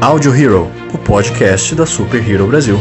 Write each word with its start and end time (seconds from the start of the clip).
Audio 0.00 0.32
Hero, 0.32 0.70
o 0.94 0.98
podcast 0.98 1.74
da 1.74 1.84
Super 1.84 2.24
Hero 2.26 2.46
Brasil. 2.46 2.78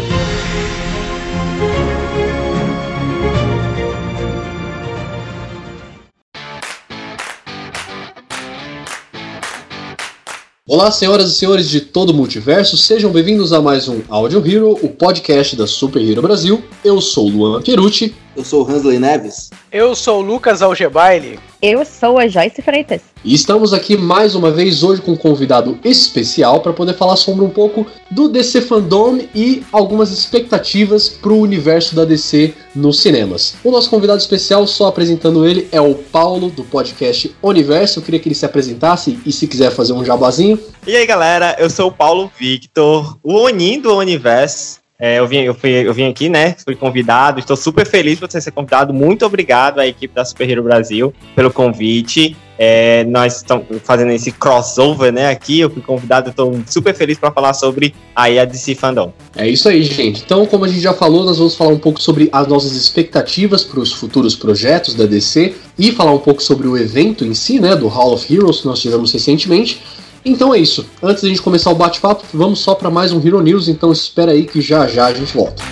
Olá, 10.68 10.92
senhoras 10.92 11.32
e 11.32 11.34
senhores 11.34 11.68
de 11.68 11.82
todo 11.82 12.12
o 12.12 12.14
multiverso, 12.14 12.78
sejam 12.78 13.12
bem-vindos 13.12 13.52
a 13.52 13.60
mais 13.60 13.88
um 13.90 14.02
Audio 14.10 14.46
Hero, 14.46 14.74
o 14.74 14.88
podcast 14.88 15.56
da 15.56 15.66
Super 15.66 16.08
Hero 16.08 16.22
Brasil. 16.22 16.64
Eu 16.86 17.02
sou 17.02 17.26
o 17.26 17.30
Luan 17.32 17.62
Pierucci. 17.64 18.16
Eu 18.36 18.44
sou 18.44 18.64
o 18.64 18.72
Hansley 18.72 19.00
Neves. 19.00 19.50
Eu 19.72 19.96
sou 19.96 20.20
o 20.20 20.22
Lucas 20.22 20.62
Algebaile. 20.62 21.40
Eu 21.60 21.84
sou 21.84 22.20
a 22.20 22.28
Joyce 22.28 22.62
Freitas. 22.62 23.02
E 23.26 23.34
estamos 23.34 23.74
aqui 23.74 23.98
mais 23.98 24.36
uma 24.36 24.52
vez 24.52 24.84
hoje 24.84 25.02
com 25.02 25.14
um 25.14 25.18
convidado 25.18 25.80
especial 25.84 26.62
para 26.62 26.72
poder 26.72 26.94
falar 26.94 27.16
sobre 27.16 27.44
um 27.44 27.50
pouco 27.50 27.88
do 28.12 28.30
DC 28.30 28.62
Fandom 28.62 29.20
e 29.34 29.64
algumas 29.72 30.12
expectativas 30.12 31.10
para 31.10 31.34
o 31.34 31.42
universo 31.42 31.96
da 31.96 32.06
DC 32.06 32.54
nos 32.76 33.00
cinemas. 33.02 33.56
O 33.64 33.72
nosso 33.72 33.90
convidado 33.90 34.20
especial, 34.20 34.68
só 34.68 34.86
apresentando 34.86 35.48
ele, 35.48 35.68
é 35.72 35.82
o 35.82 35.96
Paulo 35.96 36.52
do 36.52 36.64
podcast 36.64 37.36
Universo. 37.42 38.00
Eu 38.00 38.04
queria 38.04 38.20
que 38.20 38.28
ele 38.28 38.36
se 38.36 38.46
apresentasse 38.46 39.20
e 39.26 39.32
se 39.32 39.48
quiser 39.48 39.72
fazer 39.72 39.94
um 39.94 40.06
jabazinho. 40.06 40.60
E 40.86 40.96
aí 40.96 41.08
galera, 41.08 41.56
eu 41.58 41.72
sou 41.72 41.88
o 41.88 41.92
Paulo 41.92 42.32
Victor, 42.38 43.18
o 43.24 43.34
Onin 43.34 43.82
do 43.82 43.96
Universo. 43.96 44.87
É, 45.00 45.20
eu, 45.20 45.28
vim, 45.28 45.42
eu, 45.42 45.54
fui, 45.54 45.70
eu 45.70 45.94
vim 45.94 46.10
aqui, 46.10 46.28
né? 46.28 46.56
Fui 46.64 46.76
convidado. 46.76 47.40
Estou 47.40 47.56
super 47.56 47.86
feliz 47.86 48.20
por 48.20 48.30
você 48.30 48.42
ser 48.42 48.50
convidado. 48.50 48.92
Muito 48.92 49.26
obrigado 49.26 49.80
à 49.80 49.86
equipe 49.86 50.14
da 50.14 50.26
Super 50.26 50.50
Hero 50.50 50.64
Brasil 50.64 51.14
pelo 51.36 51.52
convite. 51.52 52.36
É, 52.58 53.04
nós 53.04 53.36
estamos 53.36 53.68
fazendo 53.84 54.12
esse 54.12 54.32
crossover, 54.32 55.14
né? 55.14 55.30
Aqui 55.30 55.60
eu 55.60 55.70
fui 55.70 55.84
convidado, 55.84 56.32
estou 56.32 56.60
super 56.66 56.96
feliz 56.96 57.20
para 57.20 57.32
falar 57.32 57.54
sobre 57.54 57.94
aí 58.16 58.40
a 58.40 58.46
DC 58.46 58.74
Fandom. 58.74 59.14
É 59.36 59.48
isso 59.48 59.70
aí, 59.70 59.84
gente. 59.84 60.24
Então, 60.26 60.48
como 60.48 60.66
a 60.66 60.68
gente 60.68 60.82
já 60.82 60.94
falou, 60.94 61.24
nós 61.24 61.38
vamos 61.38 61.56
falar 61.56 61.70
um 61.70 61.78
pouco 61.78 62.02
sobre 62.02 62.28
as 62.32 62.48
nossas 62.48 62.72
expectativas 62.72 63.64
para 63.64 63.80
os 63.80 63.94
futuros 63.94 64.36
projetos 64.36 64.96
da 64.96 65.06
DC 65.06 65.54
e 65.78 65.92
falar 65.92 66.14
um 66.14 66.20
pouco 66.20 66.42
sobre 66.42 66.68
o 66.68 66.76
evento 66.76 67.24
em 67.24 67.36
si, 67.36 67.60
né? 67.60 67.76
Do 67.76 67.88
Hall 67.88 68.14
of 68.14 68.34
Heroes 68.34 68.62
que 68.62 68.66
nós 68.66 68.82
tivemos 68.82 69.14
recentemente. 69.14 69.80
Então 70.28 70.54
é 70.54 70.60
isso. 70.60 70.86
Antes 71.02 71.24
da 71.24 71.30
gente 71.30 71.42
começar 71.42 71.72
o 71.72 71.76
bate-papo, 71.76 72.22
vamos 72.34 72.60
só 72.60 72.76
para 72.76 72.90
mais 72.90 73.14
um 73.14 73.26
Hero 73.26 73.40
News, 73.40 73.70
então 73.70 73.94
espera 73.94 74.34
aí 74.34 74.46
que 74.46 74.60
já 74.60 74.86
já 74.86 75.06
a 75.06 75.14
gente 75.14 75.34
volta. 75.34 75.64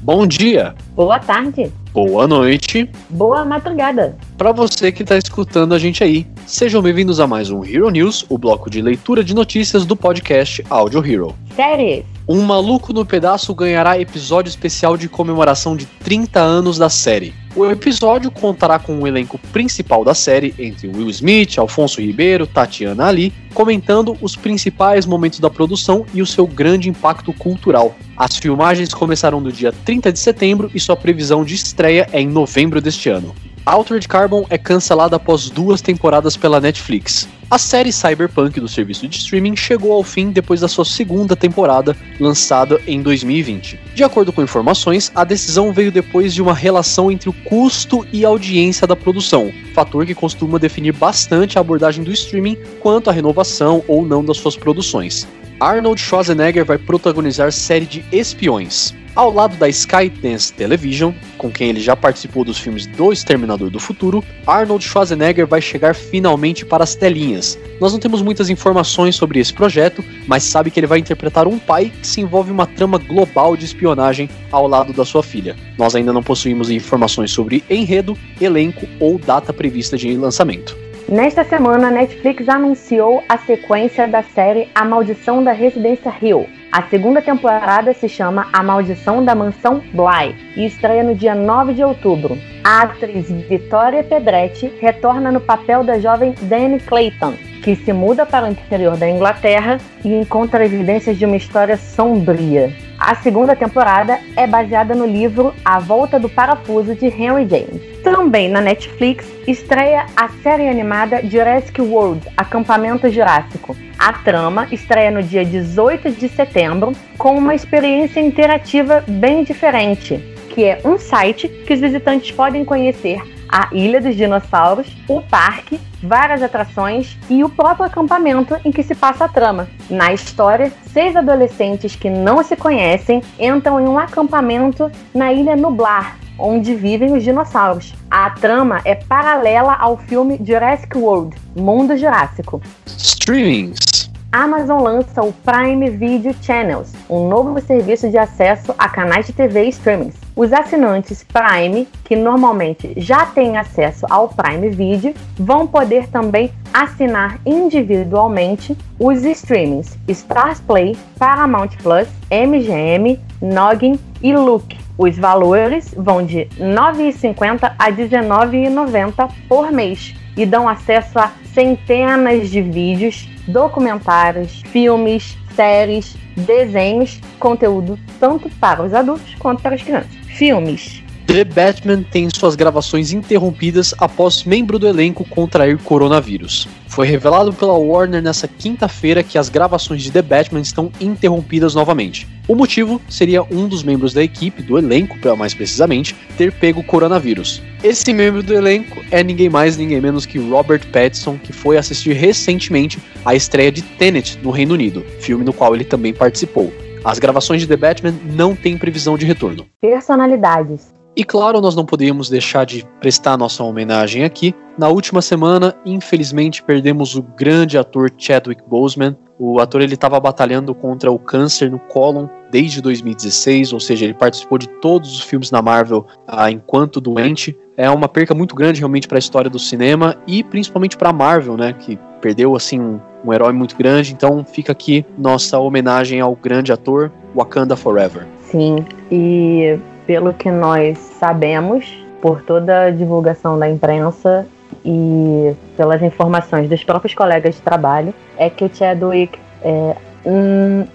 Bom 0.00 0.26
dia. 0.26 0.74
Boa 0.96 1.20
tarde. 1.20 1.70
Boa 1.92 2.26
noite. 2.26 2.90
Boa 3.08 3.44
madrugada. 3.44 4.16
Para 4.36 4.50
você 4.50 4.90
que 4.90 5.04
está 5.04 5.16
escutando 5.16 5.72
a 5.72 5.78
gente 5.78 6.02
aí, 6.02 6.26
sejam 6.48 6.80
bem-vindos 6.80 7.20
a 7.20 7.26
mais 7.26 7.50
um 7.50 7.62
Hero 7.62 7.90
News, 7.90 8.24
o 8.26 8.38
bloco 8.38 8.70
de 8.70 8.80
leitura 8.80 9.22
de 9.22 9.34
notícias 9.34 9.84
do 9.84 9.94
podcast 9.94 10.64
Audio 10.70 11.04
Hero. 11.04 11.36
Séries. 11.54 12.06
Um 12.26 12.40
maluco 12.40 12.90
no 12.90 13.04
pedaço 13.04 13.54
ganhará 13.54 14.00
episódio 14.00 14.48
especial 14.48 14.96
de 14.96 15.10
comemoração 15.10 15.76
de 15.76 15.84
30 15.84 16.40
anos 16.40 16.78
da 16.78 16.88
série. 16.88 17.34
O 17.54 17.66
episódio 17.66 18.30
contará 18.30 18.78
com 18.78 18.98
o 18.98 19.06
elenco 19.06 19.38
principal 19.52 20.02
da 20.02 20.14
série, 20.14 20.54
entre 20.58 20.88
Will 20.88 21.10
Smith, 21.10 21.58
Alfonso 21.58 22.00
Ribeiro, 22.00 22.46
Tatiana 22.46 23.06
Ali, 23.06 23.30
comentando 23.52 24.16
os 24.22 24.34
principais 24.34 25.04
momentos 25.04 25.40
da 25.40 25.50
produção 25.50 26.06
e 26.14 26.22
o 26.22 26.26
seu 26.26 26.46
grande 26.46 26.88
impacto 26.88 27.30
cultural. 27.34 27.94
As 28.16 28.36
filmagens 28.36 28.94
começaram 28.94 29.38
no 29.38 29.52
dia 29.52 29.72
30 29.84 30.10
de 30.10 30.18
setembro 30.18 30.70
e 30.74 30.80
sua 30.80 30.96
previsão 30.96 31.44
de 31.44 31.54
estreia 31.54 32.08
é 32.10 32.20
em 32.20 32.28
novembro 32.28 32.80
deste 32.80 33.10
ano. 33.10 33.34
Altered 33.64 34.06
Carbon 34.08 34.46
é 34.48 34.56
cancelada 34.56 35.16
após 35.16 35.50
duas 35.50 35.80
temporadas 35.80 36.36
pela 36.36 36.60
Netflix. 36.60 37.28
A 37.50 37.58
série 37.58 37.92
Cyberpunk 37.92 38.60
do 38.60 38.68
serviço 38.68 39.08
de 39.08 39.16
streaming 39.16 39.56
chegou 39.56 39.92
ao 39.92 40.02
fim 40.02 40.30
depois 40.30 40.60
da 40.60 40.68
sua 40.68 40.84
segunda 40.84 41.34
temporada, 41.34 41.96
lançada 42.20 42.80
em 42.86 43.00
2020. 43.00 43.80
De 43.94 44.04
acordo 44.04 44.32
com 44.32 44.42
informações, 44.42 45.10
a 45.14 45.24
decisão 45.24 45.72
veio 45.72 45.90
depois 45.90 46.34
de 46.34 46.42
uma 46.42 46.52
relação 46.52 47.10
entre 47.10 47.30
o 47.30 47.32
custo 47.32 48.06
e 48.12 48.24
audiência 48.24 48.86
da 48.86 48.94
produção, 48.94 49.50
fator 49.74 50.04
que 50.04 50.14
costuma 50.14 50.58
definir 50.58 50.92
bastante 50.92 51.56
a 51.56 51.60
abordagem 51.62 52.04
do 52.04 52.12
streaming 52.12 52.58
quanto 52.80 53.08
à 53.08 53.12
renovação 53.12 53.82
ou 53.88 54.04
não 54.04 54.22
das 54.22 54.36
suas 54.36 54.56
produções. 54.56 55.26
Arnold 55.60 56.00
Schwarzenegger 56.00 56.64
vai 56.64 56.78
protagonizar 56.78 57.52
série 57.52 57.84
de 57.84 58.04
espiões. 58.12 58.94
Ao 59.12 59.32
lado 59.32 59.56
da 59.56 59.68
Skydance 59.68 60.52
Television, 60.52 61.12
com 61.36 61.50
quem 61.50 61.70
ele 61.70 61.80
já 61.80 61.96
participou 61.96 62.44
dos 62.44 62.58
filmes 62.58 62.86
do 62.86 63.12
Exterminador 63.12 63.68
do 63.68 63.80
Futuro, 63.80 64.22
Arnold 64.46 64.84
Schwarzenegger 64.84 65.48
vai 65.48 65.60
chegar 65.60 65.96
finalmente 65.96 66.64
para 66.64 66.84
as 66.84 66.94
telinhas. 66.94 67.58
Nós 67.80 67.92
não 67.92 67.98
temos 67.98 68.22
muitas 68.22 68.48
informações 68.48 69.16
sobre 69.16 69.40
esse 69.40 69.52
projeto, 69.52 70.04
mas 70.28 70.44
sabe 70.44 70.70
que 70.70 70.78
ele 70.78 70.86
vai 70.86 71.00
interpretar 71.00 71.48
um 71.48 71.58
pai 71.58 71.92
que 72.00 72.06
se 72.06 72.20
envolve 72.20 72.50
em 72.50 72.54
uma 72.54 72.66
trama 72.66 72.98
global 72.98 73.56
de 73.56 73.64
espionagem 73.64 74.30
ao 74.52 74.68
lado 74.68 74.92
da 74.92 75.04
sua 75.04 75.24
filha. 75.24 75.56
Nós 75.76 75.96
ainda 75.96 76.12
não 76.12 76.22
possuímos 76.22 76.70
informações 76.70 77.32
sobre 77.32 77.64
enredo, 77.68 78.16
elenco 78.40 78.86
ou 79.00 79.18
data 79.18 79.52
prevista 79.52 79.96
de 79.96 80.16
lançamento. 80.16 80.87
Nesta 81.08 81.42
semana, 81.42 81.88
a 81.88 81.90
Netflix 81.90 82.46
anunciou 82.50 83.24
a 83.26 83.38
sequência 83.38 84.06
da 84.06 84.22
série 84.22 84.68
A 84.74 84.84
Maldição 84.84 85.42
da 85.42 85.52
Residência 85.52 86.12
Hill. 86.20 86.46
A 86.70 86.82
segunda 86.82 87.22
temporada 87.22 87.94
se 87.94 88.06
chama 88.10 88.46
A 88.52 88.62
Maldição 88.62 89.24
da 89.24 89.34
Mansão 89.34 89.82
Bly 89.94 90.36
e 90.54 90.66
estreia 90.66 91.02
no 91.02 91.14
dia 91.14 91.34
9 91.34 91.72
de 91.72 91.82
outubro. 91.82 92.36
A 92.62 92.82
atriz 92.82 93.30
Victoria 93.30 94.04
Pedretti 94.04 94.70
retorna 94.82 95.32
no 95.32 95.40
papel 95.40 95.82
da 95.82 95.98
jovem 95.98 96.34
Dani 96.42 96.78
Clayton, 96.78 97.32
que 97.62 97.76
se 97.76 97.92
muda 97.92 98.24
para 98.24 98.46
o 98.46 98.50
interior 98.50 98.96
da 98.96 99.08
Inglaterra 99.08 99.78
e 100.04 100.14
encontra 100.14 100.64
evidências 100.64 101.18
de 101.18 101.24
uma 101.24 101.36
história 101.36 101.76
sombria. 101.76 102.72
A 102.98 103.14
segunda 103.14 103.54
temporada 103.54 104.18
é 104.36 104.46
baseada 104.46 104.94
no 104.94 105.06
livro 105.06 105.54
A 105.64 105.78
Volta 105.78 106.18
do 106.18 106.28
Parafuso 106.28 106.94
de 106.94 107.06
Henry 107.06 107.48
James. 107.48 108.02
Também 108.02 108.48
na 108.48 108.60
Netflix 108.60 109.24
estreia 109.46 110.06
a 110.16 110.28
série 110.42 110.68
animada 110.68 111.22
Jurassic 111.24 111.80
World 111.80 112.26
Acampamento 112.36 113.08
Jurássico. 113.08 113.76
A 113.98 114.12
trama 114.12 114.66
estreia 114.72 115.10
no 115.10 115.22
dia 115.22 115.44
18 115.44 116.10
de 116.10 116.28
setembro 116.28 116.92
com 117.16 117.36
uma 117.38 117.54
experiência 117.54 118.20
interativa 118.20 119.04
bem 119.06 119.44
diferente, 119.44 120.18
que 120.50 120.64
é 120.64 120.80
um 120.84 120.98
site 120.98 121.48
que 121.48 121.74
os 121.74 121.80
visitantes 121.80 122.32
podem 122.32 122.64
conhecer 122.64 123.37
a 123.48 123.68
Ilha 123.72 124.00
dos 124.00 124.14
Dinossauros, 124.14 124.86
o 125.08 125.20
parque, 125.20 125.80
várias 126.02 126.42
atrações 126.42 127.16
e 127.28 127.42
o 127.42 127.48
próprio 127.48 127.86
acampamento 127.86 128.56
em 128.64 128.70
que 128.70 128.82
se 128.82 128.94
passa 128.94 129.24
a 129.24 129.28
trama. 129.28 129.68
Na 129.90 130.12
história, 130.12 130.72
seis 130.92 131.16
adolescentes 131.16 131.96
que 131.96 132.10
não 132.10 132.42
se 132.42 132.56
conhecem 132.56 133.22
entram 133.38 133.80
em 133.80 133.88
um 133.88 133.98
acampamento 133.98 134.90
na 135.14 135.32
Ilha 135.32 135.56
Nublar, 135.56 136.16
onde 136.38 136.74
vivem 136.74 137.12
os 137.12 137.24
dinossauros. 137.24 137.94
A 138.10 138.30
trama 138.30 138.80
é 138.84 138.94
paralela 138.94 139.74
ao 139.74 139.96
filme 139.96 140.40
Jurassic 140.44 140.96
World 140.96 141.36
Mundo 141.56 141.96
Jurássico. 141.96 142.60
Streamings. 142.86 144.08
Amazon 144.30 144.82
lança 144.82 145.22
o 145.22 145.32
Prime 145.32 145.88
Video 145.88 146.34
Channels, 146.42 146.92
um 147.08 147.28
novo 147.28 147.58
serviço 147.62 148.10
de 148.10 148.18
acesso 148.18 148.74
a 148.78 148.86
canais 148.86 149.26
de 149.26 149.32
TV 149.32 149.64
e 149.64 149.68
streamings. 149.70 150.27
Os 150.38 150.52
assinantes 150.52 151.24
Prime, 151.24 151.88
que 152.04 152.14
normalmente 152.14 152.94
já 152.96 153.26
têm 153.26 153.56
acesso 153.56 154.06
ao 154.08 154.28
Prime 154.28 154.70
Video, 154.70 155.12
vão 155.36 155.66
poder 155.66 156.06
também 156.06 156.52
assinar 156.72 157.40
individualmente 157.44 158.78
os 159.00 159.24
streamings 159.24 159.98
Stars 160.06 160.60
Play, 160.60 160.96
Paramount 161.18 161.70
Plus, 161.82 162.06
MGM, 162.30 163.18
Noggin 163.42 163.98
e 164.22 164.32
Look. 164.32 164.78
Os 164.96 165.18
valores 165.18 165.92
vão 165.96 166.24
de 166.24 166.44
R$ 166.56 166.72
9,50 166.72 167.74
a 167.76 167.84
R$ 167.86 167.92
19,90 167.96 169.28
por 169.48 169.72
mês 169.72 170.14
e 170.36 170.46
dão 170.46 170.68
acesso 170.68 171.18
a 171.18 171.32
centenas 171.52 172.48
de 172.48 172.62
vídeos, 172.62 173.28
documentários, 173.48 174.62
filmes, 174.66 175.36
séries, 175.56 176.16
desenhos, 176.36 177.20
conteúdo 177.40 177.98
tanto 178.20 178.48
para 178.60 178.84
os 178.84 178.94
adultos 178.94 179.34
quanto 179.34 179.60
para 179.60 179.74
as 179.74 179.82
crianças. 179.82 180.27
Filmes. 180.38 181.02
The 181.26 181.42
Batman 181.42 182.04
tem 182.04 182.28
suas 182.32 182.54
gravações 182.54 183.12
interrompidas 183.12 183.92
após 183.98 184.44
membro 184.44 184.78
do 184.78 184.86
elenco 184.86 185.24
contrair 185.24 185.76
coronavírus. 185.78 186.68
Foi 186.86 187.08
revelado 187.08 187.52
pela 187.52 187.72
Warner 187.72 188.22
nessa 188.22 188.46
quinta-feira 188.46 189.24
que 189.24 189.36
as 189.36 189.48
gravações 189.48 190.00
de 190.00 190.12
The 190.12 190.22
Batman 190.22 190.60
estão 190.60 190.92
interrompidas 191.00 191.74
novamente. 191.74 192.28
O 192.46 192.54
motivo 192.54 193.00
seria 193.08 193.42
um 193.42 193.66
dos 193.66 193.82
membros 193.82 194.12
da 194.12 194.22
equipe, 194.22 194.62
do 194.62 194.78
elenco, 194.78 195.18
mais 195.36 195.54
precisamente, 195.54 196.14
ter 196.36 196.52
pego 196.52 196.84
coronavírus. 196.84 197.60
Esse 197.82 198.12
membro 198.12 198.40
do 198.40 198.54
elenco 198.54 199.04
é 199.10 199.24
ninguém 199.24 199.48
mais, 199.48 199.76
ninguém 199.76 200.00
menos 200.00 200.24
que 200.24 200.38
Robert 200.38 200.86
Pattinson, 200.92 201.36
que 201.36 201.52
foi 201.52 201.76
assistir 201.76 202.12
recentemente 202.12 203.00
a 203.24 203.34
estreia 203.34 203.72
de 203.72 203.82
Tenet 203.82 204.38
no 204.40 204.52
Reino 204.52 204.74
Unido, 204.74 205.04
filme 205.18 205.44
no 205.44 205.52
qual 205.52 205.74
ele 205.74 205.84
também 205.84 206.14
participou. 206.14 206.72
As 207.04 207.18
gravações 207.18 207.60
de 207.60 207.66
The 207.66 207.76
Batman 207.76 208.14
não 208.24 208.54
têm 208.54 208.76
previsão 208.76 209.16
de 209.16 209.24
retorno. 209.24 209.66
Personalidades. 209.80 210.94
E 211.16 211.24
claro, 211.24 211.60
nós 211.60 211.74
não 211.74 211.84
podíamos 211.84 212.30
deixar 212.30 212.64
de 212.64 212.86
prestar 213.00 213.36
nossa 213.36 213.64
homenagem 213.64 214.24
aqui. 214.24 214.54
Na 214.78 214.88
última 214.88 215.20
semana, 215.20 215.74
infelizmente, 215.84 216.62
perdemos 216.62 217.16
o 217.16 217.22
grande 217.22 217.76
ator 217.76 218.10
Chadwick 218.16 218.62
Boseman. 218.68 219.16
O 219.36 219.58
ator 219.58 219.80
ele 219.80 219.94
estava 219.94 220.20
batalhando 220.20 220.72
contra 220.74 221.10
o 221.10 221.18
câncer 221.18 221.70
no 221.70 221.78
cólon 221.80 222.28
desde 222.50 222.80
2016, 222.80 223.72
ou 223.72 223.80
seja, 223.80 224.04
ele 224.04 224.14
participou 224.14 224.58
de 224.58 224.68
todos 224.80 225.12
os 225.12 225.22
filmes 225.22 225.50
na 225.50 225.60
Marvel 225.60 226.06
ah, 226.26 226.50
enquanto 226.50 227.00
doente. 227.00 227.56
É 227.76 227.90
uma 227.90 228.08
perca 228.08 228.34
muito 228.34 228.54
grande 228.54 228.80
realmente 228.80 229.08
para 229.08 229.18
a 229.18 229.20
história 229.20 229.50
do 229.50 229.58
cinema 229.58 230.16
e 230.26 230.42
principalmente 230.42 230.96
para 230.96 231.10
a 231.10 231.12
Marvel, 231.12 231.56
né, 231.56 231.72
que 231.72 231.98
perdeu 232.20 232.54
assim 232.54 232.80
um, 232.80 233.00
um 233.24 233.32
herói 233.32 233.52
muito 233.52 233.76
grande. 233.76 234.12
Então 234.12 234.44
fica 234.44 234.72
aqui 234.72 235.04
nossa 235.16 235.58
homenagem 235.58 236.20
ao 236.20 236.34
grande 236.34 236.72
ator 236.72 237.10
Wakanda 237.34 237.76
Forever. 237.76 238.26
Sim, 238.50 238.84
e 239.10 239.78
pelo 240.06 240.32
que 240.32 240.50
nós 240.50 240.98
sabemos, 241.18 241.84
por 242.20 242.42
toda 242.42 242.84
a 242.84 242.90
divulgação 242.90 243.58
da 243.58 243.68
imprensa 243.68 244.46
e 244.84 245.54
pelas 245.76 246.02
informações 246.02 246.68
dos 246.68 246.82
próprios 246.82 247.14
colegas 247.14 247.56
de 247.56 247.60
trabalho, 247.60 248.14
é 248.36 248.48
que 248.48 248.64
o 248.64 248.70
Chadwick 248.74 249.38
é, 249.62 249.96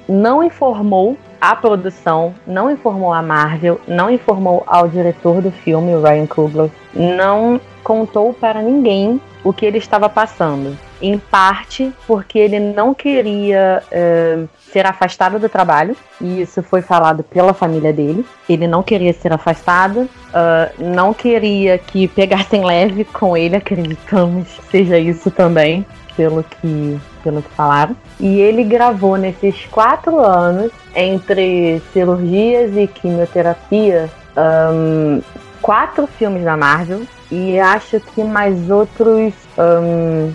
não 0.08 0.44
informou 0.44 1.18
a 1.40 1.56
produção, 1.56 2.34
não 2.48 2.72
informou 2.72 3.14
a 3.14 3.22
Marvel, 3.22 3.80
não 3.88 4.10
informou 4.10 4.64
ao 4.66 4.88
diretor 4.88 5.42
do 5.42 5.52
filme, 5.52 5.92
Ryan 6.02 6.26
Coogler, 6.26 6.70
não 6.94 7.60
contou 7.84 8.34
para 8.34 8.62
ninguém 8.62 9.20
o 9.44 9.52
que 9.52 9.66
ele 9.66 9.78
estava 9.78 10.08
passando. 10.08 10.78
Em 11.06 11.18
parte 11.18 11.92
porque 12.08 12.40
ele 12.40 12.62
não 12.62 12.94
queria 12.94 13.84
uh, 13.92 14.48
ser 14.72 14.86
afastado 14.86 15.38
do 15.38 15.50
trabalho, 15.50 15.98
e 16.22 16.42
isso 16.42 16.64
foi 16.64 16.82
falado 16.82 17.24
pela 17.24 17.54
família 17.54 17.92
dele. 17.92 18.26
Ele 18.48 18.68
não 18.68 18.82
queria 18.82 19.12
ser 19.12 19.34
afastado, 19.34 20.04
uh, 20.04 20.10
não 20.80 21.14
queria 21.14 21.78
que 21.78 22.08
pegassem 22.08 22.64
leve 22.64 23.04
com 23.04 23.36
ele, 23.36 23.58
acreditamos 23.58 24.48
seja 24.72 24.98
isso 24.98 25.30
também, 25.30 25.86
pelo 26.16 26.42
que, 26.42 26.98
pelo 27.22 27.42
que 27.42 27.50
falaram. 27.50 27.98
E 28.18 28.40
ele 28.40 28.64
gravou 28.64 29.18
nesses 29.18 29.66
quatro 29.66 30.22
anos, 30.22 30.72
entre 30.96 31.82
cirurgias 31.92 32.78
e 32.78 32.88
quimioterapia, 32.88 34.10
um, 34.72 35.22
quatro 35.62 36.08
filmes 36.08 36.46
da 36.46 36.56
Marvel 36.56 37.02
e 37.30 37.60
acho 37.60 38.00
que 38.00 38.24
mais 38.24 38.70
outros. 38.70 39.34
Um, 39.58 40.32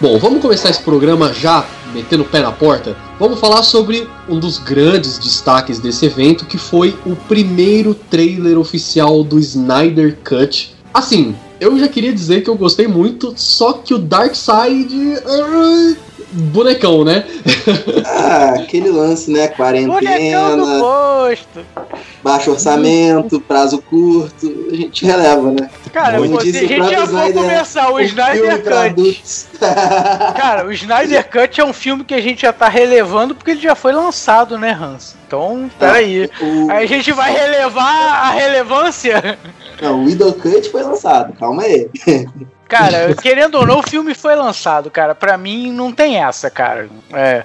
Bom, 0.00 0.18
vamos 0.18 0.40
começar 0.40 0.70
esse 0.70 0.82
programa 0.82 1.30
já 1.30 1.62
metendo 1.92 2.22
o 2.22 2.26
pé 2.26 2.40
na 2.40 2.50
porta. 2.50 2.96
Vamos 3.18 3.38
falar 3.38 3.62
sobre 3.62 4.08
um 4.26 4.40
dos 4.40 4.56
grandes 4.56 5.18
destaques 5.18 5.78
desse 5.78 6.06
evento, 6.06 6.46
que 6.46 6.56
foi 6.56 6.98
o 7.04 7.14
primeiro 7.14 7.92
trailer 7.92 8.58
oficial 8.58 9.22
do 9.22 9.38
Snyder 9.38 10.16
Cut. 10.24 10.74
Assim, 10.94 11.36
eu 11.60 11.78
já 11.78 11.86
queria 11.86 12.14
dizer 12.14 12.40
que 12.40 12.48
eu 12.48 12.56
gostei 12.56 12.88
muito, 12.88 13.34
só 13.36 13.74
que 13.74 13.92
o 13.92 13.98
Dark 13.98 14.34
Side. 14.34 15.18
Bonecão, 16.32 17.04
né? 17.04 17.24
Ah, 18.06 18.54
aquele 18.60 18.90
lance, 18.90 19.30
né? 19.30 19.48
Quarentena, 19.48 20.78
posto. 20.80 21.64
baixo 22.22 22.50
orçamento, 22.50 23.40
prazo 23.40 23.82
curto, 23.82 24.68
a 24.70 24.74
gente 24.74 25.04
releva, 25.04 25.52
né? 25.52 25.70
Cara, 25.92 26.18
Como 26.18 26.40
se 26.40 26.52
disse 26.52 26.64
a 26.64 26.68
gente 26.68 26.90
já 26.90 27.04
Snyder, 27.04 27.34
começar 27.34 27.90
o 27.90 28.00
Snyder 28.00 28.62
Cut. 28.62 29.46
Cara, 30.36 30.66
o 30.66 30.72
Snyder 30.72 31.28
Cut 31.28 31.60
é 31.60 31.64
um 31.64 31.72
filme 31.72 32.04
que 32.04 32.14
a 32.14 32.20
gente 32.20 32.42
já 32.42 32.52
tá 32.52 32.68
relevando 32.68 33.34
porque 33.34 33.52
ele 33.52 33.60
já 33.60 33.74
foi 33.74 33.92
lançado, 33.92 34.56
né, 34.56 34.72
Hans? 34.72 35.16
Então, 35.26 35.70
peraí. 35.78 36.30
O, 36.40 36.70
Aí 36.70 36.84
a 36.84 36.86
gente 36.86 37.12
vai 37.12 37.32
relevar 37.32 38.26
a 38.26 38.30
relevância? 38.30 39.38
não, 39.82 40.00
o 40.00 40.04
Widow 40.04 40.32
Cut 40.34 40.70
foi 40.70 40.82
lançado, 40.82 41.32
calma 41.34 41.62
aí. 41.62 41.88
Cara, 42.70 43.14
querendo 43.20 43.56
ou 43.56 43.66
não, 43.66 43.80
o 43.80 43.82
filme 43.82 44.14
foi 44.14 44.36
lançado, 44.36 44.90
cara. 44.90 45.14
Pra 45.14 45.36
mim, 45.36 45.72
não 45.72 45.92
tem 45.92 46.22
essa, 46.22 46.48
cara. 46.48 46.88
É. 47.12 47.44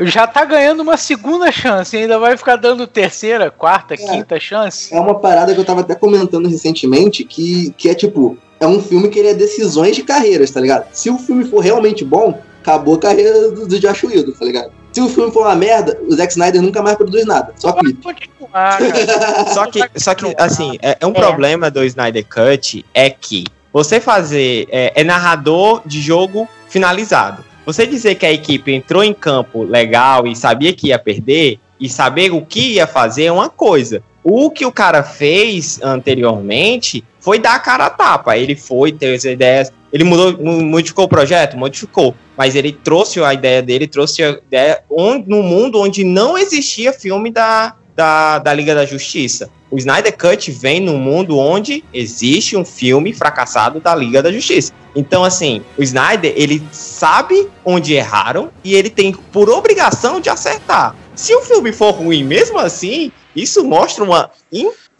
Já 0.00 0.26
tá 0.26 0.44
ganhando 0.44 0.80
uma 0.80 0.96
segunda 0.96 1.50
chance, 1.50 1.96
ainda 1.96 2.18
vai 2.18 2.36
ficar 2.36 2.56
dando 2.56 2.86
terceira, 2.86 3.50
quarta, 3.50 3.96
quinta 3.96 4.38
chance. 4.38 4.94
É 4.94 5.00
uma 5.00 5.14
parada 5.14 5.54
que 5.54 5.60
eu 5.60 5.64
tava 5.64 5.80
até 5.80 5.94
comentando 5.94 6.48
recentemente, 6.48 7.24
que, 7.24 7.72
que 7.78 7.88
é 7.88 7.94
tipo, 7.94 8.36
é 8.60 8.66
um 8.66 8.82
filme 8.82 9.08
que 9.08 9.18
ele 9.18 9.28
é 9.28 9.34
decisões 9.34 9.96
de 9.96 10.02
carreiras, 10.02 10.50
tá 10.50 10.60
ligado? 10.60 10.86
Se 10.92 11.08
o 11.08 11.16
filme 11.16 11.44
for 11.44 11.60
realmente 11.60 12.04
bom, 12.04 12.38
acabou 12.60 12.96
a 12.96 13.00
carreira 13.00 13.50
do, 13.50 13.66
do 13.66 13.78
Josh 13.78 14.04
Whedon, 14.04 14.32
tá 14.32 14.44
ligado? 14.44 14.70
Se 14.92 15.00
o 15.00 15.08
filme 15.08 15.32
for 15.32 15.46
uma 15.46 15.54
merda, 15.54 15.98
o 16.06 16.14
Zack 16.14 16.32
Snyder 16.32 16.60
nunca 16.60 16.82
mais 16.82 16.96
produz 16.96 17.24
nada, 17.24 17.54
só 17.56 17.72
Pode 17.72 17.94
clipe. 17.94 18.02
continuar, 18.02 18.78
cara. 18.78 19.46
Só 19.46 19.66
que, 19.66 19.80
só 19.96 20.14
que 20.14 20.34
assim, 20.38 20.78
é, 20.82 20.98
é 21.00 21.06
um 21.06 21.12
problema 21.12 21.70
do 21.70 21.82
Snyder 21.84 22.24
Cut 22.26 22.84
é 22.92 23.08
que 23.08 23.44
você 23.76 24.00
fazer. 24.00 24.66
É, 24.70 24.92
é 24.94 25.04
narrador 25.04 25.82
de 25.84 26.00
jogo 26.00 26.48
finalizado. 26.66 27.44
Você 27.66 27.86
dizer 27.86 28.14
que 28.14 28.24
a 28.24 28.32
equipe 28.32 28.72
entrou 28.72 29.04
em 29.04 29.12
campo 29.12 29.64
legal 29.64 30.26
e 30.26 30.34
sabia 30.34 30.72
que 30.72 30.88
ia 30.88 30.98
perder, 30.98 31.58
e 31.78 31.86
saber 31.86 32.32
o 32.32 32.40
que 32.40 32.76
ia 32.76 32.86
fazer 32.86 33.24
é 33.24 33.32
uma 33.32 33.50
coisa. 33.50 34.02
O 34.24 34.50
que 34.50 34.64
o 34.64 34.72
cara 34.72 35.02
fez 35.02 35.78
anteriormente 35.82 37.04
foi 37.20 37.38
dar 37.38 37.54
a 37.54 37.58
cara 37.58 37.84
a 37.86 37.90
tapa. 37.90 38.38
Ele 38.38 38.56
foi, 38.56 38.92
teve 38.92 39.14
as 39.14 39.24
ideias. 39.24 39.70
Ele 39.92 40.04
mudou, 40.04 40.32
mu- 40.42 40.62
modificou 40.62 41.04
o 41.04 41.08
projeto? 41.08 41.58
Modificou. 41.58 42.14
Mas 42.34 42.54
ele 42.54 42.72
trouxe 42.72 43.22
a 43.22 43.34
ideia 43.34 43.60
dele, 43.60 43.86
trouxe 43.86 44.22
a 44.22 44.30
ideia 44.30 44.80
onde, 44.88 45.28
no 45.28 45.42
mundo 45.42 45.78
onde 45.78 46.02
não 46.02 46.38
existia 46.38 46.94
filme 46.94 47.30
da, 47.30 47.74
da, 47.96 48.38
da 48.38 48.52
Liga 48.52 48.74
da 48.74 48.84
Justiça. 48.84 49.50
O 49.70 49.78
Snyder 49.78 50.16
Cut 50.16 50.52
vem 50.52 50.78
num 50.78 50.98
mundo 50.98 51.38
onde 51.38 51.82
existe 51.92 52.56
um 52.56 52.64
filme 52.64 53.12
fracassado 53.12 53.80
da 53.80 53.94
Liga 53.94 54.22
da 54.22 54.30
Justiça. 54.30 54.72
Então, 54.94 55.24
assim, 55.24 55.62
o 55.76 55.82
Snyder, 55.82 56.32
ele 56.36 56.62
sabe 56.70 57.48
onde 57.64 57.94
erraram 57.94 58.50
e 58.62 58.74
ele 58.74 58.90
tem 58.90 59.12
por 59.12 59.48
obrigação 59.50 60.20
de 60.20 60.28
acertar. 60.28 60.94
Se 61.14 61.34
o 61.34 61.40
filme 61.40 61.72
for 61.72 61.90
ruim 61.90 62.22
mesmo 62.22 62.58
assim, 62.58 63.10
isso 63.34 63.64
mostra 63.64 64.04
uma, 64.04 64.30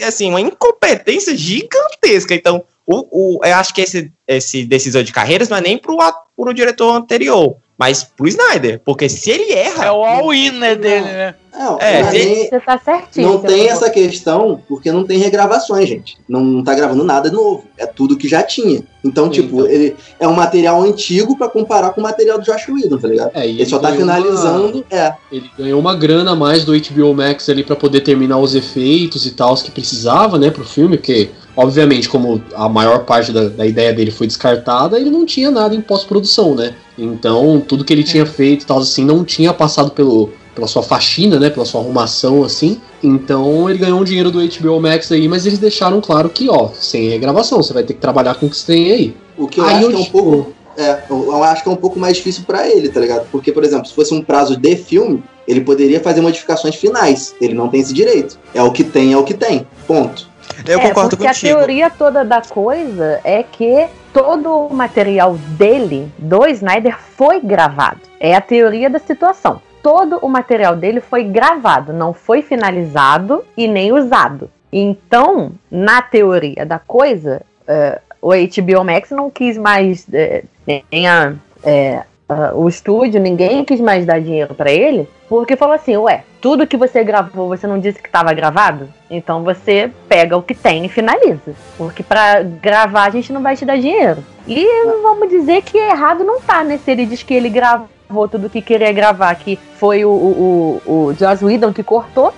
assim, 0.03 0.31
uma 0.31 0.41
incompetência 0.41 1.37
gigantesca. 1.37 2.35
Então, 2.35 2.65
o, 2.87 3.39
o, 3.39 3.45
eu 3.45 3.55
acho 3.57 3.75
que 3.75 3.83
esse, 3.83 4.11
esse 4.27 4.65
decisor 4.65 5.03
de 5.03 5.13
carreiras 5.13 5.49
não 5.49 5.59
é 5.59 5.61
nem 5.61 5.79
pro, 5.79 6.01
a- 6.01 6.15
pro 6.37 6.55
diretor 6.55 6.95
anterior, 6.95 7.57
mas 7.79 8.03
pro 8.05 8.27
Snyder. 8.29 8.81
Porque 8.85 9.09
se 9.09 9.31
ele 9.31 9.53
erra. 9.53 9.87
É 9.87 9.93
o 9.93 10.05
all-in 10.05 10.51
né, 10.53 10.75
dele, 10.75 11.05
né? 11.05 11.35
Não, 11.59 11.79
É, 11.81 12.11
nem- 12.11 12.49
Você 12.51 12.61
tá 12.61 12.77
certinho. 12.79 13.29
não 13.31 13.39
tem 13.39 13.69
falou. 13.69 13.73
essa 13.73 13.91
questão 13.91 14.63
porque 14.69 14.93
não 14.93 15.05
tem 15.05 15.19
regravações, 15.19 15.89
gente. 15.89 16.19
Não, 16.29 16.41
não 16.45 16.63
tá 16.63 16.75
gravando 16.75 17.03
nada 17.03 17.31
novo. 17.31 17.65
É 17.79 17.87
tudo 17.87 18.17
que 18.17 18.29
já 18.29 18.43
tinha. 18.43 18.83
Então, 19.03 19.31
tipo, 19.31 19.61
Então. 19.61 19.67
ele 19.67 19.97
é 20.21 20.29
um 20.29 20.35
material 20.35 20.83
antigo 20.83 21.37
pra 21.39 21.49
comparar 21.49 21.91
com 21.91 22.01
o 22.01 22.05
material 22.05 22.39
do 22.39 22.45
Josh 22.45 22.69
Whedon, 22.69 22.99
tá 22.99 23.09
ligado? 23.09 23.31
É, 23.35 23.47
e 23.47 23.53
Ele 23.53 23.65
só 23.67 23.79
tá 23.79 23.91
ganhou 23.91 24.05
uma- 24.05 24.15
finalizando. 24.17 24.85
É. 24.91 25.15
Ele 25.33 25.51
ganhou 25.59 25.81
uma 25.81 25.95
grana 25.97 26.33
a 26.33 26.37
mais 26.37 26.63
do 26.65 26.75
HBO 26.75 27.15
Max 27.15 27.49
ali 27.49 27.65
pra 27.65 27.75
poder 27.77 28.01
terminar 28.03 28.37
os 28.39 28.55
efeitos 28.55 29.25
e 29.27 29.31
tal 29.31 29.55
que 29.57 29.71
precisava, 29.71 30.39
né, 30.39 30.51
pro 30.51 30.65
filme, 30.65 30.99
porque, 30.99 31.31
obviamente, 31.57 32.09
como 32.09 32.43
a 32.55 32.69
maior 32.69 33.05
parte 33.05 33.33
da, 33.33 33.49
da 33.49 33.67
ideia 33.67 33.93
dele 33.93 34.11
foi 34.11 34.27
descartada, 34.27 35.01
ele 35.01 35.11
não 35.11 35.25
tinha 35.25 35.51
nada 35.51 35.75
em 35.75 35.81
pós-produção, 35.81 36.55
né? 36.55 36.75
Então, 36.99 37.63
tudo 37.67 37.85
que 37.85 37.93
ele 37.93 38.05
tinha 38.05 38.27
feito 38.27 38.63
e 38.63 38.67
tal, 38.67 38.79
assim, 38.79 39.05
não 39.05 39.25
tinha 39.25 39.53
passado 39.53 39.91
pelo, 39.91 40.31
pela 40.55 40.67
sua 40.67 40.83
faxina, 40.83 41.39
né, 41.39 41.51
pela 41.51 41.65
sua 41.65 41.81
arrumação, 41.81 42.45
assim. 42.45 42.81
Então, 43.03 43.69
ele 43.69 43.79
ganhou 43.79 44.01
um 44.01 44.05
dinheiro 44.05 44.31
do 44.31 44.41
HBO 44.41 44.81
Max 44.81 45.11
aí, 45.11 45.27
mas 45.29 45.47
eles 45.47 45.59
deixaram 45.59 46.01
claro 46.01 46.29
que, 46.29 46.49
ó, 46.49 46.71
sem 46.79 47.09
regravação, 47.09 47.63
você 47.63 47.73
vai 47.73 47.85
ter 47.85 47.95
que 47.95 48.01
trabalhar 48.01 48.35
com 48.35 48.47
o 48.47 48.51
que 48.51 48.57
você 48.57 48.73
tem 48.73 48.93
aí. 48.93 49.17
O 49.37 49.47
que 49.47 49.61
eu 49.61 49.65
Aí 49.65 49.77
acho 49.77 49.85
eu, 49.85 49.89
que 49.91 49.95
é 49.95 49.99
um 49.99 50.03
tipo, 50.03 50.23
pouco. 50.23 50.53
É, 50.79 51.03
eu 51.09 51.25
eu 51.27 51.43
acho 51.43 51.63
que 51.63 51.69
é 51.69 51.73
um 51.73 51.77
pouco 51.77 51.99
mais 51.99 52.17
difícil 52.17 52.45
pra 52.47 52.69
ele, 52.69 52.89
tá 52.89 53.01
ligado? 53.01 53.27
Porque, 53.31 53.51
por 53.51 53.65
exemplo, 53.65 53.87
se 53.87 53.95
fosse 53.95 54.13
um 54.13 54.23
prazo 54.23 54.57
de 54.57 54.77
filme, 54.77 55.23
ele 55.47 55.61
poderia 55.61 56.01
fazer 56.01 56.21
modificações 56.21 56.75
finais. 56.75 57.35
Ele 57.41 57.55
não 57.55 57.69
tem 57.69 57.81
esse 57.81 57.95
direito. 57.95 58.39
É 58.53 58.63
o 58.63 58.73
que 58.73 58.85
tem, 58.85 59.13
é 59.13 59.17
o 59.17 59.25
que 59.25 59.35
tem. 59.35 59.67
Ponto. 59.87 60.29
Eu 60.67 60.81
é, 60.81 60.89
concordo 60.89 61.17
porque 61.17 61.27
contigo. 61.27 61.55
a 61.55 61.57
teoria 61.59 61.91
toda 61.91 62.25
da 62.25 62.43
coisa 62.43 63.21
é 63.25 63.43
que 63.43 63.89
todo 64.13 64.67
o 64.67 64.75
material 64.75 65.35
dele, 65.35 66.11
do 66.19 66.47
Snyder, 66.47 66.99
foi 66.99 67.41
gravado. 67.41 68.01
É 68.19 68.35
a 68.35 68.41
teoria 68.41 68.89
da 68.89 68.99
situação. 68.99 69.61
Todo 69.83 70.19
o 70.23 70.29
material 70.29 70.75
dele 70.75 71.01
foi 71.01 71.23
gravado, 71.25 71.93
não 71.93 72.13
foi 72.13 72.43
finalizado 72.43 73.45
e 73.57 73.69
nem 73.69 73.93
usado. 73.93 74.51
Então, 74.73 75.53
na 75.71 76.03
teoria 76.03 76.67
da 76.67 76.79
coisa, 76.79 77.43
eh, 77.69 78.01
o 78.21 78.31
HBO 78.31 78.85
Max 78.85 79.11
não 79.11 79.31
quis 79.31 79.57
mais, 79.57 80.07
eh, 80.13 80.43
nem 80.67 81.07
a, 81.07 81.35
eh, 81.63 82.03
a- 82.29 82.53
o 82.55 82.69
estúdio, 82.69 83.21
ninguém 83.21 83.65
quis 83.65 83.81
mais 83.81 84.05
dar 84.05 84.21
dinheiro 84.21 84.55
pra 84.55 84.71
ele, 84.71 85.09
porque 85.29 85.57
falou 85.57 85.75
assim, 85.75 85.97
ué, 85.97 86.25
tudo 86.41 86.67
que 86.67 86.77
você 86.77 87.03
gravou, 87.05 87.49
você 87.49 87.67
não 87.67 87.79
disse 87.79 88.01
que 88.01 88.09
estava 88.09 88.33
gravado? 88.33 88.89
Então 89.11 89.43
você 89.43 89.91
pega 90.09 90.37
o 90.37 90.43
que 90.43 90.55
tem 90.55 90.85
e 90.85 90.89
finaliza. 90.89 91.55
Porque 91.77 92.03
pra 92.03 92.43
gravar 92.43 93.05
a 93.05 93.11
gente 93.11 93.33
não 93.33 93.43
vai 93.43 93.57
te 93.57 93.65
dar 93.65 93.77
dinheiro. 93.79 94.25
E 94.47 94.65
vamos 95.03 95.29
dizer 95.29 95.63
que 95.63 95.77
errado 95.79 96.23
não 96.25 96.41
tá, 96.41 96.63
né? 96.63 96.79
Se 96.85 96.91
ele 96.91 97.07
diz 97.07 97.23
que 97.23 97.35
ele 97.35 97.49
gravou 97.49 98.29
tudo 98.31 98.51
que 98.51 98.63
queria 98.63 98.93
gravar, 98.93 99.35
que 99.35 99.59
foi 99.79 100.05
o, 100.05 100.11
o, 100.11 100.81
o, 100.87 100.93
o 101.09 101.15
Joss 101.15 101.45
Whedon 101.45 101.73
que 101.73 101.83
cortou. 101.83 102.33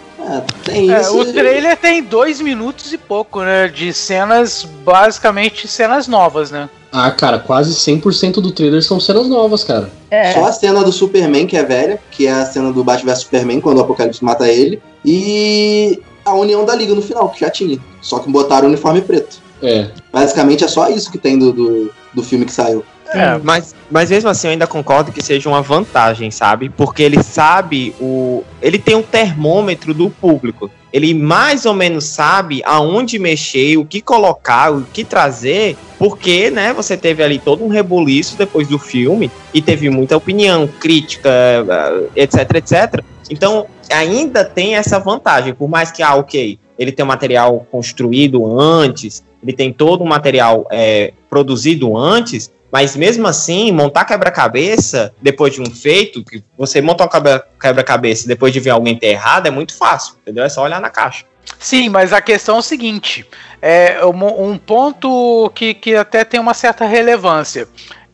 Tem 0.65 0.91
É, 0.91 1.09
o 1.09 1.25
trailer 1.33 1.77
tem 1.77 2.03
dois 2.03 2.41
minutos 2.41 2.93
e 2.93 2.99
pouco, 2.99 3.41
né? 3.41 3.69
De 3.69 3.93
cenas, 3.95 4.65
basicamente 4.65 5.67
cenas 5.69 6.07
novas, 6.09 6.51
né? 6.51 6.69
Ah, 6.91 7.11
cara, 7.11 7.39
quase 7.39 7.75
100% 7.75 8.41
do 8.41 8.51
trailer 8.51 8.83
são 8.83 8.99
cenas 8.99 9.29
novas, 9.29 9.63
cara. 9.63 9.91
É, 10.11 10.33
Só 10.33 10.47
a 10.47 10.53
cena 10.53 10.83
do 10.83 10.91
Superman, 10.91 11.47
que 11.47 11.57
é 11.57 11.63
velha, 11.63 12.01
que 12.11 12.27
é 12.27 12.33
a 12.33 12.47
cena 12.47 12.73
do 12.73 12.83
Batman 12.83 13.13
vs 13.13 13.25
Superman, 13.25 13.61
quando 13.61 13.79
o 13.79 13.81
Apocalipse 13.83 14.25
mata 14.25 14.49
ele. 14.49 14.81
E 15.05 16.01
a 16.25 16.35
união 16.35 16.65
da 16.65 16.75
Liga 16.75 16.95
no 16.95 17.03
final, 17.03 17.29
que 17.31 17.41
já 17.41 17.51
tinha. 17.51 17.79
Só 18.01 18.19
que 18.19 18.31
botaram 18.31 18.67
o 18.67 18.69
uniforme 18.69 19.03
preto. 19.03 19.39
É. 19.63 19.89
Basicamente 20.13 20.65
é 20.65 20.69
só 20.69 20.89
isso 20.89 21.11
que 21.11 21.19
tem 21.19 21.39
do, 21.39 21.53
do, 21.53 21.91
do 22.15 22.23
filme 22.23 22.45
que 22.45 22.53
saiu. 22.53 22.85
É, 23.13 23.39
Mas, 23.43 23.75
mas 23.91 24.11
mesmo 24.11 24.29
assim, 24.29 24.49
eu 24.49 24.53
ainda 24.53 24.67
concordo 24.67 25.13
que 25.13 25.23
seja 25.23 25.49
uma 25.49 25.63
vantagem, 25.63 26.31
sabe? 26.31 26.69
Porque 26.69 27.03
ele 27.03 27.23
sabe 27.23 27.95
o. 28.01 28.45
Ele 28.61 28.79
tem 28.79 28.95
um 28.95 29.03
termômetro 29.03 29.95
do 29.95 30.11
público. 30.11 30.71
Ele 30.93 31.13
mais 31.13 31.67
ou 31.67 31.75
menos 31.75 32.05
sabe 32.05 32.63
aonde 32.65 33.19
mexer, 33.19 33.77
o 33.77 33.85
que 33.85 34.01
colocar, 34.01 34.73
o 34.73 34.83
que 34.83 35.05
trazer, 35.05 35.77
porque, 35.99 36.51
né, 36.51 36.73
você 36.73 36.97
teve 36.97 37.23
ali 37.23 37.39
todo 37.39 37.63
um 37.63 37.69
rebuliço 37.69 38.39
depois 38.39 38.67
do 38.69 38.79
filme 38.79 39.31
e 39.53 39.61
teve 39.61 39.91
muita 39.91 40.17
opinião, 40.17 40.67
crítica, 40.67 41.29
eh, 41.29 42.23
etc, 42.23 42.55
etc. 42.55 43.05
Então, 43.31 43.67
ainda 43.93 44.47
tem 44.47 44.77
essa 44.77 44.99
vantagem, 44.99 45.53
por 45.53 45.69
mais 45.69 45.91
que, 45.91 46.03
ah, 46.03 46.15
ok, 46.15 46.59
ele 46.79 46.91
tem 46.91 47.05
um 47.05 47.09
material 47.09 47.67
construído 47.71 48.59
antes, 48.59 49.23
ele 49.43 49.53
tem 49.53 49.71
todo 49.71 50.03
um 50.03 50.09
material 50.09 50.67
eh, 50.71 51.13
produzido 51.29 51.97
antes, 51.99 52.51
mas 52.71 52.97
mesmo 52.97 53.27
assim, 53.27 53.73
montar 53.73 54.05
quebra-cabeça 54.05 55.13
depois 55.21 55.55
de 55.55 55.61
um 55.61 55.71
feito, 55.71 56.25
que 56.25 56.43
você 56.57 56.81
monta 56.81 57.05
um 57.05 57.09
quebra- 57.09 57.47
quebra-cabeça 57.61 58.29
depois 58.29 58.53
de 58.53 58.61
ver 58.61 58.71
alguém 58.71 58.99
ter 58.99 59.09
errado, 59.09 59.47
é 59.47 59.51
muito 59.51 59.77
fácil, 59.77 60.15
entendeu? 60.23 60.45
É 60.45 60.49
só 60.49 60.63
olhar 60.63 60.81
na 60.81 60.91
caixa. 60.91 61.25
Sim, 61.59 61.89
mas 61.89 62.13
a 62.13 62.21
questão 62.21 62.57
é 62.57 62.59
o 62.59 62.63
seguinte: 62.63 63.27
é 63.63 64.05
um, 64.05 64.51
um 64.51 64.59
ponto 64.59 65.51
que, 65.55 65.73
que 65.75 65.95
até 65.95 66.25
tem 66.25 66.39
uma 66.39 66.55
certa 66.55 66.85
relevância. 66.85 67.67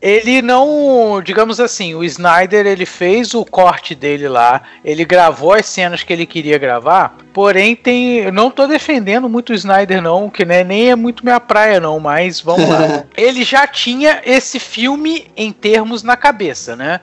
Ele 0.05 0.39
não, 0.39 1.19
digamos 1.19 1.59
assim, 1.59 1.95
o 1.95 2.03
Snyder 2.03 2.67
ele 2.67 2.85
fez 2.85 3.33
o 3.33 3.43
corte 3.43 3.95
dele 3.95 4.29
lá, 4.29 4.61
ele 4.83 5.03
gravou 5.03 5.51
as 5.51 5.65
cenas 5.65 6.03
que 6.03 6.13
ele 6.13 6.27
queria 6.27 6.59
gravar, 6.59 7.17
porém 7.33 7.75
tem, 7.75 8.17
eu 8.17 8.31
não 8.31 8.51
tô 8.51 8.67
defendendo 8.67 9.27
muito 9.27 9.49
o 9.49 9.55
Snyder 9.55 10.03
não, 10.03 10.29
que 10.29 10.45
né, 10.45 10.63
nem 10.63 10.91
é 10.91 10.95
muito 10.95 11.23
minha 11.23 11.39
praia 11.39 11.79
não, 11.79 11.99
mas 11.99 12.39
vamos 12.39 12.69
lá. 12.69 13.03
ele 13.17 13.43
já 13.43 13.65
tinha 13.65 14.21
esse 14.23 14.59
filme 14.59 15.25
em 15.35 15.51
termos 15.51 16.03
na 16.03 16.15
cabeça, 16.15 16.75
né? 16.75 16.99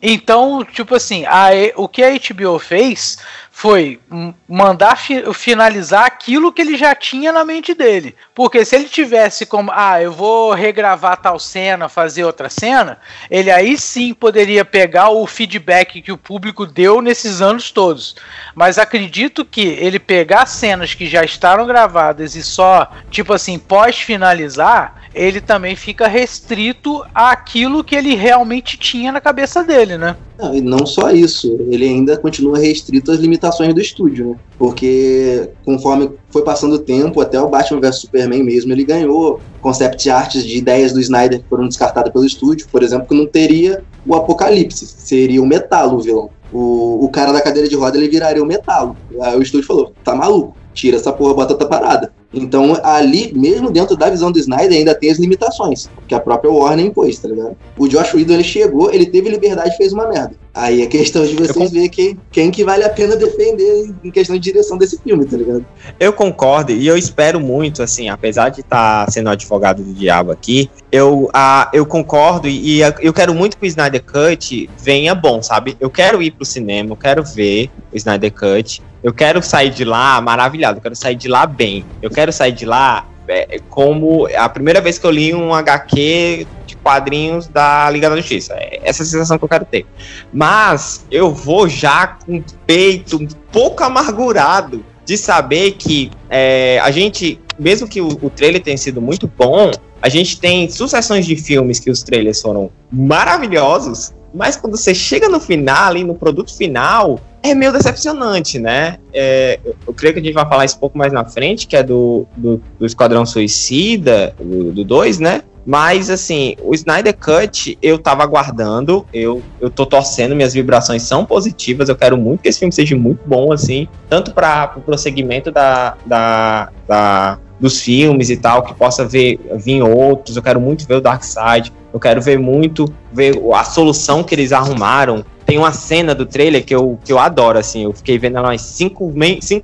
Então, 0.00 0.64
tipo 0.64 0.94
assim, 0.94 1.24
a, 1.26 1.48
o 1.74 1.88
que 1.88 2.04
a 2.04 2.10
HBO 2.12 2.60
fez 2.60 3.18
foi 3.56 4.00
mandar 4.48 4.96
fi 4.96 5.32
finalizar 5.32 6.04
aquilo 6.04 6.52
que 6.52 6.60
ele 6.60 6.76
já 6.76 6.92
tinha 6.92 7.30
na 7.30 7.44
mente 7.44 7.72
dele. 7.72 8.16
Porque 8.34 8.64
se 8.64 8.74
ele 8.74 8.86
tivesse 8.88 9.46
como, 9.46 9.70
ah, 9.72 10.02
eu 10.02 10.10
vou 10.10 10.52
regravar 10.52 11.16
tal 11.18 11.38
cena, 11.38 11.88
fazer 11.88 12.24
outra 12.24 12.50
cena, 12.50 12.98
ele 13.30 13.52
aí 13.52 13.78
sim 13.78 14.12
poderia 14.12 14.64
pegar 14.64 15.10
o 15.10 15.24
feedback 15.24 16.02
que 16.02 16.10
o 16.10 16.18
público 16.18 16.66
deu 16.66 17.00
nesses 17.00 17.40
anos 17.40 17.70
todos. 17.70 18.16
Mas 18.56 18.76
acredito 18.76 19.44
que 19.44 19.62
ele 19.62 20.00
pegar 20.00 20.46
cenas 20.46 20.92
que 20.92 21.06
já 21.06 21.22
estaram 21.22 21.64
gravadas 21.64 22.34
e 22.34 22.42
só, 22.42 22.90
tipo 23.08 23.32
assim, 23.32 23.56
pós-finalizar, 23.56 25.03
ele 25.14 25.40
também 25.40 25.76
fica 25.76 26.08
restrito 26.08 27.04
àquilo 27.14 27.84
que 27.84 27.94
ele 27.94 28.14
realmente 28.14 28.76
tinha 28.76 29.12
na 29.12 29.20
cabeça 29.20 29.62
dele, 29.62 29.96
né? 29.96 30.16
Não, 30.36 30.54
e 30.54 30.60
não 30.60 30.84
só 30.84 31.10
isso, 31.10 31.56
ele 31.70 31.84
ainda 31.84 32.16
continua 32.16 32.58
restrito 32.58 33.12
às 33.12 33.20
limitações 33.20 33.72
do 33.72 33.80
estúdio, 33.80 34.30
né? 34.30 34.36
Porque 34.58 35.50
conforme 35.64 36.10
foi 36.28 36.42
passando 36.42 36.74
o 36.74 36.78
tempo, 36.78 37.20
até 37.20 37.40
o 37.40 37.48
Batman 37.48 37.80
vs 37.80 38.00
Superman 38.00 38.42
mesmo, 38.42 38.72
ele 38.72 38.84
ganhou 38.84 39.40
concept 39.60 40.10
arts 40.10 40.44
de 40.44 40.58
ideias 40.58 40.92
do 40.92 41.00
Snyder 41.00 41.40
que 41.40 41.48
foram 41.48 41.68
descartadas 41.68 42.12
pelo 42.12 42.24
estúdio, 42.24 42.66
por 42.70 42.82
exemplo, 42.82 43.06
que 43.06 43.14
não 43.14 43.26
teria 43.26 43.84
o 44.04 44.14
Apocalipse, 44.14 44.86
seria 44.86 45.40
o 45.40 45.46
Metalo 45.46 45.98
o 45.98 46.02
vilão. 46.02 46.30
O, 46.52 47.04
o 47.04 47.08
cara 47.08 47.32
da 47.32 47.40
cadeira 47.40 47.68
de 47.68 47.74
roda 47.74 47.96
ele 47.96 48.08
viraria 48.08 48.42
o 48.42 48.46
Metalo. 48.46 48.96
Aí 49.20 49.36
o 49.36 49.42
estúdio 49.42 49.66
falou: 49.66 49.92
tá 50.04 50.14
maluco, 50.14 50.56
tira 50.74 50.96
essa 50.96 51.12
porra, 51.12 51.34
bota 51.34 51.52
outra 51.54 51.68
parada. 51.68 52.12
Então, 52.34 52.76
ali, 52.82 53.32
mesmo 53.32 53.70
dentro 53.70 53.96
da 53.96 54.10
visão 54.10 54.32
do 54.32 54.38
Snyder, 54.38 54.76
ainda 54.76 54.94
tem 54.94 55.10
as 55.10 55.18
limitações 55.18 55.88
que 56.08 56.14
a 56.14 56.20
própria 56.20 56.50
Warner 56.50 56.84
impôs, 56.84 57.18
tá 57.18 57.28
ligado? 57.28 57.56
O 57.78 57.86
Josh 57.86 58.12
Whedon, 58.12 58.34
ele 58.34 58.44
chegou, 58.44 58.92
ele 58.92 59.06
teve 59.06 59.30
liberdade 59.30 59.70
e 59.70 59.76
fez 59.76 59.92
uma 59.92 60.08
merda. 60.08 60.32
Aí 60.52 60.82
é 60.82 60.86
questão 60.86 61.24
de 61.24 61.34
vocês 61.34 61.70
verem 61.70 61.88
quem, 61.88 62.18
quem 62.30 62.50
que 62.50 62.64
vale 62.64 62.84
a 62.84 62.88
pena 62.88 63.16
defender 63.16 63.92
em 64.04 64.10
questão 64.10 64.36
de 64.36 64.42
direção 64.42 64.76
desse 64.76 64.98
filme, 64.98 65.24
tá 65.24 65.36
ligado? 65.36 65.64
Eu 65.98 66.12
concordo 66.12 66.72
e 66.72 66.86
eu 66.86 66.96
espero 66.96 67.40
muito, 67.40 67.82
assim, 67.82 68.08
apesar 68.08 68.50
de 68.50 68.60
estar 68.60 69.06
tá 69.06 69.10
sendo 69.10 69.30
advogado 69.30 69.82
do 69.82 69.92
diabo 69.92 70.30
aqui, 70.30 70.70
eu, 70.92 71.24
uh, 71.24 71.68
eu 71.72 71.84
concordo 71.84 72.48
e, 72.48 72.78
e 72.78 72.80
eu 73.00 73.12
quero 73.12 73.34
muito 73.34 73.56
que 73.56 73.64
o 73.64 73.66
Snyder 73.66 74.04
Cut 74.04 74.70
venha 74.78 75.14
bom, 75.14 75.42
sabe? 75.42 75.76
Eu 75.80 75.90
quero 75.90 76.22
ir 76.22 76.30
pro 76.30 76.44
cinema, 76.44 76.90
eu 76.90 76.96
quero 76.96 77.24
ver 77.24 77.70
o 77.92 77.96
Snyder 77.96 78.32
Cut, 78.32 78.80
eu 79.04 79.12
quero 79.12 79.42
sair 79.42 79.68
de 79.68 79.84
lá 79.84 80.18
maravilhado, 80.22 80.78
eu 80.78 80.82
quero 80.82 80.96
sair 80.96 81.14
de 81.14 81.28
lá 81.28 81.44
bem. 81.44 81.84
Eu 82.00 82.08
quero 82.08 82.32
sair 82.32 82.52
de 82.52 82.64
lá 82.64 83.06
é, 83.28 83.60
como 83.68 84.26
a 84.34 84.48
primeira 84.48 84.80
vez 84.80 84.98
que 84.98 85.06
eu 85.06 85.10
li 85.10 85.34
um 85.34 85.52
HQ 85.52 86.46
de 86.66 86.74
quadrinhos 86.76 87.46
da 87.46 87.90
Liga 87.90 88.08
da 88.08 88.16
Justiça. 88.16 88.54
É 88.54 88.80
essa 88.82 89.02
é 89.02 89.04
a 89.04 89.06
sensação 89.06 89.36
que 89.36 89.44
eu 89.44 89.48
quero 89.48 89.66
ter. 89.66 89.84
Mas 90.32 91.04
eu 91.10 91.30
vou 91.30 91.68
já 91.68 92.06
com 92.06 92.38
o 92.38 92.44
peito 92.66 93.18
um 93.18 93.28
pouco 93.52 93.84
amargurado 93.84 94.82
de 95.04 95.18
saber 95.18 95.72
que 95.72 96.10
é, 96.30 96.80
a 96.82 96.90
gente, 96.90 97.38
mesmo 97.58 97.86
que 97.86 98.00
o, 98.00 98.08
o 98.08 98.30
trailer 98.30 98.62
tenha 98.62 98.78
sido 98.78 99.02
muito 99.02 99.28
bom, 99.28 99.70
a 100.00 100.08
gente 100.08 100.40
tem 100.40 100.66
sucessões 100.70 101.26
de 101.26 101.36
filmes 101.36 101.78
que 101.78 101.90
os 101.90 102.02
trailers 102.02 102.40
foram 102.40 102.70
maravilhosos, 102.90 104.14
mas 104.34 104.56
quando 104.56 104.76
você 104.76 104.94
chega 104.94 105.28
no 105.28 105.38
final, 105.38 105.88
ali 105.88 106.02
no 106.02 106.14
produto 106.14 106.54
final, 106.54 107.20
é 107.42 107.54
meio 107.54 107.72
decepcionante, 107.72 108.58
né? 108.58 108.98
É, 109.12 109.60
eu, 109.86 109.94
creio 109.94 110.14
que 110.14 110.20
a 110.20 110.22
gente 110.22 110.34
vai 110.34 110.48
falar 110.48 110.64
isso 110.64 110.76
um 110.76 110.80
pouco 110.80 110.98
mais 110.98 111.12
na 111.12 111.24
frente, 111.24 111.66
que 111.66 111.76
é 111.76 111.82
do, 111.82 112.26
do, 112.36 112.60
do 112.78 112.86
Esquadrão 112.86 113.24
Suicida, 113.24 114.34
do 114.40 114.84
2, 114.84 115.18
né? 115.20 115.42
Mas, 115.66 116.10
assim, 116.10 116.56
o 116.62 116.74
Snyder 116.74 117.16
Cut 117.16 117.78
eu 117.80 117.98
tava 117.98 118.22
aguardando, 118.22 119.06
eu, 119.14 119.42
eu 119.60 119.70
tô 119.70 119.86
torcendo, 119.86 120.34
minhas 120.34 120.52
vibrações 120.52 121.02
são 121.02 121.24
positivas, 121.24 121.88
eu 121.88 121.96
quero 121.96 122.18
muito 122.18 122.42
que 122.42 122.48
esse 122.48 122.58
filme 122.58 122.72
seja 122.72 122.94
muito 122.96 123.20
bom, 123.26 123.52
assim, 123.52 123.88
tanto 124.08 124.34
para 124.34 124.74
o 124.76 124.80
prosseguimento 124.80 125.50
da, 125.50 125.96
da, 126.04 126.70
da, 126.86 127.38
dos 127.64 127.80
filmes 127.80 128.28
e 128.28 128.36
tal, 128.36 128.62
que 128.62 128.74
possa 128.74 129.06
ver, 129.06 129.40
vir 129.56 129.82
outros, 129.82 130.36
eu 130.36 130.42
quero 130.42 130.60
muito 130.60 130.86
ver 130.86 130.96
o 130.96 131.00
Dark 131.00 131.22
Side, 131.24 131.72
eu 131.94 131.98
quero 131.98 132.20
ver 132.20 132.38
muito, 132.38 132.84
ver 133.10 133.40
a 133.54 133.64
solução 133.64 134.22
que 134.22 134.34
eles 134.34 134.52
arrumaram 134.52 135.24
tem 135.46 135.58
uma 135.58 135.72
cena 135.72 136.14
do 136.14 136.24
trailer 136.24 136.64
que 136.64 136.74
eu, 136.74 136.98
que 137.04 137.12
eu 137.12 137.18
adoro, 137.18 137.58
assim. 137.58 137.84
Eu 137.84 137.92
fiquei 137.92 138.18
vendo 138.18 138.38
ela 138.38 138.48
umas 138.48 138.62
5 138.62 139.12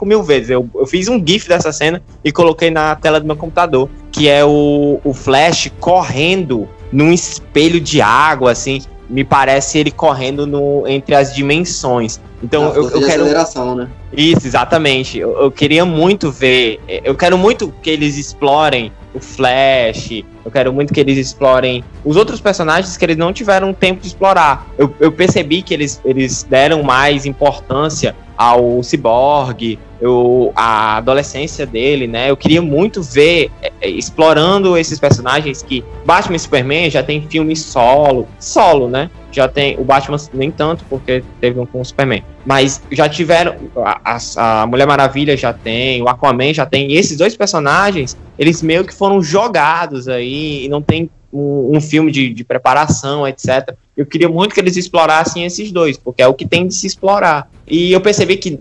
mil 0.04 0.22
vezes. 0.22 0.50
Eu, 0.50 0.68
eu 0.74 0.86
fiz 0.86 1.08
um 1.08 1.18
GIF 1.26 1.48
dessa 1.48 1.72
cena 1.72 2.02
e 2.22 2.30
coloquei 2.30 2.70
na 2.70 2.94
tela 2.96 3.18
do 3.18 3.26
meu 3.26 3.36
computador. 3.36 3.88
Que 4.12 4.28
é 4.28 4.44
o, 4.44 5.00
o 5.02 5.14
Flash 5.14 5.72
correndo 5.80 6.68
num 6.92 7.10
espelho 7.10 7.80
de 7.80 8.02
água, 8.02 8.52
assim. 8.52 8.82
Me 9.10 9.24
parece 9.24 9.78
ele 9.78 9.90
correndo 9.90 10.46
no, 10.46 10.86
entre 10.86 11.14
as 11.14 11.34
dimensões. 11.34 12.20
Então 12.42 12.72
eu, 12.74 12.84
eu 12.84 13.00
quero. 13.06 13.22
Aceleração, 13.22 13.74
né? 13.74 13.88
Isso, 14.16 14.46
exatamente. 14.46 15.18
Eu, 15.18 15.36
eu 15.38 15.50
queria 15.50 15.84
muito 15.84 16.30
ver. 16.30 16.80
Eu 17.04 17.14
quero 17.14 17.36
muito 17.36 17.72
que 17.82 17.90
eles 17.90 18.16
explorem 18.16 18.90
o 19.12 19.20
Flash. 19.20 20.24
Eu 20.44 20.50
quero 20.50 20.72
muito 20.72 20.94
que 20.94 21.00
eles 21.00 21.18
explorem 21.18 21.84
os 22.04 22.16
outros 22.16 22.40
personagens 22.40 22.96
que 22.96 23.04
eles 23.04 23.16
não 23.16 23.32
tiveram 23.32 23.74
tempo 23.74 24.00
de 24.00 24.08
explorar. 24.08 24.66
Eu, 24.78 24.94
eu 25.00 25.12
percebi 25.12 25.60
que 25.60 25.74
eles, 25.74 26.00
eles 26.04 26.44
deram 26.44 26.82
mais 26.82 27.26
importância 27.26 28.14
ao 28.36 28.82
Cyborg, 28.82 29.78
eu, 30.00 30.52
a 30.56 30.96
adolescência 30.96 31.66
dele, 31.66 32.06
né? 32.06 32.30
Eu 32.30 32.36
queria 32.36 32.62
muito 32.62 33.02
ver 33.02 33.50
é, 33.62 33.72
é, 33.80 33.88
explorando 33.88 34.76
esses 34.76 34.98
personagens 34.98 35.62
que 35.62 35.84
Batman 36.04 36.36
e 36.36 36.38
Superman 36.38 36.90
já 36.90 37.02
tem 37.02 37.20
filme 37.28 37.54
solo, 37.54 38.26
solo, 38.38 38.88
né? 38.88 39.10
Já 39.30 39.46
tem 39.46 39.78
o 39.78 39.84
Batman 39.84 40.16
nem 40.32 40.50
tanto 40.50 40.84
porque 40.88 41.22
teve 41.40 41.60
um 41.60 41.66
com 41.66 41.80
o 41.80 41.84
Superman, 41.84 42.24
mas 42.44 42.82
já 42.90 43.08
tiveram 43.08 43.54
a, 43.76 44.18
a, 44.36 44.66
Mulher 44.66 44.86
Maravilha 44.86 45.36
já 45.36 45.52
tem, 45.52 46.02
o 46.02 46.08
Aquaman 46.08 46.52
já 46.52 46.66
tem. 46.66 46.90
E 46.90 46.96
esses 46.96 47.16
dois 47.16 47.36
personagens, 47.36 48.16
eles 48.38 48.62
meio 48.62 48.84
que 48.84 48.94
foram 48.94 49.22
jogados 49.22 50.08
aí 50.08 50.64
e 50.64 50.68
não 50.68 50.82
tem 50.82 51.10
um, 51.32 51.76
um 51.76 51.80
filme 51.80 52.10
de, 52.10 52.32
de, 52.32 52.44
preparação, 52.44 53.26
etc. 53.26 53.74
Eu 54.00 54.06
queria 54.06 54.30
muito 54.30 54.54
que 54.54 54.60
eles 54.60 54.78
explorassem 54.78 55.44
esses 55.44 55.70
dois, 55.70 55.98
porque 55.98 56.22
é 56.22 56.26
o 56.26 56.32
que 56.32 56.46
tem 56.46 56.66
de 56.66 56.74
se 56.74 56.86
explorar. 56.86 57.50
E 57.68 57.92
eu 57.92 58.00
percebi 58.00 58.38
que 58.38 58.58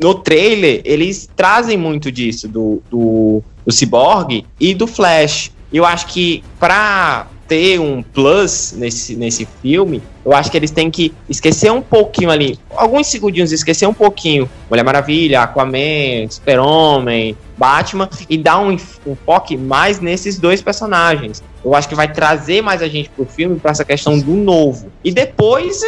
no 0.00 0.14
trailer 0.16 0.80
eles 0.84 1.30
trazem 1.36 1.76
muito 1.76 2.10
disso, 2.10 2.48
do, 2.48 2.82
do, 2.90 3.40
do 3.64 3.72
Cyborg 3.72 4.44
e 4.58 4.74
do 4.74 4.88
Flash. 4.88 5.52
Eu 5.72 5.84
acho 5.84 6.08
que 6.08 6.42
para 6.58 7.28
ter 7.50 7.80
um 7.80 8.00
plus 8.00 8.72
nesse, 8.76 9.16
nesse 9.16 9.44
filme, 9.60 10.00
eu 10.24 10.32
acho 10.32 10.48
que 10.52 10.56
eles 10.56 10.70
têm 10.70 10.88
que 10.88 11.12
esquecer 11.28 11.72
um 11.72 11.82
pouquinho 11.82 12.30
ali, 12.30 12.56
alguns 12.76 13.08
segundinhos, 13.08 13.50
esquecer 13.50 13.88
um 13.88 13.92
pouquinho 13.92 14.48
Mulher 14.70 14.84
Maravilha, 14.84 15.42
Aquaman, 15.42 16.28
Super-Homem, 16.30 17.36
Batman 17.58 18.08
e 18.28 18.38
dar 18.38 18.60
um, 18.60 18.78
foco 18.78 19.58
mais 19.58 19.98
nesses 19.98 20.38
dois 20.38 20.62
personagens. 20.62 21.42
Eu 21.64 21.74
acho 21.74 21.88
que 21.88 21.94
vai 21.96 22.10
trazer 22.10 22.62
mais 22.62 22.82
a 22.82 22.88
gente 22.88 23.10
pro 23.10 23.26
filme 23.26 23.58
para 23.58 23.72
essa 23.72 23.84
questão 23.84 24.16
do 24.16 24.32
novo. 24.32 24.90
E 25.02 25.10
depois, 25.10 25.80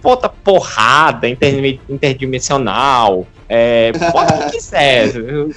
bota 0.00 0.28
porrada 0.28 1.28
interdimensional, 1.28 3.26
é, 3.48 3.92
pode 4.12 4.32
o 4.32 4.38
que 4.44 4.50
quiser. 4.52 5.12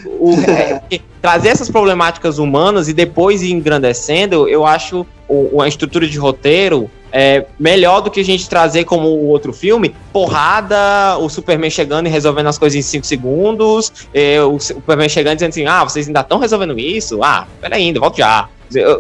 O, 0.06 0.34
é, 0.50 1.00
trazer 1.22 1.50
essas 1.50 1.70
problemáticas 1.70 2.38
humanas 2.38 2.88
e 2.88 2.94
depois 2.94 3.42
ir 3.42 3.52
engrandecendo, 3.52 4.48
eu 4.48 4.66
acho 4.66 5.06
uma 5.30 5.68
estrutura 5.68 6.08
de 6.08 6.18
roteiro 6.18 6.90
é, 7.12 7.46
melhor 7.60 8.02
do 8.02 8.12
que 8.12 8.20
a 8.20 8.26
gente 8.26 8.48
trazer 8.50 8.84
como 8.84 9.08
o 9.08 9.28
outro 9.28 9.54
filme, 9.54 9.96
porrada, 10.12 11.18
o 11.18 11.30
Superman 11.30 11.70
chegando 11.70 12.08
e 12.08 12.10
resolvendo 12.10 12.48
as 12.48 12.58
coisas 12.58 12.78
em 12.78 12.82
5 12.82 13.06
segundos, 13.06 13.92
é, 14.14 14.42
o 14.42 14.60
Superman 14.60 15.10
chegando 15.10 15.34
e 15.34 15.36
dizendo 15.36 15.50
assim, 15.50 15.66
ah, 15.66 15.84
vocês 15.84 16.08
ainda 16.08 16.22
estão 16.22 16.38
resolvendo 16.38 16.78
isso? 16.78 17.24
Ah, 17.24 17.48
peraí, 17.62 17.84
ainda, 17.84 18.00
volto 18.00 18.18
já. 18.18 18.50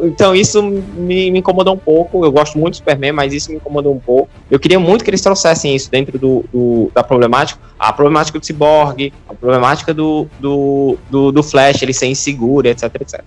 Então 0.04 0.34
isso 0.34 0.64
me, 0.64 1.30
me, 1.32 1.40
incomodou 1.40 1.74
um 1.74 1.78
pouco. 1.78 2.24
Eu 2.24 2.32
gosto 2.32 2.58
muito 2.58 2.76
do 2.76 2.78
Superman, 2.78 3.12
mas 3.12 3.34
isso 3.34 3.52
me 3.52 3.58
incomodou 3.58 3.94
um 3.94 4.00
pouco. 4.00 4.30
Eu 4.50 4.60
queria 4.60 4.80
muito 4.80 5.04
que 5.04 5.10
eles 5.10 5.22
trouxessem 5.22 5.76
isso 5.76 5.92
dentro 5.92 6.18
do, 6.18 6.46
do 6.54 6.92
da 6.94 7.04
problemática. 7.04 7.60
A 7.78 7.92
problemática 7.92 8.40
do 8.40 8.46
Cyborg, 8.46 9.12
a 9.28 9.34
problemática 9.34 9.94
do, 9.94 10.28
do, 10.40 10.98
do, 11.10 11.32
do 11.32 11.44
Flash, 11.44 11.82
ele 11.82 11.94
ser 11.94 12.08
inseguro, 12.08 12.68
etc, 12.68 12.84
etc. 13.02 13.24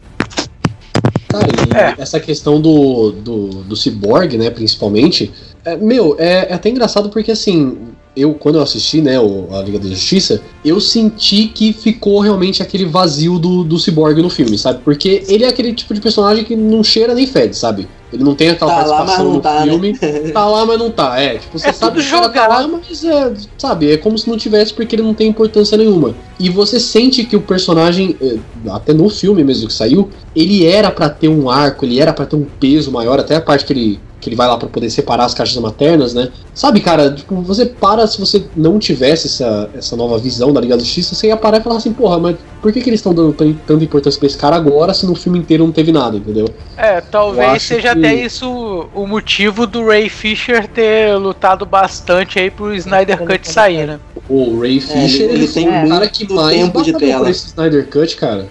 Cara, 1.29 1.47
e 1.47 1.77
é. 1.77 2.03
essa 2.03 2.19
questão 2.19 2.61
do, 2.61 3.13
do, 3.13 3.47
do 3.63 3.77
Cyborg, 3.77 4.37
né, 4.37 4.51
principalmente, 4.51 5.33
é, 5.65 5.77
meu, 5.77 6.17
é, 6.19 6.51
é, 6.51 6.55
até 6.55 6.69
engraçado 6.69 7.09
porque 7.11 7.31
assim, 7.31 7.79
eu, 8.17 8.35
quando 8.35 8.57
eu 8.57 8.63
assisti, 8.63 9.01
né, 9.01 9.21
o, 9.21 9.49
a 9.53 9.63
Liga 9.63 9.79
da 9.79 9.89
Justiça, 9.89 10.41
eu 10.65 10.81
senti 10.81 11.47
que 11.47 11.73
ficou 11.73 12.21
realmente 12.21 12.63
aquele 12.63 12.85
vazio 12.85 13.39
do, 13.39 13.63
do 13.63 13.79
Cyborg 13.79 14.21
no 14.21 14.29
filme, 14.29 14.59
sabe? 14.59 14.81
Porque 14.85 15.23
ele 15.29 15.45
é 15.45 15.49
aquele 15.49 15.73
tipo 15.73 15.95
de 15.95 16.01
personagem 16.01 16.45
que 16.45 16.57
não 16.57 16.83
cheira 16.83 17.15
nem 17.15 17.27
fede, 17.27 17.57
sabe? 17.57 17.89
Ele 18.13 18.25
não 18.25 18.35
tem 18.35 18.51
aquela 18.51 18.73
tá 18.73 18.77
participação 18.79 19.29
lá, 19.29 19.35
no 19.35 19.41
tá, 19.41 19.61
né? 19.61 19.71
filme. 19.71 19.93
Né? 19.93 20.31
Tá 20.33 20.45
lá, 20.47 20.67
mas 20.67 20.79
não 20.79 20.91
tá. 20.91 21.21
É, 21.21 21.39
tipo, 21.39 21.59
você 21.59 21.69
é 21.69 21.73
sabe 21.73 22.03
que 22.03 22.11
tá 22.11 22.49
lá, 22.49 22.67
mas 22.67 23.05
é, 23.05 23.33
sabe, 23.57 23.93
é 23.93 23.97
como 23.97 24.19
se 24.19 24.29
não 24.29 24.37
tivesse 24.37 24.75
porque 24.75 24.97
ele 24.97 25.03
não 25.03 25.15
tem 25.15 25.29
importância 25.29 25.79
nenhuma. 25.79 26.15
E 26.39 26.51
você 26.51 26.81
sente 26.81 27.25
que 27.25 27.37
o 27.37 27.41
personagem, 27.41 28.17
é, 28.21 28.39
até 28.71 28.93
no 28.93 29.09
filme 29.09 29.45
mesmo 29.45 29.69
que 29.69 29.73
saiu, 29.73 30.09
ele 30.35 30.67
era 30.67 30.91
para 30.91 31.09
ter 31.09 31.29
um 31.29 31.49
arco, 31.49 31.85
ele 31.85 32.01
era 32.01 32.13
para 32.13 32.27
ter 32.27 32.37
um 32.37 32.47
peso 32.59 32.91
maior, 32.91 33.21
até 33.21 33.37
a 33.37 33.41
parte 33.41 33.65
que 33.65 33.73
ele 33.73 34.01
que 34.21 34.29
ele 34.29 34.37
vai 34.37 34.47
lá 34.47 34.57
pra 34.59 34.69
poder 34.69 34.91
separar 34.91 35.25
as 35.25 35.35
caixas 35.35 35.57
maternas, 35.63 36.13
né? 36.15 36.29
Sabe, 36.55 36.81
cara, 36.81 37.11
tipo, 37.13 37.41
você 37.41 37.65
para 37.65 38.07
se 38.07 38.21
você 38.21 38.45
não 38.55 38.79
tivesse 38.79 39.27
essa, 39.29 39.71
essa 39.75 39.97
nova 39.97 40.19
visão 40.19 40.53
da 40.53 40.61
Liga 40.61 40.77
da 40.77 40.83
Justiça, 40.83 41.15
você 41.15 41.29
ia 41.29 41.37
parar 41.37 41.59
e 41.59 41.63
falar 41.63 41.77
assim, 41.77 41.93
porra, 41.93 42.19
mas 42.19 42.37
por 42.61 42.71
que, 42.73 42.81
que 42.83 42.91
eles 42.91 43.01
estão 43.01 43.15
dando 43.15 43.33
tan- 43.33 43.55
tanta 43.67 43.83
importância 43.83 44.19
pra 44.19 44.27
esse 44.27 44.37
cara 44.37 44.57
agora 44.57 44.93
se 44.93 45.07
no 45.07 45.15
filme 45.15 45.39
inteiro 45.39 45.65
não 45.65 45.73
teve 45.73 45.91
nada, 45.91 46.17
entendeu? 46.19 46.47
É, 46.77 47.01
talvez 47.01 47.63
seja 47.63 47.95
que- 47.95 47.99
até 48.07 48.15
isso 48.15 48.89
o 48.95 49.07
motivo 49.07 49.67
do 49.67 49.87
Ray 49.87 50.09
Fisher 50.11 50.69
ter 50.69 51.17
lutado 51.17 51.65
bastante 51.65 52.39
aí 52.39 52.51
pro 52.51 52.75
Snyder 52.75 53.19
Cut 53.25 53.51
sair, 53.51 53.87
né? 53.87 54.01
O 54.33 54.61
Ray 54.61 54.81
Fisher, 54.81 55.23
ele- 55.29 55.33
ele, 55.43 55.49
tem 55.49 55.67
é 55.67 55.85
o 55.85 55.89
cara 55.89 56.07
que 56.09 56.33
mais 56.33 56.57
tempo 56.57 56.83
de 56.83 56.93
tela. 56.93 57.25
por 57.25 57.31
esse 57.31 57.47
Snyder 57.49 57.87
Cut, 57.89 58.17
cara. 58.17 58.47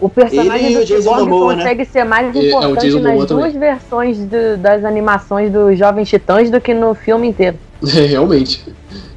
O 0.00 0.08
personagem 0.08 0.66
Ele 0.72 0.82
e 0.82 0.86
do 0.86 1.02
Cyborg 1.02 1.24
né? 1.26 1.56
consegue 1.56 1.84
ser 1.84 2.04
mais 2.04 2.34
É, 2.34 2.38
é, 2.38 2.48
importante 2.48 2.80
Jason 2.86 2.98
nas 3.00 3.12
Momoa 3.12 3.26
também. 3.26 3.44
duas 3.44 3.54
versões 3.56 4.18
do- 4.18 4.56
das 4.56 4.84
animações 4.86 5.52
dos 5.52 5.78
Jovens 5.78 6.08
Titãs 6.08 6.50
do 6.50 6.58
que 6.60 6.72
no 6.72 6.94
filme 6.94 7.28
inteiro. 7.28 7.58
É, 7.94 8.06
realmente. 8.06 8.64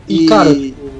E, 0.09 0.25
cara, 0.25 0.49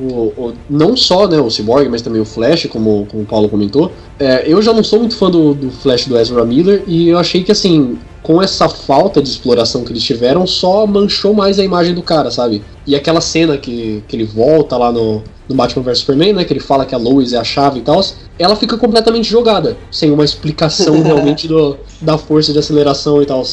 o- 0.01 0.33
o- 0.37 0.53
não 0.69 0.95
só 0.95 1.27
né, 1.27 1.39
o 1.39 1.49
Cyborg, 1.49 1.89
mas 1.89 2.01
também 2.01 2.21
o 2.21 2.25
Flash, 2.25 2.65
como, 2.67 3.05
como 3.11 3.23
o 3.23 3.25
Paulo 3.25 3.49
comentou. 3.49 3.91
é, 4.17 4.43
eu 4.47 4.61
já 4.61 4.71
não 4.71 4.83
sou 4.83 4.99
muito 4.99 5.15
fã 5.17 5.29
do, 5.29 5.53
do 5.53 5.69
Flash 5.71 6.05
do 6.07 6.17
Ezra 6.17 6.45
Miller 6.45 6.83
e 6.87 7.09
eu 7.09 7.17
achei 7.19 7.43
que, 7.43 7.51
assim, 7.51 7.97
com 8.25 8.41
essa 8.41 8.67
falta 8.67 9.21
de 9.21 9.29
exploração 9.29 9.83
que 9.83 9.91
eles 9.91 10.01
tiveram, 10.01 10.47
só 10.47 10.87
manchou 10.87 11.31
mais 11.31 11.59
a 11.59 11.63
imagem 11.63 11.93
do 11.93 12.01
cara, 12.01 12.31
sabe? 12.31 12.63
E 12.85 12.95
aquela 12.95 13.21
cena 13.21 13.55
que, 13.55 14.03
que 14.07 14.15
ele 14.15 14.23
volta 14.23 14.75
lá 14.75 14.91
no, 14.91 15.21
no 15.47 15.53
Batman 15.53 15.83
vs 15.83 15.99
Superman, 15.99 16.33
né? 16.33 16.43
Que 16.43 16.51
ele 16.51 16.59
fala 16.59 16.87
que 16.87 16.95
a 16.95 16.97
Lois 16.97 17.33
é 17.33 17.37
a 17.37 17.43
chave 17.43 17.79
e 17.79 17.81
tal, 17.83 18.03
ela 18.39 18.55
fica 18.55 18.79
completamente 18.79 19.29
jogada, 19.29 19.77
sem 19.91 20.09
uma 20.09 20.25
explicação 20.25 21.01
realmente 21.03 21.47
do, 21.47 21.77
da 22.01 22.17
força 22.17 22.51
de 22.51 22.57
aceleração 22.57 23.21
e 23.21 23.27
tal. 23.27 23.43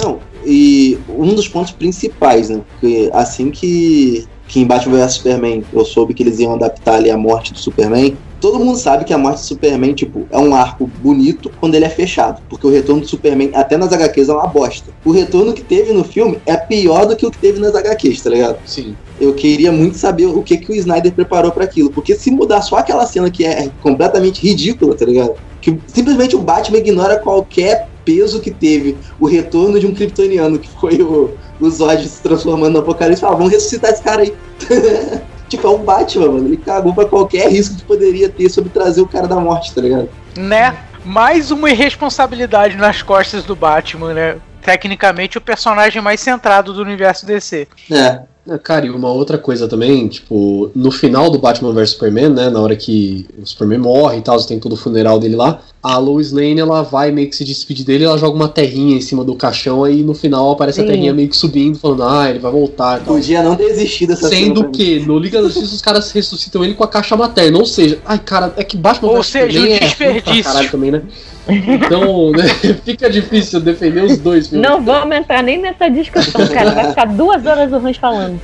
Não, 0.00 0.20
e 0.46 0.96
um 1.08 1.34
dos 1.34 1.48
pontos 1.48 1.72
principais, 1.72 2.48
né? 2.48 2.60
Porque 2.70 3.10
assim 3.12 3.50
que, 3.50 4.24
que 4.46 4.60
em 4.60 4.64
Batman 4.64 4.98
vs 4.98 5.14
Superman 5.14 5.64
eu 5.72 5.84
soube 5.84 6.14
que 6.14 6.22
eles 6.22 6.38
iam 6.38 6.54
adaptar 6.54 6.94
ali 6.94 7.10
a 7.10 7.16
morte 7.16 7.52
do 7.52 7.58
Superman, 7.58 8.16
todo 8.42 8.58
mundo 8.58 8.76
sabe 8.76 9.04
que 9.04 9.14
a 9.14 9.18
morte 9.18 9.38
do 9.38 9.46
Superman, 9.46 9.94
tipo, 9.94 10.26
é 10.28 10.36
um 10.36 10.52
arco 10.52 10.90
bonito 10.98 11.48
quando 11.60 11.76
ele 11.76 11.84
é 11.84 11.88
fechado. 11.88 12.42
Porque 12.50 12.66
o 12.66 12.70
retorno 12.70 13.00
do 13.00 13.06
Superman, 13.06 13.52
até 13.54 13.76
nas 13.76 13.92
HQs, 13.92 14.28
é 14.28 14.32
uma 14.32 14.48
bosta. 14.48 14.90
O 15.04 15.12
retorno 15.12 15.52
que 15.52 15.62
teve 15.62 15.92
no 15.92 16.02
filme 16.02 16.40
é 16.44 16.56
pior 16.56 17.06
do 17.06 17.14
que 17.14 17.24
o 17.24 17.30
que 17.30 17.38
teve 17.38 17.60
nas 17.60 17.72
HQs, 17.76 18.20
tá 18.20 18.30
ligado? 18.30 18.58
Sim. 18.66 18.96
eu 19.20 19.32
queria 19.32 19.70
muito 19.70 19.96
saber 19.96 20.26
o 20.26 20.42
que, 20.42 20.56
que 20.56 20.72
o 20.72 20.74
Snyder 20.74 21.12
preparou 21.12 21.52
pra 21.52 21.62
aquilo. 21.62 21.88
Porque 21.90 22.16
se 22.16 22.32
mudar 22.32 22.62
só 22.62 22.78
aquela 22.78 23.06
cena 23.06 23.30
que 23.30 23.44
é 23.44 23.70
completamente 23.80 24.42
ridícula, 24.42 24.96
tá 24.96 25.04
ligado? 25.04 25.34
Que 25.60 25.78
simplesmente 25.86 26.34
o 26.34 26.40
Batman 26.40 26.78
ignora 26.78 27.20
qualquer 27.20 27.88
peso 28.04 28.40
que 28.40 28.50
teve 28.50 28.96
o 29.20 29.26
retorno 29.26 29.78
de 29.78 29.86
um 29.86 29.94
kryptoniano, 29.94 30.58
que 30.58 30.68
foi 30.80 31.00
o, 31.00 31.30
o 31.60 31.70
Zod 31.70 32.08
se 32.08 32.20
transformando 32.20 32.72
no 32.72 32.78
Apocalipse. 32.80 33.20
Fala, 33.20 33.36
vamos 33.36 33.52
ressuscitar 33.52 33.92
esse 33.92 34.02
cara 34.02 34.22
aí. 34.22 34.34
tipo, 35.56 35.66
é 35.66 35.70
o 35.70 35.78
Batman, 35.78 36.28
mano. 36.28 36.48
Ele 36.48 36.56
cagou 36.56 36.94
pra 36.94 37.04
qualquer 37.04 37.50
risco 37.50 37.76
que 37.76 37.84
poderia 37.84 38.28
ter 38.28 38.48
sobre 38.48 38.70
trazer 38.70 39.00
o 39.00 39.06
cara 39.06 39.26
da 39.26 39.36
morte, 39.36 39.74
tá 39.74 39.80
ligado? 39.80 40.08
Né? 40.36 40.76
Mais 41.04 41.50
uma 41.50 41.70
irresponsabilidade 41.70 42.76
nas 42.76 43.02
costas 43.02 43.44
do 43.44 43.56
Batman, 43.56 44.14
né? 44.14 44.36
Tecnicamente 44.62 45.38
o 45.38 45.40
personagem 45.40 46.00
mais 46.00 46.20
centrado 46.20 46.72
do 46.72 46.80
universo 46.80 47.26
DC. 47.26 47.66
É. 47.90 48.22
É, 48.48 48.58
Cara, 48.58 48.86
e 48.86 48.90
uma 48.90 49.10
outra 49.10 49.38
coisa 49.38 49.68
também, 49.68 50.08
tipo, 50.08 50.70
no 50.74 50.90
final 50.90 51.30
do 51.30 51.38
Batman 51.38 51.72
vs 51.72 51.90
Superman, 51.90 52.30
né, 52.30 52.50
na 52.50 52.60
hora 52.60 52.74
que 52.74 53.24
o 53.40 53.46
Superman 53.46 53.78
morre 53.78 54.18
e 54.18 54.20
tal, 54.20 54.36
tem 54.42 54.58
todo 54.58 54.72
o 54.72 54.76
funeral 54.76 55.20
dele 55.20 55.36
lá, 55.36 55.60
a 55.80 55.96
Lois 55.98 56.32
Lane, 56.32 56.58
ela 56.58 56.82
vai 56.82 57.12
meio 57.12 57.28
que 57.28 57.36
se 57.36 57.44
despedir 57.44 57.84
dele, 57.84 58.04
ela 58.04 58.18
joga 58.18 58.34
uma 58.34 58.48
terrinha 58.48 58.96
em 58.96 59.00
cima 59.00 59.24
do 59.24 59.36
caixão, 59.36 59.84
aí 59.84 60.02
no 60.02 60.12
final 60.12 60.50
aparece 60.50 60.80
a 60.80 60.82
Sim. 60.82 60.90
terrinha 60.90 61.14
meio 61.14 61.28
que 61.28 61.36
subindo, 61.36 61.78
falando, 61.78 62.02
ah, 62.02 62.28
ele 62.30 62.40
vai 62.40 62.50
voltar 62.50 63.00
e 63.00 63.04
tal. 63.04 63.14
Podia 63.14 63.42
não 63.44 63.54
ter 63.54 63.64
existido 63.64 64.12
essa 64.12 64.28
cena. 64.28 64.40
Sendo 64.40 64.70
que 64.70 64.98
no 65.00 65.18
Liga 65.18 65.40
da 65.40 65.48
Justiça 65.48 65.74
os 65.74 65.82
caras 65.82 66.10
ressuscitam 66.10 66.64
ele 66.64 66.74
com 66.74 66.82
a 66.82 66.88
caixa 66.88 67.16
materna, 67.16 67.58
ou 67.58 67.66
seja, 67.66 67.98
ai 68.04 68.18
cara, 68.18 68.52
é 68.56 68.64
que 68.64 68.76
Batman 68.76 69.10
Ou 69.10 69.16
vs 69.18 69.26
seja, 69.26 69.46
Superman 69.52 69.72
um 69.72 69.76
é 69.76 69.78
desperdício. 69.78 70.44
caralho 70.44 70.70
também, 70.70 70.90
né? 70.90 71.02
Então, 71.48 72.30
né, 72.30 72.44
fica 72.84 73.10
difícil 73.10 73.60
defender 73.60 74.04
os 74.04 74.18
dois 74.18 74.48
filmes. 74.48 74.68
Não 74.68 74.82
vamos 74.82 75.16
entrar 75.16 75.42
nem 75.42 75.60
nessa 75.60 75.88
discussão, 75.90 76.46
cara. 76.48 76.70
Vai 76.70 76.88
ficar 76.90 77.06
duas 77.06 77.44
horas 77.44 77.72
o 77.72 77.76
Hans 77.76 77.96
falando. 77.96 78.40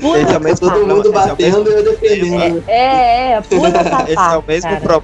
Puta 0.00 0.18
Esse 0.18 0.34
é 0.34 0.36
o 0.36 0.40
mesmo 0.40 0.58
Todo 0.60 0.70
problema, 0.70 0.94
mundo 0.94 1.06
é 1.06 1.10
o 1.10 1.12
batendo 1.12 1.70
e 1.70 1.74
eu 1.74 1.84
defendendo. 1.84 2.64
É, 2.66 3.32
é, 3.34 3.40
puta 3.40 3.84
safado, 3.84 4.10
Esse 4.10 4.16
é 4.16 4.36
o 4.38 4.44
mesmo 4.46 4.70
cara. 4.70 4.80
pro- 4.80 5.02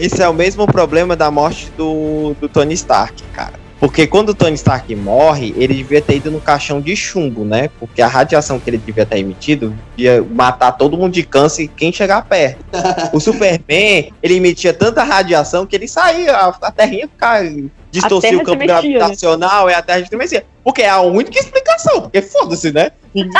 Esse 0.00 0.22
é 0.22 0.28
o 0.28 0.34
mesmo 0.34 0.66
problema 0.66 1.14
da 1.14 1.30
morte 1.30 1.70
do, 1.76 2.34
do 2.40 2.48
Tony 2.48 2.74
Stark, 2.74 3.22
cara. 3.34 3.67
Porque 3.80 4.06
quando 4.06 4.30
o 4.30 4.34
Tony 4.34 4.54
Stark 4.56 4.92
morre, 4.96 5.54
ele 5.56 5.74
devia 5.74 6.02
ter 6.02 6.16
ido 6.16 6.30
no 6.30 6.40
caixão 6.40 6.80
de 6.80 6.96
chumbo, 6.96 7.44
né? 7.44 7.70
Porque 7.78 8.02
a 8.02 8.08
radiação 8.08 8.58
que 8.58 8.68
ele 8.68 8.78
devia 8.78 9.06
ter 9.06 9.18
emitido 9.18 9.72
ia 9.96 10.22
matar 10.22 10.72
todo 10.72 10.96
mundo 10.96 11.12
de 11.12 11.22
câncer 11.22 11.62
e 11.64 11.68
quem 11.68 11.92
chegar 11.92 12.22
perto. 12.22 12.64
o 13.12 13.20
Superman, 13.20 14.12
ele 14.22 14.34
emitia 14.36 14.74
tanta 14.74 15.04
radiação 15.04 15.64
que 15.64 15.76
ele 15.76 15.86
saía, 15.86 16.34
a, 16.34 16.48
a 16.48 16.72
terrinha 16.72 17.06
ficava, 17.06 17.44
distorcia 17.90 18.36
o 18.36 18.42
campo 18.42 18.58
né? 18.58 18.66
gravitacional 18.66 19.70
e 19.70 19.74
a 19.74 19.82
Terra 19.82 20.04
se 20.04 20.16
mexia. 20.16 20.44
Porque 20.64 20.82
é 20.82 20.90
a 20.90 21.00
única 21.00 21.38
explicação, 21.38 22.02
porque 22.02 22.20
foda-se, 22.20 22.72
né? 22.72 22.90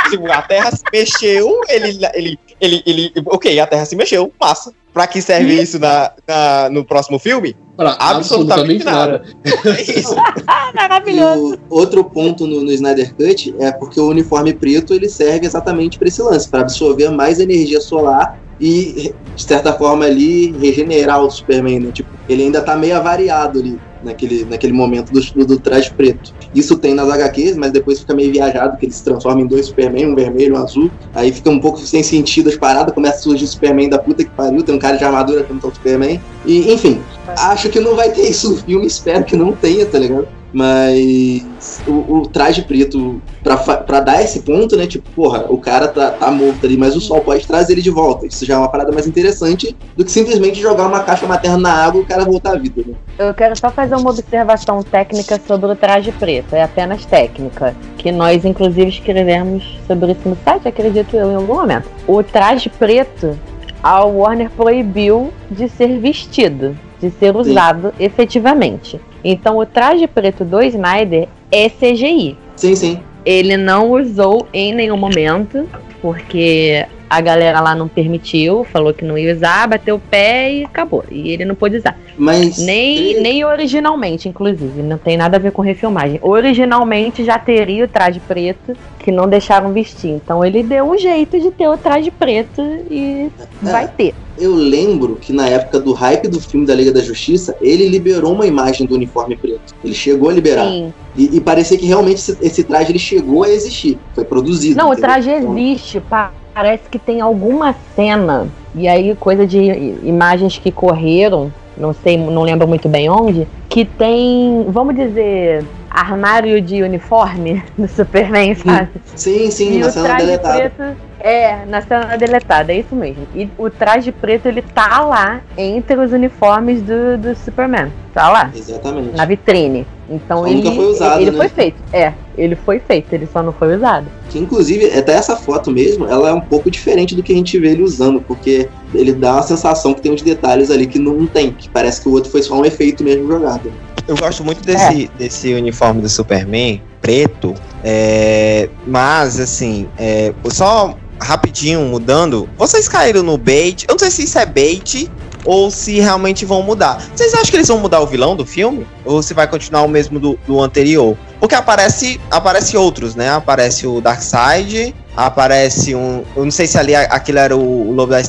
Tipo, 0.09 0.31
a 0.31 0.41
Terra 0.41 0.71
se 0.71 0.83
mexeu, 0.91 1.61
ele, 1.67 1.99
ele, 2.13 2.39
ele, 2.59 2.83
ele. 2.85 3.13
Ok, 3.25 3.59
a 3.59 3.67
Terra 3.67 3.85
se 3.85 3.95
mexeu, 3.95 4.31
massa. 4.39 4.71
Pra 4.93 5.05
que 5.05 5.21
serve 5.21 5.61
isso 5.61 5.77
na, 5.79 6.11
na- 6.27 6.69
no 6.69 6.83
próximo 6.83 7.19
filme? 7.19 7.55
Pra 7.79 7.95
Absolutamente 7.97 8.83
nada. 8.83 9.23
É 9.45 9.99
isso. 9.99 10.13
Ah, 10.45 10.69
maravilhoso. 10.75 11.57
O 11.69 11.79
outro 11.79 12.03
ponto 12.03 12.45
no, 12.45 12.61
no 12.61 12.69
Snyder 12.73 13.15
Cut 13.15 13.55
é 13.57 13.71
porque 13.71 13.97
o 14.01 14.09
uniforme 14.09 14.53
preto 14.53 14.93
ele 14.93 15.07
serve 15.07 15.45
exatamente 15.45 15.97
para 15.97 16.09
esse 16.09 16.21
lance, 16.21 16.49
para 16.49 16.59
absorver 16.59 17.09
mais 17.09 17.39
energia 17.39 17.79
solar 17.79 18.37
e, 18.59 19.13
de 19.33 19.41
certa 19.41 19.71
forma, 19.71 20.03
ali 20.03 20.51
regenerar 20.59 21.23
o 21.23 21.31
Superman. 21.31 21.79
Né? 21.79 21.91
Tipo, 21.93 22.09
ele 22.27 22.43
ainda 22.43 22.61
tá 22.61 22.75
meio 22.75 22.97
avariado 22.97 23.59
ali 23.61 23.79
naquele, 24.03 24.45
naquele 24.45 24.73
momento 24.73 25.11
do, 25.11 25.45
do, 25.45 25.59
traje 25.59 25.91
preto. 25.93 26.33
Isso 26.53 26.77
tem 26.77 26.93
nas 26.93 27.09
HQs, 27.09 27.55
mas 27.55 27.71
depois 27.71 27.99
fica 27.99 28.13
meio 28.13 28.31
viajado, 28.31 28.77
que 28.77 28.85
ele 28.85 28.93
se 28.93 29.03
transforma 29.03 29.41
em 29.41 29.47
dois 29.47 29.67
Superman, 29.67 30.07
um 30.07 30.15
vermelho 30.15 30.55
e 30.55 30.57
um 30.57 30.61
azul. 30.61 30.91
Aí 31.13 31.31
fica 31.31 31.49
um 31.49 31.59
pouco 31.59 31.79
sem 31.79 32.03
sentido 32.03 32.49
as 32.49 32.55
paradas, 32.55 32.93
começa 32.93 33.17
a 33.17 33.21
surgir 33.21 33.47
Superman 33.47 33.89
da 33.89 33.99
puta 33.99 34.23
que 34.23 34.29
pariu, 34.31 34.63
tem 34.63 34.75
um 34.75 34.79
cara 34.79 34.97
de 34.97 35.03
armadura 35.03 35.43
que 35.43 35.53
não 35.53 35.59
tá 35.59 35.67
o 35.67 35.73
Superman. 35.73 36.19
E, 36.45 36.71
enfim, 36.71 37.01
acho 37.27 37.69
que 37.69 37.79
não 37.79 37.95
vai 37.95 38.11
ter 38.11 38.29
isso 38.29 38.51
no 38.51 38.57
filme, 38.57 38.87
espero 38.87 39.23
que 39.23 39.35
não 39.35 39.51
tenha, 39.51 39.85
tá 39.85 39.99
ligado? 39.99 40.27
Mas 40.51 41.81
o, 41.87 42.19
o 42.19 42.27
traje 42.27 42.63
preto, 42.63 43.21
pra, 43.43 43.57
pra 43.57 43.99
dar 43.99 44.23
esse 44.23 44.41
ponto, 44.41 44.75
né? 44.75 44.87
Tipo, 44.87 45.09
porra, 45.11 45.45
o 45.49 45.57
cara 45.57 45.87
tá, 45.87 46.11
tá 46.11 46.31
morto 46.31 46.65
ali, 46.65 46.77
mas 46.77 46.95
o 46.95 47.01
sol 47.01 47.21
pode 47.21 47.45
trazer 47.45 47.73
ele 47.73 47.81
de 47.81 47.89
volta. 47.89 48.25
Isso 48.25 48.45
já 48.45 48.55
é 48.55 48.57
uma 48.57 48.69
parada 48.69 48.91
mais 48.91 49.07
interessante 49.07 49.75
do 49.95 50.03
que 50.03 50.11
simplesmente 50.11 50.59
jogar 50.59 50.87
uma 50.87 51.01
caixa 51.01 51.27
materna 51.27 51.57
na 51.57 51.73
água 51.73 52.01
e 52.01 52.03
o 52.03 52.07
cara 52.07 52.25
voltar 52.25 52.53
à 52.53 52.57
vida, 52.57 52.83
né? 52.85 52.95
Eu 53.17 53.33
quero 53.33 53.55
só 53.55 53.69
fazer 53.69 53.95
uma 53.95 54.09
observação 54.09 54.81
técnica 54.81 55.39
sobre 55.47 55.71
o 55.71 55.75
traje 55.75 56.11
preto. 56.11 56.55
É 56.55 56.63
apenas 56.63 57.05
técnica. 57.05 57.75
Que 57.97 58.11
nós, 58.11 58.45
inclusive, 58.45 58.89
escrevemos 58.89 59.77
sobre 59.85 60.13
isso 60.13 60.27
no 60.27 60.37
site, 60.43 60.67
acredito 60.67 61.15
eu, 61.15 61.31
em 61.31 61.35
algum 61.35 61.55
momento. 61.55 61.87
O 62.07 62.23
traje 62.23 62.69
preto, 62.69 63.37
a 63.83 64.03
Warner 64.03 64.49
proibiu 64.51 65.31
de 65.49 65.69
ser 65.69 65.99
vestido, 65.99 66.77
de 67.01 67.09
ser 67.11 67.33
Sim. 67.33 67.39
usado 67.39 67.93
efetivamente. 67.99 68.99
Então, 69.23 69.57
o 69.57 69.65
traje 69.65 70.07
preto 70.07 70.43
do 70.43 70.61
Snyder 70.61 71.27
é 71.51 71.69
CGI. 71.69 72.37
Sim, 72.55 72.75
sim. 72.75 72.99
Ele 73.25 73.57
não 73.57 73.91
usou 73.91 74.47
em 74.53 74.73
nenhum 74.73 74.97
momento, 74.97 75.67
porque 76.01 76.85
a 77.09 77.21
galera 77.21 77.59
lá 77.59 77.73
não 77.73 77.87
permitiu, 77.87 78.63
falou 78.63 78.93
que 78.93 79.03
não 79.03 79.17
ia 79.17 79.33
usar, 79.33 79.67
bateu 79.67 79.95
o 79.95 79.99
pé 79.99 80.53
e 80.53 80.63
acabou. 80.65 81.03
E 81.09 81.31
ele 81.31 81.43
não 81.45 81.55
pôde 81.55 81.77
usar. 81.77 81.97
Mas. 82.17 82.57
Nem, 82.57 82.97
ele- 82.97 83.19
nem 83.21 83.43
originalmente, 83.45 84.29
inclusive. 84.29 84.81
Não 84.83 84.97
tem 84.97 85.17
nada 85.17 85.37
a 85.37 85.39
ver 85.39 85.51
com 85.51 85.61
refilmagem. 85.61 86.19
Originalmente 86.21 87.23
já 87.23 87.39
teria 87.39 87.85
o 87.85 87.87
traje 87.87 88.19
preto, 88.19 88.73
que 88.99 89.11
não 89.11 89.27
deixaram 89.27 89.71
vestir. 89.73 90.11
Então 90.11 90.43
ele 90.43 90.61
deu 90.61 90.85
um 90.85 90.97
jeito 90.97 91.39
de 91.39 91.49
ter 91.51 91.67
o 91.67 91.77
traje 91.77 92.11
preto 92.11 92.61
e 92.91 93.29
É. 93.65 93.71
vai 93.71 93.87
ter. 93.87 94.13
Eu 94.37 94.53
lembro 94.55 95.17
que 95.19 95.33
na 95.33 95.47
época 95.49 95.79
do 95.79 95.91
hype 95.93 96.27
do 96.29 96.39
filme 96.39 96.65
da 96.65 96.73
Liga 96.73 96.93
da 96.93 97.01
Justiça, 97.01 97.55
ele 97.61 97.87
liberou 97.89 98.33
uma 98.33 98.45
imagem 98.45 98.85
do 98.87 98.95
uniforme 98.95 99.35
preto. 99.35 99.73
Ele 99.83 99.93
chegou 99.93 100.29
a 100.29 100.33
liberar. 100.33 100.67
Sim. 100.67 100.93
E, 101.17 101.37
e 101.37 101.41
parecia 101.41 101.77
que 101.77 101.85
realmente 101.85 102.17
esse, 102.17 102.37
esse 102.41 102.63
traje 102.63 102.91
ele 102.91 102.99
chegou 102.99 103.43
a 103.43 103.49
existir. 103.49 103.97
Foi 104.15 104.23
produzido. 104.23 104.77
Não, 104.77 104.89
o 104.89 104.93
entendeu? 104.93 105.09
traje 105.09 105.29
Então, 105.31 105.57
existe. 105.57 105.99
pa- 105.99 106.31
Parece 106.59 106.89
que 106.91 106.99
tem 106.99 107.21
alguma 107.21 107.73
cena, 107.95 108.49
e 108.75 108.85
aí 108.85 109.15
coisa 109.15 109.47
de 109.47 109.57
imagens 110.03 110.57
que 110.57 110.69
correram, 110.73 111.53
não 111.77 111.93
sei, 111.93 112.17
não 112.17 112.41
lembro 112.41 112.67
muito 112.67 112.89
bem 112.89 113.09
onde, 113.09 113.47
que 113.69 113.85
tem, 113.85 114.65
vamos 114.67 114.93
dizer, 114.93 115.63
armário 115.89 116.59
de 116.59 116.83
uniforme 116.83 117.63
do 117.79 117.87
Superman, 117.87 118.55
sabe? 118.55 118.89
Sim, 119.15 119.49
sim, 119.49 119.77
E 119.77 119.79
na 119.79 119.89
cena 119.89 120.15
deletada. 120.15 120.69
preto. 120.75 120.97
É, 121.19 121.65
na 121.65 121.81
cena 121.81 122.17
deletada, 122.17 122.71
é 122.71 122.79
isso 122.79 122.95
mesmo. 122.95 123.27
E 123.35 123.49
o 123.57 123.69
traje 123.69 124.11
preto, 124.11 124.47
ele 124.47 124.61
tá 124.61 125.01
lá 125.01 125.41
entre 125.57 125.95
os 125.97 126.13
uniformes 126.13 126.81
do, 126.81 127.17
do 127.17 127.35
Superman. 127.35 127.91
Tá 128.13 128.29
lá, 128.29 128.51
Exatamente. 128.55 129.15
na 129.15 129.25
vitrine. 129.25 129.85
Então 130.09 130.39
Só 130.39 130.47
ele, 130.47 130.55
nunca 130.55 130.71
foi 130.71 130.85
usado, 130.85 131.21
ele 131.21 131.31
né? 131.31 131.37
foi 131.37 131.49
feito. 131.49 131.77
É, 131.93 132.13
ele 132.37 132.55
foi 132.55 132.79
feito, 132.79 133.13
ele 133.13 133.27
só 133.31 133.43
não 133.43 133.53
foi 133.53 133.75
usado. 133.75 134.07
Que 134.29 134.39
inclusive, 134.39 134.85
até 134.97 135.13
essa 135.13 135.35
foto 135.35 135.69
mesmo, 135.69 136.07
ela 136.07 136.29
é 136.29 136.33
um 136.33 136.41
pouco 136.41 136.71
diferente 136.71 137.15
do 137.15 137.21
que 137.21 137.31
a 137.31 137.35
gente 137.35 137.57
vê 137.59 137.71
ele 137.71 137.83
usando, 137.83 138.19
porque 138.21 138.67
ele 138.93 139.13
dá 139.13 139.33
uma 139.33 139.43
sensação 139.43 139.93
que 139.93 140.01
tem 140.01 140.11
uns 140.11 140.21
detalhes 140.21 140.71
ali 140.71 140.87
que 140.87 140.97
não 140.97 141.27
tem, 141.27 141.51
que 141.51 141.69
parece 141.69 142.01
que 142.01 142.09
o 142.09 142.11
outro 142.13 142.31
foi 142.31 142.41
só 142.41 142.55
um 142.55 142.65
efeito 142.65 143.03
mesmo 143.03 143.27
jogado. 143.27 143.71
Eu 144.07 144.17
gosto 144.17 144.43
muito 144.43 144.63
desse, 144.63 145.11
desse 145.19 145.53
uniforme 145.53 146.01
do 146.01 146.09
Superman, 146.09 146.81
preto. 146.99 147.53
é, 147.83 148.67
mas, 148.87 149.39
assim, 149.39 149.87
é, 149.99 150.33
só 150.47 150.97
rapidinho 151.21 151.81
mudando. 151.81 152.49
Vocês 152.57 152.87
caíram 152.87 153.23
no 153.23 153.37
bait. 153.37 153.85
Eu 153.87 153.93
não 153.93 153.99
sei 153.99 154.11
se 154.11 154.23
isso 154.23 154.39
é 154.39 154.45
bait 154.45 155.09
ou 155.45 155.71
se 155.71 155.99
realmente 155.99 156.45
vão 156.45 156.61
mudar. 156.61 157.01
Vocês 157.15 157.33
acham 157.33 157.45
que 157.45 157.55
eles 157.55 157.67
vão 157.67 157.79
mudar 157.79 158.01
o 158.01 158.07
vilão 158.07 158.35
do 158.35 158.45
filme? 158.45 158.85
Ou 159.05 159.21
se 159.21 159.33
vai 159.33 159.47
continuar 159.47 159.83
o 159.83 159.87
mesmo 159.87 160.19
do, 160.19 160.39
do 160.45 160.61
anterior? 160.61 161.17
Porque 161.39 161.55
aparece, 161.55 162.19
aparece 162.29 162.75
outros, 162.75 163.15
né? 163.15 163.29
Aparece 163.29 163.87
o 163.87 164.01
Darkseid, 164.01 164.93
aparece 165.15 165.95
um. 165.95 166.23
Eu 166.35 166.43
não 166.43 166.51
sei 166.51 166.67
se 166.67 166.77
ali 166.77 166.95
aquilo 166.95 167.39
era 167.39 167.55
o, 167.55 167.89
o 167.89 167.93
Lobo 167.93 168.11
da 168.11 168.21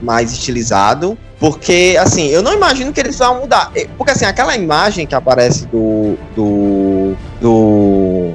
mais 0.00 0.32
estilizado. 0.32 1.16
Porque, 1.38 1.96
assim, 2.00 2.28
eu 2.28 2.42
não 2.42 2.54
imagino 2.54 2.92
que 2.92 3.00
eles 3.00 3.18
vão 3.18 3.40
mudar. 3.40 3.70
Porque, 3.98 4.12
assim, 4.12 4.24
aquela 4.24 4.54
imagem 4.56 5.06
que 5.06 5.14
aparece 5.14 5.66
do. 5.66 6.16
do. 6.34 7.14
do. 7.40 8.32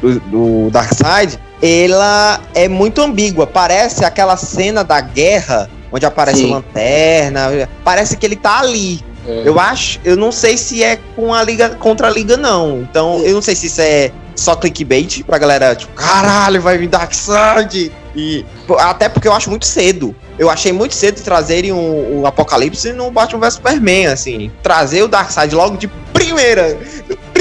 do, 0.00 0.20
do 0.20 0.70
Darkseid, 0.70 1.38
ela 1.62 2.40
é 2.54 2.68
muito 2.68 3.00
ambígua. 3.00 3.46
Parece 3.46 4.04
aquela 4.04 4.36
cena 4.36 4.82
da 4.82 5.00
guerra, 5.00 5.70
onde 5.92 6.04
aparece 6.04 6.40
Sim. 6.40 6.50
lanterna. 6.50 7.68
Parece 7.84 8.16
que 8.16 8.26
ele 8.26 8.36
tá 8.36 8.58
ali. 8.58 9.00
É. 9.26 9.42
Eu 9.44 9.60
acho, 9.60 10.00
eu 10.04 10.16
não 10.16 10.32
sei 10.32 10.56
se 10.56 10.82
é 10.82 10.98
com 11.14 11.32
a 11.32 11.42
liga 11.44 11.70
contra 11.70 12.08
a 12.08 12.10
liga 12.10 12.36
não. 12.36 12.80
Então, 12.80 13.20
eu 13.24 13.34
não 13.34 13.42
sei 13.42 13.54
se 13.54 13.66
isso 13.66 13.80
é 13.80 14.10
só 14.34 14.56
clickbait 14.56 15.22
pra 15.22 15.38
galera, 15.38 15.74
tipo, 15.76 15.92
caralho, 15.94 16.60
vai 16.60 16.78
vir 16.78 16.88
Darkseid. 16.88 17.92
E 18.14 18.44
pô, 18.66 18.76
até 18.78 19.08
porque 19.08 19.28
eu 19.28 19.32
acho 19.32 19.48
muito 19.48 19.64
cedo. 19.64 20.14
Eu 20.38 20.50
achei 20.50 20.72
muito 20.72 20.94
cedo 20.94 21.22
trazerem 21.22 21.72
o, 21.72 22.20
o 22.20 22.26
Apocalipse 22.26 22.92
no 22.92 23.10
Batman 23.10 23.40
vs 23.40 23.54
Superman, 23.54 24.06
assim, 24.06 24.50
trazer 24.62 25.02
o 25.02 25.08
Darkseid 25.08 25.54
logo 25.54 25.76
de 25.76 25.88
primeira, 26.12 26.76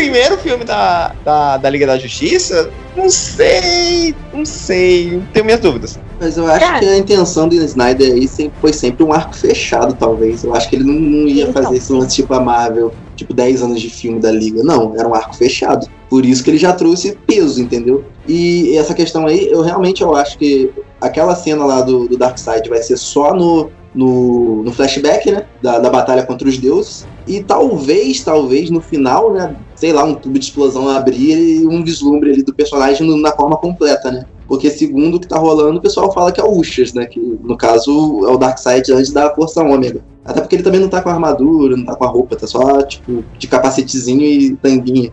primeiro 0.02 0.38
filme 0.38 0.64
da, 0.66 1.14
da, 1.24 1.58
da 1.58 1.70
Liga 1.70 1.86
da 1.86 1.98
Justiça. 1.98 2.70
Não 2.96 3.10
sei, 3.10 4.16
não 4.34 4.44
sei, 4.46 5.22
tenho 5.32 5.46
minhas 5.46 5.60
dúvidas. 5.62 6.00
Mas 6.20 6.38
eu 6.38 6.46
acho 6.48 6.60
Cara. 6.60 6.80
que 6.80 6.86
a 6.86 6.98
intenção 6.98 7.48
do 7.48 7.56
Snyder 7.56 8.14
aí 8.14 8.28
sempre, 8.28 8.54
foi 8.60 8.74
sempre 8.74 9.04
um 9.04 9.14
arco 9.14 9.36
fechado, 9.36 9.96
talvez. 9.96 10.44
Eu 10.44 10.54
acho 10.54 10.70
que 10.70 10.76
ele 10.76 10.84
não, 10.84 10.94
não 10.94 11.28
ia 11.28 11.44
Então. 11.44 11.64
fazer 11.64 11.78
esse 11.78 11.92
lance 11.92 12.16
tipo 12.18 12.34
a 12.34 12.40
Marvel, 12.40 12.94
tipo 13.16 13.34
10 13.34 13.64
anos 13.64 13.82
de 13.82 13.90
filme 13.90 14.20
da 14.20 14.32
Liga. 14.32 14.64
Não, 14.64 14.94
era 14.98 15.08
um 15.08 15.16
arco 15.16 15.36
fechado. 15.36 15.88
Por 16.10 16.26
isso 16.26 16.44
que 16.44 16.50
ele 16.52 16.58
já 16.58 16.74
trouxe 16.74 17.18
peso, 17.26 17.62
entendeu? 17.62 18.04
E 18.28 18.76
essa 18.78 18.94
questão 18.94 19.26
aí, 19.26 19.50
eu 19.50 19.62
realmente 19.62 20.02
eu 20.02 20.16
acho 20.16 20.38
que 20.38 20.70
aquela 21.00 21.36
cena 21.36 21.66
lá 21.66 21.82
do, 21.82 22.08
do 22.08 22.18
Darkseid 22.18 22.68
vai 22.70 22.84
ser 22.84 22.98
só 22.98 23.34
no, 23.34 23.72
no, 23.96 24.64
no 24.64 24.72
flashback, 24.74 25.32
né? 25.32 25.46
Da, 25.62 25.80
da 25.80 25.90
batalha 25.90 26.24
contra 26.24 26.48
os 26.48 26.58
deuses. 26.58 27.08
E 27.28 27.44
talvez, 27.44 28.24
talvez, 28.24 28.70
no 28.70 28.82
final, 28.82 29.34
né? 29.34 29.56
Sei 29.76 29.94
lá, 29.94 30.04
um 30.04 30.16
tubo 30.16 30.38
de 30.38 30.46
explosão 30.46 30.90
abrir 30.90 31.38
e 31.38 31.68
um 31.68 31.84
vislumbre 31.84 32.32
ali 32.32 32.44
do 32.44 32.54
personagem 32.54 33.08
na 33.20 33.32
forma 33.32 33.58
completa, 33.58 34.12
né? 34.12 34.26
Porque 34.48 34.70
segundo 34.70 35.16
o 35.16 35.20
que 35.20 35.28
tá 35.28 35.38
rolando, 35.38 35.80
o 35.80 35.82
pessoal 35.82 36.12
fala 36.12 36.32
que 36.32 36.42
é 36.42 36.44
o 36.44 36.60
Ushers, 36.60 36.94
né? 36.94 37.06
Que 37.06 37.20
no 37.20 37.56
caso 37.56 37.92
é 38.26 38.30
o 38.30 38.38
Darkseid 38.38 38.92
antes 38.92 39.12
da 39.12 39.34
Força 39.34 39.64
Ômega. 39.64 40.04
Até 40.26 40.42
porque 40.42 40.56
ele 40.56 40.64
também 40.64 40.80
não 40.80 40.90
tá 40.90 41.02
com 41.02 41.10
armadura, 41.10 41.78
não 41.78 41.86
tá 41.86 41.96
com 41.96 42.04
a 42.06 42.10
roupa, 42.10 42.36
tá 42.36 42.46
só, 42.46 42.82
tipo, 42.84 43.24
de 43.40 43.48
capacetezinho 43.48 44.22
e 44.22 44.56
tanguinha. 44.58 45.12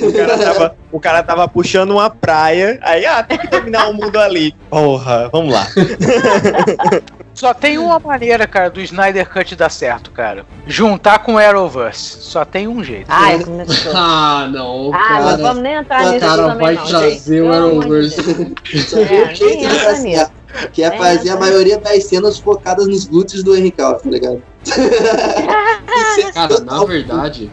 O 0.00 0.12
cara, 0.12 0.38
tava, 0.38 0.76
o 0.92 1.00
cara 1.00 1.22
tava 1.22 1.48
puxando 1.48 1.92
uma 1.92 2.10
praia, 2.10 2.78
aí, 2.82 3.06
ah, 3.06 3.22
tem 3.22 3.38
que 3.38 3.46
dominar 3.48 3.88
o 3.88 3.94
mundo 3.94 4.18
ali. 4.18 4.54
Porra, 4.68 5.28
vamos 5.30 5.52
lá. 5.52 5.66
Só 7.34 7.54
tem 7.54 7.78
uma 7.78 7.98
maneira, 7.98 8.46
cara, 8.46 8.68
do 8.70 8.80
Snyder 8.80 9.28
Cut 9.28 9.56
dar 9.56 9.70
certo, 9.70 10.10
cara. 10.10 10.44
Juntar 10.66 11.20
com 11.20 11.34
o 11.34 11.38
Arrowverse. 11.38 12.18
Só 12.20 12.44
tem 12.44 12.68
um 12.68 12.84
jeito. 12.84 13.06
Ai, 13.08 13.42
começou. 13.42 13.92
Ah, 13.96 14.48
não, 14.52 14.90
Ah, 14.94 15.08
não 15.18 15.24
cara. 15.24 15.36
vamos 15.38 15.62
nem 15.62 15.74
entrar 15.74 16.06
o 16.06 16.10
nisso 16.12 16.26
cara 16.26 16.42
também, 16.48 16.58
vai 16.66 16.74
não, 16.74 16.86
trazer 16.86 17.40
o 17.42 17.52
Arrowverse. 17.52 18.54
Só 18.88 18.98
É, 18.98 19.24
um 19.30 19.34
jeito 19.34 19.68
de 19.68 19.84
dar 19.84 19.96
certo. 19.96 20.32
Que 20.72 20.82
é 20.82 20.90
Nem 20.90 20.98
fazer 20.98 21.30
a 21.30 21.36
maioria 21.36 21.78
das 21.78 22.04
cenas 22.04 22.38
focadas 22.38 22.86
nos 22.86 23.06
glúteos 23.06 23.42
do 23.42 23.56
Henry 23.56 23.70
Cavill, 23.70 24.00
tá 24.00 24.10
ligado? 24.10 24.42
Cara, 26.34 26.60
na 26.60 26.84
verdade, 26.84 27.50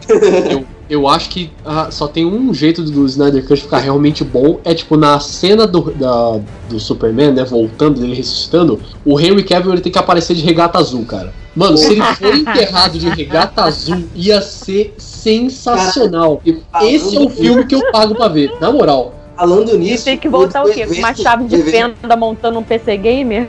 eu, 0.50 0.64
eu 0.90 1.06
acho 1.06 1.30
que 1.30 1.50
ah, 1.64 1.88
só 1.90 2.08
tem 2.08 2.26
um 2.26 2.52
jeito 2.52 2.82
do 2.82 3.06
Snyder 3.06 3.46
Cut 3.46 3.62
ficar 3.62 3.78
realmente 3.78 4.24
bom. 4.24 4.58
É 4.64 4.74
tipo, 4.74 4.96
na 4.96 5.20
cena 5.20 5.66
do, 5.66 5.92
da, 5.92 6.40
do 6.68 6.80
Superman, 6.80 7.32
né? 7.32 7.44
Voltando, 7.44 8.00
dele 8.00 8.14
ressuscitando, 8.14 8.80
o 9.04 9.18
Henry 9.18 9.44
Cavill 9.44 9.72
ele 9.72 9.80
tem 9.80 9.92
que 9.92 9.98
aparecer 9.98 10.34
de 10.34 10.42
regata 10.42 10.78
azul, 10.78 11.04
cara. 11.04 11.32
Mano, 11.54 11.76
se 11.76 11.92
ele 11.92 12.02
for 12.02 12.34
enterrado 12.34 12.98
de 12.98 13.08
regata 13.08 13.62
azul, 13.62 14.04
ia 14.14 14.42
ser 14.42 14.92
sensacional. 14.98 16.42
Esse 16.82 17.16
é 17.16 17.20
o 17.20 17.30
filme 17.30 17.64
que 17.64 17.74
eu 17.74 17.92
pago 17.92 18.14
pra 18.14 18.28
ver, 18.28 18.52
na 18.60 18.72
moral. 18.72 19.14
Falando 19.36 19.74
E 19.74 19.78
nisso. 19.78 20.04
tem 20.04 20.18
que 20.18 20.28
voltar 20.28 20.64
o 20.64 20.70
quê? 20.70 20.86
Com 20.86 20.94
uma 20.94 21.14
chave 21.14 21.44
de 21.44 21.62
fenda 21.62 22.16
montando 22.16 22.58
um 22.58 22.62
PC 22.62 22.96
gamer? 22.96 23.48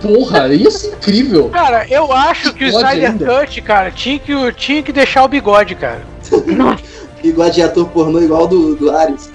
Porra, 0.00 0.48
ia 0.48 0.70
ser 0.70 0.88
incrível. 0.88 1.48
Cara, 1.48 1.86
eu 1.88 2.12
acho 2.12 2.52
que 2.52 2.64
o 2.64 2.68
Snyder. 2.68 3.14
Cut, 3.16 3.62
cara, 3.62 3.90
tinha 3.90 4.18
que, 4.18 4.52
tinha 4.52 4.82
que 4.82 4.92
deixar 4.92 5.24
o 5.24 5.28
bigode, 5.28 5.74
cara. 5.74 6.02
Bigode 7.22 7.56
de 7.56 7.62
ator 7.62 7.86
pornô 7.88 8.20
igual 8.20 8.46
do, 8.46 8.74
do 8.74 8.90
Ares. 8.90 9.30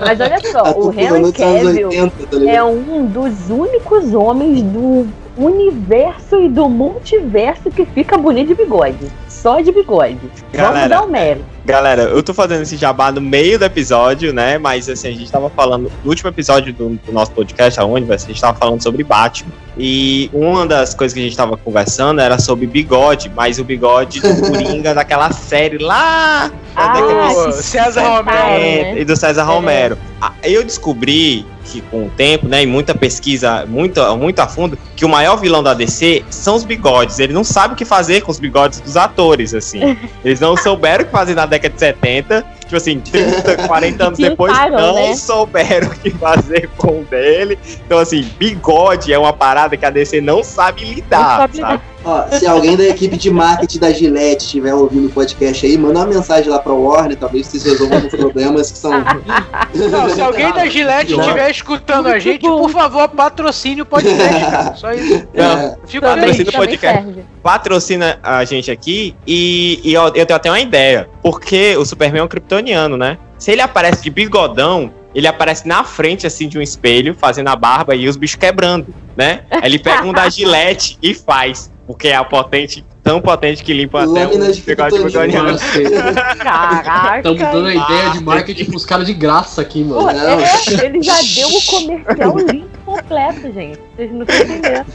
Mas 0.00 0.20
olha 0.20 0.38
só, 0.52 0.58
Ator 0.60 0.86
o 0.86 0.92
Henry 0.92 1.32
Cavill 1.32 1.88
80, 1.88 2.26
tá 2.26 2.50
é 2.50 2.62
um 2.62 3.06
dos 3.06 3.50
únicos 3.50 4.14
homens 4.14 4.62
do 4.62 5.06
universo 5.36 6.40
e 6.40 6.48
do 6.48 6.68
multiverso 6.68 7.70
que 7.70 7.84
fica 7.86 8.16
bonito 8.16 8.48
de 8.48 8.54
bigode. 8.54 9.10
Só 9.28 9.60
de 9.60 9.72
bigode. 9.72 10.20
Vamos 10.20 10.52
Galera. 10.52 10.88
dar 10.88 11.02
o 11.02 11.08
mérito. 11.08 11.44
Galera, 11.64 12.02
eu 12.04 12.22
tô 12.22 12.32
fazendo 12.32 12.62
esse 12.62 12.76
jabá 12.76 13.10
no 13.10 13.20
meio 13.20 13.58
do 13.58 13.64
episódio, 13.64 14.32
né? 14.32 14.56
Mas 14.58 14.88
assim, 14.88 15.08
a 15.08 15.12
gente 15.12 15.30
tava 15.30 15.50
falando. 15.50 15.90
No 16.04 16.10
último 16.10 16.30
episódio 16.30 16.72
do, 16.72 16.90
do 16.90 17.12
nosso 17.12 17.32
podcast, 17.32 17.80
a 17.80 17.84
Universe, 17.84 18.26
a 18.26 18.28
gente 18.28 18.40
tava 18.40 18.56
falando 18.56 18.82
sobre 18.82 19.02
Batman. 19.02 19.52
E 19.76 20.30
uma 20.32 20.66
das 20.66 20.94
coisas 20.94 21.12
que 21.12 21.20
a 21.20 21.22
gente 21.24 21.36
tava 21.36 21.56
conversando 21.56 22.20
era 22.20 22.38
sobre 22.38 22.66
bigode, 22.66 23.30
mas 23.34 23.58
o 23.58 23.64
bigode 23.64 24.20
do 24.20 24.40
Coringa 24.48 24.94
daquela 24.94 25.32
série 25.32 25.78
lá 25.78 26.50
Ah, 26.76 26.92
década 26.92 27.28
de 27.28 27.48
o 27.48 27.52
César 27.52 28.02
Romero. 28.02 28.24
né? 28.36 29.00
e 29.00 29.04
do 29.04 29.16
César 29.16 29.40
É. 29.42 29.44
Romero. 29.44 29.98
Ah, 30.20 30.32
Eu 30.44 30.62
descobri 30.62 31.44
que 31.64 31.80
com 31.80 32.06
o 32.06 32.10
tempo, 32.10 32.46
né, 32.46 32.62
e 32.62 32.66
muita 32.66 32.94
pesquisa, 32.94 33.64
muito, 33.66 34.00
muito 34.16 34.38
a 34.40 34.46
fundo, 34.46 34.78
que 34.94 35.04
o 35.04 35.08
maior 35.08 35.36
vilão 35.36 35.62
da 35.62 35.74
DC 35.74 36.24
são 36.30 36.54
os 36.54 36.64
bigodes. 36.64 37.18
Ele 37.18 37.32
não 37.32 37.44
sabe 37.44 37.74
o 37.74 37.76
que 37.76 37.84
fazer 37.84 38.20
com 38.20 38.30
os 38.30 38.38
bigodes 38.38 38.80
dos 38.80 38.96
atores, 38.96 39.54
assim. 39.54 39.96
Eles 40.24 40.40
não 40.40 40.56
souberam 40.56 41.04
o 41.04 41.06
que 41.06 41.12
fazer 41.12 41.34
na 41.34 41.46
década 41.46 41.74
de 41.74 41.80
70. 41.80 42.44
Tipo 42.60 42.76
assim, 42.76 43.00
30, 43.00 43.56
40 43.66 44.04
anos 44.06 44.18
depois, 44.18 44.52
não 44.70 44.94
né? 44.94 45.14
souberam 45.16 45.88
o 45.88 45.94
que 45.94 46.10
fazer 46.10 46.68
com 46.76 47.00
o 47.00 47.04
dele. 47.04 47.58
Então, 47.86 47.98
assim, 47.98 48.22
bigode 48.38 49.12
é 49.12 49.18
uma 49.18 49.32
parada 49.32 49.76
que 49.76 49.84
a 49.84 49.90
DC 49.90 50.20
não 50.20 50.42
sabe 50.42 50.84
lidar, 50.84 51.20
Não 51.20 51.36
sabe 51.36 51.58
sabe? 51.58 51.82
Ó, 52.04 52.26
se 52.28 52.46
alguém 52.46 52.76
da 52.76 52.84
equipe 52.84 53.16
de 53.16 53.30
marketing 53.30 53.78
da 53.78 53.92
Gillette 53.92 54.44
estiver 54.44 54.74
ouvindo 54.74 55.06
o 55.06 55.10
podcast 55.10 55.64
aí, 55.64 55.78
manda 55.78 56.00
uma 56.00 56.06
mensagem 56.06 56.50
lá 56.50 56.58
pra 56.58 56.72
Warner, 56.72 57.16
talvez 57.16 57.46
vocês 57.46 57.64
resolvam 57.64 57.98
os 57.98 58.14
problemas 58.14 58.70
que 58.70 58.78
são. 58.78 58.92
Não, 58.92 60.10
se 60.10 60.20
alguém 60.20 60.52
da 60.52 60.66
Gillette 60.66 61.12
estiver 61.18 61.50
escutando 61.50 62.08
a 62.08 62.18
gente, 62.18 62.42
bom. 62.42 62.58
por 62.58 62.70
favor, 62.70 63.08
patrocine 63.08 63.82
o 63.82 63.86
podcast, 63.86 64.40
cara. 64.50 64.74
Só 64.76 64.92
isso. 64.92 65.26
Não, 65.34 65.44
É, 65.44 65.76
Fico. 65.86 66.04
Patrocina 66.04 66.50
o 66.50 66.52
podcast. 66.52 67.24
patrocina 67.42 68.18
a 68.22 68.44
gente 68.44 68.70
aqui 68.70 69.14
e, 69.26 69.80
e 69.82 69.94
eu, 69.94 70.04
eu 70.14 70.26
tenho 70.26 70.36
até 70.36 70.50
uma 70.50 70.60
ideia. 70.60 71.08
Porque 71.22 71.76
o 71.76 71.84
Superman 71.84 72.20
é 72.20 72.24
um 72.24 72.28
kryptoniano, 72.28 72.96
né? 72.96 73.18
Se 73.38 73.50
ele 73.50 73.60
aparece 73.62 74.02
de 74.02 74.10
bigodão, 74.10 74.92
ele 75.14 75.26
aparece 75.26 75.66
na 75.66 75.84
frente, 75.84 76.26
assim, 76.26 76.48
de 76.48 76.58
um 76.58 76.62
espelho, 76.62 77.14
fazendo 77.14 77.48
a 77.48 77.56
barba 77.56 77.94
e 77.94 78.08
os 78.08 78.16
bichos 78.16 78.36
quebrando, 78.36 78.86
né? 79.16 79.42
Aí 79.50 79.62
ele 79.64 79.78
pega 79.78 80.04
um 80.04 80.12
da 80.12 80.28
Gillette 80.30 80.98
e 81.02 81.14
faz. 81.14 81.72
Porque 81.86 82.08
é 82.08 82.16
a 82.16 82.24
potente, 82.24 82.82
tão 83.02 83.20
potente 83.20 83.62
que 83.62 83.72
limpa 83.74 84.04
até 84.04 84.26
o 84.26 84.30
de 84.52 84.62
bigode. 84.62 85.32
Caraca. 86.42 87.16
Estamos 87.18 87.38
dando 87.40 87.66
a 87.66 87.74
ideia 87.74 88.10
de 88.10 88.24
marketing 88.24 88.64
pros 88.64 88.86
caras 88.86 89.06
de 89.06 89.12
graça 89.12 89.60
aqui, 89.60 89.84
Pô, 89.84 90.02
mano. 90.02 90.18
Não. 90.18 90.40
é, 90.40 90.84
ele 90.86 91.02
já 91.02 91.16
deu 91.34 91.48
o 91.48 91.62
comercial 91.66 92.38
limpo 92.50 92.74
completo, 92.86 93.52
gente. 93.52 93.78
Vocês 93.96 94.12
não 94.12 94.22
estão 94.22 94.56
entendendo. 94.56 94.86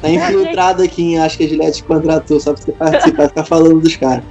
tá 0.00 0.08
infiltrado 0.08 0.82
aqui 0.82 1.02
em 1.02 1.18
Acho 1.18 1.36
que 1.38 1.44
a 1.44 1.48
Gillette 1.48 1.84
contratou 1.84 2.40
só 2.40 2.52
pra 2.54 2.62
você 2.62 2.72
participar 2.72 3.28
ficar 3.28 3.44
falando 3.44 3.80
dos 3.80 3.96
caras. 3.96 4.24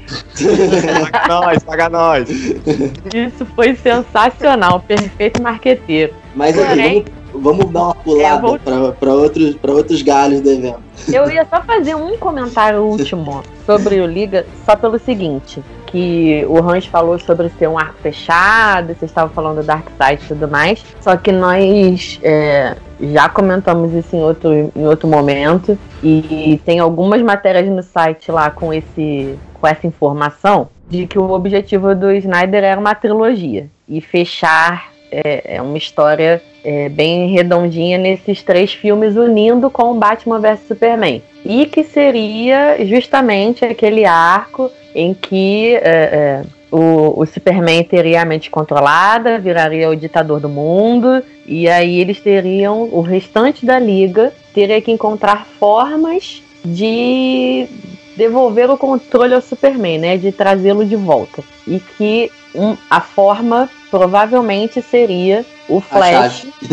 Paga 1.12 1.28
nós, 1.28 1.64
paga 1.64 1.90
nós. 1.90 2.30
Isso 2.30 3.46
foi 3.56 3.76
sensacional. 3.76 4.80
Perfeito 4.82 5.42
marqueteiro. 5.42 6.14
Mas 6.36 6.58
aqui, 6.58 6.68
Porém- 6.68 6.94
vamos, 7.06 7.19
vamos 7.40 7.70
dar 7.72 7.84
uma 7.84 7.96
pulada 7.96 8.42
vou- 8.42 8.60
pra, 8.60 8.92
pra, 8.92 9.14
outros, 9.14 9.56
pra 9.56 9.72
outros 9.72 10.02
galhos 10.02 10.42
do 10.42 10.50
evento. 10.50 10.80
Eu 11.12 11.30
ia 11.32 11.46
só 11.50 11.62
fazer 11.62 11.96
um 11.96 12.18
comentário 12.18 12.84
último 12.84 13.42
sobre 13.66 14.02
o 14.02 14.06
Liga, 14.06 14.46
só 14.66 14.76
pelo 14.76 15.00
seguinte, 15.00 15.64
que 15.88 16.46
o 16.48 16.58
Hans 16.58 16.86
falou 16.86 17.18
sobre 17.18 17.50
ser 17.58 17.68
um 17.68 17.78
arco 17.78 17.96
fechado, 18.02 18.88
vocês 18.88 19.10
estavam 19.10 19.34
falando 19.34 19.58
do 19.62 19.64
Dark 19.64 19.88
Side 19.90 20.24
e 20.24 20.28
tudo 20.28 20.48
mais, 20.48 20.84
só 21.02 21.18
que 21.18 21.32
nós 21.32 22.20
é, 22.22 22.76
já 23.02 23.28
comentamos 23.30 23.94
isso 23.94 24.16
em 24.16 24.22
outro, 24.22 24.72
em 24.76 24.86
outro 24.86 25.08
momento, 25.08 25.78
e 26.04 26.62
tem 26.66 26.80
algumas 26.80 27.22
matérias 27.22 27.68
no 27.68 27.82
site 27.82 28.32
lá 28.32 28.52
com, 28.52 28.74
esse, 28.74 29.38
com 29.60 29.66
essa 29.68 29.88
informação, 29.88 30.70
de 30.88 31.08
que 31.08 31.18
o 31.18 31.32
objetivo 31.32 31.96
do 31.96 32.12
Snyder 32.12 32.64
era 32.64 32.80
uma 32.80 32.94
trilogia, 32.94 33.68
e 33.88 34.00
fechar 34.02 34.92
é, 35.12 35.56
é 35.56 35.62
uma 35.62 35.78
história 35.78 36.42
é, 36.64 36.90
bem 36.90 37.30
redondinha 37.30 37.98
nesses 37.98 38.44
três 38.44 38.74
filmes, 38.74 39.16
unindo 39.16 39.70
com 39.70 39.98
Batman 39.98 40.40
vs 40.40 40.60
Superman. 40.68 41.22
E 41.46 41.66
que 41.66 41.84
seria 41.84 42.78
justamente 42.86 43.64
aquele 43.66 44.06
arco 44.06 44.70
em 44.94 45.14
que 45.14 45.76
é, 45.76 45.80
é, 45.82 46.42
o, 46.72 47.22
o 47.22 47.26
Superman 47.26 47.84
teria 47.84 48.22
a 48.22 48.26
mente 48.26 48.50
controlada, 48.50 49.40
viraria 49.40 49.90
o 49.90 49.96
ditador 49.96 50.40
do 50.40 50.50
mundo, 50.50 51.24
e 51.46 51.68
aí 51.68 52.00
eles 52.00 52.20
teriam, 52.20 52.90
o 52.92 53.02
restante 53.02 53.66
da 53.66 53.80
liga 53.80 54.34
teria 54.54 54.82
que 54.82 54.92
encontrar 54.92 55.46
formas 55.60 56.44
de 56.64 57.68
devolver 58.16 58.70
o 58.70 58.78
controle 58.78 59.34
ao 59.34 59.42
Superman, 59.42 59.98
né? 59.98 60.18
De 60.18 60.32
trazê-lo 60.32 60.84
de 60.84 60.96
volta. 60.96 61.42
E 61.66 61.80
que 61.80 62.30
um- 62.54 62.76
a 62.90 63.00
forma 63.00 63.70
provavelmente 63.90 64.82
seria 64.82 65.46
o 65.68 65.82
Flash. 65.82 66.46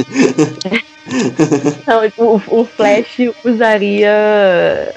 Não, 1.87 2.27
o, 2.27 2.61
o 2.61 2.65
Flash 2.65 3.19
usaria 3.45 4.93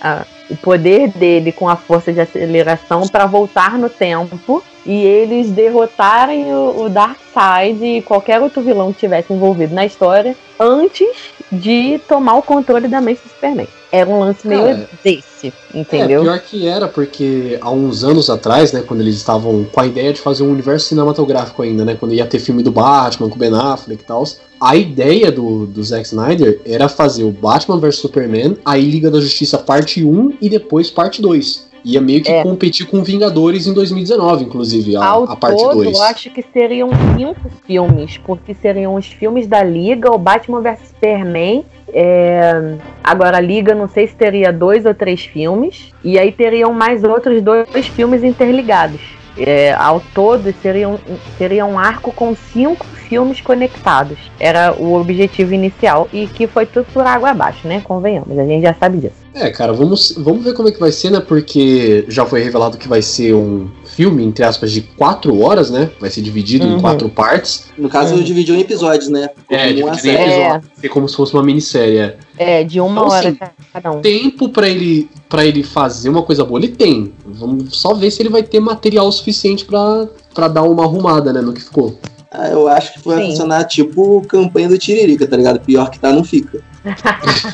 a- 0.00 0.24
o 0.50 0.56
poder 0.58 1.08
dele 1.08 1.52
com 1.52 1.66
a 1.68 1.74
força 1.76 2.12
de 2.12 2.20
aceleração 2.20 3.08
para 3.08 3.24
voltar 3.24 3.78
no 3.78 3.88
tempo 3.88 4.62
e 4.84 4.92
eles 5.02 5.48
derrotarem 5.50 6.52
o, 6.52 6.82
o 6.84 6.88
Darkseid 6.90 7.82
e 7.82 8.02
qualquer 8.02 8.42
outro 8.42 8.60
vilão 8.60 8.92
que 8.92 9.00
tivesse 9.00 9.32
envolvido 9.32 9.74
na 9.74 9.86
história 9.86 10.36
antes 10.60 11.08
de 11.50 11.98
tomar 12.06 12.34
o 12.34 12.42
controle 12.42 12.88
da 12.88 13.00
mente 13.00 13.22
do 13.22 13.30
Superman. 13.30 13.66
Era 13.94 14.10
um 14.10 14.18
lance 14.18 14.48
meio 14.48 14.62
Cara, 14.64 14.88
desse, 15.04 15.52
entendeu? 15.72 16.20
É, 16.22 16.24
pior 16.24 16.40
que 16.40 16.66
era, 16.66 16.88
porque 16.88 17.56
há 17.60 17.70
uns 17.70 18.02
anos 18.02 18.28
atrás, 18.28 18.72
né, 18.72 18.82
quando 18.84 19.02
eles 19.02 19.14
estavam 19.14 19.64
com 19.70 19.80
a 19.80 19.86
ideia 19.86 20.12
de 20.12 20.20
fazer 20.20 20.42
um 20.42 20.50
universo 20.50 20.88
cinematográfico 20.88 21.62
ainda, 21.62 21.84
né, 21.84 21.96
quando 21.98 22.12
ia 22.12 22.26
ter 22.26 22.40
filme 22.40 22.62
do 22.62 22.72
Batman 22.72 23.28
com 23.28 23.36
o 23.36 23.38
Ben 23.38 23.54
Affleck 23.54 24.02
e 24.02 24.06
tal, 24.06 24.24
a 24.60 24.74
ideia 24.74 25.30
do, 25.30 25.64
do 25.66 25.82
Zack 25.84 26.06
Snyder 26.06 26.60
era 26.66 26.88
fazer 26.88 27.22
o 27.22 27.30
Batman 27.30 27.78
vs 27.78 27.96
Superman, 27.96 28.56
aí 28.64 28.84
Liga 28.84 29.10
da 29.10 29.20
Justiça 29.20 29.58
parte 29.58 30.02
1 30.02 30.38
e 30.40 30.48
depois 30.48 30.90
parte 30.90 31.22
2. 31.22 31.72
Ia 31.84 32.00
meio 32.00 32.22
que 32.22 32.32
É. 32.32 32.42
competir 32.42 32.86
com 32.86 33.04
Vingadores 33.04 33.66
em 33.66 33.74
2019, 33.74 34.44
inclusive, 34.44 34.96
a, 34.96 35.04
Ao 35.04 35.24
a 35.24 35.36
parte 35.36 35.62
todo, 35.62 35.84
2. 35.84 35.96
eu 35.96 36.02
acho 36.02 36.30
que 36.30 36.42
seriam 36.52 36.88
cinco 37.14 37.50
filmes, 37.66 38.16
porque 38.16 38.54
seriam 38.54 38.94
os 38.94 39.06
filmes 39.06 39.46
da 39.46 39.62
Liga, 39.62 40.10
o 40.10 40.18
Batman 40.18 40.62
vs 40.62 40.88
Superman. 40.88 41.64
É, 41.94 42.76
Agora, 43.04 43.36
a 43.36 43.40
Liga, 43.40 43.74
não 43.74 43.86
sei 43.86 44.06
se 44.06 44.16
teria 44.16 44.50
dois 44.50 44.86
ou 44.86 44.94
três 44.94 45.24
filmes, 45.24 45.94
e 46.02 46.18
aí 46.18 46.32
teriam 46.32 46.72
mais 46.72 47.04
outros 47.04 47.42
dois 47.42 47.86
filmes 47.86 48.24
interligados. 48.24 49.00
É, 49.36 49.74
ao 49.74 50.00
todo, 50.14 50.52
seria 50.62 50.88
um, 50.88 50.98
seria 51.36 51.66
um 51.66 51.78
arco 51.78 52.12
com 52.12 52.34
cinco 52.34 52.86
filmes 52.86 53.40
conectados. 53.40 54.18
Era 54.40 54.72
o 54.72 54.94
objetivo 54.94 55.52
inicial, 55.52 56.08
e 56.12 56.26
que 56.26 56.46
foi 56.46 56.64
tudo 56.64 56.86
por 56.92 57.06
água 57.06 57.30
abaixo, 57.30 57.68
né? 57.68 57.82
Convenhamos, 57.84 58.38
a 58.38 58.44
gente 58.44 58.62
já 58.62 58.72
sabe 58.74 58.98
disso. 58.98 59.23
É, 59.34 59.50
cara, 59.50 59.72
vamos, 59.72 60.14
vamos 60.16 60.44
ver 60.44 60.54
como 60.54 60.68
é 60.68 60.72
que 60.72 60.78
vai 60.78 60.92
ser, 60.92 61.10
né? 61.10 61.18
Porque 61.18 62.04
já 62.08 62.24
foi 62.24 62.40
revelado 62.40 62.78
que 62.78 62.86
vai 62.86 63.02
ser 63.02 63.34
um 63.34 63.68
filme, 63.84 64.24
entre 64.24 64.44
aspas, 64.44 64.70
de 64.70 64.80
quatro 64.80 65.40
horas, 65.40 65.70
né? 65.70 65.90
Vai 66.00 66.08
ser 66.08 66.22
dividido 66.22 66.64
Uhum. 66.66 66.76
em 66.76 66.80
quatro 66.80 67.08
partes. 67.08 67.64
No 67.76 67.88
caso, 67.88 68.14
Hum. 68.14 68.22
dividiu 68.22 68.54
em 68.54 68.60
episódios, 68.60 69.08
né? 69.08 69.28
É, 69.50 69.72
Como 69.72 69.86
uma 69.86 69.90
dividido 69.96 70.08
em. 70.08 70.16
É. 70.20 70.38
episódios. 70.46 70.70
Ser 70.80 70.88
como 70.88 71.08
se 71.08 71.16
fosse 71.16 71.34
uma 71.34 71.42
minissérie. 71.42 71.98
é. 71.98 72.16
É, 72.38 72.64
de 72.64 72.80
uma 72.80 72.92
Então, 72.92 73.08
hora 73.08 73.28
assim, 73.28 73.38
cada 73.72 73.90
um. 73.92 74.00
Tempo 74.00 74.48
pra 74.48 74.68
ele, 74.68 75.08
pra 75.28 75.44
ele 75.44 75.62
fazer 75.64 76.08
uma 76.10 76.22
coisa 76.22 76.44
boa, 76.44 76.60
ele 76.60 76.68
tem. 76.68 77.12
Vamos 77.26 77.76
só 77.76 77.92
ver 77.92 78.10
se 78.12 78.22
ele 78.22 78.28
vai 78.28 78.42
ter 78.44 78.60
material 78.60 79.10
suficiente 79.10 79.64
pra, 79.64 80.08
pra 80.32 80.46
dar 80.48 80.62
uma 80.62 80.84
arrumada, 80.84 81.32
né? 81.32 81.40
No 81.40 81.52
que 81.52 81.60
ficou. 81.62 81.98
Ah, 82.30 82.48
eu 82.48 82.66
acho 82.68 82.94
que 82.94 83.06
vai 83.08 83.18
Sim. 83.22 83.30
funcionar 83.30 83.64
tipo 83.64 84.20
campanha 84.28 84.68
do 84.68 84.78
Tiririca, 84.78 85.26
tá 85.26 85.36
ligado? 85.36 85.60
Pior 85.60 85.88
que 85.90 85.98
tá, 86.00 86.12
não 86.12 86.24
fica. 86.24 86.60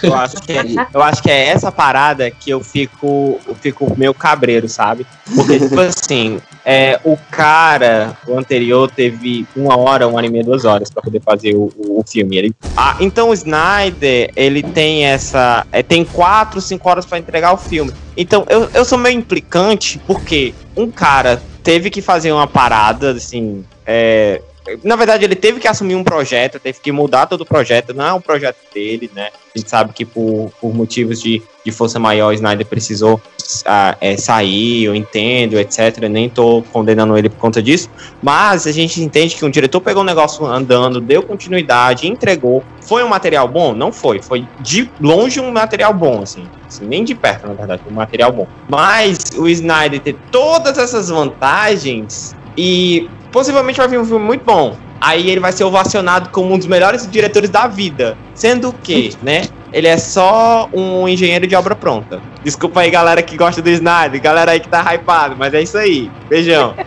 Eu 0.03 0.15
acho, 0.15 0.37
que 0.43 0.53
é, 0.53 0.65
eu 0.93 1.03
acho 1.03 1.23
que 1.23 1.31
é 1.31 1.49
essa 1.49 1.71
parada 1.71 2.31
que 2.31 2.51
eu 2.51 2.63
fico, 2.63 3.41
eu 3.47 3.55
fico 3.55 3.93
meio 3.97 4.13
cabreiro, 4.13 4.69
sabe? 4.69 5.07
Porque, 5.35 5.59
tipo 5.59 5.81
assim, 5.81 6.41
é, 6.65 6.99
o 7.05 7.17
cara, 7.31 8.17
o 8.27 8.37
anterior, 8.37 8.91
teve 8.91 9.47
uma 9.55 9.77
hora, 9.79 10.09
uma 10.09 10.17
hora 10.17 10.27
e 10.27 10.31
meia, 10.31 10.45
duas 10.45 10.65
horas 10.65 10.91
pra 10.91 11.03
poder 11.03 11.21
fazer 11.23 11.55
o, 11.55 11.73
o, 11.79 12.03
filme. 12.07 12.37
Ele, 12.37 12.55
ah, 12.77 12.97
então 12.99 13.31
o 13.31 13.35
Snyder, 13.35 14.31
ele 14.35 14.63
tem 14.63 15.05
essa. 15.05 15.67
é, 15.71 15.83
tem 15.83 16.05
quatro, 16.05 16.61
cinco 16.61 16.89
horas 16.89 17.07
pra 17.07 17.19
entregar 17.19 17.53
o 17.53 17.57
filme. 17.57 17.93
Então, 18.17 18.45
eu, 18.49 18.69
eu 18.75 18.85
sou 18.85 18.99
meio 18.99 19.17
implicante, 19.17 20.01
porque 20.07 20.53
um 20.77 20.91
cara 20.91 21.41
teve 21.63 21.89
que 21.89 22.03
fazer 22.03 22.33
uma 22.33 22.47
parada, 22.47 23.13
assim. 23.13 23.65
É, 23.87 24.43
na 24.85 24.97
verdade, 24.97 25.25
ele 25.25 25.35
teve 25.35 25.59
que 25.59 25.67
assumir 25.67 25.95
um 25.95 26.05
projeto, 26.05 26.61
teve 26.61 26.81
que 26.81 26.93
mudar 26.93 27.27
todo 27.27 27.43
o 27.43 27.47
projeto, 27.47 27.95
não 27.95 28.07
é 28.07 28.13
um 28.13 28.21
projeto 28.21 28.59
dele, 28.73 29.11
né? 29.15 29.31
A 29.55 29.59
gente 29.59 29.69
sabe 29.69 29.93
que 29.93 30.05
por, 30.05 30.53
por 30.61 30.75
motivos 30.75 31.21
de, 31.21 31.43
de 31.65 31.73
força 31.73 31.99
maior, 31.99 32.29
o 32.29 32.33
Snyder 32.33 32.67
precisou 32.67 33.21
ah, 33.65 33.97
é, 34.01 34.17
sair, 34.17 34.85
eu 34.85 34.95
entendo, 34.95 35.59
etc. 35.59 35.99
Nem 36.09 36.29
tô 36.29 36.63
condenando 36.73 37.17
ele 37.17 37.29
por 37.29 37.39
conta 37.39 37.63
disso, 37.63 37.91
mas 38.23 38.67
a 38.67 38.73
gente 38.73 39.03
entende 39.03 39.35
que 39.35 39.45
um 39.45 39.51
diretor 39.51 39.81
pegou 39.81 40.03
um 40.03 40.07
negócio 40.07 40.47
andando, 40.47 41.01
deu 41.01 41.23
continuidade, 41.23 42.07
entregou. 42.07 42.63
Foi 42.83 43.03
um 43.03 43.09
material 43.09 43.49
bom? 43.49 43.75
Não 43.75 43.93
foi. 43.93 44.23
Foi 44.23 44.47
de 44.61 44.89
longe 45.01 45.41
um 45.41 45.51
material 45.51 45.93
bom, 45.93 46.23
assim. 46.23 46.47
Assim, 46.69 46.87
nem 46.87 47.03
de 47.03 47.15
perto, 47.15 47.49
na 47.49 47.55
verdade, 47.55 47.83
um 47.91 47.95
material 47.95 48.31
bom. 48.31 48.47
Mas 48.69 49.33
o 49.37 49.49
Snyder 49.49 50.01
ter 50.01 50.17
todas 50.31 50.79
essas 50.79 51.09
vantagens 51.09 52.37
e 52.57 53.09
possivelmente 53.33 53.79
vai 53.79 53.89
vir 53.89 53.99
um 53.99 54.05
filme 54.05 54.25
muito 54.25 54.45
bom. 54.45 54.77
Aí 55.01 55.31
ele 55.31 55.41
vai 55.41 55.53
ser 55.53 55.65
ovacionado 55.65 56.29
como 56.31 56.53
um 56.53 56.59
dos 56.59 56.67
melhores 56.67 57.09
diretores 57.11 57.49
da 57.49 57.67
vida. 57.67 58.17
Sendo 58.35 58.73
que, 58.73 59.15
né? 59.23 59.43
Ele 59.73 59.87
é 59.87 59.97
só 59.97 60.69
um 60.73 61.09
engenheiro 61.09 61.47
de 61.47 61.55
obra 61.57 61.75
pronta. 61.75 62.21
Desculpa 62.43 62.81
aí, 62.81 62.91
galera 62.91 63.23
que 63.23 63.37
gosta 63.37 63.63
do 63.63 63.71
Snyder, 63.71 64.21
galera 64.21 64.51
aí 64.53 64.61
que 64.61 64.69
tá 64.69 64.83
hypado, 64.93 65.37
mas 65.39 65.55
é 65.55 65.63
isso 65.63 65.79
aí. 65.79 66.11
Beijão. 66.29 66.75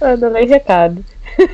Eu 0.00 0.08
adorei 0.08 0.46
recado. 0.46 1.04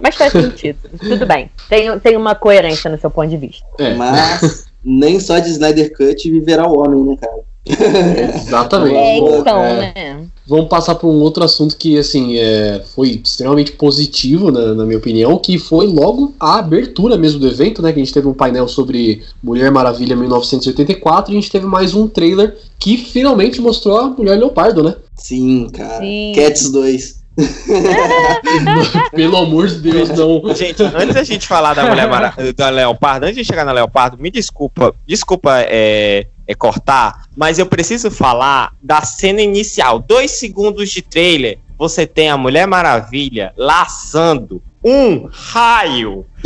Mas 0.00 0.16
faz 0.16 0.32
sentido. 0.32 0.78
Tudo 0.98 1.24
bem. 1.24 1.50
Tem, 1.68 1.98
tem 2.00 2.16
uma 2.16 2.34
coerência 2.34 2.90
no 2.90 2.98
seu 2.98 3.10
ponto 3.10 3.28
de 3.28 3.36
vista. 3.36 3.64
É, 3.78 3.94
Mas 3.94 4.66
nem 4.84 5.18
só 5.18 5.38
de 5.38 5.48
Snyder 5.50 5.92
Cut 5.96 6.30
viverá 6.30 6.66
o 6.66 6.78
homem, 6.78 7.02
né, 7.04 7.16
cara? 7.18 7.40
Exatamente. 7.66 8.96
É, 8.96 9.18
então, 9.18 9.64
é. 9.64 9.74
né? 9.94 10.26
Vamos 10.46 10.68
passar 10.68 10.94
para 10.94 11.08
um 11.08 11.20
outro 11.20 11.42
assunto 11.42 11.76
que, 11.76 11.98
assim, 11.98 12.36
é, 12.36 12.82
foi 12.94 13.22
extremamente 13.24 13.72
positivo, 13.72 14.50
na, 14.50 14.74
na 14.74 14.84
minha 14.84 14.98
opinião, 14.98 15.38
que 15.38 15.58
foi 15.58 15.86
logo 15.86 16.34
a 16.38 16.58
abertura 16.58 17.16
mesmo 17.16 17.40
do 17.40 17.48
evento, 17.48 17.80
né? 17.80 17.92
Que 17.92 18.00
a 18.00 18.04
gente 18.04 18.12
teve 18.12 18.28
um 18.28 18.34
painel 18.34 18.68
sobre 18.68 19.22
Mulher 19.42 19.70
Maravilha 19.70 20.14
1984 20.14 21.32
e 21.32 21.36
a 21.36 21.40
gente 21.40 21.50
teve 21.50 21.64
mais 21.64 21.94
um 21.94 22.06
trailer 22.06 22.54
que 22.78 22.98
finalmente 22.98 23.60
mostrou 23.60 23.96
a 23.98 24.08
Mulher 24.10 24.38
Leopardo, 24.38 24.82
né? 24.82 24.96
Sim, 25.16 25.68
cara. 25.72 26.00
Sim. 26.00 26.32
Cats 26.36 26.70
2. 26.70 27.24
Pelo 29.12 29.36
amor 29.38 29.66
de 29.66 29.78
Deus, 29.78 30.10
não. 30.10 30.54
Gente, 30.54 30.82
antes 30.82 31.14
da 31.14 31.24
gente 31.24 31.48
falar 31.48 31.74
da 31.74 31.88
Mulher 31.88 32.08
Mara 32.08 32.34
da 32.54 32.68
Leopardo, 32.68 33.26
antes 33.26 33.36
de 33.36 33.44
chegar 33.44 33.64
na 33.64 33.72
Leopardo, 33.72 34.16
me 34.18 34.30
desculpa, 34.30 34.94
desculpa 35.06 35.60
é, 35.62 36.26
é 36.46 36.54
cortar, 36.54 37.24
mas 37.36 37.58
eu 37.58 37.66
preciso 37.66 38.10
falar 38.10 38.72
da 38.82 39.02
cena 39.02 39.40
inicial. 39.40 39.98
Dois 39.98 40.32
segundos 40.32 40.90
de 40.90 41.02
trailer, 41.02 41.58
você 41.78 42.06
tem 42.06 42.30
a 42.30 42.36
Mulher 42.36 42.66
Maravilha 42.66 43.52
laçando 43.56 44.62
um 44.84 45.28
raio. 45.32 46.26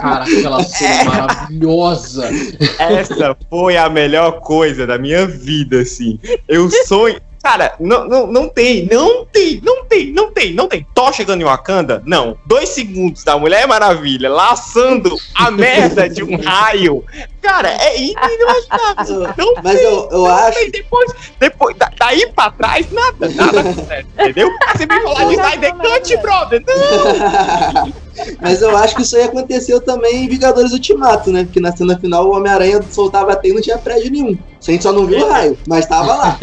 Cara, 0.00 0.24
aquela 0.24 0.62
cena 0.62 1.04
maravilhosa. 1.04 2.30
Essa 2.78 3.36
foi 3.48 3.76
a 3.76 3.90
melhor 3.90 4.40
coisa 4.40 4.86
da 4.86 4.96
minha 4.96 5.26
vida, 5.26 5.80
assim. 5.80 6.18
Eu 6.46 6.70
sonho. 6.86 7.20
Cara, 7.42 7.74
não, 7.80 8.06
não, 8.06 8.26
não 8.26 8.48
tem, 8.50 8.86
não 8.86 9.24
tem, 9.24 9.60
não 9.64 9.84
tem, 9.86 10.12
não 10.12 10.30
tem, 10.30 10.52
não 10.52 10.68
tem. 10.68 10.86
Thor 10.94 11.10
chegando 11.12 11.40
em 11.40 11.44
Wakanda? 11.44 12.02
Não. 12.04 12.36
Dois 12.44 12.68
segundos 12.68 13.24
da 13.24 13.38
Mulher 13.38 13.66
Maravilha 13.66 14.28
laçando 14.30 15.16
a 15.34 15.48
merda 15.52 16.06
de 16.08 16.22
um 16.22 16.36
raio. 16.38 17.02
Cara, 17.40 17.70
é 17.70 17.96
inimaginável. 17.98 19.32
Não 19.38 19.54
Mas 19.64 19.76
tem, 19.76 19.84
eu, 19.86 20.08
eu 20.12 20.18
não 20.18 20.26
acho. 20.26 20.58
tem. 20.58 20.70
Depois, 20.70 21.12
depois 21.38 21.76
da- 21.78 21.90
daí 21.98 22.30
pra 22.34 22.50
trás, 22.50 22.86
nada, 22.92 23.28
nada 23.30 23.60
acontece, 23.60 24.06
entendeu? 24.12 24.50
Você 24.76 24.84
me 24.86 25.00
falar 25.00 25.24
de 25.24 25.32
Snyder 25.40 25.74
Cut, 25.76 26.16
brother. 26.18 26.62
Não. 26.66 27.92
Mas 28.40 28.62
eu 28.62 28.76
acho 28.76 28.96
que 28.96 29.02
isso 29.02 29.16
aí 29.16 29.24
aconteceu 29.24 29.80
também 29.80 30.24
em 30.24 30.28
Vingadores 30.28 30.72
Ultimato, 30.72 31.30
né? 31.32 31.44
Porque 31.44 31.60
na 31.60 31.74
cena 31.76 31.98
final 31.98 32.26
o 32.26 32.36
Homem-Aranha 32.36 32.80
soltava 32.90 33.32
a 33.32 33.36
teia 33.36 33.52
e 33.52 33.54
não 33.54 33.62
tinha 33.62 33.78
prédio 33.78 34.10
nenhum. 34.10 34.36
A 34.66 34.70
gente 34.70 34.82
só 34.82 34.92
não 34.92 35.06
viu 35.06 35.24
o 35.26 35.30
raio, 35.30 35.56
mas 35.66 35.86
tava 35.86 36.14
lá. 36.14 36.38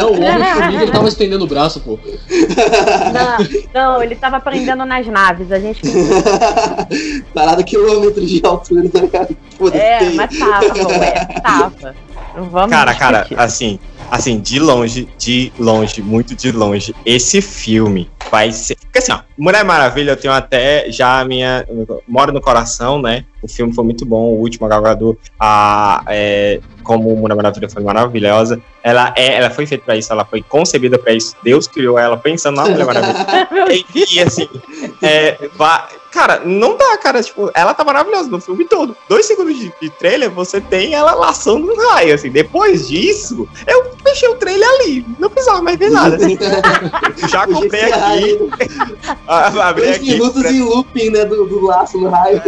Não, 0.00 0.10
o 0.10 0.14
Homem-Formiga 0.14 0.82
ele 0.82 0.92
tava 0.92 1.08
estendendo 1.08 1.44
o 1.44 1.48
braço, 1.48 1.80
pô. 1.80 1.98
Não, 3.12 3.38
não, 3.74 4.02
ele 4.02 4.16
tava 4.16 4.40
prendendo 4.40 4.84
nas 4.86 5.06
naves. 5.06 5.52
A 5.52 5.58
gente. 5.58 5.82
Parada 7.34 7.62
quilômetros 7.62 8.28
de 8.28 8.40
altura, 8.44 8.88
tá 8.88 9.00
ligado? 9.00 9.36
Foda-se. 9.58 9.82
É, 9.82 10.10
mas 10.10 10.38
tava, 10.38 10.64
ué, 10.98 11.26
tava. 11.42 11.94
Não 12.36 12.44
Vamos 12.50 12.70
Cara, 12.70 12.94
cara, 12.94 13.18
discutir. 13.20 13.40
assim, 13.40 13.78
assim, 14.10 14.40
de 14.40 14.58
longe, 14.58 15.08
de 15.18 15.52
longe, 15.58 16.02
muito 16.02 16.34
de 16.34 16.52
longe, 16.52 16.94
esse 17.04 17.40
filme 17.40 18.10
vai 18.30 18.52
ser. 18.52 18.76
Porque 18.76 18.98
assim, 18.98 19.12
ó, 19.12 19.20
Mulher 19.36 19.64
Maravilha, 19.64 20.12
eu 20.12 20.16
tenho 20.16 20.34
até 20.34 20.90
já 20.90 21.20
a 21.20 21.24
minha. 21.24 21.66
Moro 22.06 22.32
no 22.32 22.40
coração, 22.40 23.00
né? 23.00 23.24
O 23.42 23.48
filme 23.48 23.72
foi 23.74 23.84
muito 23.84 24.04
bom, 24.04 24.32
o 24.32 24.40
último 24.40 24.68
Gadot, 24.68 25.18
a, 25.38 26.02
é, 26.08 26.60
como 26.82 27.14
Mulher 27.16 27.34
Maravilha 27.34 27.68
foi 27.68 27.82
maravilhosa. 27.82 28.60
Ela, 28.86 29.12
é, 29.16 29.38
ela 29.38 29.50
foi 29.50 29.66
feita 29.66 29.84
pra 29.84 29.96
isso, 29.96 30.12
ela 30.12 30.24
foi 30.24 30.40
concebida 30.42 30.96
pra 30.96 31.12
isso. 31.12 31.34
Deus 31.42 31.66
criou 31.66 31.98
ela 31.98 32.16
pensando 32.16 32.54
na 32.54 32.68
Mulher 32.68 32.86
Maravilha. 32.86 33.48
e, 33.92 34.14
e, 34.14 34.20
assim, 34.22 34.48
é, 35.02 35.36
va- 35.56 35.88
cara, 36.12 36.42
não 36.44 36.76
dá, 36.76 36.96
cara. 36.96 37.20
Tipo, 37.20 37.50
ela 37.52 37.74
tá 37.74 37.82
maravilhosa 37.82 38.30
no 38.30 38.40
filme 38.40 38.64
todo. 38.64 38.96
Dois 39.08 39.26
segundos 39.26 39.58
de, 39.58 39.72
de 39.82 39.90
trailer, 39.90 40.30
você 40.30 40.60
tem 40.60 40.94
ela 40.94 41.14
laçando 41.14 41.68
um 41.68 41.88
raio, 41.90 42.14
assim. 42.14 42.30
Depois 42.30 42.86
disso, 42.86 43.48
eu 43.66 43.90
fechei 44.04 44.28
o 44.28 44.36
trailer 44.36 44.68
ali. 44.78 45.04
Não 45.18 45.30
precisava 45.30 45.60
mais 45.62 45.76
ver 45.76 45.90
nada. 45.90 46.14
assim. 46.14 46.38
Já 47.28 47.44
comprei 47.44 47.82
aqui. 47.86 48.00
aí 48.00 48.38
ah, 49.26 49.68
Abri 49.68 49.82
Dois 49.82 49.96
aqui. 49.96 50.12
minutos 50.12 50.44
em 50.44 50.62
looping, 50.62 51.10
né? 51.10 51.24
Do, 51.24 51.44
do 51.44 51.60
laço 51.66 51.98
no 51.98 52.08
raio. 52.08 52.40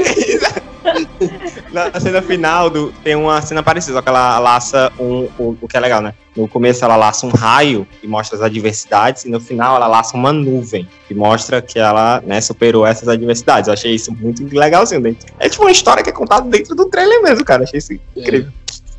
Na 1.72 1.99
cena 2.01 2.22
final 2.22 2.70
do, 2.70 2.93
tem 3.03 3.16
uma 3.16 3.43
cena 3.43 3.61
parecida, 3.61 3.95
só 3.95 4.03
que 4.03 4.09
ela 4.09 4.39
laça 4.39 4.93
um. 5.01 5.28
O, 5.36 5.59
o 5.61 5.66
que 5.66 5.76
é 5.76 5.80
legal, 5.80 6.01
né? 6.01 6.14
No 6.39 6.47
começo 6.49 6.84
ela 6.84 6.95
laça 6.97 7.26
um 7.26 7.30
raio 7.30 7.86
e 8.03 8.07
mostra 8.07 8.36
as 8.36 8.43
adversidades, 8.43 9.24
e 9.24 9.28
no 9.28 9.41
final 9.41 9.74
ela 9.76 9.89
laça 9.89 10.16
uma 10.16 10.32
nuvem, 10.32 10.89
que 11.09 11.14
mostra 11.14 11.61
que 11.61 11.78
ela 11.78 12.22
né, 12.24 12.41
superou 12.41 12.86
essas 12.86 13.09
adversidades. 13.09 13.66
Eu 13.66 13.74
achei 13.74 13.93
isso 13.95 14.12
muito 14.12 14.45
legalzinho 14.57 15.01
dentro. 15.01 15.26
É 15.41 15.49
tipo 15.49 15.64
uma 15.64 15.72
história 15.72 16.03
que 16.03 16.11
é 16.11 16.12
contada 16.12 16.49
dentro 16.49 16.74
do 16.76 16.86
trailer 16.86 17.20
mesmo, 17.22 17.45
cara. 17.45 17.64
Achei 17.64 17.78
isso 17.78 17.93
incrível. 18.16 18.51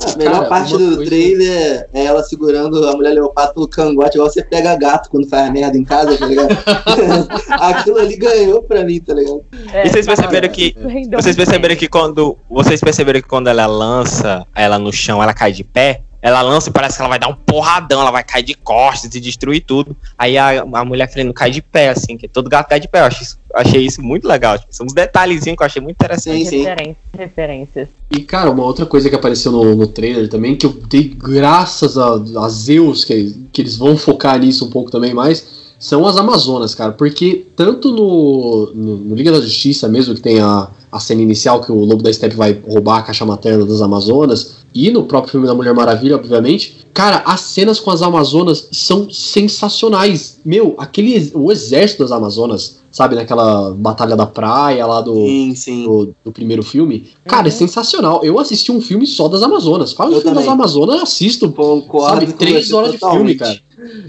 A 0.02 0.18
melhor 0.18 0.36
Cara, 0.36 0.48
parte 0.48 0.72
do 0.78 0.96
coisa- 0.96 1.06
trailer 1.06 1.90
é 1.94 2.06
ela 2.06 2.24
segurando 2.24 2.88
a 2.88 2.94
mulher 2.94 3.12
leopardo 3.12 3.54
pelo 3.54 3.68
cangote, 3.68 4.16
igual 4.16 4.30
você 4.30 4.42
pega 4.42 4.74
gato 4.78 5.10
quando 5.10 5.28
faz 5.28 5.52
merda 5.52 5.78
em 5.78 5.84
casa, 5.84 6.18
tá 6.18 6.26
ligado? 6.26 6.48
Aquilo 7.50 7.98
ali 7.98 8.16
ganhou 8.16 8.64
pra 8.64 8.84
mim, 8.84 9.00
tá 9.02 9.14
ligado? 9.14 9.44
É, 9.74 9.86
E 9.86 9.90
vocês 9.90 10.06
perceberam 10.06 10.50
que 10.50 10.76
rendeu 10.78 11.22
Vocês 11.22 11.36
perceberam 11.36 11.76
que 11.76 11.88
quando. 11.88 12.38
Vocês 12.50 12.80
perceberam 12.80 13.22
que 13.22 13.28
quando 13.28 13.48
ela 13.48 13.66
lança 13.66 14.46
ela 14.56 14.80
no 14.80 14.92
chão, 14.92 15.22
ela 15.22 15.34
cai 15.34 15.52
de 15.52 15.64
pé? 15.64 16.02
Ela 16.22 16.42
lança 16.42 16.70
e 16.70 16.74
parece 16.74 16.98
que 16.98 17.02
ela 17.02 17.10
vai 17.10 17.20
dar 17.20 17.30
um 17.30 17.36
porradão, 17.36 18.02
ela 18.02 18.12
vai 18.12 18.24
cair 18.24 18.44
de 18.44 18.54
costas 18.54 19.14
e 19.16 19.20
destruir 19.20 19.62
tudo. 19.62 19.96
Aí 20.18 20.38
a, 20.38 20.62
a 20.62 20.86
mulher 20.86 21.10
frente 21.12 21.32
cai 21.34 21.50
de 21.50 21.62
pé, 21.62 21.90
assim, 21.90 22.18
que 22.18 22.28
todo 22.28 22.50
gato 22.50 22.68
cai 22.68 22.80
de 22.80 22.88
pé. 22.88 23.00
Eu 23.00 23.06
achei 23.06 23.24
isso, 23.24 23.40
achei 23.54 23.86
isso 23.86 24.02
muito 24.02 24.28
legal. 24.28 24.60
Tipo, 24.60 24.74
são 24.74 24.86
uns 24.86 24.94
detalhezinhos 24.94 25.56
que 25.56 25.64
eu 25.64 25.66
achei 25.66 25.82
muito 25.82 25.96
interessante. 25.96 26.44
Sim, 26.44 26.50
sim. 26.50 26.64
Referências, 26.64 26.98
referências. 27.18 27.88
E, 28.12 28.22
cara, 28.22 28.52
uma 28.52 28.64
outra 28.64 28.86
coisa 28.86 29.10
que 29.10 29.16
apareceu 29.16 29.52
no, 29.52 29.76
no 29.76 29.88
trailer 29.88 30.28
também, 30.28 30.56
que 30.56 30.66
eu 30.66 30.74
dei 30.90 31.06
graças 31.06 31.98
a, 31.98 32.16
a 32.16 32.50
Zeus, 32.50 33.06
que, 33.06 33.48
que 33.54 33.62
eles 33.62 33.78
vão 33.78 33.96
focar 33.96 34.38
nisso 34.40 34.66
um 34.66 34.70
pouco 34.70 34.92
também 34.92 35.14
mais, 35.14 35.74
são 35.80 36.06
as 36.06 36.18
Amazonas, 36.18 36.76
cara. 36.76 36.92
Porque 36.92 37.46
tanto 37.56 37.92
no, 37.94 38.74
no, 38.76 38.98
no 38.98 39.16
Liga 39.16 39.32
da 39.32 39.40
Justiça 39.40 39.88
mesmo, 39.88 40.14
que 40.16 40.22
tem 40.22 40.42
a, 40.42 40.70
a 40.92 41.00
cena 41.00 41.22
inicial 41.22 41.62
que 41.62 41.72
o 41.72 41.84
Lobo 41.86 42.02
da 42.04 42.12
Steppe 42.12 42.36
vai 42.36 42.60
roubar 42.68 42.98
a 43.00 43.02
caixa 43.04 43.26
materna 43.26 43.66
das 43.66 43.82
Amazonas, 43.82 44.60
e 44.74 44.92
no 44.92 45.04
próprio 45.04 45.32
filme 45.32 45.48
da 45.48 45.54
Mulher 45.56 45.74
Maravilha, 45.74 46.16
obviamente, 46.16 46.86
cara, 46.94 47.24
as 47.26 47.42
cenas 47.42 47.80
com 47.80 47.90
as 47.90 48.02
Amazonas 48.04 48.68
são 48.72 49.10
sensacionais. 49.10 50.40
Meu, 50.46 50.76
aquele 50.78 51.32
o 51.34 51.52
exército 51.52 52.04
das 52.04 52.12
Amazonas, 52.12 52.78
sabe, 52.92 53.16
naquela 53.16 53.72
batalha 53.72 54.16
da 54.16 54.28
praia 54.28 54.86
lá 54.86 55.02
do, 55.02 55.14
Sim, 55.16 55.54
sim. 55.56 55.84
do, 55.86 56.16
do 56.24 56.32
primeiro 56.32 56.62
filme. 56.64 57.10
Cara, 57.26 57.48
é 57.48 57.52
Uhum. 57.52 57.58
sensacional. 57.58 58.22
Eu 58.24 58.40
assisti 58.40 58.72
um 58.72 58.80
filme 58.82 59.08
só 59.08 59.28
das 59.28 59.42
Amazonas. 59.42 59.92
Fala 59.94 60.12
o 60.12 60.22
filme 60.22 60.36
das 60.36 60.44
também. 60.46 60.50
Amazonas, 60.54 60.96
eu 60.98 61.02
assisto. 61.04 61.52
Concordo 61.52 62.22
Sabe, 62.22 62.34
três 62.34 62.72
horas 62.72 62.92
de 62.92 62.98
filme, 63.00 63.36
totalmente. 63.36 63.38
cara. 63.38 63.60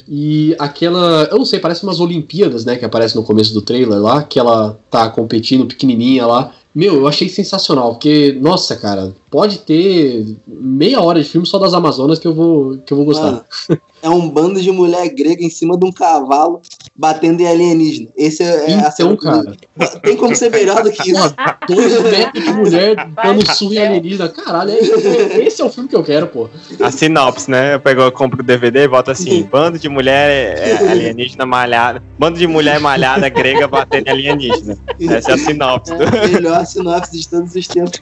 E 0.09 0.55
aquela. 0.59 1.29
Eu 1.31 1.39
não 1.39 1.45
sei, 1.45 1.59
parece 1.59 1.85
umas 1.85 2.01
Olimpíadas, 2.01 2.65
né? 2.65 2.77
Que 2.77 2.85
aparece 2.85 3.15
no 3.17 3.23
começo 3.23 3.55
do 3.55 3.63
trailer 3.63 3.99
lá, 4.01 4.23
que 4.23 4.39
ela 4.39 4.79
tá 4.91 5.09
competindo 5.09 5.65
pequenininha 5.67 6.27
lá. 6.27 6.53
Meu, 6.75 6.95
eu 6.95 7.09
achei 7.09 7.29
sensacional, 7.29 7.93
porque, 7.95 8.33
nossa, 8.41 8.77
cara, 8.77 9.15
pode 9.31 9.59
ter 9.61 10.27
meia 10.47 11.01
hora 11.01 11.23
de 11.23 11.29
filme 11.29 11.47
só 11.47 11.59
das 11.59 11.73
Amazonas 11.73 12.19
que 12.19 12.27
eu 12.27 12.35
vou, 12.35 12.79
que 12.85 12.93
eu 12.93 12.97
vou 12.97 13.07
gostar. 13.07 13.27
Mano, 13.69 13.81
é 14.03 14.09
um 14.09 14.29
bando 14.29 14.61
de 14.61 14.73
mulher 14.73 15.09
grega 15.11 15.45
em 15.45 15.51
cima 15.51 15.79
de 15.79 15.87
um 15.87 15.93
cavalo 15.93 16.61
batendo 16.97 17.41
em 17.41 17.47
alienígena. 17.47 18.09
Esse 18.17 18.43
é, 18.43 18.71
é 18.71 18.75
a 18.75 18.79
então, 18.93 18.93
cena- 18.93 19.17
cara, 19.17 19.57
Tem 20.03 20.17
como 20.17 20.35
ser 20.35 20.51
melhor 20.51 20.83
do 20.83 20.91
que 20.91 21.11
isso? 21.13 21.35
dois 21.69 22.03
metros 22.03 22.45
de 22.45 22.53
mulher 22.53 22.95
dando 23.23 23.47
surra 23.55 23.75
em 23.75 23.77
céu. 23.79 23.87
alienígena. 23.87 24.29
Caralho, 24.29 24.71
é- 24.73 25.45
esse 25.47 25.61
é 25.63 25.65
o 25.65 25.71
filme 25.71 25.89
que 25.89 25.97
eu 25.97 26.03
quero, 26.03 26.27
pô. 26.27 26.49
A 26.81 26.91
sinopse, 26.91 27.51
né? 27.51 27.75
Eu 27.75 27.81
pego, 27.81 28.01
eu 28.03 28.13
compro 28.13 28.41
o 28.41 28.43
DVD 28.45 28.85
e 28.85 28.89
bota 28.89 29.13
assim: 29.13 29.43
bando 29.45 29.79
de 29.79 29.89
mulher 29.89 30.59
é, 30.59 30.77
alienígena 30.91 31.47
malhada. 31.47 32.03
Bando 32.19 32.39
de 32.39 32.47
mulher 32.47 32.81
malhada 32.81 33.29
grega 33.29 33.69
batendo 33.69 34.09
em 34.09 34.11
alienígena. 34.11 34.77
Essa 35.01 35.33
é 35.33 35.35
a 35.35 35.39
sinopse. 35.39 35.93
É 35.93 36.25
a 36.25 36.29
melhor 36.29 36.67
sinopse 36.67 37.19
de 37.19 37.29
todos 37.29 37.55
os 37.55 37.67
tempos. 37.69 38.01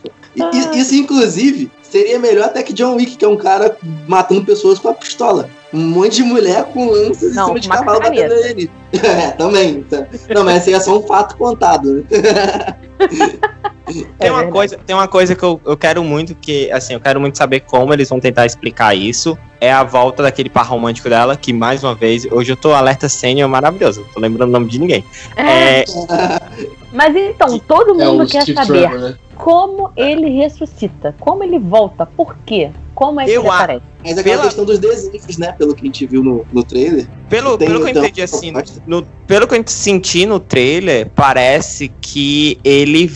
isso, 0.75 0.95
inclusive, 0.95 1.18
seria 1.83 2.19
melhor 2.19 2.47
até 2.47 2.63
que 2.63 2.73
John 2.73 2.97
Wick, 2.97 3.17
que 3.17 3.25
é 3.25 3.29
um 3.29 3.37
cara 3.37 3.77
matando 4.07 4.45
pessoas 4.45 4.79
com 4.79 4.89
a 4.89 4.95
pistola. 4.95 5.49
Um 5.73 5.81
monte 5.81 6.17
de 6.17 6.23
mulher 6.23 6.65
com 6.67 6.89
lanças 6.89 7.35
Não, 7.35 7.45
em 7.45 7.47
cima 7.47 7.61
de 7.61 7.69
cavalo 7.69 8.01
batendo 8.01 8.33
alienígena. 8.33 8.79
É, 8.91 9.33
também. 9.33 9.83
tá. 9.83 10.07
Não, 10.35 10.43
mas 10.45 10.63
esse 10.63 10.71
aí 10.71 10.77
é 10.77 10.81
só 10.81 10.99
um 10.99 11.03
fato 11.03 11.37
contado. 11.37 11.93
Né? 11.93 12.05
Tem 14.19 14.29
É 14.29 14.31
uma 14.31 14.47
coisa, 14.49 14.79
tem 14.85 14.95
uma 14.95 15.09
coisa 15.09 15.35
que 15.35 15.43
eu, 15.43 15.61
eu 15.65 15.77
quero 15.77 16.05
muito 16.05 16.35
que, 16.35 16.71
assim, 16.71 16.93
eu 16.93 17.01
quero 17.01 17.19
muito 17.19 17.39
saber 17.39 17.61
como 17.61 17.93
eles 17.93 18.09
vão 18.09 18.21
tentar 18.21 18.45
explicar 18.45 18.95
isso. 18.95 19.37
É 19.61 19.73
a 19.73 19.83
volta 19.83 20.23
daquele 20.23 20.51
par 20.51 20.67
romântico 20.67 21.09
dela, 21.09 21.37
que 21.37 21.53
mais 21.53 21.83
uma 21.83 21.95
vez, 21.95 22.27
hoje 22.31 22.53
eu 22.53 22.57
tô 22.57 22.73
alerta 22.73 23.09
sênior 23.09 23.49
maravilhoso, 23.49 24.03
não 24.03 24.09
tô 24.09 24.21
lembrando 24.21 24.51
o 24.51 24.53
nome 24.53 24.67
de 24.67 24.79
ninguém. 24.79 25.05
É, 25.37 25.85
Mas 26.93 27.15
então, 27.17 27.59
todo 27.59 28.01
É 28.01 28.05
mundo 28.05 28.25
o 28.25 28.27
quer 28.27 28.43
Steve 28.43 28.59
saber 28.59 28.89
Trevor, 28.89 28.99
né? 28.99 29.17
Como 29.39 29.91
ele 29.97 30.29
ressuscita, 30.31 31.15
como 31.21 31.43
ele 31.45 31.59
volta, 31.59 32.05
por 32.05 32.37
quê? 32.45 32.71
Como 32.95 33.21
é 33.21 33.25
que 33.25 33.31
Eu 33.31 33.43
ele 33.43 33.49
aparece? 33.51 33.83
Mas 34.05 34.19
aquela 34.19 34.35
Pela- 34.37 34.45
questão 34.47 34.65
dos 34.65 34.79
desenhos, 34.81 35.39
né? 35.39 35.53
Pelo 35.53 35.75
que 35.75 35.83
a 35.83 35.85
gente 35.87 36.05
viu 36.07 36.23
no, 36.25 36.45
no 36.53 36.65
trailer. 36.65 37.09
pelo, 37.29 37.57
Tem, 37.57 37.69
pelo 37.69 37.79
que 37.81 37.85
eu 37.87 37.91
então, 37.91 38.03
entendi 38.05 38.23
assim, 38.23 38.53
no- 38.87 39.07
pelo 39.27 39.47
que 39.47 39.55
eu 39.55 39.63
senti 39.67 40.27
no 40.27 40.41
trailer, 40.41 41.09
parece 41.15 41.89
que 42.01 42.59
ele 42.65 43.07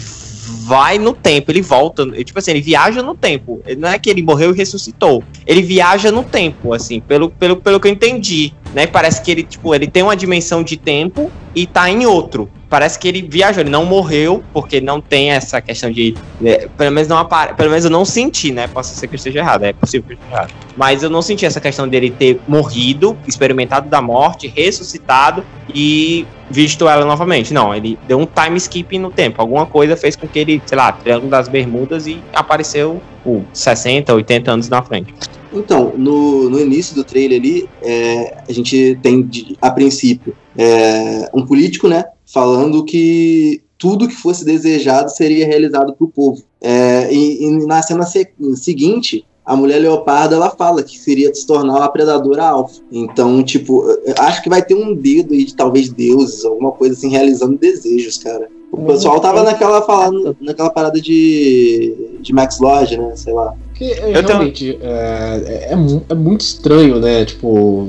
vai 0.64 0.98
no 0.98 1.12
tempo, 1.12 1.50
ele 1.50 1.60
volta, 1.62 2.06
tipo 2.24 2.38
assim, 2.38 2.52
ele 2.52 2.60
viaja 2.60 3.02
no 3.02 3.14
tempo. 3.16 3.60
Não 3.76 3.88
é 3.88 3.98
que 3.98 4.08
ele 4.08 4.22
morreu 4.22 4.52
e 4.52 4.56
ressuscitou. 4.56 5.22
Ele 5.44 5.62
viaja 5.62 6.12
no 6.12 6.22
tempo, 6.22 6.72
assim, 6.72 7.00
pelo, 7.00 7.28
pelo, 7.30 7.56
pelo 7.56 7.80
que 7.80 7.88
eu 7.88 7.92
entendi, 7.92 8.52
né? 8.72 8.86
Parece 8.86 9.20
que 9.22 9.30
ele, 9.32 9.42
tipo, 9.42 9.74
ele 9.74 9.88
tem 9.88 10.04
uma 10.04 10.16
dimensão 10.16 10.62
de 10.62 10.76
tempo 10.76 11.30
e 11.54 11.66
tá 11.66 11.90
em 11.90 12.06
outro. 12.06 12.48
Parece 12.72 12.98
que 12.98 13.06
ele 13.06 13.20
viajou, 13.20 13.60
ele 13.60 13.68
não 13.68 13.84
morreu, 13.84 14.42
porque 14.50 14.80
não 14.80 14.98
tem 14.98 15.30
essa 15.30 15.60
questão 15.60 15.92
de. 15.92 16.14
é, 16.42 16.66
pelo 16.74 16.90
menos 16.90 17.06
não 17.06 17.18
apare, 17.18 17.52
Pelo 17.52 17.68
menos 17.68 17.84
eu 17.84 17.90
não 17.90 18.02
senti, 18.02 18.50
né? 18.50 18.66
Posso 18.66 18.94
ser 18.94 19.08
que 19.08 19.14
eu 19.14 19.16
esteja 19.18 19.40
errado, 19.40 19.64
é 19.64 19.74
possível 19.74 20.06
que 20.06 20.14
eu 20.14 20.16
esteja 20.16 20.34
errado. 20.34 20.54
Mas 20.74 21.02
eu 21.02 21.10
não 21.10 21.20
senti 21.20 21.44
essa 21.44 21.60
questão 21.60 21.86
dele 21.86 22.08
ter 22.10 22.40
morrido, 22.48 23.14
experimentado 23.28 23.90
da 23.90 24.00
morte, 24.00 24.48
ressuscitado 24.48 25.44
e 25.74 26.26
visto 26.50 26.88
ela 26.88 27.04
novamente. 27.04 27.52
Não, 27.52 27.74
ele 27.74 27.98
deu 28.08 28.18
um 28.18 28.24
time 28.24 28.56
skip 28.56 28.98
no 28.98 29.10
tempo. 29.10 29.42
Alguma 29.42 29.66
coisa 29.66 29.94
fez 29.94 30.16
com 30.16 30.26
que 30.26 30.38
ele, 30.38 30.62
sei 30.64 30.78
lá, 30.78 30.92
Triângulo 30.92 31.30
das 31.30 31.48
Bermudas 31.48 32.06
e 32.06 32.22
apareceu 32.32 33.02
uh, 33.26 33.44
60, 33.52 34.14
80 34.14 34.50
anos 34.50 34.70
na 34.70 34.80
frente. 34.80 35.12
Então, 35.52 35.92
no, 35.94 36.48
no 36.48 36.58
início 36.58 36.94
do 36.94 37.04
trailer 37.04 37.38
ali, 37.38 37.68
é, 37.82 38.38
a 38.48 38.52
gente 38.52 38.98
tem, 39.02 39.28
a 39.60 39.70
princípio, 39.70 40.34
é, 40.56 41.28
um 41.34 41.44
político, 41.44 41.86
né, 41.86 42.04
falando 42.33 42.85
que 42.85 43.62
tudo 43.78 44.09
que 44.09 44.14
fosse 44.14 44.45
desejado 44.45 45.11
seria 45.11 45.47
realizado 45.47 45.93
para 45.93 46.05
o 46.05 46.09
povo. 46.09 46.43
É, 46.61 47.12
e, 47.12 47.45
e 47.45 47.66
na 47.66 47.83
cena 47.83 48.05
se- 48.05 48.28
seguinte, 48.55 49.24
a 49.45 49.57
mulher 49.57 49.80
leopardo 49.80 50.37
ela 50.37 50.51
fala 50.51 50.83
que 50.85 50.97
seria 50.99 51.35
se 51.35 51.45
tornar 51.47 51.76
uma 51.76 51.89
predadora 51.89 52.45
alfa. 52.45 52.80
Então, 52.93 53.43
tipo, 53.43 53.83
eu 54.05 54.14
acho 54.20 54.41
que 54.43 54.49
vai 54.49 54.62
ter 54.62 54.74
um 54.74 54.95
dedo 54.95 55.35
aí 55.35 55.45
de 55.45 55.57
talvez 55.57 55.89
deuses, 55.89 56.45
alguma 56.45 56.70
coisa 56.70 56.95
assim, 56.95 57.09
realizando 57.11 57.59
desejos, 57.59 58.18
cara. 58.18 58.49
O 58.70 58.87
pessoal 58.87 59.20
tava 59.20 59.43
naquela 59.43 59.83
falando, 59.83 60.35
naquela 60.41 60.70
parada 60.70 61.01
de, 61.01 61.95
de 62.20 62.33
Max 62.33 62.59
Lodge, 62.61 62.97
né? 62.97 63.12
Sei 63.16 63.33
lá. 63.33 63.53
Porque, 63.68 63.85
é, 63.85 64.20
realmente, 64.20 64.78
é, 64.80 65.43
é, 65.47 65.72
é 65.72 66.03
é 66.09 66.14
muito 66.14 66.41
estranho, 66.41 66.99
né? 67.01 67.24
Tipo, 67.24 67.89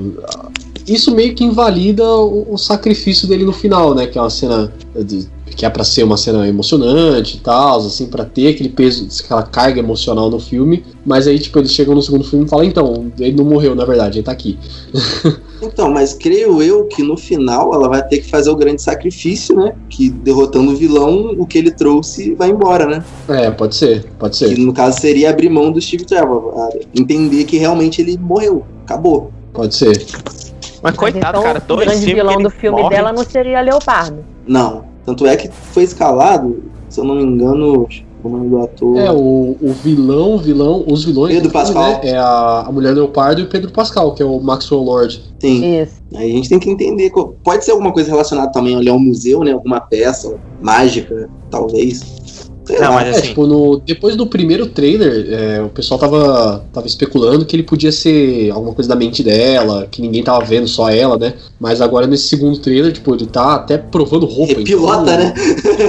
isso 0.86 1.14
meio 1.14 1.34
que 1.34 1.44
invalida 1.44 2.04
o, 2.06 2.52
o 2.54 2.58
sacrifício 2.58 3.26
dele 3.28 3.44
no 3.44 3.52
final, 3.52 3.94
né? 3.94 4.06
Que 4.06 4.18
é 4.18 4.20
uma 4.20 4.30
cena 4.30 4.72
de- 5.04 5.26
que 5.56 5.64
é 5.64 5.70
pra 5.70 5.84
ser 5.84 6.02
uma 6.02 6.16
cena 6.16 6.48
emocionante 6.48 7.36
e 7.36 7.40
tal, 7.40 7.78
assim, 7.78 8.06
pra 8.06 8.24
ter 8.24 8.48
aquele 8.48 8.70
peso, 8.70 9.06
aquela 9.24 9.42
carga 9.44 9.78
emocional 9.78 10.28
no 10.28 10.40
filme. 10.40 10.82
Mas 11.06 11.28
aí, 11.28 11.38
tipo, 11.38 11.56
eles 11.60 11.70
chegam 11.72 11.94
no 11.94 12.02
segundo 12.02 12.24
filme 12.24 12.44
e 12.44 12.48
falam, 12.48 12.64
então, 12.64 13.12
ele 13.20 13.36
não 13.36 13.44
morreu, 13.44 13.72
na 13.74 13.84
verdade, 13.84 14.18
ele 14.18 14.24
tá 14.24 14.32
aqui. 14.32 14.58
Então, 15.62 15.90
mas 15.90 16.12
creio 16.12 16.60
eu 16.62 16.84
que 16.88 17.02
no 17.02 17.16
final 17.16 17.72
ela 17.72 17.88
vai 17.88 18.06
ter 18.06 18.18
que 18.18 18.28
fazer 18.28 18.50
o 18.50 18.56
grande 18.56 18.82
sacrifício, 18.82 19.56
né? 19.56 19.74
Que 19.88 20.10
derrotando 20.10 20.72
o 20.72 20.76
vilão, 20.76 21.34
o 21.38 21.46
que 21.46 21.56
ele 21.56 21.70
trouxe 21.70 22.34
vai 22.34 22.50
embora, 22.50 22.84
né? 22.86 23.02
É, 23.28 23.50
pode 23.50 23.74
ser, 23.74 24.04
pode 24.18 24.36
Que 24.38 24.46
ser, 24.46 24.58
no 24.58 24.74
caso 24.74 25.00
seria 25.00 25.30
abrir 25.30 25.48
mão 25.48 25.72
do 25.72 25.80
Steve 25.80 26.04
Trevor. 26.04 26.52
Entender 26.94 27.44
que 27.44 27.56
realmente 27.56 28.02
ele 28.02 28.18
morreu. 28.18 28.62
Acabou. 28.84 29.32
pode 29.54 29.74
ser. 29.74 30.04
Mas 30.84 30.96
coitado, 30.96 31.38
então, 31.38 31.42
cara, 31.42 31.58
o 31.58 31.66
dois 31.66 31.86
grande 31.86 32.04
filmes 32.04 32.22
vilão 32.22 32.42
do 32.42 32.50
filme 32.50 32.82
morre. 32.82 32.94
dela 32.94 33.10
não 33.10 33.24
seria 33.24 33.62
Leopardo. 33.62 34.22
Não. 34.46 34.84
Tanto 35.06 35.26
é 35.26 35.34
que 35.34 35.48
foi 35.48 35.82
escalado, 35.82 36.62
se 36.90 37.00
eu 37.00 37.04
não 37.04 37.14
me 37.14 37.22
engano, 37.22 37.88
o 38.22 38.28
nome 38.28 38.50
do 38.50 38.62
ator. 38.62 38.98
É, 38.98 39.10
o, 39.10 39.56
o 39.60 39.72
vilão, 39.82 40.36
vilão, 40.36 40.84
os 40.86 41.04
vilões 41.04 41.34
Pedro 41.34 41.50
filme, 41.50 41.66
Pascal. 41.66 41.82
né, 41.82 42.00
é 42.02 42.16
a, 42.18 42.64
a 42.66 42.72
Mulher 42.72 42.92
Leopardo 42.92 43.40
e 43.40 43.44
o 43.44 43.48
Pedro 43.48 43.70
Pascal, 43.70 44.14
que 44.14 44.22
é 44.22 44.26
o 44.26 44.38
Maxwell 44.40 44.82
Lord. 44.82 45.22
Sim. 45.38 45.80
Isso. 45.80 46.02
Aí 46.14 46.30
a 46.30 46.34
gente 46.34 46.48
tem 46.48 46.58
que 46.58 46.70
entender. 46.70 47.10
Pode 47.42 47.64
ser 47.64 47.72
alguma 47.72 47.92
coisa 47.92 48.10
relacionada 48.10 48.52
também 48.52 48.76
ali 48.76 48.88
ao 48.88 48.98
museu, 48.98 49.40
né? 49.40 49.52
Alguma 49.52 49.80
peça 49.80 50.38
mágica, 50.60 51.30
talvez. 51.50 52.02
Sei 52.64 52.76
Não, 52.78 52.88
lá. 52.88 52.94
mas 52.94 53.06
É, 53.08 53.10
assim, 53.10 53.28
tipo, 53.28 53.46
no, 53.46 53.76
depois 53.84 54.16
do 54.16 54.26
primeiro 54.26 54.66
trailer, 54.66 55.26
é, 55.30 55.62
o 55.62 55.68
pessoal 55.68 56.00
tava, 56.00 56.64
tava 56.72 56.86
especulando 56.86 57.44
que 57.44 57.54
ele 57.54 57.62
podia 57.62 57.92
ser 57.92 58.50
alguma 58.52 58.72
coisa 58.74 58.88
da 58.88 58.96
mente 58.96 59.22
dela, 59.22 59.86
que 59.90 60.00
ninguém 60.00 60.22
tava 60.22 60.42
vendo, 60.44 60.66
só 60.66 60.88
ela, 60.88 61.18
né? 61.18 61.34
Mas 61.60 61.80
agora 61.82 62.06
nesse 62.06 62.26
segundo 62.28 62.58
trailer, 62.58 62.90
tipo, 62.92 63.14
ele 63.14 63.26
tá 63.26 63.54
até 63.56 63.76
provando 63.76 64.24
roupa. 64.24 64.54
Pilota, 64.62 65.02
então- 65.02 65.18
né? 65.18 65.34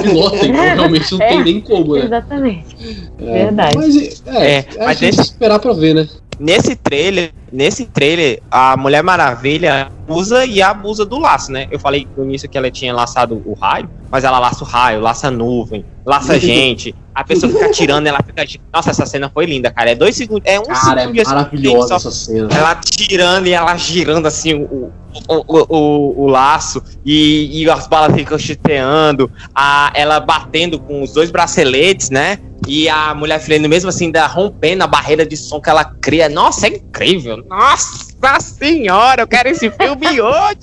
Pilota, 0.03 0.45
então 0.45 0.55
realmente 0.76 1.11
não 1.13 1.21
É. 1.21 1.28
tem 1.30 1.43
nem 1.45 1.61
como, 1.61 1.95
né? 1.95 2.05
Exatamente. 2.05 2.76
É, 3.19 3.32
Verdade. 3.45 3.78
Mas 3.78 3.95
é, 3.95 4.11
É, 4.28 4.55
é, 4.57 4.65
a 4.82 4.86
mas 4.88 4.99
gente 4.99 5.13
esse- 5.13 5.21
esperar 5.21 5.59
pra 5.59 5.71
ver, 5.71 5.93
né? 5.95 6.07
Nesse 6.39 6.75
trailer, 6.75 7.31
nesse 7.51 7.86
trailer, 7.86 8.41
a 8.49 8.75
Mulher 8.77 9.03
Maravilha 9.03 9.89
usa 10.07 10.45
e 10.45 10.61
abusa 10.61 11.05
do 11.05 11.17
laço, 11.17 11.51
né? 11.51 11.67
Eu 11.71 11.79
falei 11.79 12.07
no 12.15 12.23
início 12.23 12.47
que 12.49 12.57
ela 12.57 12.69
tinha 12.69 12.93
laçado 12.93 13.41
o 13.45 13.53
raio, 13.53 13.89
mas 14.11 14.23
ela 14.23 14.39
laça 14.39 14.63
o 14.63 14.67
raio, 14.67 15.01
laça 15.01 15.27
a 15.27 15.31
nuvem, 15.31 15.86
laça 16.05 16.38
gente. 16.39 16.93
A 17.13 17.23
pessoa 17.23 17.51
fica 17.51 17.67
atirando, 17.67 18.07
ela 18.07 18.19
fica. 18.21 18.43
Nossa, 18.73 18.91
essa 18.91 19.05
cena 19.05 19.31
foi 19.33 19.45
linda, 19.45 19.71
cara. 19.71 19.91
É 19.91 19.95
dois 19.95 20.17
segundos. 20.17 20.43
É 20.45 20.59
um 20.59 20.63
Cara, 20.63 21.01
é 21.01 21.03
segundo 21.03 21.21
assim, 21.21 21.29
maravilhosa 21.33 21.88
só 21.88 21.95
essa 21.95 22.11
cena. 22.11 22.49
ela 22.51 22.75
tirando 22.75 23.47
e 23.47 23.53
ela 23.53 23.77
girando 23.77 24.25
assim 24.25 24.53
o, 24.53 24.91
o, 25.29 25.33
o, 25.47 25.65
o, 25.69 26.23
o 26.23 26.27
laço 26.27 26.83
e, 27.05 27.61
e 27.63 27.69
as 27.69 27.88
balas 27.88 28.13
ficam 28.13 28.38
chuteando, 28.38 29.31
a, 29.55 29.93
ela 29.95 30.19
batendo 30.19 30.77
com 30.77 31.01
os 31.01 31.13
dois 31.13 31.31
braceletes, 31.31 32.09
né? 32.09 32.38
E 32.68 32.89
a 32.89 33.13
mulher 33.13 33.39
filhando 33.39 33.70
mesmo 33.70 33.89
assim, 33.89 34.09
da, 34.11 34.26
rompendo 34.28 34.84
a 34.84 34.88
barreira 34.88 35.26
de 35.26 35.38
som 35.38 35.61
que 35.61 35.70
ela 35.70 35.84
cria. 35.86 36.28
Nossa, 36.30 36.68
é 36.68 36.72
incrível! 36.78 37.43
Nossa 37.47 38.39
senhora, 38.39 39.22
eu 39.22 39.28
quero 39.28 39.49
esse 39.49 39.70
filme 39.70 40.07
hoje! 40.20 40.57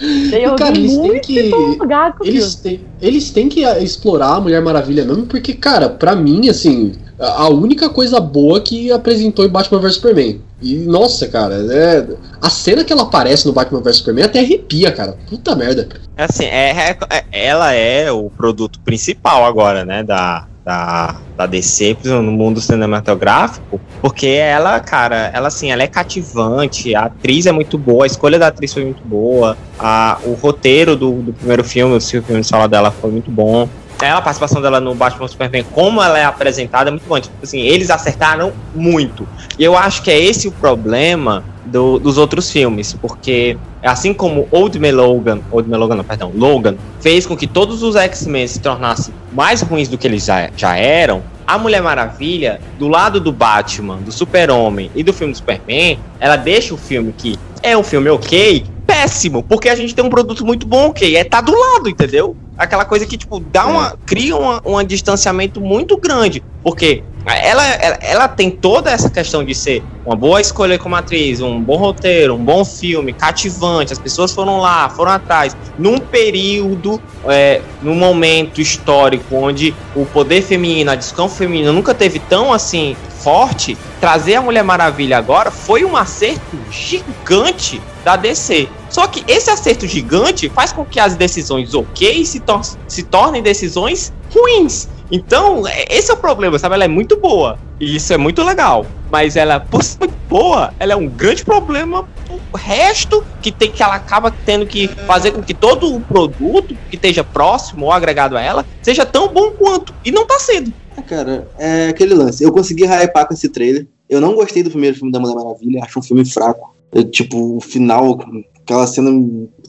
é? 0.00 0.46
Eu 0.46 0.54
cara, 0.56 0.76
eles 0.76 0.92
têm 0.92 1.00
muito 1.00 1.26
que- 1.26 1.40
empolgado 1.48 2.18
com 2.18 2.24
o 2.24 2.26
Eles 2.26 2.54
têm, 2.56 2.80
eles 3.00 3.30
têm 3.30 3.48
que 3.48 3.64
ah, 3.64 3.78
explorar 3.80 4.34
a 4.34 4.40
Mulher 4.40 4.62
Maravilha 4.62 5.04
mesmo, 5.04 5.26
porque, 5.26 5.54
cara, 5.54 5.88
pra 5.88 6.14
mim, 6.14 6.48
assim, 6.48 6.92
a 7.18 7.42
a 7.44 7.48
única 7.48 7.88
coisa 7.88 8.20
boa 8.20 8.60
que 8.60 8.92
apresentou 8.92 9.44
em 9.44 9.48
Batman 9.48 9.80
vs 9.80 9.94
Superman. 9.94 10.40
E, 10.60 10.74
nossa, 10.86 11.28
cara, 11.28 11.54
é, 11.54 12.06
a 12.40 12.48
cena 12.48 12.82
que 12.82 12.92
ela 12.92 13.02
aparece 13.02 13.46
no 13.46 13.52
Batman 13.52 13.82
vs 13.82 13.96
Superman 13.98 14.24
até 14.24 14.40
arrepia, 14.40 14.90
cara. 14.90 15.16
Puta 15.28 15.54
merda. 15.54 15.88
Assim, 16.16 16.44
é, 16.44 16.70
é- 16.70 16.98
é- 17.10 17.24
ela 17.46 17.72
é 17.72 18.10
o 18.10 18.30
produto 18.30 18.80
principal 18.80 19.44
agora, 19.44 19.84
né? 19.84 20.02
Da, 20.02 20.46
da, 20.66 21.16
da 21.36 21.46
DC 21.46 21.96
no 22.04 22.22
mundo 22.24 22.60
cinematográfico, 22.60 23.80
porque 24.00 24.26
ela, 24.26 24.80
cara, 24.80 25.30
ela 25.32 25.46
assim, 25.46 25.70
ela 25.70 25.84
é 25.84 25.86
cativante, 25.86 26.92
a 26.92 27.04
atriz 27.04 27.46
é 27.46 27.52
muito 27.52 27.78
boa, 27.78 28.04
a 28.04 28.06
escolha 28.08 28.36
da 28.36 28.48
atriz 28.48 28.74
foi 28.74 28.82
muito 28.82 29.04
boa, 29.04 29.56
a, 29.78 30.18
o 30.24 30.32
roteiro 30.32 30.96
do, 30.96 31.22
do 31.22 31.32
primeiro 31.32 31.62
filme, 31.62 31.94
o 31.94 32.00
Silvio 32.00 32.26
filme 32.26 32.42
fala 32.42 32.66
dela 32.66 32.90
foi 32.90 33.12
muito 33.12 33.30
bom. 33.30 33.68
Ela, 34.00 34.18
a 34.18 34.22
participação 34.22 34.60
dela 34.60 34.78
no 34.80 34.94
Batman 34.94 35.26
Superman, 35.26 35.64
como 35.72 36.02
ela 36.02 36.18
é 36.18 36.24
apresentada, 36.24 36.90
é 36.90 36.92
muito 36.92 37.06
bom. 37.08 37.18
Tipo 37.18 37.34
assim, 37.42 37.60
eles 37.60 37.90
acertaram 37.90 38.52
muito. 38.74 39.26
E 39.58 39.64
eu 39.64 39.76
acho 39.76 40.02
que 40.02 40.10
é 40.10 40.20
esse 40.20 40.46
o 40.46 40.52
problema 40.52 41.42
do- 41.64 41.98
dos 41.98 42.18
outros 42.18 42.50
filmes, 42.50 42.92
porque 42.94 43.56
assim 43.82 44.12
como 44.12 44.46
Old 44.50 44.78
Man 44.78 44.92
Logan, 44.92 45.40
Old 45.50 45.68
Man 45.68 45.78
Logan 45.78 45.96
não, 45.96 46.04
perdão, 46.04 46.30
Logan, 46.34 46.76
fez 47.00 47.26
com 47.26 47.36
que 47.36 47.46
todos 47.46 47.82
os 47.82 47.96
X-Men 47.96 48.46
se 48.46 48.60
tornassem 48.60 49.14
mais 49.32 49.62
ruins 49.62 49.88
do 49.88 49.96
que 49.98 50.06
eles 50.06 50.24
já, 50.24 50.50
já 50.56 50.76
eram, 50.76 51.22
a 51.46 51.56
Mulher 51.58 51.80
Maravilha, 51.82 52.60
do 52.78 52.88
lado 52.88 53.20
do 53.20 53.32
Batman, 53.32 53.96
do 53.96 54.12
Super-Homem 54.12 54.90
e 54.94 55.02
do 55.02 55.12
filme 55.12 55.32
do 55.32 55.36
Superman, 55.36 55.98
ela 56.20 56.36
deixa 56.36 56.74
o 56.74 56.76
filme 56.76 57.14
que 57.16 57.38
é 57.62 57.76
um 57.76 57.82
filme 57.82 58.10
ok, 58.10 58.64
péssimo, 58.86 59.42
porque 59.42 59.68
a 59.68 59.74
gente 59.74 59.94
tem 59.94 60.04
um 60.04 60.10
produto 60.10 60.44
muito 60.44 60.66
bom, 60.66 60.88
ok, 60.88 61.16
é 61.16 61.24
tá 61.24 61.40
do 61.40 61.52
lado, 61.52 61.88
entendeu? 61.88 62.36
Aquela 62.58 62.84
coisa 62.84 63.04
que, 63.06 63.16
tipo, 63.16 63.38
dá 63.40 63.66
uma. 63.66 63.98
cria 64.06 64.36
uma- 64.36 64.62
um 64.64 64.82
distanciamento 64.82 65.60
muito 65.60 65.96
grande. 65.98 66.42
Porque 66.62 67.02
ela, 67.24 67.66
ela, 67.66 67.98
ela 68.00 68.28
tem 68.28 68.50
toda 68.50 68.90
essa 68.90 69.10
questão 69.10 69.44
de 69.44 69.54
ser 69.54 69.82
uma 70.04 70.16
boa 70.16 70.40
escolha 70.40 70.78
como 70.78 70.94
atriz, 70.96 71.40
um 71.40 71.60
bom 71.60 71.76
roteiro, 71.76 72.34
um 72.34 72.44
bom 72.44 72.64
filme, 72.64 73.12
cativante. 73.12 73.92
As 73.92 73.98
pessoas 73.98 74.32
foram 74.32 74.58
lá, 74.58 74.88
foram 74.88 75.12
atrás. 75.12 75.56
Num 75.78 75.98
período, 75.98 77.00
é, 77.26 77.60
num 77.82 77.94
momento 77.94 78.60
histórico 78.60 79.34
onde 79.36 79.74
o 79.94 80.06
poder 80.06 80.40
feminino, 80.42 80.90
a 80.90 80.94
discussão 80.94 81.28
feminina 81.28 81.72
nunca 81.72 81.94
teve 81.94 82.18
tão 82.20 82.52
assim 82.52 82.96
forte, 83.20 83.76
trazer 84.00 84.36
a 84.36 84.40
Mulher 84.42 84.62
Maravilha 84.62 85.18
agora 85.18 85.50
foi 85.50 85.84
um 85.84 85.96
acerto 85.96 86.56
gigante 86.70 87.80
da 88.04 88.14
DC. 88.16 88.68
Só 88.88 89.06
que 89.06 89.24
esse 89.30 89.50
acerto 89.50 89.86
gigante 89.86 90.48
faz 90.48 90.72
com 90.72 90.84
que 90.84 90.98
as 91.00 91.16
decisões 91.16 91.74
ok 91.74 92.24
se, 92.24 92.40
tor 92.40 92.60
se 92.86 93.02
tornem 93.02 93.42
decisões 93.42 94.12
ruins. 94.32 94.88
Então, 95.10 95.66
é- 95.66 95.84
esse 95.88 96.10
é 96.10 96.14
o 96.14 96.16
problema, 96.16 96.58
sabe? 96.58 96.74
Ela 96.74 96.84
é 96.84 96.88
muito 96.88 97.16
boa. 97.16 97.58
E 97.80 97.96
isso 97.96 98.12
é 98.12 98.16
muito 98.16 98.42
legal. 98.42 98.84
Mas 99.10 99.36
ela, 99.36 99.60
por 99.60 99.82
ser 99.84 99.98
muito 100.00 100.14
boa, 100.28 100.74
ela 100.80 100.92
é 100.92 100.96
um 100.96 101.06
grande 101.08 101.44
problema 101.44 102.08
pro 102.26 102.40
resto 102.58 103.24
que 103.40 103.52
tem 103.52 103.70
que 103.70 103.82
ela 103.82 103.94
acaba 103.94 104.32
tendo 104.44 104.66
que 104.66 104.88
fazer 105.06 105.30
com 105.30 105.42
que 105.42 105.54
todo 105.54 105.94
o 105.94 106.00
produto 106.00 106.76
que 106.90 106.96
esteja 106.96 107.22
próximo 107.22 107.86
ou 107.86 107.92
agregado 107.92 108.36
a 108.36 108.40
ela 108.42 108.64
seja 108.82 109.06
tão 109.06 109.28
bom 109.28 109.52
quanto. 109.52 109.94
E 110.04 110.10
não 110.10 110.26
tá 110.26 110.38
sendo. 110.40 110.72
Ah, 110.96 111.02
Cara, 111.02 111.46
é 111.58 111.88
aquele 111.88 112.14
lance. 112.14 112.42
Eu 112.42 112.50
consegui 112.50 112.84
hypar 112.84 113.26
com 113.28 113.34
esse 113.34 113.48
trailer. 113.48 113.86
Eu 114.08 114.20
não 114.20 114.34
gostei 114.34 114.62
do 114.62 114.70
primeiro 114.70 114.96
filme 114.96 115.12
da 115.12 115.20
Mulher 115.20 115.34
Maravilha, 115.36 115.82
acho 115.84 115.98
um 115.98 116.02
filme 116.02 116.24
fraco. 116.24 116.74
Eu, 116.92 117.04
tipo, 117.04 117.56
o 117.56 117.60
final, 117.60 118.18
aquela 118.62 118.86
cena. 118.86 119.10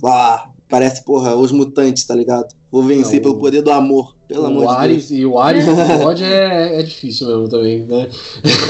Ah, 0.05 0.49
parece, 0.70 1.03
porra, 1.03 1.36
os 1.36 1.51
mutantes, 1.51 2.05
tá 2.05 2.15
ligado? 2.15 2.55
Vou 2.72 2.84
vencer 2.84 3.15
Não, 3.15 3.22
pelo 3.24 3.39
poder 3.39 3.61
do 3.61 3.72
amor. 3.72 4.15
Pelo 4.28 4.43
o 4.43 4.45
amor 4.47 4.59
de 4.59 4.65
Deus. 4.68 4.78
Ares, 4.78 5.11
E 5.11 5.26
o 5.26 5.39
Ares 5.39 5.65
do 5.68 5.74
God 5.74 6.22
é, 6.22 6.80
é 6.80 6.84
difícil 6.84 7.28
mesmo 7.28 7.47
também, 7.47 7.84
né? 7.84 8.09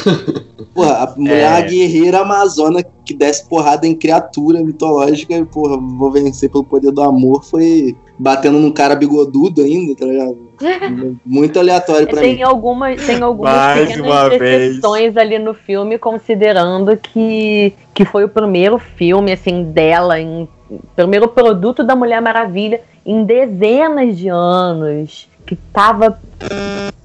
Porra, 0.74 0.92
a 0.92 1.16
mulher 1.18 1.40
É. 1.40 1.42
é 1.42 1.50
uma 1.50 1.62
guerreira 1.62 2.20
amazona 2.20 2.84
que 3.04 3.14
desce 3.16 3.48
porrada 3.50 3.88
em 3.88 3.96
criatura 3.96 4.64
mitológica 4.64 5.36
e, 5.36 5.44
porra, 5.46 5.76
vou 5.78 6.12
vencer 6.12 6.52
pelo 6.52 6.64
poder 6.64 6.92
do 6.92 7.02
amor. 7.02 7.44
Foi 7.44 7.96
batendo 8.20 8.60
num 8.60 8.72
cara 8.72 8.96
bigodudo 8.96 9.62
ainda, 9.62 9.96
tá 9.96 10.06
ligado? 10.06 10.38
Muito 11.26 11.60
aleatório 11.60 12.08
pra 12.08 12.22
Tem 12.22 12.36
mim. 12.38 12.42
algumas, 12.44 13.06
tem 13.06 13.22
algumas 13.22 13.54
Mais 13.54 13.90
pequenas 13.94 14.30
decepções 14.40 15.18
ali 15.18 15.40
no 15.40 15.54
filme, 15.54 15.98
considerando 15.98 16.96
que, 16.98 17.74
que 17.94 18.06
foi 18.06 18.24
o 18.24 18.30
primeiro 18.30 18.78
filme 18.78 19.32
assim 19.32 19.64
dela, 19.64 20.20
em, 20.20 20.48
primeiro 20.96 21.28
produto 21.28 21.84
da 21.84 21.96
Mulher 21.96 22.22
Maravilha 22.22 22.82
em 23.06 23.24
dezenas 23.24 24.18
de 24.18 24.28
anos, 24.28 25.28
que 25.46 25.56
tava 25.56 26.20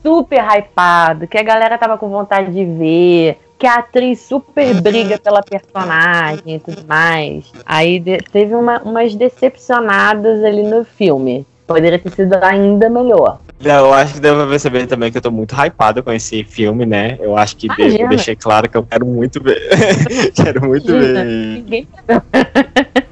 super 0.02 0.42
hypado, 0.42 1.26
que 1.28 1.38
a 1.38 1.42
galera 1.42 1.78
tava 1.78 1.96
com 1.96 2.08
vontade 2.08 2.52
de 2.52 2.64
ver, 2.64 3.38
que 3.56 3.66
a 3.68 3.76
atriz 3.76 4.20
super 4.20 4.80
briga 4.82 5.16
pela 5.16 5.40
personagem 5.42 6.56
e 6.56 6.58
tudo 6.58 6.84
mais. 6.88 7.52
Aí 7.64 8.00
de- 8.00 8.18
teve 8.32 8.56
uma- 8.56 8.82
umas 8.82 9.14
decepcionadas 9.14 10.42
ali 10.42 10.64
no 10.64 10.84
filme. 10.84 11.46
Poderia 11.72 11.98
ter 11.98 12.10
sido 12.12 12.34
ainda 12.42 12.88
melhor. 12.88 13.38
Eu 13.64 13.92
acho 13.92 14.14
que 14.14 14.20
deu 14.20 14.34
pra 14.34 14.46
perceber 14.46 14.86
também 14.86 15.10
que 15.10 15.18
eu 15.18 15.22
tô 15.22 15.30
muito 15.30 15.54
hypado 15.54 16.02
com 16.02 16.12
esse 16.12 16.42
filme, 16.44 16.84
né? 16.84 17.16
Eu 17.20 17.36
acho 17.36 17.56
que 17.56 17.66
Imagina. 17.66 18.08
deixei 18.08 18.34
claro 18.34 18.68
que 18.68 18.76
eu 18.76 18.82
quero 18.82 19.06
muito 19.06 19.42
ver. 19.42 19.60
quero 20.34 20.66
muito 20.66 20.90
Imagina, 20.90 21.24
ver. 21.24 21.54
Ninguém 21.54 21.88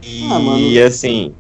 E 0.03 0.25
Ah, 0.31 0.39
mano. 0.39 0.87
assim, 0.87 1.33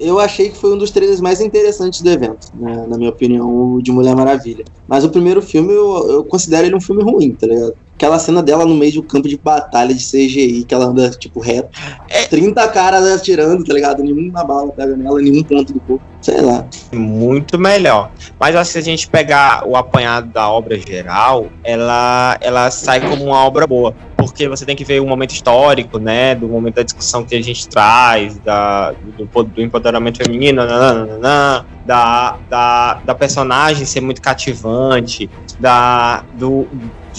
Eu 0.00 0.18
achei 0.18 0.48
que 0.50 0.56
foi 0.56 0.72
um 0.74 0.78
dos 0.78 0.90
trailers 0.90 1.20
mais 1.20 1.40
interessantes 1.40 2.00
do 2.00 2.10
evento, 2.10 2.48
né, 2.54 2.86
na 2.88 2.96
minha 2.96 3.10
opinião, 3.10 3.48
o 3.48 3.82
de 3.82 3.90
Mulher 3.92 4.14
Maravilha. 4.16 4.64
Mas 4.86 5.04
o 5.04 5.10
primeiro 5.10 5.40
filme, 5.40 5.72
eu, 5.72 6.10
eu 6.10 6.24
considero 6.24 6.66
ele 6.66 6.74
um 6.76 6.80
filme 6.80 7.02
ruim, 7.02 7.32
tá 7.32 7.46
ligado? 7.46 7.74
Aquela 7.98 8.16
cena 8.20 8.40
dela 8.44 8.64
no 8.64 8.76
meio 8.76 9.00
um 9.00 9.02
campo 9.02 9.28
de 9.28 9.36
batalha 9.36 9.92
de 9.92 10.04
CGI, 10.04 10.62
que 10.62 10.72
ela 10.72 10.84
anda, 10.84 11.10
tipo, 11.10 11.40
reto. 11.40 11.68
É. 12.08 12.26
30 12.26 12.68
caras 12.68 13.04
atirando, 13.08 13.64
tá 13.64 13.74
ligado? 13.74 14.04
Nenhuma 14.04 14.44
bala 14.44 14.70
pega 14.70 14.96
nela, 14.96 15.20
nenhum 15.20 15.42
ponto 15.42 15.72
do 15.72 15.80
corpo. 15.80 16.04
Sei 16.22 16.40
lá. 16.40 16.64
muito 16.92 17.58
melhor. 17.58 18.12
Mas 18.38 18.54
acho 18.54 18.68
que 18.68 18.72
se 18.74 18.78
a 18.78 18.82
gente 18.82 19.08
pegar 19.08 19.66
o 19.66 19.76
apanhado 19.76 20.28
da 20.32 20.48
obra 20.48 20.78
geral, 20.78 21.48
ela, 21.64 22.38
ela 22.40 22.70
sai 22.70 23.00
como 23.00 23.24
uma 23.24 23.44
obra 23.44 23.66
boa. 23.66 23.92
Porque 24.16 24.48
você 24.48 24.64
tem 24.64 24.76
que 24.76 24.84
ver 24.84 25.00
o 25.00 25.06
momento 25.06 25.30
histórico, 25.30 25.98
né? 25.98 26.36
Do 26.36 26.46
momento 26.46 26.76
da 26.76 26.82
discussão 26.84 27.24
que 27.24 27.34
a 27.34 27.42
gente 27.42 27.68
traz, 27.68 28.38
da, 28.38 28.92
do, 28.92 29.44
do 29.44 29.60
empoderamento 29.60 30.18
feminino, 30.18 30.64
nananana, 30.64 31.66
da, 31.84 32.36
da, 32.48 32.94
da 33.04 33.14
personagem 33.14 33.84
ser 33.84 34.00
muito 34.00 34.20
cativante, 34.20 35.28
da, 35.58 36.22
do, 36.34 36.68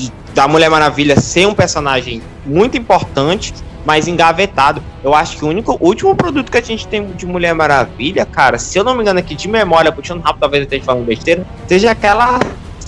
de- 0.06 0.12
da 0.34 0.48
Mulher 0.48 0.70
Maravilha 0.70 1.20
ser 1.20 1.46
um 1.48 1.54
personagem 1.54 2.22
muito 2.46 2.78
importante, 2.78 3.54
mas 3.86 4.08
engavetado. 4.08 4.82
Eu 5.04 5.14
acho 5.16 5.38
que 5.38 5.46
o 5.46 5.48
único 5.48 5.78
último 5.80 6.16
produto 6.16 6.52
que 6.52 6.58
a 6.58 6.62
gente 6.62 6.88
tem 6.88 7.06
de 7.08 7.26
Mulher 7.26 7.54
Maravilha, 7.54 8.26
cara, 8.26 8.58
se 8.58 8.78
eu 8.78 8.84
não 8.84 8.94
me 8.96 9.02
engano 9.02 9.20
aqui 9.20 9.36
de 9.36 9.48
memória, 9.48 9.92
puxando 9.92 10.22
rápido, 10.22 10.42
talvez 10.42 10.62
eu 10.62 10.66
esteja 10.66 10.84
falando 10.84 11.06
besteira, 11.06 11.46
seja 11.68 11.92
aquela 11.92 12.40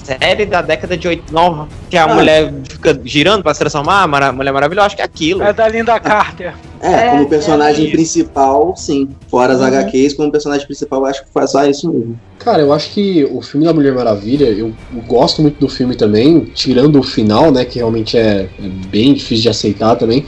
série 0.03 0.45
da 0.45 0.62
década 0.62 0.97
de 0.97 1.07
89 1.07 1.70
que 1.89 1.97
a 1.97 2.03
Ah. 2.03 2.07
mulher 2.07 2.53
fica 2.68 2.99
girando 3.05 3.43
pra 3.43 3.53
se 3.53 3.59
transformar, 3.59 4.07
Mara- 4.07 4.32
Mulher 4.32 4.51
Maravilha, 4.51 4.80
eu 4.82 4.84
acho 4.86 4.95
que 4.95 5.01
é 5.01 5.05
aquilo. 5.05 5.43
É 5.43 5.53
da 5.53 5.68
Linda 5.68 5.99
Carter. 5.99 6.53
É, 6.82 6.92
É, 6.94 7.10
como 7.12 7.30
personagem 7.30 7.88
é. 7.88 7.92
principal, 7.92 8.74
sim. 8.76 9.08
Fora 9.30 9.54
as 9.54 9.60
Uhum. 9.60 9.68
HQs, 9.68 10.14
como 10.16 10.32
personagem 10.32 10.66
principal, 10.66 11.02
eu 11.02 11.06
acho 11.06 11.24
que 11.24 11.32
faz 11.32 11.52
só 11.52 11.64
isso 11.66 11.92
mesmo. 11.92 12.20
Cara, 12.40 12.62
eu 12.62 12.74
acho 12.74 12.90
que 12.92 13.24
o 13.26 13.42
filme 13.42 13.66
da 13.66 13.74
Mulher 13.74 13.94
Maravilha, 13.94 14.46
eu, 14.46 14.74
gosto 15.08 15.42
muito 15.44 15.60
do 15.60 15.70
filme 15.70 15.96
também, 15.96 16.40
tirando 16.56 17.00
o 17.00 17.04
final, 17.04 17.52
né, 17.52 17.64
que 17.66 17.78
realmente 17.78 18.18
é, 18.18 18.50
é 18.60 18.68
bem 18.90 19.14
difícil 19.14 19.44
de 19.44 19.50
aceitar 19.50 19.96
também. 19.96 20.26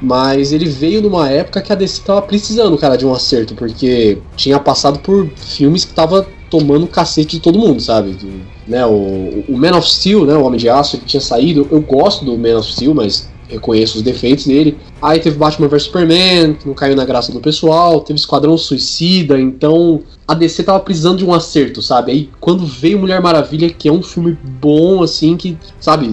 Mas 0.00 0.52
ele 0.52 0.66
veio 0.66 1.02
numa 1.02 1.28
época 1.28 1.60
que 1.60 1.72
a 1.72 1.74
DC 1.74 2.02
tava 2.04 2.22
precisando, 2.22 2.78
cara, 2.78 2.94
de 2.96 3.04
um 3.04 3.12
acerto, 3.12 3.54
porque 3.56 4.18
tinha 4.36 4.60
passado 4.60 5.00
por 5.00 5.28
filmes 5.34 5.84
que 5.84 5.92
tava 5.92 6.24
tomando 6.48 6.86
cacete 6.86 7.36
de 7.36 7.42
todo 7.42 7.58
mundo, 7.58 7.80
sabe? 7.82 8.12
Do- 8.12 8.40
né, 8.66 8.86
o, 8.86 9.42
o 9.48 9.56
Man 9.56 9.76
of 9.76 9.90
Steel, 9.90 10.24
né, 10.24 10.34
o 10.34 10.44
Homem 10.44 10.58
de 10.60 10.68
Aço, 10.68 10.96
ele 10.96 11.02
tinha 11.04 11.20
saído. 11.20 11.66
Eu 11.70 11.80
gosto 11.80 12.24
do 12.24 12.38
Man 12.38 12.58
of 12.58 12.70
Steel, 12.72 12.94
mas 12.94 13.28
reconheço 13.48 13.96
os 13.96 14.02
defeitos 14.02 14.46
dele. 14.46 14.76
Aí 15.00 15.18
teve 15.18 15.36
Batman 15.36 15.68
vs 15.68 15.84
Superman, 15.84 16.54
que 16.54 16.66
não 16.66 16.74
caiu 16.74 16.94
na 16.94 17.04
graça 17.04 17.32
do 17.32 17.40
pessoal. 17.40 18.00
Teve 18.00 18.18
Esquadrão 18.18 18.56
Suicida, 18.56 19.40
então 19.40 20.00
a 20.26 20.34
DC 20.34 20.62
tava 20.62 20.80
precisando 20.80 21.18
de 21.18 21.24
um 21.24 21.32
acerto, 21.32 21.80
sabe? 21.82 22.12
Aí 22.12 22.30
quando 22.40 22.66
veio 22.66 22.98
Mulher 22.98 23.20
Maravilha, 23.20 23.70
que 23.70 23.88
é 23.88 23.92
um 23.92 24.02
filme 24.02 24.36
bom, 24.60 25.02
assim, 25.02 25.36
que, 25.36 25.56
sabe, 25.80 26.12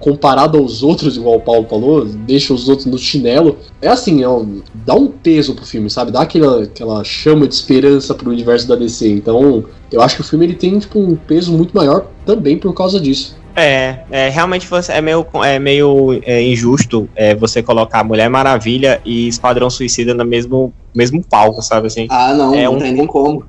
comparado 0.00 0.58
aos 0.58 0.82
outros, 0.82 1.16
igual 1.16 1.36
o 1.36 1.40
Paulo 1.40 1.66
falou, 1.68 2.04
deixa 2.04 2.52
os 2.52 2.68
outros 2.68 2.86
no 2.86 2.98
chinelo. 2.98 3.56
É 3.80 3.88
assim, 3.88 4.22
é 4.22 4.28
um- 4.28 4.60
dá 4.74 4.94
um 4.94 5.06
peso 5.08 5.54
pro 5.54 5.64
filme, 5.64 5.88
sabe? 5.88 6.10
Dá 6.10 6.22
aquela, 6.22 6.64
aquela 6.64 7.04
chama 7.04 7.46
de 7.46 7.54
esperança 7.54 8.14
pro 8.14 8.30
universo 8.30 8.66
da 8.66 8.74
DC. 8.74 9.08
Então, 9.08 9.64
eu 9.90 10.00
acho 10.02 10.16
que 10.16 10.20
o 10.22 10.24
filme 10.24 10.44
ele 10.46 10.54
tem 10.54 10.78
tipo, 10.78 10.98
um 10.98 11.14
peso 11.16 11.52
muito 11.52 11.74
maior 11.74 12.06
também 12.24 12.58
por 12.58 12.72
causa 12.74 13.00
disso. 13.00 13.36
É, 13.56 14.00
é, 14.10 14.28
realmente 14.28 14.66
você, 14.68 14.92
é 14.92 15.00
meio, 15.00 15.26
é 15.42 15.58
meio 15.58 16.20
é, 16.24 16.42
injusto 16.42 17.08
é, 17.16 17.34
você 17.34 17.62
colocar 17.62 18.04
Mulher 18.04 18.28
Maravilha 18.28 19.00
e 19.02 19.26
Esquadrão 19.28 19.70
Suicida 19.70 20.12
no 20.12 20.26
mesmo, 20.26 20.74
mesmo 20.94 21.24
palco, 21.26 21.62
sabe 21.62 21.86
assim? 21.86 22.06
Ah, 22.10 22.34
não, 22.34 22.54
É 22.54 22.64
não 22.64 22.74
um- 22.74 22.78
tem 22.78 22.92
nem 22.92 23.06
como. 23.06 23.46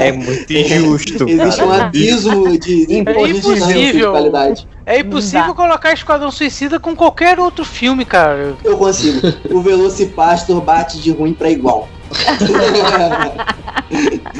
É 0.00 0.10
muito 0.10 0.52
injusto. 0.52 1.26
Existe 1.30 1.62
um 1.62 1.72
abismo 1.72 2.58
de, 2.58 2.86
de, 2.86 2.98
É 3.06 3.14
de 3.14 3.32
de 3.32 3.38
impossível. 3.38 4.10
qualidade. 4.10 4.66
É 4.84 4.98
impossível 4.98 5.54
colocar 5.54 5.92
Esquadrão 5.92 6.32
Suicida 6.32 6.80
com 6.80 6.96
qualquer 6.96 7.38
outro 7.38 7.64
filme, 7.64 8.04
cara. 8.04 8.54
Eu 8.64 8.76
consigo. 8.76 9.20
O 9.50 9.60
Velocipastor 9.62 10.60
bate 10.60 10.98
de 10.98 11.12
ruim 11.12 11.32
pra 11.32 11.48
igual. 11.48 11.88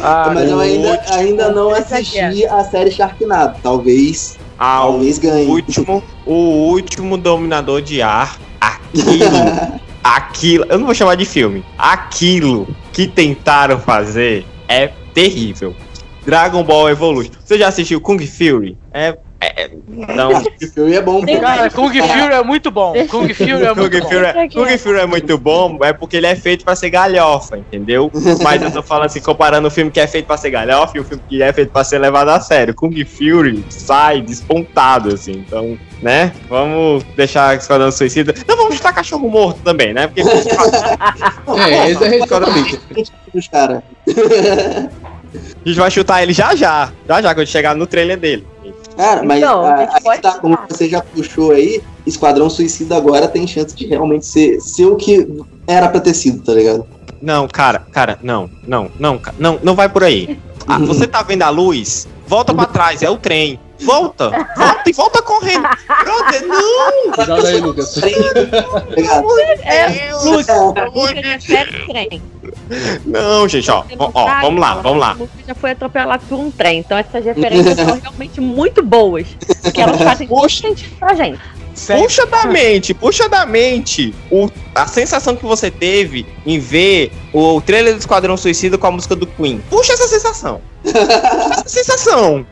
Ah, 0.02 0.30
Mas 0.34 0.50
eu 0.50 0.58
ainda, 0.58 1.00
ainda 1.10 1.50
não 1.52 1.70
aqui 1.72 1.94
é. 1.94 1.96
assisti 2.26 2.46
a 2.46 2.64
série 2.64 2.90
Sharknado. 2.90 3.58
Talvez, 3.62 4.36
O 4.54 4.58
talvez 4.58 5.18
ganhe. 5.18 5.46
último, 5.46 6.02
o 6.24 6.32
último 6.32 7.16
dominador 7.16 7.82
de 7.82 8.00
ar, 8.00 8.38
aquilo, 8.60 9.80
aquilo, 10.02 10.64
eu 10.68 10.78
não 10.78 10.86
vou 10.86 10.94
chamar 10.94 11.16
de 11.16 11.24
filme, 11.24 11.64
aquilo 11.76 12.68
que 12.92 13.06
tentaram 13.06 13.78
fazer 13.78 14.46
é 14.68 14.88
terrível. 15.12 15.74
Dragon 16.24 16.62
Ball 16.62 16.88
Evolution. 16.88 17.32
Você 17.44 17.58
já 17.58 17.68
assistiu 17.68 18.00
Kung 18.00 18.18
Fury? 18.26 18.78
É, 18.92 19.18
é 19.44 19.70
não, 20.14 20.42
Esse 20.60 20.72
filme 20.72 20.92
é 20.94 21.00
bom. 21.00 21.24
Cara, 21.40 21.70
Kung 21.70 21.90
Fury 21.90 22.34
é 22.34 22.42
muito 22.42 22.70
bom. 22.70 22.92
Kung 23.08 23.32
Fury 23.32 23.64
é 23.64 23.68
Kung 23.68 23.80
muito 23.80 24.00
bom. 24.00 24.08
Fury, 24.08 24.26
é, 24.26 24.48
Kung 24.48 24.66
é. 24.66 24.78
Fury 24.78 24.98
é 24.98 25.06
muito 25.06 25.38
bom, 25.38 25.78
é 25.82 25.92
porque 25.92 26.16
ele 26.16 26.26
é 26.26 26.36
feito 26.36 26.64
pra 26.64 26.74
ser 26.74 26.90
galhofa, 26.90 27.58
entendeu? 27.58 28.10
Mas 28.42 28.62
eu 28.62 28.70
tô 28.70 28.82
falando 28.82 29.06
assim, 29.06 29.20
comparando 29.20 29.68
o 29.68 29.70
filme 29.70 29.90
que 29.90 30.00
é 30.00 30.06
feito 30.06 30.26
pra 30.26 30.36
ser 30.36 30.50
galhofa 30.50 30.96
e 30.96 31.00
o 31.00 31.04
filme 31.04 31.22
que 31.28 31.42
é 31.42 31.52
feito 31.52 31.70
pra 31.70 31.84
ser 31.84 31.98
levado 31.98 32.28
a 32.28 32.40
sério. 32.40 32.74
Kung 32.74 32.94
Fury 33.04 33.64
sai 33.68 34.20
despontado, 34.20 35.14
assim, 35.14 35.44
então, 35.46 35.78
né? 36.02 36.32
Vamos 36.48 37.04
deixar 37.16 37.56
Esquadrão 37.56 37.90
Suicida. 37.90 38.34
Não, 38.46 38.56
vamos 38.56 38.76
chutar 38.76 38.92
cachorro 38.92 39.28
morto 39.28 39.60
também, 39.62 39.92
né? 39.92 40.06
Porque 40.06 40.22
É, 40.24 41.90
esse 41.90 42.04
é 42.04 42.16
exatamente. 42.16 42.80
Os 43.34 43.48
cara. 43.48 43.82
a 44.06 45.68
gente 45.68 45.78
vai 45.78 45.90
chutar 45.90 46.22
ele 46.22 46.32
já 46.32 46.54
já, 46.54 46.92
já 47.08 47.22
já, 47.22 47.34
quando 47.34 47.46
chegar 47.46 47.74
no 47.74 47.86
trailer 47.86 48.18
dele. 48.18 48.46
Cara, 48.96 49.22
mas 49.22 49.38
Então, 49.38 49.64
a 49.64 49.74
a, 49.74 50.12
aí 50.12 50.18
tá, 50.20 50.38
como 50.38 50.58
você 50.68 50.88
já 50.88 51.00
puxou 51.00 51.52
aí, 51.52 51.82
Esquadrão 52.06 52.48
Suicida 52.48 52.96
agora 52.96 53.28
tem 53.28 53.46
chance 53.46 53.74
de 53.74 53.86
realmente 53.86 54.26
ser, 54.26 54.60
ser 54.60 54.86
o 54.86 54.96
que 54.96 55.26
era 55.66 55.88
pra 55.88 56.00
ter 56.00 56.14
sido, 56.14 56.42
tá 56.44 56.52
ligado? 56.52 56.86
Não, 57.20 57.48
cara, 57.48 57.82
cara, 57.90 58.18
não, 58.22 58.50
não, 58.66 58.90
não, 58.98 59.20
não, 59.38 59.58
não 59.62 59.74
vai 59.74 59.88
por 59.88 60.04
aí. 60.04 60.38
Ah, 60.66 60.78
você 60.78 61.06
tá 61.06 61.22
vendo 61.22 61.42
a 61.42 61.50
luz? 61.50 62.06
Volta 62.26 62.54
pra 62.54 62.66
trás, 62.66 63.02
é 63.02 63.10
o 63.10 63.16
trem. 63.16 63.58
Volta, 63.80 64.30
volta 64.56 64.90
e 64.90 64.92
volta 64.92 65.22
correndo. 65.22 65.68
Brother, 66.04 66.46
não! 66.46 67.12
Cuidado 67.12 67.46
aí, 67.46 67.60
Lucas. 67.60 67.94
Tá? 67.94 68.08
É, 69.62 70.14
Lucas 70.14 70.46
trem. 71.44 72.22
Não, 73.04 73.48
gente, 73.48 73.70
ó, 73.70 73.84
ó, 73.98 74.10
ó, 74.14 74.40
vamos 74.40 74.60
lá, 74.60 74.74
vamos 74.76 75.00
lá. 75.00 75.14
O 75.14 75.18
Lucas 75.18 75.46
já 75.46 75.54
foi 75.54 75.72
atropelado 75.72 76.24
por 76.28 76.38
um 76.38 76.50
trem, 76.50 76.78
então 76.78 76.96
essas 76.96 77.24
referências 77.24 77.76
são 77.76 77.98
realmente 78.00 78.40
muito 78.40 78.82
boas. 78.82 79.26
Porque 79.62 79.80
elas 79.80 80.00
fazem 80.00 80.28
muito 80.28 80.52
sentido 80.52 80.96
pra 80.98 81.14
gente. 81.14 81.40
Sempre. 81.74 82.04
Puxa 82.04 82.24
da 82.26 82.44
mente, 82.46 82.94
puxa 82.94 83.28
da 83.28 83.44
mente 83.44 84.14
o, 84.30 84.48
a 84.74 84.86
sensação 84.86 85.34
que 85.34 85.44
você 85.44 85.70
teve 85.70 86.24
em 86.46 86.58
ver 86.58 87.10
o 87.32 87.60
trailer 87.60 87.94
do 87.94 87.98
Esquadrão 87.98 88.36
Suicida 88.36 88.78
com 88.78 88.86
a 88.86 88.90
música 88.92 89.16
do 89.16 89.26
Queen. 89.26 89.60
Puxa 89.68 89.92
essa 89.92 90.06
sensação. 90.06 90.60
Puxa 90.84 90.98
essa 90.98 91.68
sensação. 91.68 92.46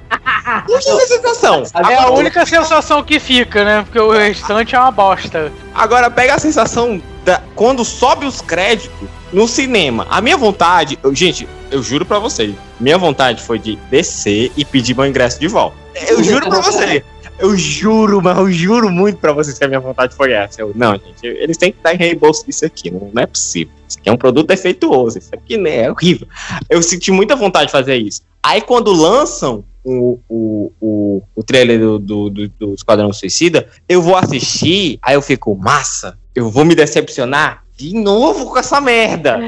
Puxa 0.67 0.91
essa 0.91 1.07
sensação. 1.07 1.63
É 1.75 1.95
a 1.95 2.03
Agora, 2.03 2.13
única 2.21 2.45
sensação 2.47 3.03
que 3.03 3.21
fica, 3.21 3.65
né? 3.65 3.83
Porque 3.83 3.99
o 4.01 4.11
restante 4.11 4.75
é 4.75 4.79
uma 4.81 4.91
bosta. 4.91 5.53
agora 5.75 6.11
pega 6.11 6.35
a 6.35 6.39
sensação 6.39 7.01
da, 7.25 7.41
quando 7.55 7.85
sobe 7.85 8.27
os 8.27 8.41
créditos 8.41 9.09
no 9.33 9.47
cinema. 9.47 10.07
A 10.11 10.21
minha 10.21 10.37
vontade, 10.37 10.99
eu- 11.03 11.15
gente, 11.15 11.49
eu 11.71 11.83
juro 11.83 12.05
pra 12.05 12.19
vocês, 12.19 12.55
minha 12.81 12.99
vontade 12.99 13.43
foi 13.43 13.59
de 13.59 13.77
descer 13.91 14.51
e 14.57 14.65
pedir 14.65 14.97
meu 14.97 15.07
ingresso 15.07 15.39
de 15.39 15.47
volta. 15.49 15.77
Eu 16.09 16.23
juro 16.25 16.49
pra 16.49 16.61
você. 16.61 17.05
Eu 17.39 17.57
juro, 17.57 18.21
mas 18.23 18.37
eu 18.39 18.51
juro 18.51 18.91
muito 18.91 19.19
pra 19.19 19.33
vocês 19.33 19.59
que 19.59 19.65
a 19.65 19.69
minha 19.69 19.81
vontade 19.81 20.15
foi 20.15 20.33
essa. 20.33 20.61
Eu, 20.61 20.73
não, 20.75 20.93
gente, 20.93 21.27
eles 21.27 21.57
têm 21.57 21.73
que 21.73 21.83
dar 21.83 21.95
em 21.95 21.99
reembolso 21.99 22.47
disso 22.47 22.65
aqui. 22.65 22.91
Não, 22.91 23.11
não 23.13 23.23
é 23.23 23.27
possível. 23.27 23.73
Isso 23.89 23.99
aqui 23.99 24.09
é 24.09 24.13
um 24.13 24.17
produto 24.17 24.49
defeituoso. 24.49 25.19
Isso 25.19 25.35
aqui 25.35 25.57
né, 25.57 25.85
é 25.85 25.91
horrível. 25.91 26.27
Eu 26.71 26.83
senti 26.83 27.11
muita 27.11 27.35
vontade 27.35 27.67
de 27.67 27.73
fazer 27.73 27.97
isso. 27.97 28.23
Aí 28.43 28.61
quando 28.61 28.93
lançam 28.93 29.65
o, 29.85 30.19
o, 30.29 30.73
o, 30.81 31.23
o 31.35 31.43
trailer 31.43 31.79
do, 31.79 31.99
do, 31.99 32.31
do, 32.31 32.49
do 32.49 32.75
Esquadrão 32.75 33.13
Suicida, 33.13 33.69
eu 33.89 34.01
vou 34.01 34.17
assistir, 34.17 34.99
aí 35.03 35.15
eu 35.15 35.23
fico, 35.23 35.55
massa, 35.57 36.19
eu 36.35 36.49
vou 36.49 36.65
me 36.65 36.75
decepcionar 36.75 37.65
de 37.77 37.95
novo 37.95 38.47
com 38.47 38.59
essa 38.59 38.81
merda. 38.81 39.39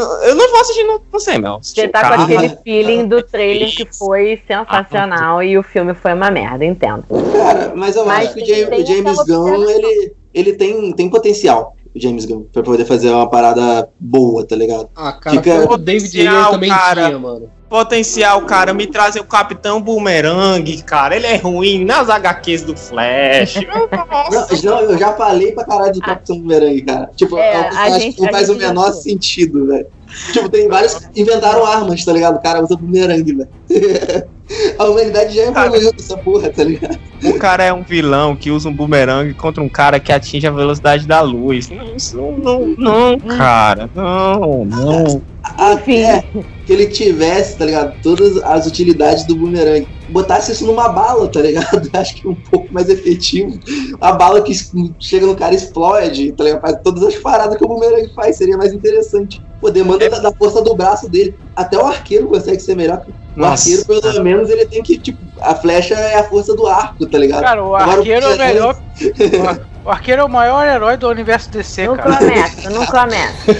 Eu 0.00 0.34
não 0.34 0.50
vou 0.50 0.60
assistir 0.60 0.84
no, 0.84 1.00
no 1.12 1.20
cinema. 1.20 1.58
Você 1.62 1.88
tá 1.88 2.16
com 2.16 2.22
aquele 2.22 2.56
feeling 2.64 3.06
do 3.06 3.22
trailer 3.22 3.74
que 3.74 3.86
foi 3.96 4.40
sensacional 4.46 5.42
e 5.42 5.56
o 5.58 5.62
filme 5.62 5.94
foi 5.94 6.14
uma 6.14 6.30
merda, 6.30 6.64
entendo. 6.64 7.04
Cara, 7.32 7.72
mas 7.74 7.96
eu 7.96 8.04
Mas 8.04 8.28
acho 8.28 8.34
que 8.34 8.42
o 8.42 8.86
James, 8.86 9.18
Gunn, 9.26 9.68
ele, 9.68 10.12
ele 10.32 10.52
tem, 10.54 10.92
tem 10.92 11.08
potencial. 11.08 11.76
O 11.94 12.00
James 12.00 12.24
Gunn, 12.24 12.44
pra 12.52 12.62
poder 12.62 12.84
fazer 12.84 13.10
uma 13.10 13.28
parada 13.28 13.88
boa, 13.98 14.46
tá 14.46 14.54
ligado? 14.56 14.88
Ah, 14.94 15.12
cara, 15.12 15.36
Fica- 15.36 15.72
o 15.72 15.76
David 15.76 16.18
Ayer 16.20 16.30
Potencial, 16.30 16.50
também 16.52 16.68
cara. 16.70 17.06
tinha, 17.06 17.18
mano. 17.18 17.50
Potencial, 17.68 18.42
cara, 18.46 18.74
me 18.74 18.84
trazer 18.86 19.20
o 19.20 19.24
Capitão 19.24 19.80
Boomerang, 19.80 20.82
cara. 20.82 21.14
Ele 21.14 21.26
é 21.28 21.36
ruim 21.36 21.84
nas 21.84 22.10
HQs 22.10 22.62
do 22.62 22.76
Flash. 22.76 23.54
Não, 24.64 24.80
eu 24.80 24.98
já 24.98 25.12
falei 25.12 25.52
pra 25.52 25.64
caralho 25.64 25.92
do 25.92 26.00
Capitão 26.00 26.36
Boomerang, 26.38 26.82
cara. 26.82 27.10
Tipo, 27.14 27.38
É, 27.38 27.52
é, 27.52 27.68
a 27.68 27.90
gente- 27.98 28.16
que 28.16 28.22
não 28.22 28.28
a 28.28 28.32
faz 28.32 28.48
o 28.48 28.56
menor 28.56 28.92
sentido, 28.92 29.66
velho. 29.68 29.86
Tipo, 30.32 30.48
tem 30.48 30.68
vários. 30.68 31.00
Inventaram 31.14 31.64
armas, 31.64 32.04
tá 32.04 32.12
ligado? 32.12 32.36
O 32.36 32.42
cara 32.42 32.62
usa 32.62 32.76
boomerang, 32.76 33.22
velho. 33.22 33.48
A 34.78 34.84
humanidade 34.84 35.34
já 35.34 35.46
evoluiu 35.46 35.92
dessa 35.92 36.16
porra, 36.16 36.50
tá 36.50 36.64
ligado? 36.64 36.98
o 37.22 37.38
cara 37.38 37.62
é 37.64 37.72
um 37.72 37.82
vilão 37.82 38.34
que 38.34 38.50
usa 38.50 38.68
um 38.68 38.74
boomerang 38.74 39.32
contra 39.34 39.62
um 39.62 39.68
cara 39.68 40.00
que 40.00 40.12
atinge 40.12 40.46
a 40.46 40.50
velocidade 40.50 41.06
da 41.06 41.20
luz. 41.20 41.68
Não, 41.68 41.94
isso 41.94 42.16
não, 42.16 42.32
não, 42.32 42.66
não, 42.76 43.20
cara. 43.20 43.88
Não, 43.94 44.64
não. 44.64 45.22
Até 45.42 46.24
que 46.66 46.72
ele 46.72 46.86
tivesse, 46.86 47.56
tá 47.56 47.64
ligado? 47.64 47.94
Todas 48.02 48.38
as 48.42 48.66
utilidades 48.66 49.24
do 49.24 49.36
boomerang. 49.36 49.86
Botasse 50.08 50.52
isso 50.52 50.66
numa 50.66 50.88
bala, 50.88 51.28
tá 51.28 51.42
ligado? 51.42 51.88
Acho 51.94 52.14
que 52.16 52.26
é 52.26 52.30
um 52.30 52.34
pouco 52.34 52.72
mais 52.72 52.88
efetivo. 52.88 53.58
A 54.00 54.12
bala 54.12 54.42
que 54.42 54.52
chega 54.98 55.26
no 55.26 55.36
cara 55.36 55.54
explode, 55.54 56.32
tá 56.32 56.42
ligado? 56.42 56.60
Faz 56.60 56.76
todas 56.82 57.04
as 57.04 57.14
paradas 57.16 57.56
que 57.56 57.64
o 57.64 57.68
boomerang 57.68 58.12
faz, 58.14 58.36
seria 58.36 58.56
mais 58.56 58.72
interessante. 58.72 59.40
Pô, 59.60 59.70
demanda 59.70 60.08
da, 60.08 60.18
da 60.18 60.32
força 60.32 60.62
do 60.62 60.74
braço 60.74 61.08
dele. 61.08 61.36
Até 61.54 61.76
o 61.76 61.86
arqueiro 61.86 62.28
consegue 62.28 62.60
ser 62.60 62.74
melhor. 62.74 63.00
que- 63.00 63.10
O 63.10 63.40
Nossa. 63.40 63.68
arqueiro, 63.68 63.84
pelo 64.02 64.24
menos, 64.24 64.48
ele 64.50 64.64
tem 64.66 64.82
que, 64.82 64.98
tipo, 64.98 65.18
a 65.40 65.54
flecha 65.54 65.94
é 65.94 66.16
a 66.18 66.24
força 66.24 66.54
do 66.56 66.66
arco, 66.66 67.06
tá 67.06 67.18
ligado? 67.18 67.42
Cara, 67.42 67.62
o 67.62 67.76
Agora 67.76 67.96
o 67.96 67.98
arqueiro 68.00 68.26
é 68.26 68.34
o 68.34 68.38
melhor. 68.38 68.74
o 68.74 69.46
ar- 69.48 69.60
O 69.84 69.90
arqueiro 69.90 70.20
é 70.22 70.24
o 70.24 70.28
maior 70.28 70.66
herói 70.66 70.96
do 70.96 71.08
universo 71.08 71.50
DC, 71.50 71.86
Não 71.86 71.96
cara. 71.96 72.16
começa, 72.16 72.70
não 72.70 72.86
começa. 72.86 73.50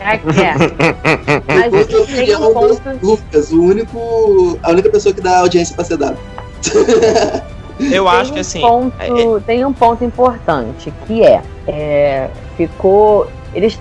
É 0.00 0.16
que 0.16 0.40
é. 0.40 0.54
Mas 1.46 1.72
Na 1.72 2.06
tem 2.24 2.36
um 2.36 2.52
ponto. 2.54 2.82
Lucas, 3.02 3.52
o 3.52 3.62
único, 3.62 4.58
a 4.62 4.70
única 4.70 4.90
pessoa 4.90 5.14
que 5.14 5.20
dá 5.20 5.40
audiência 5.40 5.74
pra 5.74 5.84
ser 5.84 5.96
dado. 5.96 6.16
Eu 7.80 8.04
tem 8.04 8.12
acho 8.12 8.30
um 8.30 8.34
que 8.34 8.40
assim. 8.40 8.60
Ponto, 8.60 9.40
Tem 9.46 9.64
um 9.64 9.72
ponto 9.72 10.04
importante 10.04 10.92
que 11.06 11.22
é, 11.22 11.40
é, 11.66 12.28
ficou. 12.56 13.26
Eles 13.54 13.78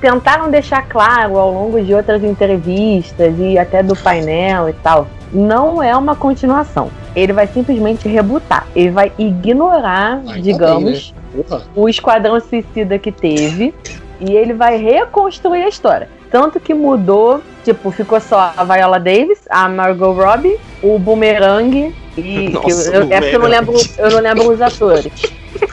tentaram 0.00 0.50
deixar 0.50 0.82
claro 0.88 1.38
ao 1.38 1.52
longo 1.52 1.80
de 1.80 1.94
outras 1.94 2.24
entrevistas 2.24 3.34
e 3.38 3.58
até 3.58 3.82
do 3.82 3.94
painel 3.94 4.68
e 4.68 4.72
tal. 4.72 5.06
Não 5.32 5.82
é 5.82 5.94
uma 5.96 6.16
continuação. 6.16 6.90
Ele 7.14 7.32
vai 7.32 7.46
simplesmente 7.46 8.08
rebutar. 8.08 8.66
Ele 8.74 8.90
vai 8.90 9.12
ignorar, 9.18 10.20
Ainda 10.26 10.40
digamos, 10.40 11.14
Porra. 11.48 11.62
o 11.76 11.88
Esquadrão 11.88 12.40
Suicida 12.40 12.98
que 12.98 13.12
teve 13.12 13.74
e 14.20 14.32
ele 14.32 14.52
vai 14.52 14.76
reconstruir 14.76 15.62
a 15.62 15.68
história. 15.68 16.08
Tanto 16.30 16.60
que 16.60 16.72
mudou, 16.72 17.40
tipo, 17.64 17.90
ficou 17.90 18.20
só 18.20 18.52
a 18.56 18.64
Viola 18.64 19.00
Davis, 19.00 19.40
a 19.48 19.68
Margot 19.68 20.12
Robbie, 20.12 20.58
o 20.82 20.98
Boomerang 20.98 21.94
e 22.16 22.48
Nossa, 22.54 22.94
eu, 22.94 23.02
é 23.10 23.20
porque 23.20 23.36
eu 23.36 23.40
não 23.40 23.48
lembro, 23.48 23.74
eu 23.98 24.10
não 24.10 24.20
lembro 24.20 24.52
os 24.52 24.60
atores. 24.60 25.10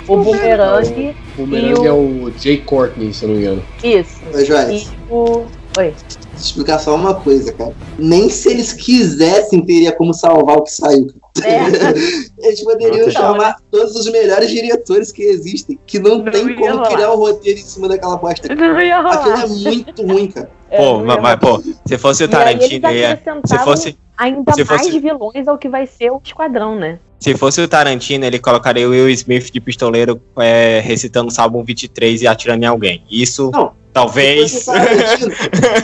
O 0.08 0.18
Boomerang, 0.18 1.16
O 1.38 1.46
Boomerang 1.46 1.70
E 1.70 1.74
o- 1.80 1.86
é 1.86 1.92
o 1.92 2.32
Jay 2.38 2.58
Courtney, 2.58 3.14
se 3.14 3.24
eu 3.24 3.30
não 3.30 3.36
me 3.36 3.42
engano. 3.42 3.64
isso. 3.84 4.18
E 4.34 4.46
Joyce, 4.46 4.90
o 5.10 5.46
Oi. 5.78 5.94
explicar 6.36 6.80
só 6.80 6.96
uma 6.96 7.14
coisa, 7.16 7.52
cara. 7.54 7.74
Nem 8.00 8.30
se 8.30 8.50
eles 8.50 8.74
quisessem 8.74 9.64
teria 9.66 9.92
como 9.92 10.14
salvar 10.14 10.58
o 10.58 10.64
que 10.64 10.72
saiu. 10.72 11.08
É, 11.44 11.58
Eles 12.48 12.64
poderiam 12.64 13.12
chamar 13.12 13.58
todos 13.70 13.96
os 13.96 14.10
melhores 14.12 14.50
diretores 14.50 15.12
que 15.12 15.22
existem, 15.24 15.78
que 15.86 16.00
não, 16.00 16.20
Não 16.20 16.32
tem 16.32 16.56
como 16.56 16.78
rolar. 16.78 16.90
criar 16.90 17.12
um 17.14 17.18
roteiro 17.18 17.60
em 17.60 17.64
cima 17.64 17.88
daquela 17.88 18.18
bosta. 18.18 18.54
não 18.56 18.82
ia 18.82 18.98
Aquilo 19.00 19.24
rolar. 19.24 19.44
é 19.44 19.48
muito 19.48 20.02
ruim, 20.06 20.28
cara. 20.28 20.50
É, 20.70 20.84
Pô, 20.84 21.00
mas, 21.00 21.22
mas, 21.22 21.40
pô, 21.40 21.64
se 21.86 21.98
fosse 21.98 22.26
o 22.26 22.30
E 22.30 22.36
aí 22.36 22.56
eles 22.56 22.68
Tarantino, 22.82 22.92
ia, 22.92 23.22
se 23.46 23.58
fosse, 23.60 23.98
ainda 24.18 24.52
se 24.52 24.66
mais 24.66 24.82
fosse- 24.86 25.00
vilões 25.00 25.48
ao 25.48 25.58
que 25.58 25.70
vai 25.70 25.88
ser 25.88 26.12
o 26.12 26.20
Esquadrão, 26.22 26.76
né? 26.76 27.00
Se 27.20 27.36
fosse 27.36 27.62
o 27.62 27.68
Tarantino, 27.68 28.26
ele 28.26 28.40
colocaria 28.40 28.88
o 28.88 28.92
Will 28.92 29.10
Smith 29.10 29.52
de 29.52 29.60
pistoleiro 29.60 30.22
é, 30.38 30.80
recitando 30.80 31.30
o 31.30 31.32
Salmo 31.32 31.64
23 31.64 32.22
e 32.22 32.28
atirando 32.28 32.64
em 32.64 32.68
alguém. 32.68 33.04
Isso, 33.10 33.50
Não, 33.52 33.72
talvez. 33.92 34.52
Se 34.52 34.66
fosse 34.66 34.70
o 34.70 34.74
Tarantino, 34.74 35.34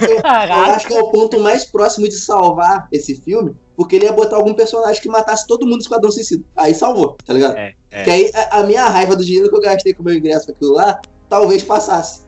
eu, 0.10 0.16
eu 0.18 0.74
acho 0.74 0.88
que 0.88 0.94
é 0.94 1.02
o 1.02 1.10
ponto 1.10 1.40
mais 1.40 1.66
próximo 1.66 2.08
de 2.08 2.16
salvar 2.16 2.88
esse 2.92 3.20
filme, 3.22 3.56
porque 3.76 3.96
ele 3.96 4.06
ia 4.06 4.14
botar 4.14 4.36
algum 4.36 4.54
personagem 4.54 5.02
que 5.02 5.10
matasse 5.10 5.48
todo 5.48 5.66
mundo 5.66 5.78
do 5.78 5.82
Esquadrão 5.82 6.12
Suicida. 6.12 6.44
Aí 6.56 6.76
salvou, 6.76 7.18
tá 7.26 7.34
ligado? 7.34 7.58
É, 7.58 7.74
é. 7.90 8.04
Que 8.04 8.10
aí 8.12 8.32
a, 8.34 8.60
a 8.60 8.64
minha 8.64 8.86
raiva 8.88 9.16
do 9.16 9.26
dinheiro 9.26 9.50
que 9.50 9.56
eu 9.56 9.62
gastei 9.62 9.94
com 9.94 10.04
o 10.04 10.06
meu 10.06 10.14
ingresso 10.14 10.46
pra 10.46 10.56
aquilo 10.56 10.74
lá, 10.74 11.02
talvez 11.28 11.64
passasse. 11.64 12.23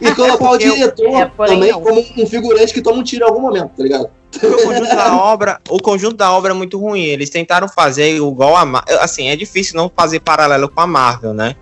E 0.00 0.14
colocar 0.14 0.44
o 0.44 0.48
porque 0.50 0.66
eu- 0.66 0.74
diretor 0.74 1.14
é, 1.20 1.46
também 1.46 1.72
não. 1.72 1.80
como 1.80 2.00
um 2.16 2.26
figurante 2.26 2.72
que 2.72 2.80
toma 2.82 2.98
um 2.98 3.02
tiro 3.02 3.24
em 3.24 3.28
algum 3.28 3.40
momento, 3.40 3.70
tá 3.76 3.82
ligado? 3.82 4.08
Porque 4.30 4.46
o 4.46 4.62
conjunto 4.64 4.94
da 4.96 5.16
obra, 5.16 5.60
o 5.70 5.78
conjunto 5.80 6.16
da 6.16 6.32
obra 6.32 6.52
é 6.52 6.54
muito 6.54 6.78
ruim. 6.78 7.02
Eles 7.04 7.30
tentaram 7.30 7.68
fazer 7.68 8.16
igual 8.16 8.54
a 8.56 8.64
Marvel. 8.66 9.00
Assim, 9.00 9.28
é 9.28 9.36
difícil 9.36 9.76
não 9.76 9.90
fazer 9.94 10.20
paralelo 10.20 10.68
com 10.68 10.80
a 10.80 10.86
Marvel, 10.86 11.32
né? 11.32 11.56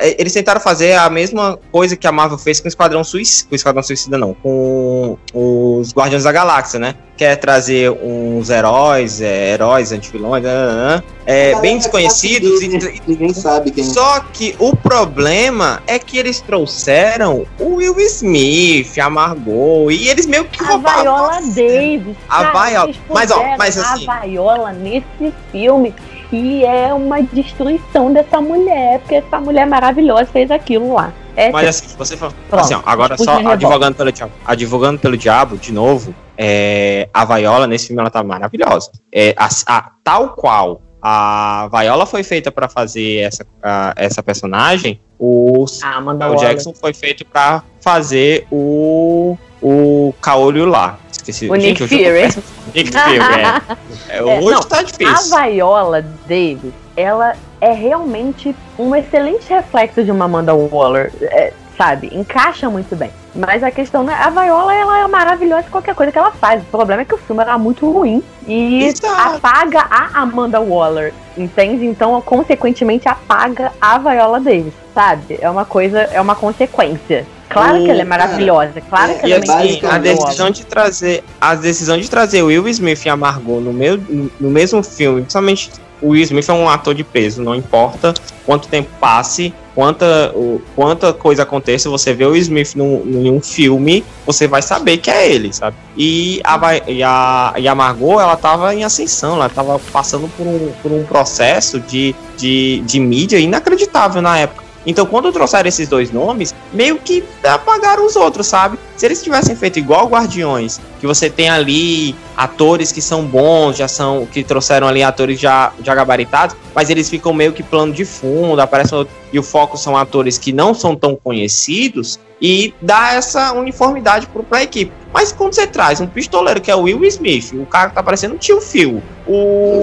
E- 0.00 0.16
eles 0.18 0.32
tentaram 0.32 0.60
fazer 0.60 0.92
a 0.94 1.08
mesma 1.10 1.58
coisa 1.72 1.96
que 1.96 2.06
a 2.06 2.12
Marvel 2.12 2.38
fez 2.38 2.60
com 2.60 2.66
o 2.66 2.68
Esquadrão 2.68 3.02
Suicida. 3.02 3.48
Com 3.48 3.54
o 3.54 3.56
Esquadrão 3.56 3.82
Suicida, 3.82 4.16
não. 4.18 4.34
Com 4.34 5.18
os 5.34 5.92
Guardiões 5.92 6.24
da 6.24 6.32
Galáxia, 6.32 6.78
né? 6.78 6.94
Que 7.16 7.24
é 7.24 7.34
trazer 7.34 7.90
uns 7.90 8.50
heróis, 8.50 9.22
é, 9.22 9.52
heróis, 9.54 9.90
antivilões, 9.90 10.44
né, 10.44 11.02
é, 11.24 11.54
A 11.54 11.60
bem 11.60 11.78
galera 11.78 11.78
desconhecidos. 11.78 12.60
sabe 12.60 12.74
e- 12.76 12.88
é, 12.88 13.00
Ninguém 13.06 13.32
sabe 13.32 13.70
quem 13.70 13.84
é. 13.84 13.86
Só 13.86 14.20
que 14.20 14.54
o 14.58 14.76
problema 14.76 15.82
é 15.86 15.98
que 15.98 16.18
eles 16.18 16.42
trouxeram 16.42 17.46
o 17.58 17.76
Will 17.76 17.98
Smith, 18.00 18.98
a 18.98 19.08
Margot, 19.08 19.90
e 19.90 20.08
eles 20.08 20.26
meio 20.26 20.44
que 20.44 20.62
A 20.62 20.66
roubaram 20.68 21.02
Viola 21.02 21.40
Davis. 21.40 22.16
A 22.28 22.44
Viola- 22.52 22.92
mas, 23.08 23.30
ó, 23.30 23.42
mas 23.58 23.78
assim- 23.78 24.10
A 24.10 24.20
Viola 24.20 24.72
nesse 24.74 25.32
filme. 25.50 25.94
E 26.32 26.64
é 26.64 26.92
uma 26.92 27.22
destruição 27.22 28.12
dessa 28.12 28.40
mulher, 28.40 28.98
porque 29.00 29.16
essa 29.16 29.38
mulher 29.40 29.66
maravilhosa 29.66 30.26
fez 30.26 30.50
aquilo 30.50 30.94
lá. 30.94 31.12
É 31.36 31.50
Mas 31.50 31.68
assim, 31.68 31.88
se 31.88 31.96
você. 31.96 32.16
Pronto, 32.16 32.34
Assim, 32.52 32.74
ó, 32.74 32.80
agora 32.86 33.14
expus 33.14 33.26
só 33.26 33.48
advogando 33.48 33.94
pelo 33.96 34.10
diabo. 34.10 34.32
Advogando 34.44 34.98
pelo 34.98 35.16
diabo, 35.16 35.56
de 35.58 35.72
novo, 35.72 36.14
é, 36.36 37.08
a 37.12 37.24
Viola 37.24 37.66
nesse 37.66 37.88
filme 37.88 38.00
ela 38.00 38.10
tá 38.10 38.22
maravilhosa. 38.24 38.90
É, 39.12 39.34
a, 39.36 39.48
a- 39.66 39.90
tal 40.02 40.30
qual 40.30 40.80
a 41.02 41.68
Viola 41.70 42.06
foi 42.06 42.22
feita 42.22 42.50
pra 42.50 42.68
fazer 42.68 43.18
essa, 43.18 43.46
a- 43.62 43.92
essa 43.96 44.22
personagem, 44.22 45.00
o 45.18 45.64
Ah, 45.82 45.92
Samuel 45.94 46.36
Jackson 46.36 46.72
foi 46.74 46.92
feito 46.94 47.24
pra 47.24 47.62
fazer 47.80 48.46
o. 48.50 49.36
O 49.62 50.14
Caolho 50.20 50.66
lá. 50.66 50.98
Esqueci. 51.10 51.48
O 51.48 51.54
Nick 51.54 51.80
eu 51.80 51.88
já 51.88 51.96
tô 51.96 52.04
Fury. 52.04 52.44
Nick 52.74 52.92
Fury, 52.92 53.18
é. 54.10 54.18
É, 54.18 54.22
hoje 54.22 54.50
não, 54.50 54.60
tá 54.60 54.78
A 54.78 54.82
difícil. 54.82 55.36
Viola 55.36 56.02
Davis, 56.26 56.72
ela 56.96 57.34
é 57.60 57.72
realmente 57.72 58.54
um 58.78 58.94
excelente 58.94 59.48
reflexo 59.48 60.04
de 60.04 60.10
uma 60.10 60.26
Amanda 60.26 60.54
Waller, 60.54 61.12
é, 61.22 61.52
sabe? 61.76 62.10
Encaixa 62.12 62.68
muito 62.68 62.94
bem. 62.94 63.10
Mas 63.34 63.62
a 63.62 63.70
questão 63.70 64.02
não 64.02 64.12
é. 64.12 64.16
A 64.16 64.30
Viola, 64.30 64.74
ela 64.74 65.00
é 65.00 65.06
maravilhosa 65.06 65.66
em 65.66 65.70
qualquer 65.70 65.94
coisa 65.94 66.10
que 66.10 66.18
ela 66.18 66.30
faz. 66.32 66.62
O 66.62 66.66
problema 66.66 67.02
é 67.02 67.04
que 67.04 67.14
o 67.14 67.18
filme 67.18 67.42
era 67.42 67.58
muito 67.58 67.90
ruim 67.90 68.22
e 68.46 68.84
Exato. 68.84 69.36
apaga 69.36 69.86
a 69.90 70.20
Amanda 70.20 70.60
Waller, 70.60 71.12
entende? 71.36 71.84
Então, 71.84 72.20
consequentemente, 72.22 73.08
apaga 73.08 73.72
a 73.80 73.98
Viola 73.98 74.40
Davis, 74.40 74.72
sabe? 74.94 75.38
É 75.40 75.50
uma 75.50 75.64
coisa, 75.64 76.00
é 76.00 76.20
uma 76.20 76.34
consequência. 76.34 77.26
Claro 77.48 77.84
que 77.84 77.90
ela 77.90 78.00
é 78.00 78.04
O- 78.04 78.08
maravilhosa, 78.08 78.80
claro 78.88 79.14
que 79.18 79.26
é, 79.26 79.28
E 79.28 79.32
ela 79.32 79.44
é 79.44 79.48
assim, 79.48 79.54
a 79.54 79.62
basicamente, 79.88 80.18
decisão 80.24 80.50
de 80.50 80.64
trazer 80.66 81.24
a 81.40 81.54
decisão 81.54 81.98
de 81.98 82.10
trazer 82.10 82.42
o 82.42 82.46
Will 82.46 82.68
Smith 82.68 83.04
e 83.04 83.08
a 83.08 83.16
Margot 83.16 83.60
no, 83.60 83.72
meu, 83.72 83.98
no 84.40 84.50
mesmo 84.50 84.82
filme, 84.82 85.20
principalmente 85.22 85.70
o 86.02 86.08
Will 86.08 86.22
Smith 86.24 86.48
é 86.48 86.52
um 86.52 86.68
ator 86.68 86.94
de 86.94 87.02
peso, 87.02 87.42
não 87.42 87.54
importa 87.54 88.12
quanto 88.44 88.68
tempo 88.68 88.88
passe, 89.00 89.54
quanta, 89.74 90.30
o- 90.34 90.60
quanta 90.74 91.12
coisa 91.12 91.44
aconteça, 91.44 91.88
você 91.88 92.12
vê 92.12 92.24
o 92.26 92.32
Will 92.32 92.42
Smith 92.42 92.74
num, 92.74 93.02
em 93.06 93.30
um 93.30 93.40
filme, 93.40 94.04
você 94.26 94.46
vai 94.46 94.60
saber 94.60 94.98
que 94.98 95.10
é 95.10 95.30
ele, 95.32 95.52
sabe? 95.54 95.76
E 95.96 96.40
a, 96.44 96.60
e 96.86 97.02
a, 97.02 97.54
e 97.56 97.66
a 97.68 97.74
Margot, 97.74 98.20
ela 98.20 98.36
tava 98.36 98.74
em 98.74 98.84
ascensão, 98.84 99.36
ela 99.36 99.48
tava 99.48 99.78
passando 99.78 100.28
por 100.36 100.46
um, 100.46 100.70
por 100.82 100.92
um 100.92 101.02
processo 101.04 101.80
de, 101.80 102.14
de, 102.36 102.82
de 102.84 103.00
mídia 103.00 103.38
inacreditável 103.38 104.20
na 104.20 104.36
época. 104.38 104.65
Então, 104.86 105.04
quando 105.04 105.32
trouxeram 105.32 105.68
esses 105.68 105.88
dois 105.88 106.12
nomes, 106.12 106.54
meio 106.72 106.96
que 106.96 107.24
apagaram 107.44 108.06
os 108.06 108.14
outros, 108.14 108.46
sabe? 108.46 108.78
Se 108.96 109.04
eles 109.04 109.22
tivessem 109.22 109.56
feito 109.56 109.78
igual 109.78 110.06
Guardiões, 110.06 110.80
que 111.00 111.06
você 111.06 111.28
tem 111.28 111.50
ali 111.50 112.14
atores 112.36 112.92
que 112.92 113.02
são 113.02 113.24
bons, 113.24 113.76
já 113.76 113.88
são, 113.88 114.26
que 114.26 114.44
trouxeram 114.44 114.86
ali 114.86 115.02
atores 115.02 115.40
já, 115.40 115.72
já 115.82 115.94
gabaritados, 115.94 116.56
mas 116.74 116.88
eles 116.88 117.10
ficam 117.10 117.32
meio 117.32 117.52
que 117.52 117.62
plano 117.62 117.92
de 117.92 118.04
fundo, 118.04 118.60
aparecem 118.60 119.06
e 119.32 119.38
o 119.38 119.42
foco 119.42 119.76
são 119.76 119.96
atores 119.96 120.38
que 120.38 120.52
não 120.52 120.72
são 120.72 120.94
tão 120.94 121.16
conhecidos 121.16 122.18
e 122.40 122.72
dá 122.80 123.12
essa 123.12 123.52
uniformidade 123.52 124.26
pro, 124.26 124.42
pra 124.42 124.62
equipe. 124.62 124.92
Mas 125.16 125.32
quando 125.32 125.54
você 125.54 125.66
traz 125.66 125.98
um 125.98 126.06
pistoleiro 126.06 126.60
que 126.60 126.70
é 126.70 126.76
o 126.76 126.82
Will 126.82 127.02
Smith, 127.06 127.50
o 127.54 127.64
cara 127.64 127.88
que 127.88 127.94
tá 127.94 128.02
parecendo 128.02 128.34
um 128.34 128.36
tio 128.36 128.60
Phil, 128.60 129.02
o. 129.26 129.80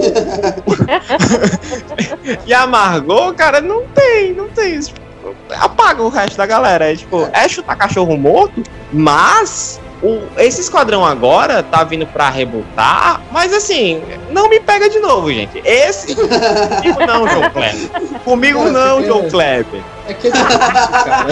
e 2.46 2.54
a 2.54 2.68
Margot, 2.68 3.34
cara, 3.34 3.60
não 3.60 3.82
tem, 3.88 4.32
não 4.32 4.48
tem. 4.50 4.78
apaga 5.50 6.04
o 6.04 6.08
resto 6.08 6.36
da 6.36 6.46
galera. 6.46 6.92
É, 6.92 6.94
tipo, 6.94 7.28
é 7.32 7.48
chutar 7.48 7.74
cachorro 7.74 8.16
morto, 8.16 8.62
mas 8.92 9.80
o, 10.00 10.20
esse 10.38 10.60
esquadrão 10.60 11.04
agora 11.04 11.64
tá 11.64 11.82
vindo 11.82 12.06
pra 12.06 12.30
rebutar, 12.30 13.20
mas 13.32 13.52
assim, 13.52 14.00
não 14.30 14.48
me 14.48 14.60
pega 14.60 14.88
de 14.88 15.00
novo, 15.00 15.32
gente. 15.32 15.60
Esse. 15.64 16.14
Comigo 16.14 17.06
não, 17.08 17.28
João 17.28 17.50
Kleber. 17.50 18.20
Comigo 18.24 18.70
não, 18.70 19.04
João 19.04 19.28
Kleber. 19.28 19.82
É 20.06 20.14
que 20.14 20.28
é 20.28 20.30
difícil, 20.30 21.04
cara. 21.04 21.26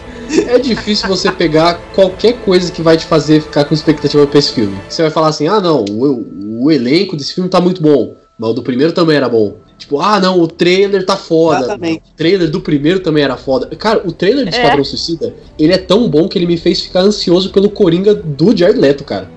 É 0.47 0.59
difícil 0.59 1.07
você 1.07 1.31
pegar 1.31 1.75
qualquer 1.93 2.33
coisa 2.41 2.71
que 2.71 2.81
vai 2.81 2.97
te 2.97 3.05
fazer 3.05 3.41
ficar 3.41 3.65
com 3.65 3.73
expectativa 3.73 4.25
pra 4.25 4.39
esse 4.39 4.53
filme. 4.53 4.77
Você 4.87 5.01
vai 5.01 5.11
falar 5.11 5.27
assim: 5.27 5.47
ah, 5.47 5.59
não, 5.59 5.83
o, 5.89 6.65
o 6.65 6.71
elenco 6.71 7.15
desse 7.15 7.33
filme 7.33 7.49
tá 7.49 7.59
muito 7.59 7.81
bom, 7.81 8.15
mas 8.37 8.49
o 8.51 8.53
do 8.53 8.63
primeiro 8.63 8.93
também 8.93 9.17
era 9.17 9.27
bom. 9.27 9.55
Tipo, 9.77 9.99
ah, 9.99 10.19
não, 10.19 10.39
o 10.39 10.47
trailer 10.47 11.03
tá 11.03 11.17
foda. 11.17 11.59
Exatamente. 11.59 12.03
O 12.13 12.15
trailer 12.15 12.49
do 12.51 12.61
primeiro 12.61 12.99
também 12.99 13.23
era 13.23 13.35
foda. 13.35 13.65
Cara, 13.75 14.01
o 14.05 14.11
trailer 14.11 14.45
de 14.45 14.55
É. 14.55 14.57
Esquadrão 14.57 14.83
Suicida, 14.83 15.33
ele 15.57 15.73
é 15.73 15.77
tão 15.77 16.07
bom 16.07 16.27
que 16.27 16.37
ele 16.37 16.45
me 16.45 16.55
fez 16.55 16.81
ficar 16.81 17.01
ansioso 17.01 17.51
pelo 17.51 17.69
Coringa 17.69 18.13
do 18.13 18.55
Jared 18.55 18.79
Leto, 18.79 19.03
cara. 19.03 19.27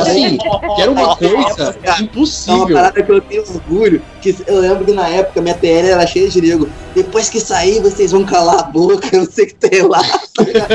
Assim, 0.00 0.38
que 0.38 0.80
era 0.82 0.90
uma 0.90 1.16
coisa 1.16 1.76
É 1.82 1.90
uma 1.90 2.02
impossível. 2.02 2.74
parada 2.74 3.02
que 3.02 3.10
eu 3.10 3.20
tenho 3.20 3.42
orgulho, 3.42 4.02
que 4.20 4.36
eu 4.46 4.60
lembro 4.60 4.84
que 4.84 4.92
na 4.92 5.08
época 5.08 5.40
minha 5.40 5.54
TL 5.54 5.90
era 5.90 6.06
cheia 6.06 6.28
de 6.28 6.40
nego. 6.40 6.68
Depois 6.94 7.28
que 7.28 7.40
sair, 7.40 7.80
vocês 7.80 8.12
vão 8.12 8.24
calar 8.24 8.60
a 8.60 8.62
boca, 8.62 9.08
eu 9.12 9.20
não 9.20 9.30
sei 9.30 9.44
o 9.44 9.48
que 9.48 9.54
tem 9.54 9.82
lá. 9.82 10.00
Tá 10.34 10.42
ligado? 10.44 10.72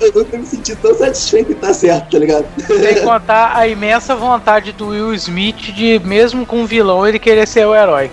eu, 0.00 0.12
nunca 0.14 0.38
me 0.38 0.46
senti 0.46 0.76
tão 0.76 0.94
satisfeito 0.94 1.52
em 1.52 1.54
estar 1.54 1.74
certo, 1.74 2.10
tá 2.10 2.18
ligado? 2.18 2.46
Sem 2.66 3.02
contar 3.02 3.56
a 3.56 3.66
imensa 3.66 4.14
vontade 4.14 4.72
do 4.72 4.88
Will 4.88 5.14
Smith 5.14 5.56
de, 5.74 5.98
mesmo 6.04 6.44
com 6.46 6.60
um 6.60 6.66
vilão, 6.66 7.06
ele 7.06 7.18
querer 7.18 7.46
ser 7.46 7.66
o 7.66 7.74
herói. 7.74 8.10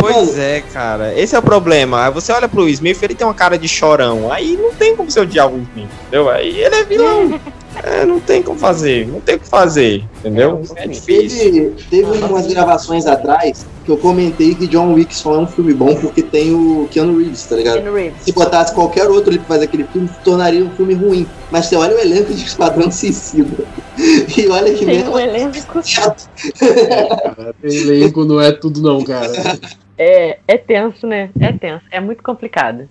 Pois 0.00 0.38
é, 0.38 0.62
cara. 0.72 1.14
Esse 1.14 1.36
é 1.36 1.38
o 1.38 1.42
problema. 1.42 2.10
Você 2.10 2.32
olha 2.32 2.48
pro 2.48 2.62
Will 2.62 2.72
Smith, 2.72 3.02
ele 3.02 3.14
tem 3.14 3.26
uma 3.26 3.34
cara 3.34 3.58
de 3.58 3.68
chorão. 3.68 4.32
Aí 4.32 4.56
não 4.56 4.72
tem 4.72 4.96
como 4.96 5.10
ser 5.10 5.20
odiar 5.20 5.46
o 5.46 5.54
Will 5.54 5.66
Smith, 5.74 5.90
entendeu? 6.02 6.30
Aí 6.30 6.60
ele 6.60 6.74
é 6.74 6.84
vilão. 6.84 7.40
É, 7.82 8.04
não 8.04 8.20
tem 8.20 8.42
como 8.42 8.58
fazer. 8.58 9.06
Não 9.06 9.20
tem 9.20 9.36
o 9.36 9.40
que 9.40 9.48
fazer, 9.48 10.04
entendeu? 10.18 10.62
É 10.76 10.86
difícil. 10.86 11.52
Teve, 11.52 11.70
teve 11.88 12.24
umas 12.24 12.46
gravações 12.46 13.06
atrás 13.06 13.66
que 13.84 13.90
eu 13.90 13.96
comentei 13.96 14.54
que 14.54 14.66
John 14.66 14.92
Wick 14.92 15.14
só 15.14 15.34
é 15.34 15.38
um 15.38 15.46
filme 15.46 15.72
bom 15.72 15.94
porque 15.96 16.22
tem 16.22 16.52
o 16.52 16.88
Keanu 16.90 17.18
Reeves, 17.18 17.44
tá 17.44 17.56
ligado? 17.56 17.80
Keanu 17.80 17.94
Reeves. 17.94 18.22
Se 18.22 18.32
botasse 18.32 18.74
qualquer 18.74 19.08
outro 19.08 19.30
ali 19.30 19.38
pra 19.38 19.48
fazer 19.48 19.64
aquele 19.64 19.84
filme, 19.84 20.10
tornaria 20.24 20.64
um 20.64 20.70
filme 20.70 20.94
ruim. 20.94 21.26
Mas 21.50 21.66
você 21.66 21.76
olha 21.76 21.96
o 21.96 21.98
elenco 21.98 22.34
de 22.34 22.44
Esquadrão 22.44 22.90
Suicida. 22.90 23.64
E 24.00 24.48
olha 24.48 24.72
que 24.72 24.86
Tem 24.86 24.96
mesmo 24.96 25.12
um 25.12 25.18
elenco. 25.18 25.58
Cara, 26.58 27.54
elenco 27.62 28.24
não 28.24 28.40
é 28.40 28.50
tudo, 28.50 28.80
não, 28.80 29.04
cara. 29.04 29.30
É, 29.98 30.38
é 30.48 30.56
tenso, 30.56 31.06
né? 31.06 31.28
É 31.38 31.52
tenso. 31.52 31.84
É 31.90 32.00
muito 32.00 32.22
complicado. 32.22 32.88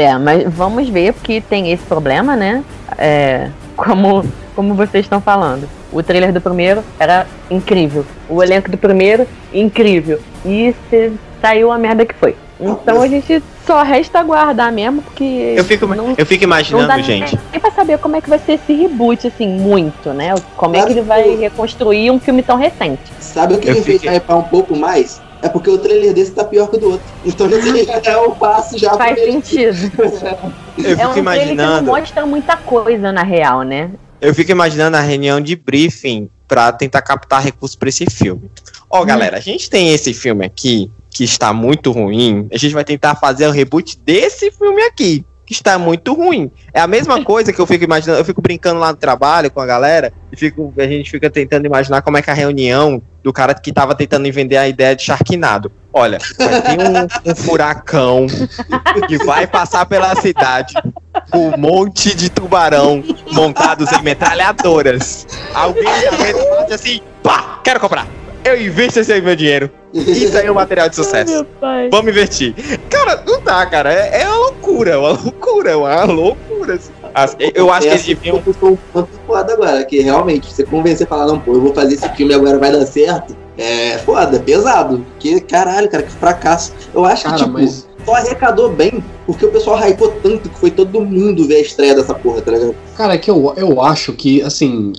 É, 0.00 0.16
mas 0.16 0.44
vamos 0.52 0.88
ver, 0.88 1.12
porque 1.12 1.40
tem 1.42 1.70
esse 1.70 1.82
problema, 1.84 2.34
né? 2.34 2.64
É, 2.96 3.48
como, 3.76 4.24
como 4.56 4.74
vocês 4.74 5.04
estão 5.04 5.20
falando. 5.20 5.68
O 5.92 6.02
trailer 6.02 6.32
do 6.32 6.40
primeiro 6.40 6.82
era 6.98 7.26
incrível. 7.50 8.06
O 8.28 8.42
elenco 8.42 8.70
do 8.70 8.78
primeiro, 8.78 9.26
incrível. 9.52 10.18
E 10.44 10.74
se 10.88 11.12
saiu 11.42 11.70
a 11.70 11.78
merda 11.78 12.06
que 12.06 12.14
foi. 12.14 12.34
Então 12.58 13.00
a 13.02 13.08
gente 13.08 13.42
só 13.66 13.82
resta 13.82 14.20
aguardar 14.20 14.72
mesmo, 14.72 15.02
porque. 15.02 15.54
Eu 15.56 15.64
fico, 15.64 15.86
não, 15.86 16.14
eu 16.16 16.26
fico 16.26 16.44
não 16.44 16.50
dá 16.50 16.56
imaginando, 16.56 17.02
gente. 17.02 17.38
nem 17.50 17.60
pra 17.60 17.70
saber 17.70 17.98
como 17.98 18.16
é 18.16 18.20
que 18.20 18.28
vai 18.28 18.38
ser 18.38 18.52
esse 18.52 18.72
reboot, 18.74 19.26
assim, 19.26 19.48
muito, 19.48 20.10
né? 20.12 20.34
Como 20.56 20.76
é 20.76 20.82
que 20.84 20.92
ele 20.92 21.00
vai 21.02 21.36
reconstruir 21.36 22.10
um 22.10 22.20
filme 22.20 22.42
tão 22.42 22.56
recente. 22.56 23.00
Sabe 23.18 23.54
o 23.54 23.58
que 23.58 23.68
Eu 23.68 23.76
fiquei- 23.82 24.10
hypar 24.14 24.38
um 24.38 24.42
pouco 24.42 24.76
mais? 24.76 25.20
É 25.42 25.48
porque 25.48 25.70
o 25.70 25.78
trailer 25.78 26.12
desse 26.12 26.32
tá 26.32 26.44
pior 26.44 26.68
que 26.68 26.76
o 26.76 26.78
do 26.78 26.90
outro. 26.92 27.06
Então 27.24 27.48
esse 27.48 27.84
já 27.84 28.12
é 28.12 28.16
o 28.18 28.32
passo 28.32 28.78
já 28.78 28.94
Faz 28.94 29.18
sentido. 29.18 29.90
Eu 30.78 30.90
É 30.92 30.96
fico 30.96 31.20
um 31.20 31.24
trailer 31.24 31.48
que 31.48 31.54
não 31.54 31.64
imaginando. 31.64 31.86
mostra 31.86 32.26
muita 32.26 32.56
coisa, 32.56 33.10
na 33.12 33.22
real, 33.22 33.62
né? 33.62 33.90
Eu 34.20 34.34
fico 34.34 34.50
imaginando 34.50 34.96
a 34.96 35.00
reunião 35.00 35.40
de 35.40 35.56
briefing 35.56 36.28
pra 36.46 36.72
tentar 36.72 37.00
captar 37.02 37.42
recursos 37.42 37.74
pra 37.76 37.88
esse 37.88 38.04
filme. 38.06 38.50
Ó, 38.90 39.04
galera, 39.04 39.38
a 39.38 39.40
gente 39.40 39.70
tem 39.70 39.94
esse 39.94 40.12
filme 40.12 40.44
aqui 40.44 40.90
que 41.10 41.24
está 41.24 41.52
muito 41.52 41.90
ruim. 41.90 42.46
A 42.52 42.58
gente 42.58 42.74
vai 42.74 42.84
tentar 42.84 43.14
fazer 43.14 43.46
o 43.46 43.50
reboot 43.50 43.98
desse 44.04 44.50
filme 44.50 44.82
aqui, 44.82 45.24
que 45.46 45.52
está 45.54 45.78
muito 45.78 46.12
ruim. 46.12 46.50
É 46.74 46.80
a 46.80 46.86
mesma 46.86 47.24
coisa 47.24 47.52
que 47.52 47.58
eu 47.60 47.66
fico 47.66 47.84
imaginando, 47.84 48.20
eu 48.20 48.24
fico 48.24 48.42
brincando 48.42 48.78
lá 48.80 48.90
no 48.90 48.96
trabalho 48.98 49.50
com 49.50 49.60
a 49.60 49.66
galera 49.66 50.12
e 50.30 50.36
fico, 50.36 50.72
a 50.76 50.86
gente 50.86 51.10
fica 51.10 51.30
tentando 51.30 51.64
imaginar 51.66 52.02
como 52.02 52.16
é 52.18 52.22
que 52.22 52.30
a 52.30 52.34
reunião 52.34 53.00
do 53.22 53.32
cara 53.32 53.54
que 53.54 53.72
tava 53.72 53.94
tentando 53.94 54.30
vender 54.32 54.56
a 54.56 54.68
ideia 54.68 54.96
de 54.96 55.02
Sharknado. 55.02 55.70
Olha, 55.92 56.18
vai 56.38 56.62
ter 56.62 56.78
um, 56.78 57.30
um 57.32 57.34
furacão 57.34 58.26
que 59.08 59.18
vai 59.24 59.46
passar 59.46 59.84
pela 59.86 60.14
cidade 60.16 60.74
com 61.30 61.48
um 61.50 61.56
monte 61.56 62.14
de 62.14 62.30
tubarão 62.30 63.02
montados 63.32 63.90
em 63.92 64.02
metralhadoras. 64.02 65.26
Alguém 65.52 66.00
já 66.02 66.10
vem 66.10 66.34
assim, 66.72 67.00
pá, 67.22 67.60
quero 67.64 67.80
comprar. 67.80 68.06
Eu 68.44 68.60
invisto 68.60 69.00
esse 69.00 69.12
aí 69.12 69.20
meu 69.20 69.36
dinheiro. 69.36 69.70
Isso 69.92 70.36
aí 70.38 70.46
é 70.46 70.50
um 70.50 70.54
material 70.54 70.88
de 70.88 70.96
sucesso. 70.96 71.46
Vamos 71.90 72.10
investir. 72.10 72.54
Cara, 72.88 73.22
não 73.26 73.42
dá, 73.42 73.66
cara. 73.66 73.92
É, 73.92 74.22
é 74.22 74.28
uma 74.28 74.36
loucura, 74.36 74.90
é 74.92 74.96
uma 74.96 75.10
loucura, 75.10 75.70
é 75.72 75.76
uma 75.76 76.04
loucura. 76.04 76.74
assim. 76.74 76.92
As- 77.14 77.36
Eu 77.54 77.70
acho 77.70 77.82
que 77.86 77.92
eles 77.92 78.06
deviam. 78.06 78.42
Eu 78.46 78.54
tô 78.54 78.68
um 78.68 78.78
tanto 78.92 79.08
foda 79.26 79.52
agora, 79.52 79.84
que 79.84 80.00
realmente, 80.00 80.52
você 80.52 80.64
convencer 80.64 81.06
e 81.06 81.08
falar, 81.08 81.26
não, 81.26 81.38
pô, 81.38 81.52
eu 81.54 81.60
vou 81.60 81.74
fazer 81.74 81.94
esse 81.94 82.08
filme 82.10 82.34
agora 82.34 82.58
vai 82.58 82.72
dar 82.72 82.86
certo. 82.86 83.36
É 83.58 83.98
foda, 83.98 84.36
é 84.36 84.40
pesado. 84.40 85.04
Porque, 85.10 85.40
caralho, 85.40 85.88
cara, 85.90 86.02
que 86.02 86.12
fracasso. 86.12 86.72
Eu 86.94 87.04
acho 87.04 87.24
Cara, 87.24 87.36
que, 87.36 87.44
tipo, 87.44 87.52
mas 87.52 87.86
só 88.04 88.14
arrecadou 88.14 88.70
bem, 88.70 89.04
porque 89.26 89.44
o 89.44 89.50
pessoal 89.50 89.76
hypou 89.78 90.08
tanto 90.22 90.48
que 90.48 90.58
foi 90.58 90.70
todo 90.70 91.00
mundo 91.02 91.46
ver 91.46 91.56
a 91.56 91.60
estreia 91.60 91.94
dessa 91.94 92.14
porra, 92.14 92.40
tá 92.40 92.52
ligado? 92.52 92.74
Cara, 92.96 93.14
é 93.14 93.18
que 93.18 93.30
eu, 93.30 93.52
eu 93.56 93.82
acho 93.82 94.14
que, 94.14 94.40
assim, 94.40 94.92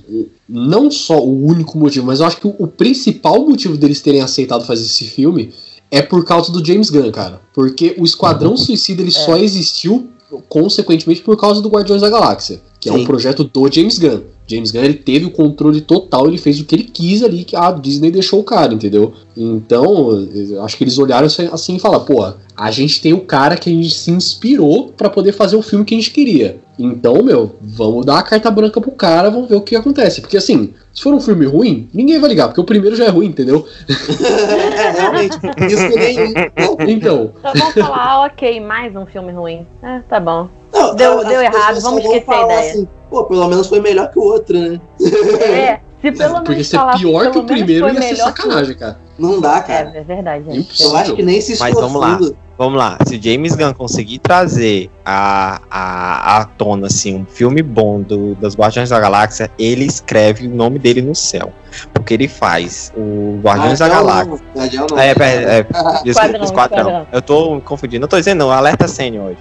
não 0.48 0.92
só 0.92 1.18
o 1.20 1.46
único 1.46 1.78
motivo, 1.80 2.06
mas 2.06 2.20
eu 2.20 2.28
acho 2.28 2.38
que 2.38 2.48
o, 2.48 2.56
o 2.60 2.68
principal 2.68 3.40
motivo 3.48 3.76
deles 3.78 4.02
terem 4.02 4.22
aceitado 4.22 4.66
fazer 4.66 4.84
esse 4.84 5.06
filme 5.06 5.52
é 5.90 6.02
por 6.02 6.24
causa 6.24 6.52
do 6.52 6.64
James 6.64 6.90
Gunn, 6.90 7.12
cara. 7.12 7.42
Porque 7.54 7.96
o 7.98 8.06
Esquadrão 8.06 8.56
Suicida 8.56 9.02
ele 9.02 9.12
só 9.12 9.36
existiu, 9.38 10.10
consequentemente, 10.48 11.22
por 11.22 11.38
causa 11.38 11.62
do 11.62 11.70
Guardiões 11.70 12.02
da 12.02 12.10
Galáxia, 12.10 12.62
que 12.80 12.90
é 12.90 12.94
Sim. 12.94 13.00
um 13.00 13.06
projeto 13.06 13.44
do 13.44 13.72
James 13.72 13.98
Gunn. 13.98 14.22
James 14.52 14.72
Gunn 14.72 14.84
ele 14.84 14.94
teve 14.94 15.26
o 15.26 15.32
controle 15.32 15.82
total, 15.82 16.28
ele 16.28 16.38
fez 16.38 16.60
o 16.60 16.66
que 16.66 16.76
ele 16.76 16.84
quis 16.84 17.24
ali, 17.24 17.44
que 17.44 17.56
a 17.56 17.72
Disney 17.72 18.12
deixou 18.12 18.40
o 18.40 18.44
cara, 18.44 18.74
entendeu? 18.74 19.14
Então, 19.36 20.28
eu 20.36 20.62
acho 20.64 20.78
que 20.78 20.84
eles 20.84 20.98
olharam 21.00 21.28
assim- 21.28 21.50
assim 21.52 21.76
e 21.76 21.80
falaram, 21.80 22.04
pô, 22.06 22.34
a 22.56 22.72
gente 22.72 23.02
tem 23.02 23.14
o 23.14 23.22
cara 23.22 23.56
que 23.56 23.70
a 23.70 23.74
gente 23.74 23.94
se 23.94 24.12
inspirou 24.12 24.94
pra 24.96 25.10
poder 25.10 25.32
fazer 25.32 25.56
o 25.56 25.62
filme 25.62 25.86
que 25.86 25.96
a 25.96 25.98
gente 25.98 26.12
queria. 26.12 26.60
Então, 26.78 27.22
meu, 27.24 27.56
vamos 27.62 28.06
dar 28.06 28.20
a 28.20 28.24
carta 28.24 28.50
branca 28.50 28.82
pro 28.82 28.92
cara, 28.92 29.30
vamos 29.30 29.48
ver 29.48 29.56
o 29.56 29.62
que 29.62 29.76
acontece. 29.76 30.20
Porque 30.22 30.38
assim, 30.38 30.74
se 30.94 31.02
for 31.02 31.14
um 31.14 31.20
filme 31.20 31.46
ruim, 31.46 31.88
ninguém 31.94 32.20
vai 32.20 32.30
ligar, 32.30 32.48
porque 32.48 32.62
o 32.62 32.64
primeiro 32.64 32.96
já 32.96 33.06
é 33.06 33.10
ruim, 33.10 33.28
entendeu? 33.28 33.66
é, 33.88 34.92
realmente. 35.00 35.38
Isso 35.72 35.90
nem. 35.96 36.94
Então, 36.94 37.32
Só 37.42 37.54
vamos 37.54 37.74
falar, 37.74 37.98
ah, 37.98 38.26
ok, 38.26 38.60
mais 38.60 38.96
um 38.96 39.06
filme 39.06 39.32
ruim. 39.32 39.66
Ah, 39.82 40.02
tá 40.10 40.20
bom. 40.20 40.50
Não, 40.74 40.96
Deu- 40.96 41.20
as 41.20 41.28
deu 41.28 41.42
errado, 41.42 41.82
vamos 41.82 42.04
esquecer 42.04 42.32
a 42.32 42.44
ideia. 42.44 42.60
Assim, 42.72 42.88
Pô, 43.10 43.26
pelo 43.26 43.48
menos 43.50 43.68
foi 43.68 43.82
melhor 43.82 44.10
que 44.10 44.18
o 44.20 44.24
outro, 44.24 44.58
né? 44.58 44.80
É, 45.02 45.80
se 46.02 46.12
pelo 46.12 46.34
menos 46.34 46.46
porque 46.48 46.64
ser 46.64 46.78
falar, 46.78 46.98
pior 46.98 47.32
que 47.32 47.38
o 47.38 47.44
primeiro 47.44 47.90
ia 47.94 48.02
ser 48.02 48.16
sacanagem, 48.18 48.76
cara. 48.76 48.98
Não 49.20 49.40
dá, 49.40 49.56
outro. 49.56 49.68
cara. 49.68 49.92
É, 49.94 50.00
é 50.00 50.04
verdade. 50.04 50.46
é. 50.50 50.56
Impossível. 50.58 50.92
Eu 50.92 50.98
acho 50.98 51.16
que 51.16 51.24
nem 51.24 51.40
se 51.42 51.60
Mas 51.60 51.74
vamos 51.76 52.00
lá. 52.02 52.08
esforçando. 52.12 52.38
Vamos 52.58 52.78
lá, 52.78 52.96
se 53.08 53.16
o 53.16 53.24
James 53.24 53.56
Gunn 53.56 53.74
conseguir 53.74 54.20
trazer 54.20 54.88
a, 55.04 55.60
a, 55.72 56.38
à 56.42 56.46
tona 56.46 56.86
assim, 56.86 57.16
um 57.16 57.26
filme 57.26 57.64
bom 57.64 58.02
do, 58.04 58.36
das 58.36 58.56
Guardiões 58.56 58.90
da 58.90 59.00
Galáxia, 59.00 59.50
ele 59.58 59.84
escreve 59.84 60.46
o 60.46 60.50
nome 60.52 60.78
dele 60.78 61.02
no 61.02 61.16
céu. 61.16 61.52
Porque 61.92 62.14
ele 62.14 62.28
faz 62.28 62.94
o 62.96 63.40
Guardiões 63.42 63.80
da 63.80 63.88
Guardião 63.88 64.06
Galáxia. 64.06 64.86
não. 64.92 65.00
É, 65.00 65.16
pera, 65.16 65.52
é, 65.54 65.64
desculpa, 66.04 66.06
Esquadrão, 66.06 66.44
esquadrão. 66.44 66.80
esquadrão. 66.80 67.08
Eu 67.12 67.22
tô 67.24 67.62
confundindo, 67.62 68.02
não 68.02 68.08
tô 68.08 68.18
dizendo 68.18 68.38
não, 68.40 68.52
alerta 68.52 68.88
sênior 68.88 69.30
hoje. 69.30 69.38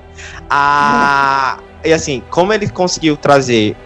Ah, 0.49 1.59
e 1.85 1.93
assim, 1.93 2.23
como 2.31 2.55
ele 2.55 2.69
conseguiu 2.71 3.19
trazer 3.19 3.77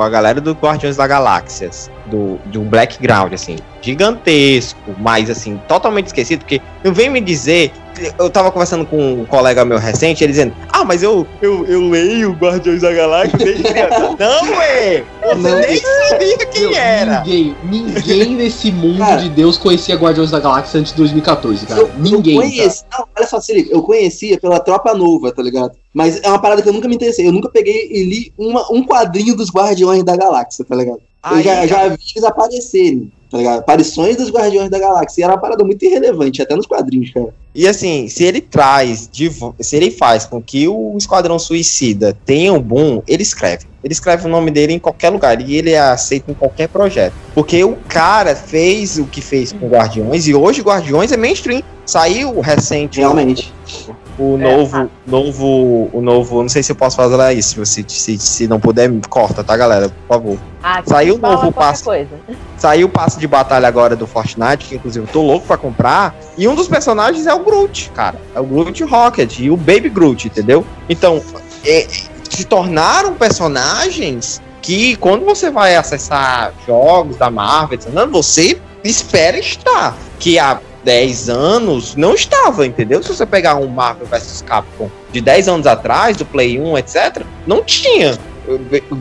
a 0.00 0.08
galera 0.08 0.40
do 0.40 0.52
Guardiões 0.52 0.96
da 0.96 1.06
Galáxias, 1.06 1.90
do, 2.06 2.38
de 2.46 2.58
um 2.58 2.64
background, 2.64 3.32
assim, 3.32 3.56
gigantesco, 3.80 4.94
mas 4.98 5.30
assim, 5.30 5.60
totalmente 5.68 6.06
esquecido, 6.06 6.40
porque 6.40 6.60
não 6.84 6.92
vem 6.92 7.08
me 7.08 7.20
dizer. 7.20 7.72
Eu 8.18 8.28
tava 8.30 8.50
conversando 8.50 8.84
com 8.84 8.96
um 9.20 9.24
colega 9.24 9.64
meu 9.64 9.78
recente, 9.78 10.22
ele 10.22 10.32
dizendo, 10.32 10.52
ah, 10.70 10.84
mas 10.84 11.02
eu, 11.02 11.26
eu, 11.40 11.64
eu 11.66 11.88
leio 11.88 12.32
Guardiões 12.32 12.82
da 12.82 12.92
Galáxia 12.92 13.38
desde 13.38 13.62
criança. 13.62 14.16
não, 14.18 14.50
ué! 14.58 15.04
Você 15.22 15.34
Não. 15.34 15.58
nem 15.58 15.76
sabia 16.08 16.36
quem 16.46 16.74
era. 16.74 17.20
Ninguém, 17.24 17.56
ninguém 17.64 18.34
nesse 18.34 18.70
mundo 18.70 18.98
Cara. 18.98 19.22
de 19.22 19.28
Deus 19.30 19.56
conhecia 19.58 19.96
Guardiões 19.96 20.30
da 20.30 20.38
Galáxia 20.40 20.80
antes 20.80 20.92
de 20.92 20.98
2014, 20.98 21.66
cara. 21.66 21.80
Eu, 21.80 21.90
ninguém. 21.98 22.36
eu 22.36 22.42
conheci, 22.42 22.84
não, 22.92 23.06
olha 23.16 23.26
só, 23.26 23.40
se 23.40 23.52
liga, 23.54 23.70
eu 23.72 23.82
conhecia 23.82 24.38
pela 24.38 24.60
Tropa 24.60 24.94
Nova, 24.94 25.32
tá 25.32 25.42
ligado? 25.42 25.72
Mas 25.94 26.20
é 26.22 26.28
uma 26.28 26.38
parada 26.40 26.60
que 26.62 26.68
eu 26.68 26.72
nunca 26.72 26.88
me 26.88 26.94
interessei. 26.94 27.26
Eu 27.26 27.32
nunca 27.32 27.48
peguei 27.48 27.88
e 27.90 28.04
li 28.04 28.32
uma- 28.36 28.70
um 28.70 28.84
quadrinho 28.84 29.34
dos 29.34 29.50
Guardiões 29.50 30.04
da 30.04 30.16
Galáxia, 30.16 30.64
tá 30.64 30.76
ligado? 30.76 30.98
Eu 31.30 31.42
já, 31.42 31.66
já 31.66 31.88
vi 31.88 31.96
eles 32.14 32.24
aparecerem. 32.24 33.10
Tá 33.30 33.38
ligado? 33.38 33.58
Aparições 33.60 34.16
dos 34.16 34.30
Guardiões 34.30 34.70
da 34.70 34.78
Galáxia. 34.78 35.20
E 35.20 35.24
era 35.24 35.32
uma 35.32 35.40
parada 35.40 35.64
muito 35.64 35.84
irrelevante, 35.84 36.42
até 36.42 36.54
nos 36.54 36.66
quadrinhos, 36.66 37.10
cara. 37.10 37.28
E 37.54 37.66
assim, 37.66 38.06
se 38.08 38.22
ele 38.22 38.40
traz, 38.40 39.08
de 39.10 39.30
se 39.60 39.76
ele 39.76 39.90
faz 39.90 40.26
com 40.26 40.42
que 40.42 40.68
o 40.68 40.94
Esquadrão 40.98 41.38
Suicida 41.38 42.16
tenha 42.26 42.52
um 42.52 42.60
boom, 42.60 43.02
ele 43.08 43.22
escreve. 43.22 43.64
Ele 43.82 43.92
escreve 43.92 44.26
o 44.26 44.28
nome 44.28 44.50
dele 44.50 44.74
em 44.74 44.78
qualquer 44.78 45.10
lugar 45.10 45.40
e 45.40 45.54
ele 45.54 45.70
é 45.70 45.78
aceito 45.78 46.30
em 46.30 46.34
qualquer 46.34 46.68
projeto. 46.68 47.14
Porque 47.34 47.62
o 47.64 47.76
cara 47.88 48.34
fez 48.34 48.98
o 48.98 49.06
que 49.06 49.22
fez 49.22 49.52
com 49.52 49.68
Guardiões 49.68 50.26
e 50.26 50.34
hoje 50.34 50.60
Guardiões 50.60 51.12
é 51.12 51.16
mainstream. 51.16 51.62
Saiu 51.86 52.40
recente 52.40 52.98
Realmente. 52.98 53.54
o 53.88 54.05
É, 54.18 54.56
novo, 54.56 54.90
novo, 55.06 55.90
o 55.92 56.00
novo, 56.00 56.42
não 56.42 56.48
sei 56.48 56.62
se 56.62 56.72
eu 56.72 56.76
posso 56.76 56.96
falar 56.96 57.34
isso, 57.34 57.64
se, 57.66 57.84
se, 57.86 58.18
se 58.18 58.48
não 58.48 58.58
puder, 58.58 58.90
corta, 59.08 59.44
tá 59.44 59.56
galera, 59.56 59.88
por 59.88 60.16
favor. 60.16 60.38
Ah, 60.62 60.82
Saiu 60.84 61.16
o 61.16 61.18
novo 61.18 61.52
passo. 61.52 61.84
coisa. 61.84 62.10
Saiu 62.56 62.86
o 62.86 62.90
passe 62.90 63.18
de 63.18 63.26
batalha 63.26 63.68
agora 63.68 63.94
do 63.94 64.06
Fortnite, 64.06 64.66
que 64.68 64.76
inclusive 64.76 65.04
eu 65.06 65.12
tô 65.12 65.22
louco 65.22 65.46
pra 65.46 65.56
comprar. 65.56 66.14
E 66.36 66.48
um 66.48 66.54
dos 66.54 66.66
personagens 66.66 67.26
é 67.26 67.34
o 67.34 67.40
Groot, 67.40 67.90
cara. 67.94 68.16
É 68.34 68.40
o 68.40 68.44
Groot 68.44 68.82
Rocket 68.84 69.38
e 69.38 69.50
o 69.50 69.56
Baby 69.56 69.90
Groot, 69.90 70.26
entendeu? 70.28 70.64
Então, 70.88 71.22
é- 71.64 71.86
se 72.28 72.44
tornaram 72.44 73.14
personagens 73.14 74.40
que 74.62 74.96
quando 74.96 75.24
você 75.24 75.50
vai 75.50 75.76
acessar 75.76 76.52
jogos 76.66 77.16
da 77.16 77.30
Marvel, 77.30 77.78
você 78.10 78.58
espera 78.82 79.38
estar. 79.38 79.96
Que 80.18 80.38
há 80.38 80.58
10 80.86 81.28
anos 81.28 81.96
não 81.96 82.14
estava, 82.14 82.64
entendeu? 82.64 83.02
Se 83.02 83.08
você 83.08 83.26
pegar 83.26 83.56
um 83.56 83.66
Marvel 83.66 84.06
vs 84.06 84.44
Capcom 84.46 84.88
de 85.10 85.20
10 85.20 85.48
anos 85.48 85.66
atrás, 85.66 86.16
do 86.16 86.24
Play 86.24 86.60
1, 86.60 86.78
etc., 86.78 87.24
não 87.44 87.64
tinha. 87.64 88.16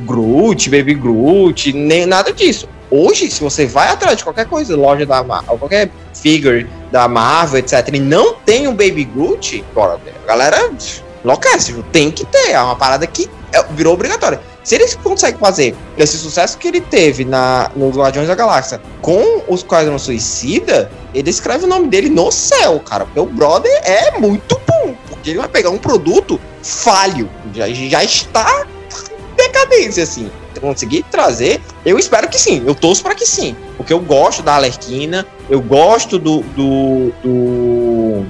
Groot, 0.08 0.68
Baby 0.72 0.96
Groot, 0.96 1.72
nem 1.74 2.08
nada 2.08 2.34
disso. 2.34 2.68
Hoje, 2.90 3.30
se 3.30 3.40
você 3.40 3.68
vai 3.68 3.90
atrás 3.90 4.18
de 4.18 4.24
qualquer 4.24 4.48
coisa, 4.48 4.76
loja 4.76 5.06
da 5.06 5.24
Marvel, 5.24 5.60
qualquer 5.60 5.92
figure 6.12 6.68
da 6.92 7.08
Marvel, 7.08 7.60
etc., 7.60 7.88
e 7.94 8.00
não 8.00 8.34
tem 8.34 8.68
um 8.68 8.72
Baby 8.72 9.04
Groot, 9.04 9.64
a 9.76 10.28
galera 10.28 10.72
enlouquece, 11.24 11.76
tem 11.92 12.10
que 12.10 12.26
ter, 12.26 12.52
é 12.52 12.62
uma 12.62 12.76
parada 12.76 13.06
que 13.06 13.30
é- 13.54 13.64
virou 13.72 13.94
obrigatória. 13.94 14.42
Se 14.66 14.74
eles 14.76 14.95
conseguem 14.95 15.39
fazer 15.39 15.76
esse 15.95 16.18
sucesso 16.18 16.57
que 16.57 16.68
ele 16.68 16.82
teve 16.82 17.24
na, 17.24 17.70
nos 17.76 17.95
Guardiões 17.95 18.28
da 18.28 18.34
Galáxia 18.34 18.82
com 18.99 19.43
os 19.47 19.59
Esquadrão 19.61 19.97
Suicida, 19.99 20.91
ele 21.13 21.30
escreve 21.30 21.66
o 21.66 21.68
nome 21.68 21.88
dele 21.88 22.09
no 22.09 22.32
céu, 22.32 22.80
cara. 22.80 23.05
Porque 23.05 23.20
o 23.20 23.28
brother 23.28 23.72
é 23.84 24.18
muito 24.20 24.59
bom. 24.68 24.95
Porque 25.07 25.30
ele 25.30 25.38
vai 25.39 25.47
pegar 25.47 25.70
um 25.70 25.78
produto 25.78 26.41
falho. 26.63 27.30
Já, 27.53 27.70
já 27.70 28.03
está 28.03 28.66
decadência, 29.38 30.03
assim. 30.03 30.32
Conseguir 30.59 31.03
trazer, 31.11 31.61
eu 31.86 31.99
espero 31.99 32.28
que 32.28 32.39
sim. 32.39 32.63
Eu 32.66 32.74
torço 32.74 33.03
para 33.03 33.13
que 33.13 33.26
sim. 33.26 33.55
Porque 33.78 33.93
eu 33.93 33.99
gosto 33.99 34.41
da 34.41 34.55
Alerquina, 34.55 35.26
eu 35.47 35.61
gosto 35.61 36.18
do. 36.18 36.39
do, 36.41 37.11
do- 37.22 38.26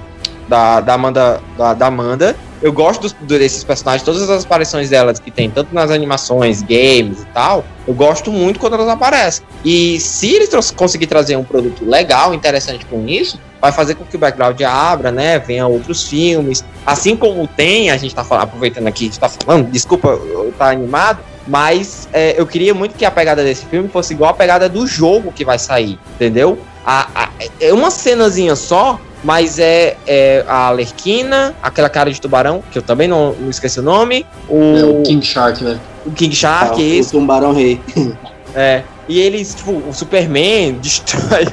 da, 0.48 0.80
da 0.82 0.94
Amanda. 0.94 1.42
Da, 1.58 1.74
da 1.74 1.88
Amanda. 1.88 2.36
Eu 2.62 2.72
gosto 2.74 3.02
dos, 3.02 3.12
do- 3.12 3.38
desses 3.38 3.64
personagens, 3.64 4.02
todas 4.04 4.28
as 4.28 4.44
aparições 4.44 4.90
delas 4.90 5.20
que 5.20 5.30
tem, 5.30 5.50
tanto 5.52 5.76
nas 5.76 5.92
animações, 5.92 6.62
games 6.64 7.22
e 7.22 7.26
tal. 7.34 7.64
Eu 7.88 7.94
gosto 7.94 8.32
muito 8.32 8.60
quando 8.60 8.74
elas 8.74 8.88
aparecem. 8.88 9.46
E 9.64 10.00
se 10.00 10.34
eles 10.34 10.50
conseguir 10.72 11.06
trazer 11.06 11.36
um 11.36 11.44
produto 11.44 11.86
legal, 11.88 12.34
interessante 12.34 12.84
com 12.86 13.06
isso, 13.08 13.40
vai 13.62 13.72
fazer 13.72 13.94
com 13.96 14.04
que 14.06 14.16
o 14.16 14.20
background 14.20 14.60
abra, 14.62 15.12
né? 15.12 15.38
Venha 15.38 15.68
outros 15.68 16.08
filmes. 16.08 16.64
Assim 16.86 17.16
como 17.16 17.46
tem, 17.48 17.92
a 17.92 17.98
gente 17.98 18.16
tá 18.16 18.24
falando, 18.24 18.46
aproveitando 18.46 18.88
aqui, 18.88 19.04
a 19.04 19.08
gente 19.10 19.20
tá 19.20 19.30
falando, 19.30 19.70
desculpa 19.70 20.08
eu 20.10 20.52
tá 20.58 20.70
animado, 20.72 21.20
mas 21.46 22.08
é, 22.14 22.40
eu 22.40 22.48
queria 22.48 22.74
muito 22.74 22.96
que 22.96 23.06
a 23.06 23.12
pegada 23.12 23.44
desse 23.44 23.66
filme 23.66 23.90
fosse 23.90 24.14
igual 24.14 24.32
a 24.32 24.34
pegada 24.34 24.68
do 24.68 24.88
jogo 24.88 25.32
que 25.32 25.46
vai 25.46 25.60
sair, 25.60 26.00
entendeu? 26.16 26.58
A, 26.84 27.08
a- 27.26 27.30
é 27.60 27.72
uma 27.74 27.92
cenazinha 27.92 28.56
só, 28.56 29.00
mas 29.26 29.58
é, 29.58 29.98
é 30.06 30.46
a 30.48 30.68
Alerquina, 30.68 31.56
aquela 31.62 31.90
cara 31.90 32.12
de 32.12 32.22
tubarão, 32.22 32.64
que 32.72 32.78
eu 32.78 32.84
também 32.84 33.08
não, 33.08 33.34
não 33.34 33.50
esqueci 33.50 33.80
o 33.80 33.84
nome, 33.84 34.24
o, 34.48 34.78
É, 34.78 34.86
o 34.86 35.02
King 35.02 35.26
Shark, 35.26 35.64
né? 35.64 35.80
o 36.06 36.12
King 36.12 36.36
Shark, 36.36 36.74
Ah, 36.74 36.78
o 36.78 36.80
esse, 36.80 37.12
Tubarão 37.12 37.52
Rei. 37.52 37.82
é, 38.54 38.84
e 39.10 39.20
eles, 39.20 39.56
tipo, 39.56 39.72
o 39.72 39.92
Superman 39.92 40.74
destrói 40.80 41.48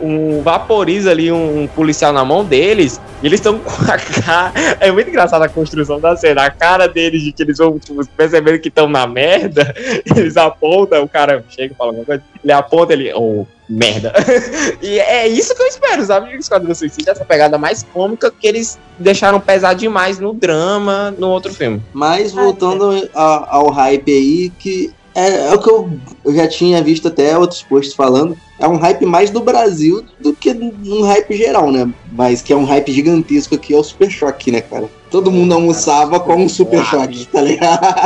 um. 0.00 0.40
vaporiza 0.40 1.10
ali 1.10 1.30
um, 1.30 1.64
um 1.64 1.66
policial 1.66 2.14
na 2.14 2.24
mão 2.24 2.42
deles. 2.42 2.98
E 3.22 3.26
eles 3.26 3.40
estão 3.40 3.58
com 3.58 3.82
a 3.82 3.98
cara. 3.98 4.52
É 4.80 4.90
muito 4.90 5.10
engraçada 5.10 5.44
a 5.44 5.48
construção 5.50 6.00
da 6.00 6.16
cena. 6.16 6.46
A 6.46 6.50
cara 6.50 6.88
deles 6.88 7.22
de 7.22 7.30
que 7.32 7.42
eles 7.42 7.58
vão, 7.58 7.78
tipo, 7.78 8.06
percebendo 8.16 8.58
que 8.58 8.68
estão 8.68 8.88
na 8.88 9.06
merda. 9.06 9.74
Eles 10.16 10.36
apontam, 10.36 11.02
o 11.02 11.08
cara 11.08 11.44
chega 11.50 11.74
e 11.74 11.76
fala 11.76 11.90
alguma 11.90 12.06
coisa. 12.06 12.22
Ele 12.42 12.52
aponta, 12.52 12.92
ele. 12.94 13.12
Oh, 13.14 13.46
merda. 13.68 14.12
e 14.80 14.98
é 14.98 15.26
isso 15.28 15.54
que 15.54 15.62
eu 15.62 15.66
espero, 15.66 16.04
sabe? 16.04 16.30
De 16.30 16.36
Esquadrão 16.38 16.74
Suicida, 16.74 17.12
essa 17.12 17.24
pegada 17.24 17.58
mais 17.58 17.82
cômica 17.82 18.30
que 18.30 18.46
eles 18.46 18.78
deixaram 18.98 19.40
pesar 19.40 19.74
demais 19.74 20.18
no 20.18 20.32
drama 20.32 21.14
no 21.18 21.28
outro 21.28 21.52
filme. 21.52 21.82
Mas 21.92 22.32
voltando 22.32 23.08
a- 23.14 23.46
ao 23.56 23.70
hype 23.70 24.10
aí, 24.12 24.50
que 24.58 24.92
é, 25.16 25.48
é 25.48 25.54
o 25.54 25.58
que 25.58 25.70
eu, 25.70 25.90
eu 26.26 26.34
já 26.34 26.46
tinha 26.46 26.82
visto 26.82 27.08
até 27.08 27.38
outros 27.38 27.62
posts 27.62 27.94
falando. 27.94 28.36
É 28.58 28.68
um 28.68 28.76
hype 28.76 29.06
mais 29.06 29.30
do 29.30 29.40
Brasil 29.40 30.04
do 30.20 30.34
que 30.34 30.50
um 30.50 31.02
hype 31.02 31.34
geral, 31.34 31.72
né? 31.72 31.88
Mas 32.12 32.42
que 32.42 32.52
é 32.52 32.56
um 32.56 32.64
hype 32.64 32.92
gigantesco 32.92 33.54
aqui, 33.54 33.74
é 33.74 33.78
o 33.78 33.82
Super 33.82 34.10
Choque, 34.10 34.52
né, 34.52 34.60
cara? 34.60 34.90
Todo 35.10 35.30
mundo 35.30 35.54
almoçava 35.54 36.20
com 36.20 36.36
um 36.36 36.48
Super 36.48 36.84
Choque, 36.84 37.26
tá 37.26 37.40
ligado? 37.40 37.86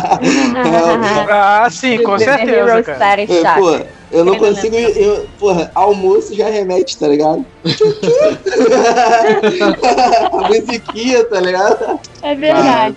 Ah, 1.32 1.68
sim, 1.70 2.02
com 2.02 2.18
certeza, 2.18 2.82
cara. 2.82 3.22
É, 3.22 3.26
Shock. 3.26 3.60
pô, 3.60 3.78
eu 4.12 4.24
não 4.24 4.36
consigo. 4.36 4.76
Eu, 4.76 5.26
porra, 5.38 5.70
almoço 5.74 6.34
já 6.34 6.48
remete, 6.48 6.96
tá 6.96 7.08
ligado? 7.08 7.44
A 10.32 10.48
musiquinha, 10.48 11.24
tá 11.24 11.40
ligado? 11.40 12.00
É 12.22 12.34
verdade. 12.34 12.96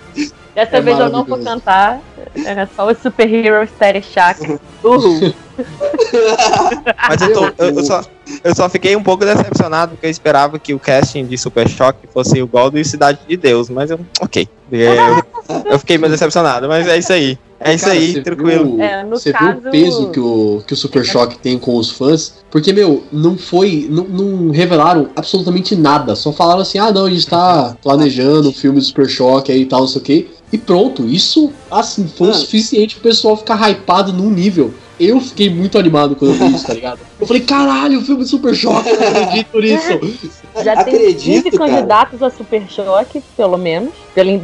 Dessa 0.54 0.76
É 0.76 0.80
vez 0.80 0.98
eu 0.98 1.10
não 1.10 1.24
vou 1.24 1.38
cantar. 1.38 2.00
Era 2.44 2.68
só 2.76 2.88
o 2.90 2.94
Super 2.94 3.32
Hero 3.32 3.64
Status 3.64 4.04
Shock. 4.06 4.58
Uhul. 4.82 5.34
Mas 7.08 7.20
eu, 7.22 7.32
tô- 7.32 7.44
eu- 7.58 7.70
eu 7.76 7.84
só, 7.84 8.02
eu 8.42 8.54
só 8.54 8.68
fiquei 8.68 8.96
um 8.96 9.02
pouco 9.02 9.24
decepcionado 9.24 9.92
porque 9.92 10.06
eu 10.06 10.10
esperava 10.10 10.58
que 10.58 10.74
o 10.74 10.78
casting 10.78 11.24
de 11.26 11.36
Super 11.38 11.68
Choque 11.68 12.06
fosse 12.12 12.38
igual 12.38 12.70
do 12.70 12.82
Cidade 12.84 13.18
de 13.28 13.36
Deus, 13.36 13.68
mas 13.70 13.90
eu. 13.90 14.00
Ok. 14.20 14.48
Eu, 14.72 15.22
eu 15.66 15.78
fiquei 15.78 15.98
meio 15.98 16.10
decepcionado, 16.12 16.66
mas 16.68 16.86
é 16.88 16.98
isso 16.98 17.12
aí. 17.12 17.38
É 17.60 17.72
isso 17.74 17.84
Cara, 17.86 17.96
aí, 17.98 18.12
você 18.12 18.22
tranquilo. 18.22 18.64
viu- 18.76 18.82
É, 18.82 19.02
no 19.04 19.10
Você 19.16 19.32
caso- 19.32 19.60
viu 19.60 19.68
o 19.68 19.70
peso 19.72 20.10
que 20.10 20.20
o, 20.20 20.62
que 20.66 20.74
o 20.74 20.76
Super 20.76 21.04
Choque 21.04 21.38
tem 21.38 21.58
com 21.58 21.76
os 21.76 21.90
fãs? 21.90 22.34
Porque, 22.50 22.72
meu, 22.72 23.04
não 23.12 23.38
foi. 23.38 23.86
Não, 23.88 24.04
não 24.04 24.50
revelaram 24.50 25.08
absolutamente 25.16 25.74
nada. 25.76 26.14
Só 26.14 26.32
falaram 26.32 26.60
assim: 26.60 26.78
ah, 26.78 26.90
não, 26.92 27.06
a 27.06 27.10
gente 27.10 27.26
tá 27.26 27.74
planejando 27.82 28.48
o 28.50 28.52
filme 28.52 28.80
do 28.80 28.84
Super 28.84 29.08
Choque 29.08 29.50
aí 29.52 29.62
e 29.62 29.66
tal, 29.66 29.80
não 29.80 29.86
sei 29.88 30.00
o 30.00 30.04
quê. 30.04 30.26
E 30.54 30.58
pronto, 30.58 31.04
isso, 31.08 31.52
assim, 31.68 32.06
foi 32.06 32.28
o 32.28 32.30
Mano. 32.30 32.40
suficiente 32.44 32.94
pro 32.94 33.02
pessoal 33.10 33.36
ficar 33.36 33.56
hypado 33.68 34.12
num 34.12 34.30
nível. 34.30 34.72
Eu 35.00 35.20
fiquei 35.20 35.50
muito 35.50 35.76
animado 35.76 36.14
quando 36.14 36.30
eu 36.34 36.38
vi 36.48 36.54
isso, 36.54 36.64
tá 36.64 36.74
ligado? 36.74 37.00
Eu 37.20 37.26
falei, 37.26 37.42
caralho, 37.42 37.98
o 37.98 38.02
filme 38.02 38.24
Super 38.24 38.54
Choque, 38.54 38.88
eu 38.88 39.00
não 39.00 39.08
acredito 39.24 39.58
nisso. 39.60 40.30
Já 40.62 40.84
tem 40.84 40.94
Acredito, 40.94 41.42
15 41.42 41.50
cara. 41.58 41.70
candidatos 41.72 42.22
a 42.22 42.30
Super 42.30 42.62
Choque, 42.70 43.20
pelo 43.36 43.58
menos, 43.58 43.90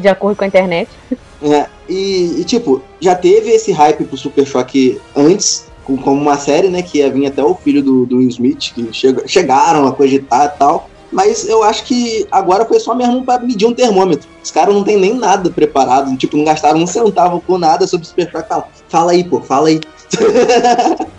de 0.00 0.08
acordo 0.08 0.36
com 0.36 0.42
a 0.42 0.48
internet. 0.48 0.90
É, 1.40 1.66
e, 1.88 2.40
e, 2.40 2.44
tipo, 2.44 2.82
já 3.00 3.14
teve 3.14 3.50
esse 3.50 3.70
hype 3.70 4.02
pro 4.04 4.16
Super 4.16 4.44
Choque 4.44 5.00
antes, 5.14 5.66
com- 5.84 5.96
como 5.96 6.20
uma 6.20 6.36
série, 6.36 6.68
né? 6.68 6.82
Que 6.82 6.98
ia 6.98 7.08
vir 7.12 7.26
até 7.26 7.44
o 7.44 7.54
filho 7.54 7.80
do, 7.84 8.04
do 8.04 8.16
Will 8.16 8.28
Smith, 8.30 8.72
que 8.74 8.88
chega- 8.92 9.22
chegaram 9.28 9.86
a 9.86 9.92
cogitar 9.92 10.52
e 10.52 10.58
tal. 10.58 10.90
Mas 11.12 11.48
eu 11.48 11.62
acho 11.62 11.84
que 11.84 12.26
agora 12.30 12.64
foi 12.64 12.78
só 12.78 12.94
mesmo 12.94 13.24
pra 13.24 13.38
medir 13.38 13.66
um 13.66 13.74
termômetro. 13.74 14.28
Os 14.42 14.50
caras 14.50 14.74
não 14.74 14.84
tem 14.84 14.96
nem 14.96 15.14
nada 15.14 15.50
preparado, 15.50 16.16
tipo, 16.16 16.36
não 16.36 16.44
gastaram 16.44 16.78
um 16.80 16.86
centavo 16.86 17.40
com 17.44 17.58
nada 17.58 17.86
sobre 17.86 18.06
Super 18.06 18.30
Choque. 18.30 18.48
Fala, 18.48 18.68
fala 18.88 19.12
aí, 19.12 19.24
pô, 19.24 19.40
fala 19.40 19.68
aí. 19.68 19.80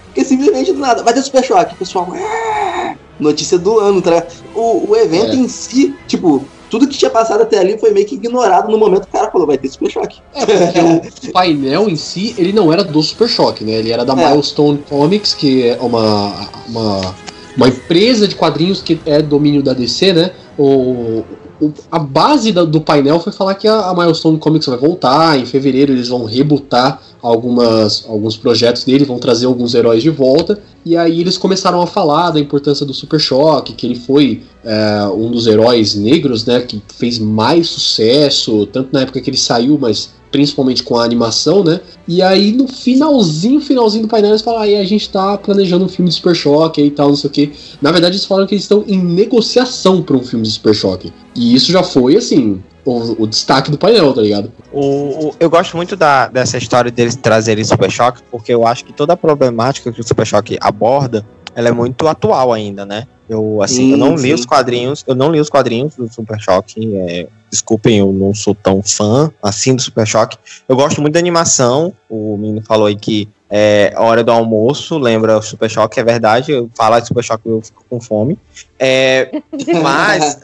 Porque 0.07 0.25
simplesmente 0.25 0.73
do 0.73 0.79
nada, 0.79 1.03
vai 1.03 1.13
ter 1.13 1.21
Super 1.21 1.43
Choque. 1.43 1.73
O 1.73 1.77
pessoal, 1.77 2.07
"Ah!" 2.13 2.95
notícia 3.19 3.57
do 3.57 3.79
ano, 3.79 4.01
tá? 4.01 4.25
O, 4.55 4.89
o 4.91 4.95
evento 4.95 5.31
É. 5.33 5.35
em 5.35 5.47
si, 5.47 5.95
tipo, 6.07 6.43
tudo 6.69 6.87
que 6.87 6.97
tinha 6.97 7.11
passado 7.11 7.41
até 7.43 7.59
ali 7.59 7.77
foi 7.77 7.91
meio 7.91 8.05
que 8.05 8.15
ignorado 8.15 8.71
no 8.71 8.77
momento 8.77 9.03
que 9.03 9.09
o 9.09 9.19
cara 9.19 9.29
falou, 9.31 9.45
vai 9.45 9.57
ter 9.57 9.69
Super 9.69 9.91
Choque. 9.91 10.19
É, 10.33 10.45
porque 10.45 11.27
o 11.29 11.31
painel 11.31 11.87
em 11.89 11.95
si, 11.95 12.33
ele 12.37 12.51
não 12.51 12.71
era 12.73 12.83
do 12.83 13.01
Super 13.03 13.29
Choque, 13.29 13.63
né? 13.63 13.73
Ele 13.73 13.91
era 13.91 14.03
da 14.03 14.13
É. 14.13 14.29
Milestone 14.29 14.83
Comics, 14.89 15.33
que 15.33 15.67
é 15.67 15.77
uma, 15.79 16.33
uma, 16.67 17.15
uma 17.57 17.67
empresa 17.67 18.27
de 18.27 18.35
quadrinhos 18.35 18.81
que 18.81 18.99
é 19.05 19.21
domínio 19.21 19.61
da 19.61 19.73
DC, 19.73 20.13
né? 20.13 20.31
o, 20.57 21.23
o- 21.61 21.71
a 21.91 21.99
base 21.99 22.51
da- 22.51 22.63
do 22.65 22.81
painel 22.81 23.19
foi 23.19 23.31
falar 23.31 23.55
que 23.55 23.67
a, 23.67 23.89
a 23.89 23.93
Milestone 23.93 24.37
Comics 24.37 24.67
vai 24.67 24.77
voltar. 24.77 25.37
Em 25.39 25.45
fevereiro 25.45 25.91
eles 25.93 26.07
vão 26.09 26.25
rebutar 26.25 27.01
algumas, 27.21 28.05
alguns 28.07 28.35
projetos 28.35 28.83
dele, 28.83 29.05
vão 29.05 29.19
trazer 29.19 29.45
alguns 29.45 29.73
heróis 29.73 30.01
de 30.03 30.09
volta. 30.09 30.59
E 30.85 30.97
aí 30.97 31.21
eles 31.21 31.37
começaram 31.37 31.81
a 31.81 31.87
falar 31.87 32.31
da 32.31 32.39
importância 32.39 32.85
do 32.85 32.93
Super 32.93 33.19
Choque, 33.19 33.73
que 33.73 33.85
ele 33.85 33.95
foi 33.95 34.41
é, 34.63 35.05
um 35.13 35.29
dos 35.29 35.47
heróis 35.47 35.95
negros, 35.95 36.45
né, 36.45 36.61
que 36.61 36.81
fez 36.95 37.19
mais 37.19 37.67
sucesso, 37.67 38.65
tanto 38.67 38.89
na 38.91 39.01
época 39.01 39.21
que 39.21 39.29
ele 39.29 39.37
saiu, 39.37 39.77
mas 39.79 40.09
principalmente 40.31 40.81
com 40.81 40.97
a 40.97 41.03
animação, 41.03 41.63
né? 41.63 41.81
E 42.07 42.21
aí 42.21 42.53
no 42.53 42.67
finalzinho, 42.67 43.59
finalzinho 43.59 44.03
do 44.03 44.07
painel 44.07 44.31
eles 44.31 44.41
falaram, 44.41 44.63
aí 44.63 44.77
a 44.77 44.85
gente 44.85 45.09
tá 45.09 45.37
planejando 45.37 45.85
um 45.85 45.89
filme 45.89 46.09
de 46.09 46.15
Super 46.15 46.33
Choque 46.33 46.81
e 46.81 46.89
tal, 46.89 47.09
não 47.09 47.15
sei 47.15 47.29
o 47.29 47.33
que. 47.33 47.51
Na 47.81 47.91
verdade 47.91 48.15
eles 48.15 48.25
falaram 48.25 48.47
que 48.47 48.55
eles 48.55 48.63
estão 48.63 48.83
em 48.87 48.97
negociação 48.97 50.01
para 50.01 50.15
um 50.15 50.23
filme 50.23 50.45
de 50.45 50.51
Super 50.51 50.73
Choque. 50.73 51.11
E 51.35 51.53
isso 51.53 51.71
já 51.71 51.83
foi, 51.83 52.15
assim, 52.15 52.61
o, 52.85 53.23
o 53.23 53.27
destaque 53.27 53.69
do 53.71 53.77
painel, 53.77 54.13
tá 54.13 54.21
ligado? 54.21 54.51
O, 54.71 55.27
o- 55.29 55.35
eu 55.39 55.49
gosto 55.49 55.75
muito 55.77 55.95
da, 55.95 56.27
dessa 56.27 56.57
história 56.57 56.89
deles 56.91 57.15
trazerem 57.15 57.63
Super 57.63 57.89
Choque, 57.91 58.21
porque 58.31 58.53
eu 58.53 58.65
acho 58.65 58.85
que 58.85 58.93
toda 58.93 59.13
a 59.13 59.17
problemática 59.17 59.91
que 59.91 60.01
o 60.01 60.03
Super 60.07 60.25
Choque 60.25 60.57
aborda, 60.61 61.25
ela 61.55 61.67
é 61.69 61.71
muito 61.71 62.07
atual 62.07 62.51
ainda, 62.53 62.85
né? 62.85 63.07
Eu, 63.31 63.61
assim, 63.63 63.75
Sim, 63.75 63.91
eu 63.93 63.97
não 63.97 64.15
li 64.15 64.23
sim. 64.23 64.33
os 64.33 64.45
quadrinhos, 64.45 65.05
eu 65.07 65.15
não 65.15 65.31
li 65.31 65.39
os 65.39 65.49
quadrinhos 65.49 65.95
do 65.95 66.11
Super 66.13 66.37
Choque, 66.37 66.93
é, 66.97 67.27
desculpem, 67.49 67.99
eu 67.99 68.11
não 68.11 68.35
sou 68.35 68.53
tão 68.53 68.83
fã, 68.83 69.31
assim, 69.41 69.73
do 69.73 69.81
Super 69.81 70.05
Choque. 70.05 70.37
Eu 70.67 70.75
gosto 70.75 70.99
muito 70.99 71.13
da 71.13 71.19
animação, 71.19 71.93
o 72.09 72.35
menino 72.35 72.61
falou 72.61 72.87
aí 72.87 72.95
que 72.97 73.29
é 73.49 73.93
a 73.95 74.01
hora 74.01 74.21
do 74.21 74.31
almoço, 74.33 74.97
lembra 74.97 75.37
o 75.37 75.41
Super 75.41 75.69
Choque, 75.69 75.97
é 75.97 76.03
verdade, 76.03 76.51
eu 76.51 76.69
falar 76.75 76.99
de 76.99 77.07
Super 77.07 77.23
Choque 77.23 77.47
eu 77.47 77.61
fico 77.61 77.85
com 77.89 78.01
fome. 78.01 78.37
É, 78.77 79.31
mas, 79.81 80.37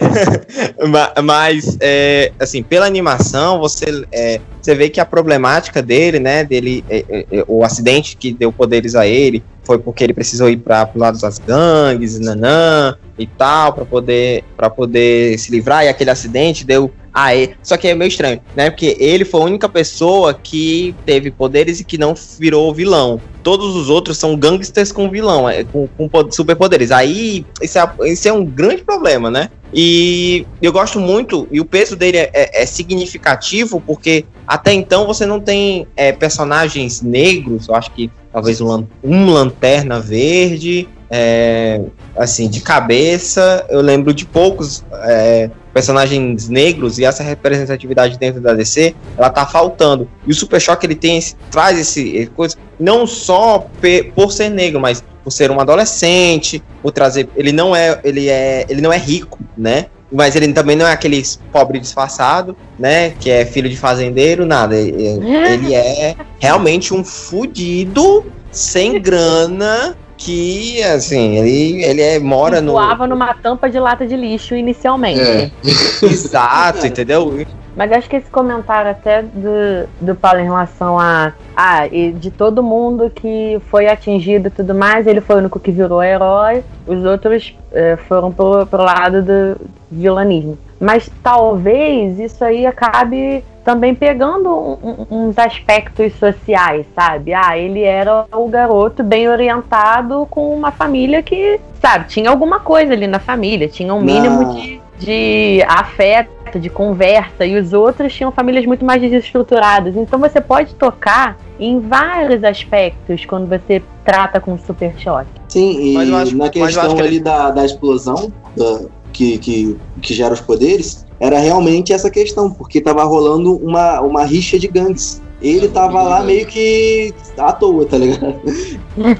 ma- 0.88 1.12
mas 1.22 1.76
é, 1.80 2.32
assim, 2.40 2.60
pela 2.60 2.86
animação, 2.86 3.60
você, 3.60 4.04
é, 4.10 4.40
você 4.62 4.74
vê 4.74 4.88
que 4.88 5.00
a 5.00 5.04
problemática 5.04 5.82
dele, 5.82 6.18
né, 6.20 6.44
dele, 6.44 6.84
é, 6.88 7.04
é, 7.08 7.26
é, 7.30 7.44
o 7.48 7.64
acidente 7.64 8.16
que 8.16 8.32
deu 8.32 8.52
poderes 8.52 8.94
a 8.94 9.06
ele 9.06 9.42
foi 9.64 9.78
porque 9.78 10.02
ele 10.02 10.14
precisou 10.14 10.48
ir 10.48 10.56
para 10.56 10.90
o 10.94 10.98
lado 10.98 11.20
das 11.20 11.38
gangues, 11.38 12.18
nanã, 12.18 12.96
e 13.18 13.26
tal, 13.26 13.72
para 13.72 13.84
poder, 13.84 14.42
pra 14.56 14.70
poder 14.70 15.38
se 15.38 15.50
livrar, 15.50 15.84
e 15.84 15.88
aquele 15.88 16.10
acidente 16.10 16.64
deu 16.64 16.90
a 17.14 17.34
ele. 17.34 17.54
Só 17.62 17.76
que 17.76 17.86
é 17.88 17.94
meio 17.94 18.08
estranho, 18.08 18.40
né, 18.56 18.70
porque 18.70 18.96
ele 18.98 19.24
foi 19.24 19.40
a 19.40 19.44
única 19.44 19.68
pessoa 19.68 20.34
que 20.34 20.94
teve 21.04 21.30
poderes 21.30 21.80
e 21.80 21.84
que 21.84 21.98
não 21.98 22.14
virou 22.38 22.72
vilão. 22.74 23.20
Todos 23.42 23.74
os 23.76 23.88
outros 23.88 24.18
são 24.18 24.36
gangsters 24.36 24.92
com 24.92 25.10
vilão, 25.10 25.48
é, 25.48 25.64
com, 25.64 25.88
com 25.96 26.08
po- 26.08 26.30
superpoderes. 26.30 26.90
Aí, 26.90 27.44
isso 27.60 27.78
é, 27.78 27.92
isso 28.04 28.28
é 28.28 28.32
um 28.32 28.44
grande 28.44 28.82
problema, 28.82 29.30
né? 29.30 29.50
E 29.72 30.46
eu 30.60 30.72
gosto 30.72 31.00
muito, 31.00 31.48
e 31.50 31.60
o 31.60 31.64
peso 31.64 31.96
dele 31.96 32.18
é, 32.18 32.30
é- 32.34 32.62
é 32.62 32.66
significativo, 32.66 33.80
porque 33.80 34.24
até 34.46 34.72
então 34.72 35.06
você 35.06 35.24
não 35.24 35.40
tem 35.40 35.86
é, 35.96 36.12
personagens 36.12 37.00
negros, 37.00 37.68
eu 37.68 37.74
acho 37.74 37.90
que 37.92 38.10
talvez 38.32 38.60
um, 38.60 38.86
um 39.02 39.30
lanterna 39.30 39.98
verde, 39.98 40.88
é, 41.10 41.82
assim, 42.16 42.48
de 42.48 42.60
cabeça, 42.60 43.66
eu 43.68 43.82
lembro 43.82 44.14
de 44.14 44.24
poucos 44.24 44.82
é, 45.04 45.50
personagens 45.72 46.48
negros 46.48 46.98
e 46.98 47.04
essa 47.04 47.22
representatividade 47.22 48.18
dentro 48.18 48.40
da 48.40 48.54
DC, 48.54 48.94
ela 49.16 49.28
tá 49.28 49.44
faltando. 49.46 50.08
E 50.26 50.30
o 50.30 50.34
Super 50.34 50.60
Choque, 50.60 50.86
ele 50.86 50.94
tem 50.94 51.20
traz 51.50 51.78
esse 51.78 52.30
coisa, 52.34 52.56
não 52.80 53.06
só 53.06 53.66
por 54.14 54.32
ser 54.32 54.48
negro, 54.48 54.80
mas 54.80 55.04
por 55.22 55.30
ser 55.30 55.50
um 55.50 55.60
adolescente, 55.60 56.62
por 56.82 56.92
trazer, 56.92 57.28
ele 57.36 57.52
não 57.52 57.74
é, 57.74 58.00
ele 58.04 58.28
é, 58.28 58.66
ele 58.68 58.80
não 58.80 58.92
é 58.92 58.98
rico, 58.98 59.38
né? 59.56 59.86
Mas 60.10 60.36
ele 60.36 60.52
também 60.52 60.76
não 60.76 60.86
é 60.86 60.92
aquele 60.92 61.22
pobre 61.50 61.78
disfarçado, 61.78 62.56
né? 62.78 63.10
Que 63.10 63.30
é 63.30 63.46
filho 63.46 63.68
de 63.68 63.76
fazendeiro, 63.76 64.44
nada. 64.44 64.76
Ele 64.76 65.02
ele 65.02 65.74
é 65.74 66.14
realmente 66.38 66.92
um 66.92 67.02
fudido, 67.02 68.24
sem 68.50 69.00
grana, 69.00 69.96
que, 70.24 70.82
assim, 70.84 71.36
ele, 71.36 71.84
ele 71.84 72.00
é, 72.00 72.18
mora 72.18 72.60
no. 72.60 72.72
voava 72.72 73.06
numa 73.06 73.34
tampa 73.34 73.68
de 73.68 73.78
lata 73.78 74.06
de 74.06 74.16
lixo 74.16 74.54
inicialmente. 74.54 75.20
É. 75.20 75.50
Exato, 76.06 76.86
entendeu? 76.86 77.44
Mas 77.74 77.90
acho 77.90 78.08
que 78.08 78.16
esse 78.16 78.30
comentário 78.30 78.90
até 78.90 79.22
do, 79.22 79.88
do 80.00 80.14
Paulo 80.14 80.38
em 80.38 80.44
relação 80.44 80.98
a. 80.98 81.32
Ah, 81.56 81.86
e 81.88 82.12
de 82.12 82.30
todo 82.30 82.62
mundo 82.62 83.10
que 83.10 83.60
foi 83.68 83.88
atingido 83.88 84.48
e 84.48 84.50
tudo 84.50 84.74
mais, 84.74 85.06
ele 85.06 85.20
foi 85.20 85.36
o 85.36 85.38
único 85.38 85.58
que 85.58 85.72
virou 85.72 86.02
herói, 86.02 86.62
os 86.86 87.04
outros 87.04 87.56
eh, 87.72 87.96
foram 88.08 88.30
pro, 88.30 88.66
pro 88.66 88.82
lado 88.82 89.22
do 89.22 89.60
vilanismo. 89.90 90.56
Mas 90.78 91.10
talvez 91.22 92.18
isso 92.20 92.44
aí 92.44 92.66
acabe 92.66 93.44
também 93.64 93.94
pegando 93.94 94.48
um- 94.50 95.06
um- 95.10 95.28
uns 95.28 95.38
aspectos 95.38 96.12
sociais, 96.14 96.84
sabe? 96.94 97.32
Ah, 97.32 97.56
ele 97.56 97.82
era 97.82 98.26
o 98.32 98.48
garoto 98.48 99.02
bem 99.02 99.28
orientado 99.28 100.26
com 100.30 100.54
uma 100.54 100.70
família 100.72 101.22
que, 101.22 101.60
sabe, 101.80 102.06
tinha 102.08 102.28
alguma 102.30 102.60
coisa 102.60 102.92
ali 102.92 103.06
na 103.06 103.18
família, 103.18 103.68
tinha 103.68 103.94
um 103.94 104.00
mínimo 104.02 104.42
Não. 104.42 104.54
de, 104.54 104.80
de 104.98 105.62
afeto, 105.68 106.58
de 106.58 106.68
conversa, 106.68 107.46
e 107.46 107.56
os 107.56 107.72
outros 107.72 108.12
tinham 108.12 108.30
famílias 108.30 108.66
muito 108.66 108.84
mais 108.84 109.00
desestruturadas. 109.00 109.96
Então 109.96 110.18
você 110.18 110.40
pode 110.40 110.74
tocar 110.74 111.38
em 111.58 111.80
vários 111.80 112.44
aspectos 112.44 113.24
quando 113.24 113.48
você 113.48 113.82
trata 114.04 114.40
com 114.40 114.58
super 114.58 114.92
choque. 114.98 115.30
Sim, 115.48 115.70
e 115.80 115.94
Mas 115.94 116.08
eu 116.08 116.16
acho- 116.16 116.36
na 116.36 116.44
mas 116.46 116.56
eu 116.56 116.64
acho 116.64 116.74
questão 116.80 116.94
que 116.96 117.00
ali 117.02 117.16
ele- 117.16 117.20
da, 117.24 117.50
da 117.50 117.64
explosão 117.64 118.32
da- 118.56 118.80
que, 119.12 119.38
que, 119.38 119.78
que 120.00 120.14
gera 120.14 120.32
os 120.34 120.40
poderes, 120.40 121.06
era 121.22 121.38
realmente 121.38 121.92
essa 121.92 122.10
questão, 122.10 122.50
porque 122.50 122.80
tava 122.80 123.04
rolando 123.04 123.54
uma, 123.58 124.00
uma 124.00 124.24
rixa 124.24 124.58
de 124.58 124.66
gangues. 124.66 125.22
Ele 125.40 125.68
tava 125.68 126.02
lá 126.02 126.20
meio 126.20 126.44
que 126.46 127.14
à 127.38 127.52
toa, 127.52 127.86
tá 127.86 127.96
ligado? 127.96 128.40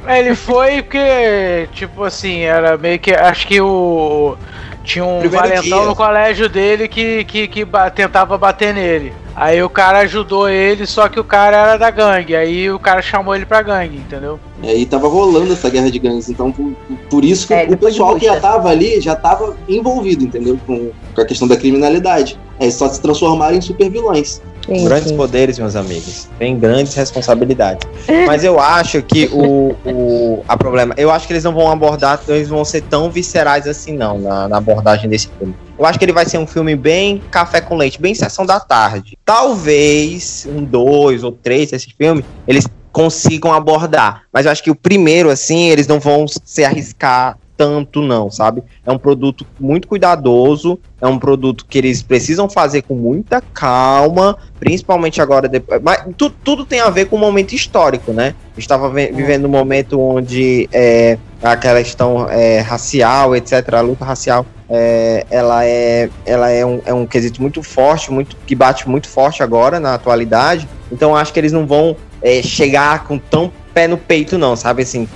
Ele 0.08 0.34
foi 0.34 0.82
porque, 0.82 1.68
tipo 1.72 2.02
assim, 2.02 2.40
era 2.40 2.76
meio 2.76 2.98
que. 2.98 3.12
Acho 3.12 3.46
que 3.46 3.60
o. 3.60 4.36
Tinha 4.84 5.04
um 5.04 5.20
Primeiro 5.20 5.48
valentão 5.48 5.78
dia. 5.78 5.88
no 5.88 5.94
colégio 5.96 6.48
dele 6.48 6.88
que, 6.88 7.24
que, 7.24 7.46
que 7.46 7.64
ba- 7.64 7.88
tentava 7.90 8.36
bater 8.36 8.74
nele. 8.74 9.12
Aí 9.34 9.62
o 9.62 9.70
cara 9.70 10.00
ajudou 10.00 10.48
ele, 10.48 10.86
só 10.86 11.08
que 11.08 11.18
o 11.18 11.24
cara 11.24 11.56
era 11.56 11.76
da 11.78 11.90
gangue. 11.90 12.36
Aí 12.36 12.70
o 12.70 12.78
cara 12.78 13.00
chamou 13.00 13.34
ele 13.34 13.46
pra 13.46 13.62
gangue, 13.62 13.96
entendeu? 13.96 14.38
E 14.62 14.68
aí 14.68 14.84
tava 14.84 15.08
rolando 15.08 15.52
essa 15.52 15.70
guerra 15.70 15.90
de 15.90 15.98
gangues. 15.98 16.28
Então, 16.28 16.52
por, 16.52 16.72
por 17.08 17.24
isso 17.24 17.46
que 17.46 17.54
É, 17.54 17.64
o 17.64 17.76
pessoal 17.76 18.16
que 18.16 18.26
já 18.26 18.38
tava 18.38 18.68
ali 18.68 19.00
já 19.00 19.16
tava 19.16 19.56
envolvido, 19.68 20.24
entendeu? 20.24 20.58
Com, 20.66 20.90
com 21.14 21.20
a 21.20 21.24
questão 21.24 21.48
da 21.48 21.56
criminalidade. 21.56 22.38
É 22.60 22.70
só 22.70 22.88
se 22.88 23.00
transformaram 23.00 23.56
em 23.56 23.60
super 23.60 23.88
vilões. 23.90 24.42
Sim, 24.66 24.84
Grandes 24.84 25.08
sim. 25.08 25.16
poderes, 25.16 25.58
meus 25.58 25.74
amigos. 25.74 26.28
Tem 26.38 26.58
grandes 26.58 26.94
responsabilidades. 26.94 27.88
Mas 28.26 28.44
eu 28.44 28.60
acho 28.60 29.02
que 29.02 29.28
o, 29.32 29.74
o 29.84 30.44
a 30.46 30.56
problema, 30.56 30.94
eu 30.96 31.10
acho 31.10 31.26
que 31.26 31.32
eles 31.32 31.44
não 31.44 31.52
vão 31.52 31.70
abordar, 31.70 32.20
eles 32.28 32.48
vão 32.48 32.64
ser 32.64 32.82
tão 32.82 33.10
viscerais 33.10 33.66
assim 33.66 33.96
não 33.96 34.18
na, 34.18 34.48
na 34.48 34.56
abordagem 34.58 35.08
desse 35.08 35.28
filme. 35.38 35.54
Eu 35.78 35.86
acho 35.86 35.98
que 35.98 36.04
ele 36.04 36.12
vai 36.12 36.24
ser 36.26 36.38
um 36.38 36.46
filme 36.46 36.76
bem 36.76 37.20
café 37.30 37.60
com 37.60 37.76
leite, 37.76 38.00
bem 38.00 38.14
sessão 38.14 38.46
da 38.46 38.60
tarde. 38.60 39.18
Talvez 39.24 40.46
um 40.48 40.62
dois 40.64 41.24
ou 41.24 41.32
três 41.32 41.70
desse 41.70 41.92
filme 41.96 42.24
eles 42.46 42.66
consigam 42.92 43.52
abordar, 43.52 44.24
mas 44.32 44.44
eu 44.44 44.52
acho 44.52 44.62
que 44.62 44.70
o 44.70 44.74
primeiro 44.74 45.30
assim 45.30 45.70
eles 45.70 45.86
não 45.86 45.98
vão 45.98 46.26
se 46.28 46.62
arriscar 46.62 47.38
tanto 47.56 48.02
não, 48.02 48.30
sabe? 48.30 48.62
É 48.84 48.90
um 48.90 48.98
produto 48.98 49.46
muito 49.60 49.86
cuidadoso, 49.86 50.78
é 51.00 51.06
um 51.06 51.18
produto 51.18 51.64
que 51.68 51.78
eles 51.78 52.02
precisam 52.02 52.50
fazer 52.50 52.82
com 52.82 52.94
muita 52.96 53.40
calma, 53.40 54.36
principalmente 54.58 55.22
agora 55.22 55.48
depois. 55.48 55.80
Mas 55.82 56.04
tu- 56.16 56.30
tudo 56.30 56.64
tem 56.64 56.80
a 56.80 56.90
ver 56.90 57.06
com 57.06 57.14
o 57.14 57.18
momento 57.18 57.52
histórico, 57.54 58.12
né? 58.12 58.34
Estava 58.56 58.90
vivendo 58.90 59.44
um 59.44 59.48
momento 59.50 60.00
onde 60.00 60.68
é, 60.72 61.16
aquela 61.40 61.80
questão 61.80 62.28
é, 62.28 62.58
racial, 62.60 63.36
etc., 63.36 63.74
a 63.74 63.80
luta 63.80 64.04
racial, 64.04 64.44
é, 64.68 65.26
ela, 65.30 65.64
é, 65.64 66.10
ela 66.26 66.50
é, 66.50 66.66
um, 66.66 66.80
é 66.84 66.92
um 66.92 67.06
quesito 67.06 67.40
muito 67.40 67.62
forte, 67.62 68.10
muito 68.10 68.36
que 68.46 68.54
bate 68.54 68.88
muito 68.88 69.08
forte 69.08 69.44
agora 69.44 69.78
na 69.78 69.94
atualidade. 69.94 70.68
Então 70.90 71.14
acho 71.14 71.32
que 71.32 71.38
eles 71.38 71.52
não 71.52 71.66
vão 71.66 71.96
é, 72.20 72.42
chegar 72.42 73.04
com 73.04 73.16
tão 73.16 73.52
pé 73.72 73.86
no 73.86 73.96
peito, 73.96 74.36
não, 74.36 74.54
sabe? 74.54 74.82
Assim, 74.82 75.08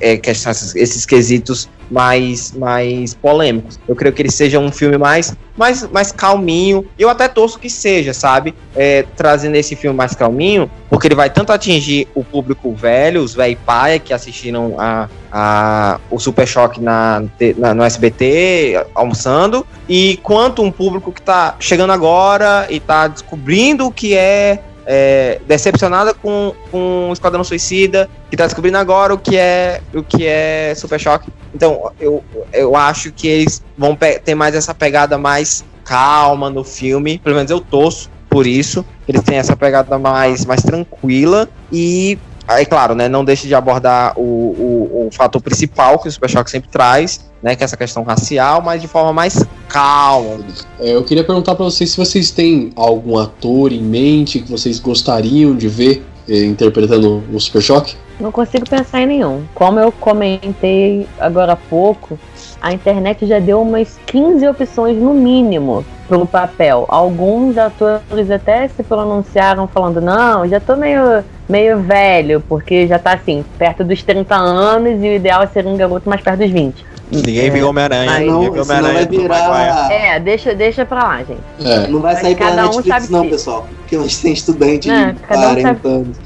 é, 0.00 0.16
que 0.16 0.30
esses, 0.30 0.74
esses 0.74 1.04
quesitos 1.04 1.68
mais, 1.90 2.52
mais 2.52 3.07
polêmicos. 3.14 3.78
Eu 3.88 3.94
creio 3.96 4.14
que 4.14 4.22
ele 4.22 4.30
seja 4.30 4.58
um 4.58 4.70
filme 4.72 4.96
mais, 4.98 5.34
mais, 5.56 5.82
mais 5.90 6.12
calminho. 6.12 6.86
Eu 6.98 7.08
até 7.08 7.28
torço 7.28 7.58
que 7.58 7.68
seja, 7.70 8.12
sabe? 8.12 8.54
É, 8.76 9.04
trazendo 9.16 9.56
esse 9.56 9.74
filme 9.76 9.96
mais 9.96 10.14
calminho, 10.14 10.70
porque 10.88 11.06
ele 11.08 11.14
vai 11.14 11.30
tanto 11.30 11.52
atingir 11.52 12.08
o 12.14 12.22
público 12.24 12.74
velho, 12.74 13.22
os 13.22 13.34
velho 13.34 13.56
paia 13.64 13.98
que 13.98 14.12
assistiram 14.12 14.74
a, 14.78 15.08
a, 15.32 16.00
o 16.10 16.18
Super 16.18 16.46
Choque 16.46 16.80
na, 16.80 17.22
na- 17.56 17.74
no 17.74 17.82
SBT, 17.84 18.84
almoçando, 18.94 19.66
e 19.88 20.18
quanto 20.22 20.62
um 20.62 20.70
público 20.70 21.12
que 21.12 21.22
tá 21.22 21.56
chegando 21.60 21.92
agora 21.92 22.66
e 22.70 22.80
tá 22.80 23.08
descobrindo 23.08 23.86
o 23.86 23.92
que 23.92 24.16
é 24.16 24.60
é, 24.90 25.38
decepcionada 25.46 26.14
com, 26.14 26.54
com 26.70 27.10
o 27.10 27.12
Esquadrão 27.12 27.44
Suicida, 27.44 28.08
que 28.30 28.36
tá 28.38 28.46
descobrindo 28.46 28.78
agora 28.78 29.12
o 29.12 29.18
que 29.18 29.36
é 29.36 29.82
o 29.94 30.02
que 30.02 30.26
é 30.26 30.72
Super 30.74 30.98
Choque. 30.98 31.30
Então, 31.54 31.92
eu, 32.00 32.24
eu 32.54 32.74
acho 32.74 33.12
que 33.12 33.28
eles 33.28 33.62
vão 33.76 33.94
ter 33.94 34.34
mais 34.34 34.54
essa 34.54 34.74
pegada 34.74 35.18
mais 35.18 35.62
calma 35.84 36.48
no 36.48 36.64
filme, 36.64 37.18
pelo 37.18 37.36
menos 37.36 37.50
eu 37.50 37.60
torço 37.60 38.10
por 38.30 38.46
isso. 38.46 38.82
Eles 39.06 39.22
têm 39.22 39.36
essa 39.36 39.54
pegada 39.54 39.98
mais, 39.98 40.46
mais 40.46 40.62
tranquila 40.62 41.48
e 41.70 42.18
Aí, 42.48 42.64
claro, 42.64 42.94
né, 42.94 43.10
não 43.10 43.26
deixe 43.26 43.46
de 43.46 43.54
abordar 43.54 44.18
o, 44.18 44.22
o, 44.22 45.06
o 45.06 45.10
fator 45.12 45.42
principal 45.42 45.98
que 45.98 46.08
o 46.08 46.10
Super 46.10 46.30
Choque 46.30 46.50
sempre 46.50 46.70
traz, 46.70 47.27
né, 47.42 47.54
que 47.54 47.62
é 47.62 47.64
essa 47.64 47.76
questão 47.76 48.02
racial, 48.02 48.62
mas 48.62 48.80
de 48.80 48.88
forma 48.88 49.12
mais 49.12 49.44
calma. 49.68 50.44
É, 50.78 50.94
eu 50.94 51.04
queria 51.04 51.24
perguntar 51.24 51.54
pra 51.54 51.64
vocês 51.64 51.90
se 51.90 51.96
vocês 51.96 52.30
têm 52.30 52.72
algum 52.74 53.16
ator 53.18 53.72
em 53.72 53.82
mente 53.82 54.40
que 54.40 54.50
vocês 54.50 54.78
gostariam 54.78 55.54
de 55.54 55.68
ver 55.68 56.04
eh, 56.28 56.44
interpretando 56.44 57.22
o 57.32 57.40
Super 57.40 57.62
Choque. 57.62 57.96
Não 58.20 58.32
consigo 58.32 58.68
pensar 58.68 59.00
em 59.00 59.06
nenhum. 59.06 59.44
Como 59.54 59.78
eu 59.78 59.92
comentei 59.92 61.06
agora 61.20 61.52
há 61.52 61.56
pouco, 61.56 62.18
a 62.60 62.72
internet 62.72 63.24
já 63.26 63.38
deu 63.38 63.62
umas 63.62 63.98
15 64.06 64.46
opções 64.48 64.96
no 64.96 65.14
mínimo 65.14 65.84
pro 66.08 66.26
papel. 66.26 66.84
Alguns 66.88 67.56
atores 67.56 68.30
até 68.30 68.66
se 68.68 68.82
pronunciaram 68.82 69.68
falando: 69.68 70.00
não, 70.00 70.48
já 70.48 70.58
tô 70.58 70.74
meio, 70.74 71.24
meio 71.48 71.80
velho, 71.80 72.42
porque 72.48 72.86
já 72.88 72.98
tá 72.98 73.14
assim, 73.14 73.44
perto 73.56 73.84
dos 73.84 74.02
30 74.02 74.34
anos 74.34 75.02
e 75.02 75.08
o 75.08 75.12
ideal 75.12 75.42
é 75.42 75.46
ser 75.46 75.66
um 75.66 75.76
garoto 75.76 76.08
mais 76.08 76.20
perto 76.20 76.40
dos 76.40 76.50
20. 76.50 76.84
Ninguém 77.10 77.50
viu 77.50 77.68
Homem-Aranha, 77.68 78.12
ninguém 78.18 78.26
Não, 78.30 78.40
viu 78.52 78.62
Homem-Aranha. 78.62 79.06
virar. 79.06 79.92
É, 79.92 80.20
deixa, 80.20 80.54
deixa 80.54 80.84
pra 80.84 81.02
lá, 81.04 81.18
gente. 81.18 81.40
É. 81.64 81.86
Não 81.88 82.00
vai 82.00 82.16
sair 82.16 82.36
pela 82.36 82.50
um 82.52 82.56
Netflix, 82.56 82.86
sabe 82.88 83.12
não, 83.12 83.22
que- 83.22 83.30
pessoal. 83.30 83.66
Porque 83.78 83.96
nós 83.96 84.18
tem 84.18 84.32
estudante 84.32 84.90
É, 84.90 85.12
de 85.12 85.20
cada 85.20 85.40
um 85.40 85.54
40 85.54 85.68
sabe- 85.68 85.88
anos. 85.88 86.16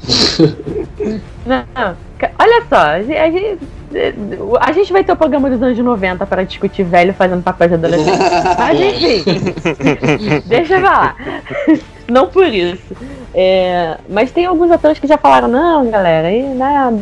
Não, 1.45 1.95
olha 2.39 2.63
só, 2.69 2.75
a 2.77 3.01
gente, 3.01 3.17
a 3.17 3.31
gente- 3.31 3.59
a 4.59 4.71
gente 4.71 4.91
vai 4.91 5.03
ter 5.03 5.11
o 5.11 5.15
programa 5.15 5.49
dos 5.49 5.61
anos 5.61 5.77
90 5.77 6.25
para 6.25 6.43
discutir 6.43 6.83
velho 6.83 7.13
fazendo 7.13 7.41
papel 7.43 7.67
de 7.69 7.73
adolescente. 7.75 8.17
Mas 8.57 8.79
enfim, 8.79 9.23
deixa 10.45 10.75
eu 10.75 10.81
falar. 10.81 11.15
Não 12.09 12.27
por 12.27 12.47
isso. 12.47 12.95
É, 13.33 13.97
mas 14.09 14.31
tem 14.31 14.45
alguns 14.45 14.69
atores 14.69 14.99
que 14.99 15.07
já 15.07 15.17
falaram, 15.17 15.47
não, 15.47 15.89
galera, 15.89 16.27
aí, 16.27 16.43
né, 16.43 16.93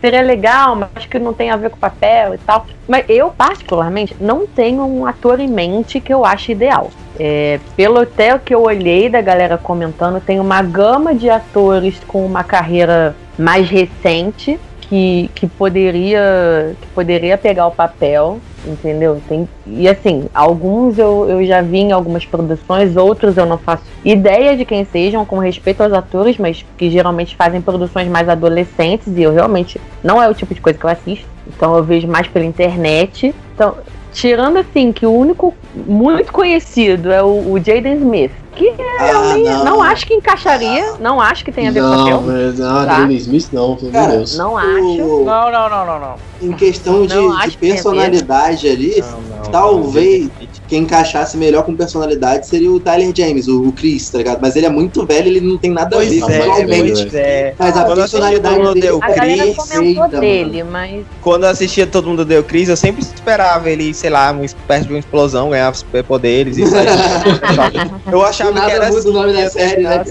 seria 0.00 0.22
legal, 0.22 0.76
mas 0.76 0.88
acho 0.94 1.08
que 1.08 1.18
não 1.18 1.32
tem 1.32 1.50
a 1.50 1.56
ver 1.56 1.70
com 1.70 1.76
o 1.76 1.80
papel 1.80 2.34
e 2.34 2.38
tal. 2.38 2.66
Mas 2.86 3.04
eu, 3.08 3.30
particularmente, 3.30 4.16
não 4.20 4.46
tenho 4.46 4.84
um 4.84 5.06
ator 5.06 5.40
em 5.40 5.48
mente 5.48 6.00
que 6.00 6.12
eu 6.12 6.24
acho 6.24 6.52
ideal. 6.52 6.90
É, 7.18 7.58
pelo 7.76 8.00
até 8.00 8.38
que 8.38 8.54
eu 8.54 8.62
olhei 8.62 9.08
da 9.08 9.20
galera 9.20 9.58
comentando, 9.58 10.20
tem 10.20 10.38
uma 10.38 10.62
gama 10.62 11.14
de 11.14 11.28
atores 11.28 12.00
com 12.06 12.24
uma 12.24 12.44
carreira 12.44 13.14
mais 13.38 13.68
recente 13.68 14.58
que, 14.88 15.30
que 15.34 15.46
poderia 15.46 16.74
que 16.80 16.86
poderia 16.88 17.36
pegar 17.36 17.66
o 17.66 17.70
papel, 17.70 18.40
entendeu? 18.66 19.20
Tem, 19.28 19.48
e 19.66 19.88
assim, 19.88 20.28
alguns 20.34 20.98
eu, 20.98 21.28
eu 21.28 21.44
já 21.44 21.60
vi 21.60 21.78
em 21.78 21.92
algumas 21.92 22.24
produções, 22.24 22.96
outros 22.96 23.36
eu 23.36 23.44
não 23.44 23.58
faço 23.58 23.82
ideia 24.04 24.56
de 24.56 24.64
quem 24.64 24.84
sejam, 24.84 25.24
com 25.24 25.38
respeito 25.38 25.82
aos 25.82 25.92
atores, 25.92 26.38
mas 26.38 26.64
que 26.76 26.90
geralmente 26.90 27.36
fazem 27.36 27.60
produções 27.60 28.08
mais 28.08 28.28
adolescentes 28.28 29.08
e 29.16 29.22
eu 29.22 29.32
realmente 29.32 29.80
não 30.02 30.22
é 30.22 30.28
o 30.28 30.34
tipo 30.34 30.54
de 30.54 30.60
coisa 30.60 30.78
que 30.78 30.84
eu 30.84 30.90
assisto. 30.90 31.26
Então 31.46 31.76
eu 31.76 31.84
vejo 31.84 32.08
mais 32.08 32.26
pela 32.26 32.44
internet. 32.44 33.34
Então, 33.54 33.74
tirando 34.12 34.58
assim, 34.58 34.92
que 34.92 35.04
o 35.04 35.12
único 35.12 35.54
muito 35.74 36.32
conhecido 36.32 37.12
é 37.12 37.22
o, 37.22 37.52
o 37.52 37.58
Jaden 37.58 37.96
Smith, 37.96 38.32
que 38.58 38.74
Ah, 38.98 39.34
nem- 39.34 39.44
não. 39.44 39.64
não 39.64 39.82
acho 39.82 40.06
que 40.06 40.14
encaixaria, 40.14 40.94
não 41.00 41.20
acho 41.20 41.44
que 41.44 41.52
tenha 41.52 41.70
a 41.70 41.72
ver 41.72 41.80
com 41.80 41.86
o 41.86 41.90
Não, 41.90 42.22
papel. 42.22 42.66
ah, 42.68 42.84
Tá. 42.86 43.12
Smith 43.12 43.48
não, 43.52 43.76
pelo 43.76 43.78
amor 43.78 43.84
de 43.86 43.90
Cara, 43.90 44.16
Deus. 44.16 44.36
Não 44.36 44.56
acho. 44.58 45.02
O- 45.02 45.24
Não, 45.24 45.50
não, 45.52 45.70
não, 45.70 45.86
não, 45.86 46.00
não. 46.00 46.14
Em 46.40 46.52
questão 46.52 47.04
de, 47.06 47.14
Não, 47.14 47.36
de 47.40 47.48
que 47.50 47.56
personalidade 47.56 48.68
ali, 48.68 49.00
Não, 49.00 49.20
não, 49.44 49.50
Talvez. 49.50 50.24
não. 50.24 50.30
quem 50.68 50.82
encaixasse 50.82 51.36
melhor 51.36 51.64
com 51.64 51.74
personalidade 51.74 52.46
seria 52.46 52.70
o 52.70 52.78
Tyler 52.78 53.10
James, 53.16 53.48
o, 53.48 53.62
o 53.68 53.72
Chris, 53.72 54.08
tá 54.10 54.18
ligado? 54.18 54.38
Mas 54.40 54.54
ele 54.54 54.66
é 54.66 54.68
muito 54.68 55.04
velho, 55.06 55.26
ele 55.28 55.40
não 55.40 55.56
tem 55.58 55.70
nada 55.72 55.96
a 55.96 56.00
ver 56.00 56.20
Pois 56.20 56.20
com 56.20 56.30
é, 56.30 56.66
pois 56.66 57.14
é. 57.14 57.54
Mas 57.58 57.76
a 57.76 57.84
Quando 57.84 57.96
personalidade 57.98 58.54
Todo 58.54 58.64
Mundo 58.66 58.74
dele 58.74 58.86
Deu 58.86 58.98
A 59.02 59.06
Chris, 59.08 59.56
comentou 59.56 60.08
perfeita, 60.08 60.20
dele, 60.20 60.62
mas 60.64 61.06
Quando 61.22 61.44
eu 61.44 61.48
assistia 61.50 61.86
Todo 61.86 62.08
Mundo 62.08 62.24
Deu 62.24 62.44
Cris, 62.44 62.68
eu 62.68 62.76
sempre 62.76 63.02
esperava 63.02 63.68
ele, 63.70 63.92
sei 63.94 64.10
lá, 64.10 64.30
uma 64.30 64.44
espécie 64.44 64.86
de 64.86 64.92
uma 64.92 64.98
explosão, 64.98 65.50
ganhar 65.50 65.74
superpoderes 65.74 66.56
e 66.58 66.62
eu 68.12 68.22
achava 68.24 68.47
Do 68.48 68.54
nada 68.54 68.70
que 68.70 68.76
era 68.76 68.88
muda 68.90 69.08
o 69.08 69.12
nome 69.12 69.32
da 69.32 69.50
série, 69.50 69.82
né? 69.82 70.04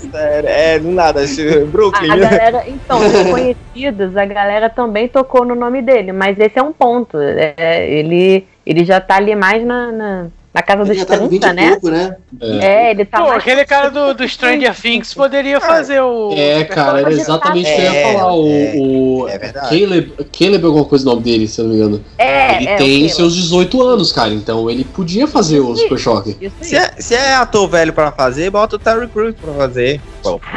É, 0.46 0.80
do 0.80 0.90
nada. 0.92 1.24
esse- 1.24 1.66
Brooklyn. 1.66 2.10
a, 2.10 2.14
a 2.14 2.18
galera, 2.18 2.64
então, 2.68 3.00
os 3.06 3.30
conhecidos, 3.30 4.16
a 4.18 4.26
galera 4.26 4.70
também 4.70 5.08
tocou 5.08 5.46
no 5.46 5.56
nome 5.56 5.82
dele, 5.82 6.12
mas 6.12 6.38
esse 6.40 6.58
é 6.58 6.64
um 6.64 6.74
ponto. 6.74 7.18
É, 7.20 7.90
ele, 7.90 8.46
ele 8.66 8.84
já 8.86 9.00
tá 9.00 9.16
ali 9.18 9.36
mais 9.36 9.64
na, 9.66 9.92
na, 9.92 10.28
na 10.54 10.62
casa 10.64 10.82
Ele 10.82 10.90
dos 10.90 10.98
já 11.00 11.06
tá 11.06 11.18
com 11.20 11.28
20 11.28 11.42
30, 11.42 11.48
e 11.48 11.56
né? 11.56 11.70
pouco, 11.72 11.90
né? 11.90 12.16
É, 12.42 12.92
ele 12.92 13.06
tá 13.06 13.20
Pô, 13.20 13.28
mais. 13.28 13.38
aquele 13.40 13.64
cara 13.66 13.90
do, 13.92 14.14
do 14.14 14.28
Stranger 14.28 14.74
Things 14.80 15.14
poderia 15.14 15.62
fazer 15.62 16.02
o. 16.02 16.34
É, 16.36 16.64
cara, 16.64 17.02
era 17.02 17.12
exatamente 17.12 17.70
o 17.70 17.76
que 17.76 17.82
eu 17.82 17.84
ia 17.84 17.96
É, 17.96 18.14
falar. 18.14 18.34
O, 18.34 18.48
é, 18.48 18.74
o 18.76 19.28
é 19.28 19.38
verdade. 19.38 19.70
Caleb, 19.70 20.14
Caleb 20.38 20.64
é 20.64 20.66
alguma 20.66 20.86
coisa 20.86 21.06
o 21.06 21.10
nome 21.14 21.22
dele, 21.22 21.48
se 21.48 21.60
eu 21.62 21.66
não 21.66 21.72
me 21.74 21.78
engano. 21.80 22.04
É, 22.18 22.56
ele 22.58 22.68
é, 22.70 22.76
tem 22.78 23.08
seus 23.10 23.36
18 23.36 23.82
anos, 23.84 24.12
cara, 24.12 24.34
então 24.34 24.68
ele 24.70 24.84
podia 24.84 25.28
fazer 25.28 25.60
o 25.60 25.76
Super 25.76 25.98
Choque. 26.00 26.36
Aí. 26.42 26.52
Se 26.62 26.76
é, 26.76 26.92
se 26.98 27.14
é 27.14 27.36
ator 27.36 27.68
velho 27.70 27.94
pra 27.94 28.12
fazer, 28.12 28.50
bota 28.50 28.78
o 28.78 28.80
Terry 28.80 29.08
Crews 29.08 29.36
pra 29.40 29.54
fazer. 29.54 30.02
Bom, 30.24 30.40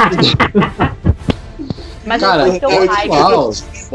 Mas 2.03 2.19
Cara, 2.19 2.47
eu 2.47 2.53
é 2.53 2.57
Então, 2.57 3.53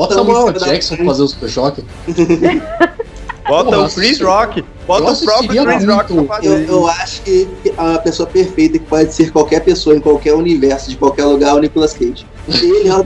Samuel 0.08 0.50
isso 0.54 0.64
é 0.64 0.68
Jackson 0.70 0.94
verdade. 0.94 0.96
pra 0.96 1.04
fazer 1.06 1.22
o 1.22 1.28
Super 1.28 1.48
Choque. 1.50 1.84
bota 3.48 3.70
Porra, 3.70 3.86
o 3.86 3.90
Chris 3.90 4.20
Rock. 4.20 4.64
Bota 4.86 5.12
o 5.12 5.24
próprio 5.24 5.64
Chris 5.64 5.84
Rock 5.84 6.12
pra 6.14 6.22
Eu, 6.22 6.26
fazer. 6.26 6.68
eu 6.68 6.88
acho 6.88 7.22
que 7.22 7.48
a 7.76 7.98
pessoa 7.98 8.28
perfeita 8.28 8.78
que 8.78 8.84
pode 8.84 9.12
ser 9.12 9.32
qualquer 9.32 9.60
pessoa 9.60 9.96
em 9.96 10.00
qualquer 10.00 10.34
universo, 10.34 10.90
de 10.90 10.96
qualquer 10.96 11.24
lugar, 11.24 11.50
é 11.50 11.54
o 11.54 11.58
Nicolas 11.58 11.92
Cage. 11.92 12.26
Ele 12.48 12.88
é 12.88 12.94
o, 12.94 13.00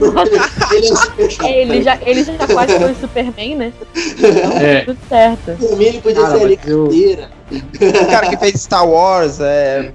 ele 0.75 0.87
é 0.87 0.91
o 0.91 0.95
super 0.95 1.31
chato. 1.31 1.47
Ele 1.47 1.81
já, 1.81 1.97
ele 2.05 2.23
já 2.23 2.47
quase 2.47 2.77
foi 2.77 2.93
Superman, 2.93 3.55
né? 3.55 3.73
É. 4.61 4.81
tudo 4.81 4.99
certo. 5.09 5.57
Por 5.57 5.77
mim, 5.77 5.85
ele 5.85 6.01
podia 6.01 6.21
Cara, 6.21 6.37
ser 6.37 6.59
mas 6.59 6.67
eu-. 6.67 6.89
O 7.51 8.05
cara 8.07 8.29
que 8.29 8.37
fez 8.37 8.61
Star 8.61 8.87
Wars 8.87 9.39
é. 9.41 9.91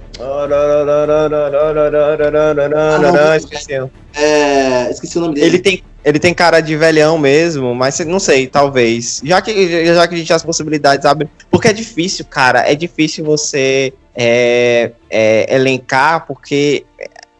Esqueci. 3.37 3.73
É, 4.15 4.91
esqueci 4.91 5.17
o 5.17 5.21
nome 5.21 5.35
dele. 5.35 5.47
Ele 5.47 5.59
tem, 5.59 5.83
ele 6.07 6.19
tem 6.19 6.33
cara 6.33 6.61
de 6.61 6.73
velhão 6.77 7.17
mesmo, 7.17 7.75
mas 7.75 7.99
não 7.99 8.17
sei, 8.17 8.47
talvez. 8.47 9.21
Já 9.25 9.41
que, 9.41 9.85
já 9.93 10.07
que 10.07 10.15
a 10.15 10.17
gente 10.17 10.31
as 10.31 10.41
possibilidades 10.41 11.05
abrem. 11.05 11.29
Porque 11.51 11.67
é 11.67 11.73
difícil, 11.73 12.23
cara. 12.23 12.59
É 12.59 12.73
difícil 12.75 13.25
você 13.25 13.93
é, 14.15 14.91
é, 15.09 15.53
elencar, 15.53 16.25
porque, 16.25 16.85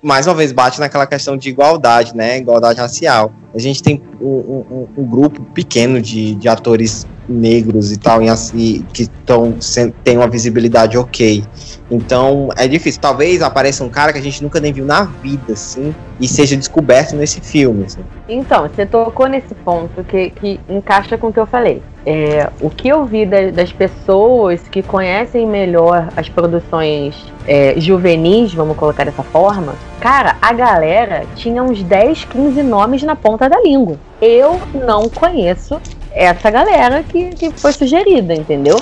mais 0.04 0.28
uma 0.28 0.36
vez, 0.36 0.52
bate 0.52 0.82
naquela 0.82 1.08
questão 1.08 1.38
de 1.38 1.48
igualdade, 1.48 2.14
né? 2.14 2.38
Igualdade 2.40 2.80
racial. 2.82 3.32
A 3.56 3.58
gente 3.58 3.82
tem 3.82 4.02
um, 4.20 4.26
um- 4.28 4.88
um 4.98 5.06
grupo 5.06 5.42
pequeno 5.54 6.02
de, 6.02 6.36
de 6.36 6.50
atores 6.50 7.08
negros 7.28 7.92
e 7.92 7.98
tal, 7.98 8.22
e 8.22 8.80
que 8.94 9.08
tão, 9.26 9.56
tem 10.04 10.18
uma 10.18 10.28
visibilidade 10.28 10.98
ok. 10.98 11.44
Então 11.90 12.50
é 12.58 12.68
difícil. 12.68 13.02
Talvez 13.02 13.42
apareça 13.42 13.84
um 13.84 13.90
cara 13.90 14.12
que 14.12 14.20
a 14.20 14.22
gente 14.22 14.44
nunca 14.44 14.60
nem 14.60 14.74
viu 14.74 14.86
na 14.86 15.04
vida, 15.04 15.54
assim, 15.54 15.94
e 16.20 16.28
seja 16.28 16.56
descoberto 16.56 17.16
nesse 17.16 17.40
filme. 17.42 17.86
Assim. 17.86 18.02
Então, 18.28 18.64
você 18.64 18.86
tocou 18.86 19.28
nesse 19.28 19.54
ponto 19.56 20.04
que, 20.04 20.32
que 20.32 20.60
encaixa 20.70 21.18
com 21.18 21.28
o 21.28 21.34
que 21.34 21.40
eu 21.40 21.46
falei. 21.46 21.82
É, 22.06 22.50
o 22.62 22.70
que 22.70 22.88
eu 22.88 23.06
vi 23.06 23.26
da- 23.26 23.52
das 23.52 23.72
pessoas 23.72 24.62
que 24.70 24.82
conhecem 24.82 25.46
melhor 25.46 26.10
as 26.16 26.30
produções 26.30 27.16
é, 27.46 27.74
juvenis, 27.78 28.54
vamos 28.54 28.78
colocar 28.78 29.04
dessa 29.04 29.24
forma, 29.24 29.74
cara, 30.00 30.38
a 30.42 30.54
galera 30.54 31.26
tinha 31.36 31.64
uns 31.64 31.82
10, 31.84 32.26
15 32.26 32.64
nomes 32.64 33.04
na 33.04 33.16
ponta 33.16 33.50
da 33.50 33.60
língua. 33.62 33.98
Eu 34.22 34.60
não 34.74 35.10
conheço 35.10 35.80
essa 36.26 36.50
galera 36.50 37.04
que, 37.04 37.30
que 37.30 37.52
foi 37.52 37.72
sugerida, 37.72 38.34
entendeu? 38.34 38.76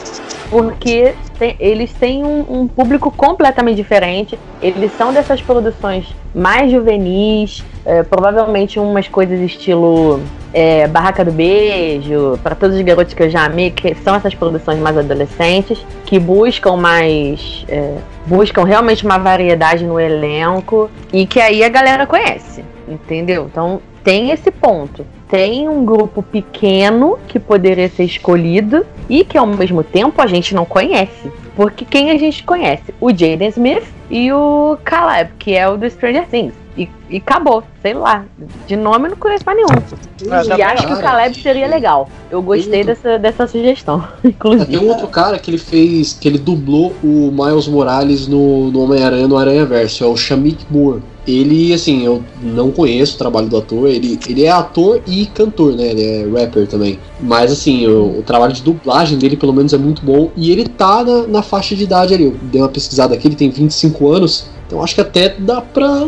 Porque 0.49 1.13
tem- 1.37 1.55
eles 1.59 1.91
têm 1.93 2.23
um, 2.23 2.45
um 2.61 2.67
público 2.67 3.11
completamente 3.11 3.75
diferente. 3.75 4.37
Eles 4.61 4.91
são 4.97 5.11
dessas 5.13 5.41
produções 5.41 6.05
mais 6.33 6.71
juvenis, 6.71 7.63
é, 7.85 8.03
provavelmente 8.03 8.79
umas 8.79 9.07
coisas 9.07 9.39
estilo 9.39 10.21
é, 10.53 10.87
Barraca 10.87 11.25
do 11.25 11.31
Beijo, 11.31 12.39
para 12.41 12.55
todos 12.55 12.75
os 12.77 12.81
garotos 12.81 13.13
que 13.13 13.23
eu 13.23 13.29
já 13.29 13.45
amei, 13.45 13.71
que 13.71 13.93
são 13.95 14.15
essas 14.15 14.33
produções 14.33 14.79
mais 14.79 14.97
adolescentes, 14.97 15.85
que 16.05 16.17
buscam 16.19 16.77
mais. 16.77 17.65
é, 17.67 17.95
buscam 18.25 18.63
realmente 18.63 19.05
uma 19.05 19.17
variedade 19.17 19.83
no 19.83 19.99
elenco 19.99 20.89
e 21.11 21.25
que 21.27 21.39
aí 21.39 21.63
a 21.63 21.69
galera 21.69 22.07
conhece, 22.07 22.63
entendeu? 22.87 23.47
Então 23.51 23.81
tem 24.05 24.29
esse 24.29 24.51
ponto. 24.51 25.03
Tem 25.27 25.67
um 25.67 25.83
grupo 25.83 26.21
pequeno 26.21 27.17
que 27.27 27.39
poderia 27.39 27.89
ser 27.89 28.03
escolhido 28.03 28.85
e 29.09 29.25
que 29.25 29.35
ao 29.35 29.47
mesmo 29.47 29.83
tempo 29.83 30.21
a 30.21 30.27
gente 30.27 30.53
não 30.53 30.63
conhece. 30.63 31.31
Porque 31.55 31.83
quem 31.83 32.11
a 32.11 32.17
gente 32.17 32.43
conhece? 32.43 32.93
O 33.01 33.09
Jaden 33.09 33.49
Smith 33.49 33.83
e 34.09 34.31
o 34.31 34.77
Caleb, 34.83 35.31
que 35.39 35.55
é 35.55 35.67
o 35.67 35.75
do 35.75 35.89
Stranger 35.89 36.27
Things. 36.27 36.53
E, 36.77 36.87
e 37.09 37.17
acabou, 37.17 37.63
sei 37.81 37.93
lá. 37.93 38.25
De 38.67 38.75
nome 38.75 39.07
eu 39.07 39.11
não 39.11 39.17
conheço 39.17 39.43
mais 39.45 39.57
nenhum. 39.57 39.69
Ah, 40.29 40.43
e 40.43 40.47
também 40.49 40.65
acho 40.65 40.85
que 40.85 40.93
o. 40.93 41.01
Caleb 41.01 41.41
seria 41.41 41.67
legal. 41.67 42.07
Eu 42.29 42.43
gostei 42.43 42.83
dessa, 42.83 43.17
dessa 43.17 43.47
sugestão, 43.47 44.05
Tem 44.21 44.31
inclusive. 44.31 44.77
um 44.77 44.89
outro 44.89 45.07
cara 45.07 45.39
que 45.39 45.49
ele 45.49 45.57
fez, 45.57 46.13
que 46.13 46.27
ele 46.27 46.37
dublou 46.37 46.93
o 47.01 47.31
Miles 47.31 47.67
Morales 47.67 48.27
no, 48.27 48.69
no 48.69 48.83
Homem-Aranha 48.83 49.27
no 49.27 49.37
Aranha 49.37 49.65
Verso, 49.65 50.03
é 50.03 50.07
o 50.07 50.15
Shamik 50.15 50.65
Moore. 50.69 51.01
Ele, 51.27 51.73
assim, 51.73 52.05
eu 52.05 52.23
não 52.41 52.71
conheço 52.71 53.15
o 53.15 53.17
trabalho 53.17 53.47
do 53.47 53.57
ator, 53.57 53.89
ele, 53.89 54.19
ele 54.29 54.43
é 54.43 54.51
ator 54.51 55.01
e 55.07 55.25
cantor, 55.27 55.73
né? 55.73 55.87
Ele 55.87 56.03
é 56.03 56.41
rapper 56.41 56.67
também. 56.67 56.99
Mas, 57.19 57.51
assim, 57.51 57.87
o, 57.87 58.19
o 58.19 58.23
trabalho 58.23 58.53
de 58.53 58.61
dublagem 58.61 59.17
dele, 59.17 59.35
pelo 59.35 59.53
menos, 59.53 59.73
é 59.73 59.77
muito 59.77 60.05
bom. 60.05 60.29
E 60.35 60.51
ele 60.51 60.67
tá 60.67 61.03
na, 61.03 61.27
na 61.27 61.41
faixa 61.41 61.75
de 61.75 61.83
idade 61.83 62.13
ali. 62.13 62.25
Eu 62.25 62.35
dei 62.43 62.61
uma 62.61 62.69
pesquisada 62.69 63.15
aqui, 63.15 63.27
ele 63.27 63.35
tem 63.35 63.49
25 63.49 64.07
anos. 64.07 64.47
Então 64.67 64.83
acho 64.83 64.95
que 64.95 65.01
até 65.01 65.29
dá 65.29 65.61
pra, 65.61 66.07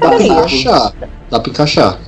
dá 0.00 0.08
pra 0.08 0.22
encaixar. 0.22 0.92
Dá 1.30 1.40
pra 1.40 1.50
encaixar. 1.50 1.98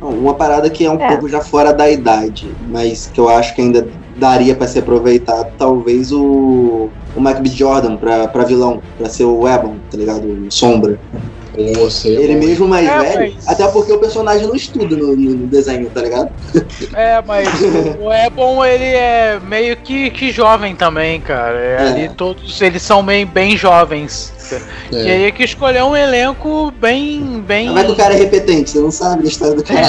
Uma 0.00 0.34
parada 0.34 0.68
que 0.68 0.84
é 0.84 0.90
um 0.90 1.00
É. 1.00 1.08
pouco 1.08 1.28
já 1.28 1.40
fora 1.40 1.72
da 1.72 1.90
idade, 1.90 2.46
mas 2.68 3.10
que 3.12 3.18
eu 3.18 3.28
acho 3.28 3.54
que 3.54 3.62
ainda 3.62 3.88
daria 4.16 4.54
pra 4.54 4.66
ser 4.66 4.80
aproveitado, 4.80 5.50
talvez 5.58 6.12
o, 6.12 6.88
o 7.16 7.20
Mike 7.20 7.40
B. 7.40 7.48
Jordan 7.48 7.96
pra, 7.96 8.28
pra 8.28 8.44
vilão, 8.44 8.82
pra 8.98 9.08
ser 9.08 9.24
o 9.24 9.48
Ebon, 9.48 9.76
tá 9.90 9.96
ligado? 9.96 10.26
O 10.26 10.50
Sombra. 10.50 11.00
Você, 11.76 12.08
Ele 12.08 12.34
mesmo 12.34 12.66
mais 12.66 12.86
É, 12.88 12.98
velho, 12.98 13.34
mas- 13.36 13.48
até 13.48 13.66
porque 13.68 13.92
o 13.92 13.98
personagem 13.98 14.46
não 14.46 14.54
estuda 14.56 14.96
no, 14.96 15.14
no- 15.14 15.34
no 15.34 15.46
desenho, 15.46 15.88
tá 15.90 16.00
ligado? 16.02 16.30
É, 16.94 17.22
mas 17.26 17.48
o 18.00 18.12
Ebon, 18.12 18.64
ele 18.64 18.84
é 18.84 19.38
meio 19.46 19.76
que, 19.76 20.10
que 20.10 20.30
jovem 20.32 20.74
também, 20.74 21.20
cara. 21.20 21.58
É, 21.58 21.74
É. 21.74 21.88
Ali 21.88 22.08
todos 22.10 22.60
eles 22.60 22.82
são 22.82 23.02
meio, 23.02 23.26
bem 23.26 23.56
jovens. 23.56 24.32
E 24.92 24.96
É. 24.96 25.12
aí 25.12 25.24
é 25.24 25.30
que 25.30 25.42
escolher 25.44 25.82
um 25.84 25.96
elenco 25.96 26.72
bem. 26.80 27.40
bem... 27.46 27.68
Como 27.68 27.78
é 27.78 27.84
que 27.84 27.90
o 27.92 27.96
cara 27.96 28.14
é 28.14 28.18
repetente? 28.18 28.70
Você 28.70 28.78
não 28.80 28.90
sabe 28.90 29.22
da 29.22 29.28
história 29.28 29.54
do 29.54 29.62
cara. 29.64 29.84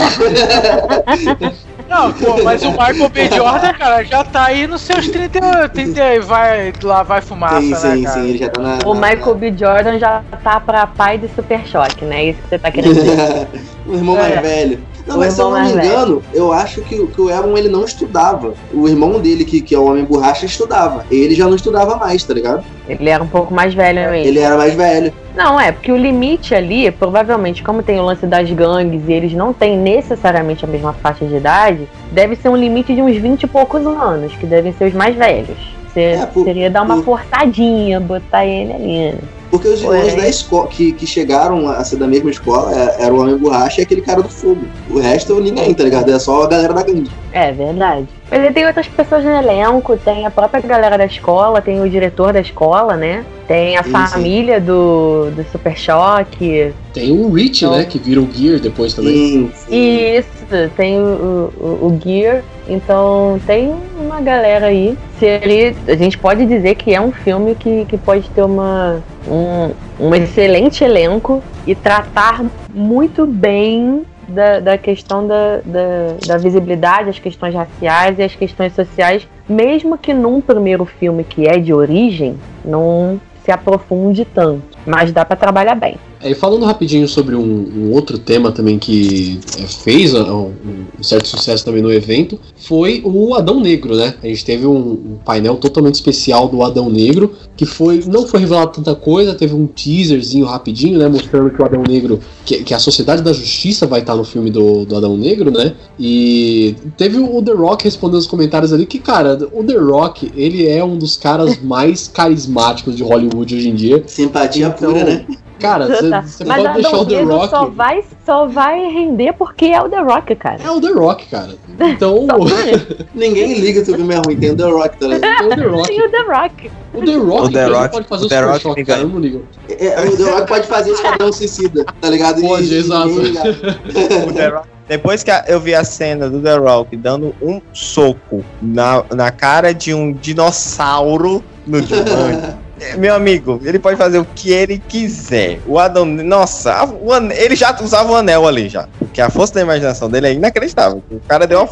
Não, 1.90 2.12
pô, 2.12 2.44
mas 2.44 2.64
o 2.64 2.72
Michael 2.72 3.10
B. 3.10 3.30
Jordan, 3.36 3.74
cara, 3.74 4.04
já 4.04 4.24
tá 4.24 4.46
aí 4.46 4.66
nos 4.68 4.82
seus 4.82 5.08
30, 5.08 5.70
30 5.70 6.22
vai, 6.22 6.74
lá 6.84 7.04
vai 7.04 7.22
fumaça, 7.22 7.60
sim, 7.62 7.70
né, 7.72 7.76
sim, 7.78 8.04
cara? 8.04 8.14
sim, 8.22 8.30
ele 8.30 8.38
já 8.40 8.50
tá 8.50 8.62
na. 8.62 8.80
O 8.86 8.94
na- 8.96 9.08
Michael 9.10 9.36
B. 9.36 9.54
Jordan 9.58 10.00
já 10.00 10.24
tá 10.44 10.60
pra 10.60 10.88
pai 10.88 11.18
de 11.18 11.28
Super 11.30 11.66
Choque, 11.68 12.04
né? 12.04 12.26
Isso 12.26 12.42
que 12.42 12.50
você 12.50 12.60
tá 12.60 12.72
querendo 12.72 12.94
dizer. 12.96 13.48
o 13.86 13.94
irmão 13.94 14.16
mais 14.16 14.34
É. 14.34 14.42
velho. 14.42 14.80
Não, 15.08 15.18
O 15.18 15.20
mas 15.20 15.34
se 15.34 15.42
eu 15.42 15.52
não 15.52 15.64
me 15.64 15.72
engano, 15.72 16.24
eu 16.34 16.52
acho 16.52 16.82
que, 16.82 16.96
o- 17.00 17.08
que 17.08 17.22
o 17.22 17.30
Ebon 17.30 17.56
ele 17.58 17.70
não 17.70 17.86
estudava. 17.86 18.54
O 18.74 18.88
irmão 18.88 19.20
dele, 19.20 19.46
que, 19.46 19.62
que 19.62 19.76
é 19.76 19.78
o 19.78 19.86
Homem 19.86 20.04
Borracha, 20.04 20.46
estudava. 20.48 21.06
Ele 21.12 21.36
já 21.36 21.46
não 21.46 21.56
estudava 21.56 21.96
mais, 21.96 22.24
tá 22.24 22.34
ligado? 22.34 22.64
Ele 22.90 23.08
era 23.10 23.24
um 23.24 23.28
pouco 23.28 23.54
mais 23.54 23.74
velho 23.74 24.00
mesmo. 24.10 24.28
Ele 24.28 24.40
era 24.40 24.58
mais 24.58 24.74
velho. 24.74 25.14
Não, 25.36 25.60
é, 25.60 25.72
porque 25.72 25.92
o 25.92 25.98
limite 25.98 26.56
ali, 26.56 26.90
provavelmente, 26.92 27.62
como 27.62 27.84
tem 27.84 28.00
o 28.00 28.04
lance 28.04 28.26
das 28.26 28.50
gangues 28.52 29.04
e 29.08 29.14
eles 29.14 29.34
não 29.34 29.54
têm 29.54 29.78
necessariamente 29.78 30.66
a 30.66 30.68
mesma 30.68 30.94
faixa 30.94 31.26
de 31.26 31.36
idade, 31.36 31.88
deve 32.12 32.36
ser 32.36 32.50
um 32.50 32.56
limite 32.56 32.96
de 32.96 33.02
uns 33.02 33.16
20 33.18 33.44
e 33.44 33.48
poucos 33.48 33.86
anos, 33.86 34.34
que 34.38 34.46
devem 34.46 34.74
ser 34.74 34.86
os 34.86 34.94
mais 34.94 35.16
velhos. 35.16 35.58
Você- 35.94 36.00
É, 36.22 36.26
por- 36.26 36.44
seria 36.46 36.70
dar 36.70 36.82
uma 36.82 36.96
por- 36.96 37.20
forçadinha, 37.20 38.00
botar 38.00 38.46
ele 38.46 38.74
ali. 38.74 39.16
Porque 39.58 39.68
os 39.70 39.82
irmãos 39.82 40.02
Porém. 40.02 40.16
da 40.18 40.28
escola 40.28 40.68
que, 40.68 40.92
que 40.92 41.06
chegaram 41.08 41.68
a 41.70 41.84
ser 41.84 41.96
da 41.98 42.08
mesma 42.08 42.30
escola 42.30 42.74
é- 42.74 43.04
era 43.06 43.14
o 43.14 43.22
Homem 43.22 43.38
Borracha 43.38 43.82
e 43.82 43.84
aquele 43.84 44.02
cara 44.02 44.22
do 44.22 44.30
fogo. 44.30 44.62
O 44.90 45.00
resto 45.00 45.40
ninguém, 45.40 45.74
tá 45.74 45.84
ligado? 45.84 46.12
É 46.12 46.20
só 46.20 46.44
a 46.44 46.48
galera 46.48 46.74
da 46.74 46.84
gangue. 46.84 47.10
É 47.32 47.52
verdade. 47.52 48.08
Mas 48.32 48.40
ele 48.44 48.54
tem 48.54 48.66
outras 48.66 48.88
pessoas 48.88 49.24
no 49.24 49.32
elenco, 49.32 49.98
tem 49.98 50.26
a 50.26 50.32
própria 50.32 50.62
galera 50.62 50.98
da 50.98 51.06
escola, 51.06 51.62
tem 51.62 51.82
o 51.82 51.90
diretor 51.90 52.34
da 52.34 52.40
escola, 52.40 52.96
né? 52.96 53.24
Tem 53.48 53.78
a 53.78 53.84
Sim, 53.84 53.92
família 53.92 54.60
do, 54.60 55.30
do 55.32 55.46
Super 55.52 55.78
Choque. 55.78 56.74
Tem 56.94 57.12
o 57.12 57.30
Rich, 57.32 57.64
Então- 57.66 57.78
né? 57.78 57.86
Que 57.86 58.00
vira 58.00 58.20
o 58.22 58.28
Gear 58.32 58.60
depois 58.60 58.94
também. 58.94 59.14
Sim, 59.14 59.52
sim. 59.54 60.18
Isso, 60.18 60.70
tem 60.76 61.00
o, 61.00 61.52
o, 61.60 61.68
o 61.88 62.00
Gear. 62.04 62.42
Então 62.68 63.40
tem 63.46 63.76
uma 64.00 64.20
galera 64.22 64.68
aí. 64.68 64.98
Seria, 65.20 65.76
a 65.88 65.96
gente 65.96 66.18
pode 66.18 66.46
dizer 66.48 66.76
que 66.76 66.94
é 66.96 67.00
um 67.00 67.12
filme 67.12 67.54
que, 67.54 67.86
que 67.86 67.98
pode 67.98 68.28
ter 68.32 68.42
uma, 68.42 69.04
um, 69.28 69.72
um 70.00 70.16
excelente 70.16 70.84
elenco 70.84 71.42
e 71.66 71.74
tratar 71.74 72.44
muito 72.74 73.26
bem 73.26 74.06
da, 74.28 74.60
da 74.60 74.78
questão 74.78 75.28
da, 75.28 75.58
da, 75.64 76.18
da 76.28 76.38
visibilidade, 76.38 77.10
as 77.10 77.20
questões 77.20 77.54
raciais 77.54 78.18
e 78.20 78.24
as 78.24 78.36
questões 78.36 78.74
sociais, 78.74 79.28
mesmo 79.48 79.98
que 79.98 80.14
num 80.14 80.42
primeiro 80.42 80.86
filme 80.86 81.24
que 81.24 81.48
é 81.48 81.58
de 81.58 81.74
origem, 81.74 82.38
não 82.64 83.20
se 83.44 83.52
aprofunde 83.52 84.26
tanto. 84.26 84.75
Mas 84.86 85.12
dá 85.12 85.26
pra 85.26 85.36
trabalhar 85.36 85.76
bem. 85.76 85.98
É, 86.22 86.32
e 86.32 86.36
falando 86.36 86.66
rapidinho 86.66 87.08
sobre 87.08 87.36
um, 87.36 87.42
um 87.42 87.92
outro 87.92 88.18
tema 88.18 88.52
também 88.52 88.80
que 88.80 89.40
é, 89.60 89.64
fez 89.64 90.14
um, 90.14 90.52
um 91.00 91.04
certo 91.04 91.28
sucesso 91.28 91.64
também 91.64 91.82
no 91.82 91.92
evento, 91.92 92.40
foi 92.58 93.02
o 93.04 93.36
Adão 93.36 93.60
Negro, 93.60 93.96
né? 93.96 94.16
A 94.24 94.28
gente 94.28 94.44
teve 94.46 94.66
um, 94.66 94.92
um 94.92 95.18
painel 95.24 95.56
totalmente 95.58 95.96
especial 95.96 96.48
do 96.48 96.64
Adão 96.64 96.90
Negro, 96.90 97.34
que 97.56 97.66
foi 97.66 98.04
não 98.08 98.28
foi 98.28 98.40
revelado 98.40 98.72
tanta 98.72 98.96
coisa, 98.96 99.36
teve 99.36 99.54
um 99.54 99.68
teaserzinho 99.68 100.46
rapidinho, 100.46 100.98
né? 100.98 101.08
Mostrando 101.08 101.50
que 101.50 101.62
o 101.62 101.66
Adão 101.66 101.84
Negro, 101.88 102.20
que, 102.46 102.64
que 102.64 102.74
a 102.74 102.80
Sociedade 102.80 103.22
da 103.22 103.34
Justiça 103.34 103.86
vai 103.86 104.02
estar 104.02 104.16
no 104.16 104.24
filme 104.24 104.50
do, 104.50 104.86
do 104.86 104.96
Adão 104.96 105.18
Negro, 105.18 105.52
né? 105.52 105.74
E 106.00 106.76
teve 106.98 107.18
o 107.18 107.42
The 107.42 107.54
Rock 107.54 107.84
respondendo 107.84 108.20
os 108.20 108.28
comentários 108.28 108.74
ali 108.74 108.86
que, 108.86 109.00
cara, 109.00 109.38
o 109.54 109.64
The 109.64 109.78
Rock, 109.78 110.32
ele 110.36 110.68
é 110.68 110.84
um 110.84 110.98
dos 110.98 111.18
caras 111.18 111.60
mais 111.64 112.08
carismáticos 112.08 112.96
de 112.96 113.04
Hollywood 113.04 113.56
hoje 113.56 113.70
em 113.70 113.76
dia. 113.76 114.04
Simpatia 114.08 114.72
Então, 114.78 114.94
pura, 114.94 115.04
né? 115.06 115.26
Cara, 115.60 115.88
Tá. 116.10 116.22
você 116.22 116.44
Mas 116.44 116.62
pode 116.64 116.74
deixar 116.74 116.98
o 116.98 117.06
The 117.06 117.22
Rock. 117.22 117.50
só 117.50 117.66
vai, 117.68 118.04
só 118.26 118.46
vai 118.46 118.80
render 118.92 119.34
porque 119.34 119.66
é 119.68 119.82
o 119.82 119.90
The 119.90 120.02
Rock, 120.02 120.36
cara. 120.36 120.58
É 120.64 120.70
o 120.70 120.82
The 120.82 120.90
Rock, 120.92 121.26
cara. 121.28 121.56
Então. 121.80 122.28
Ninguém 123.16 123.54
liga 123.60 123.84
se 123.84 123.92
o 123.92 123.96
filme 123.96 124.14
é 124.14 124.18
ruim, 124.26 124.36
tem 124.38 124.52
o 124.52 124.56
The 124.56 124.64
Rock, 124.66 124.98
tá 125.00 125.08
ligado? 125.08 125.44
é 125.44 125.46
o 125.46 125.50
The 125.50 125.64
Rock. 125.68 125.88
Tem 125.88 126.02
o 126.06 126.12
The 126.12 126.22
Rock. 126.24 126.72
O 126.94 127.02
The 127.06 127.16
Rock, 127.16 127.46
O 127.46 127.50
The 127.52 127.66
Rock- 127.68 127.92
pode 127.94 128.08
fazer 128.08 128.24
o 128.24 128.26
o 128.26 128.30
Super 128.30 128.46
Rock 128.46 128.80
me 128.80 128.86
cara, 128.86 129.04
não 129.06 129.20
ligo. 129.20 129.44
É, 129.70 130.02
o 130.08 130.18
The 130.18 130.24
Rock 130.32 130.48
pode 130.48 130.68
fazer 130.68 130.92
Esquadrão 130.92 131.32
Suicida, 131.34 131.86
tá 132.02 132.10
ligado? 132.10 132.42
Pode, 132.42 132.74
exato. 132.76 133.10
O 133.10 134.34
The 134.34 134.48
Rock- 134.50 134.68
Depois 134.88 135.24
que 135.24 135.32
a- 135.32 135.44
eu 135.48 135.60
vi 135.60 135.74
a 135.74 135.84
cena 135.84 136.30
do 136.30 136.40
The 136.42 136.58
Rock 136.58 136.96
dando 136.96 137.34
um 137.42 137.60
soco 137.74 138.44
na, 138.62 139.04
na 139.14 139.32
cara 139.32 139.74
de 139.74 139.94
um 139.94 140.14
dinossauro 140.14 141.44
no 141.66 141.82
Jumanji, 141.82 142.56
meu 142.98 143.16
amigo, 143.16 143.60
ele 143.64 143.80
pode 143.80 143.98
fazer 143.98 144.20
o 144.20 144.26
que 144.26 144.52
ele 144.52 144.80
quiser. 144.80 145.60
O 145.66 145.80
Adão, 145.80 146.06
nossa, 146.06 146.86
o 146.86 147.16
ele 147.32 147.56
já 147.56 147.76
usava 147.82 148.12
o 148.12 148.16
anel 148.16 148.46
ali 148.46 148.68
já. 148.68 148.88
Porque 149.00 149.22
a 149.22 149.30
força 149.30 149.54
da 149.56 149.62
imaginação 149.62 150.10
dele 150.10 150.28
é 150.28 150.34
inacreditável. 150.34 151.02
O 151.10 151.20
cara 151.22 151.48
deu 151.48 151.60
uma. 151.60 151.70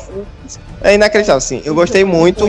É 0.81 0.95
inacreditável, 0.95 1.41
sim. 1.41 1.61
Eu 1.65 1.75
gostei 1.75 2.03
muito. 2.05 2.47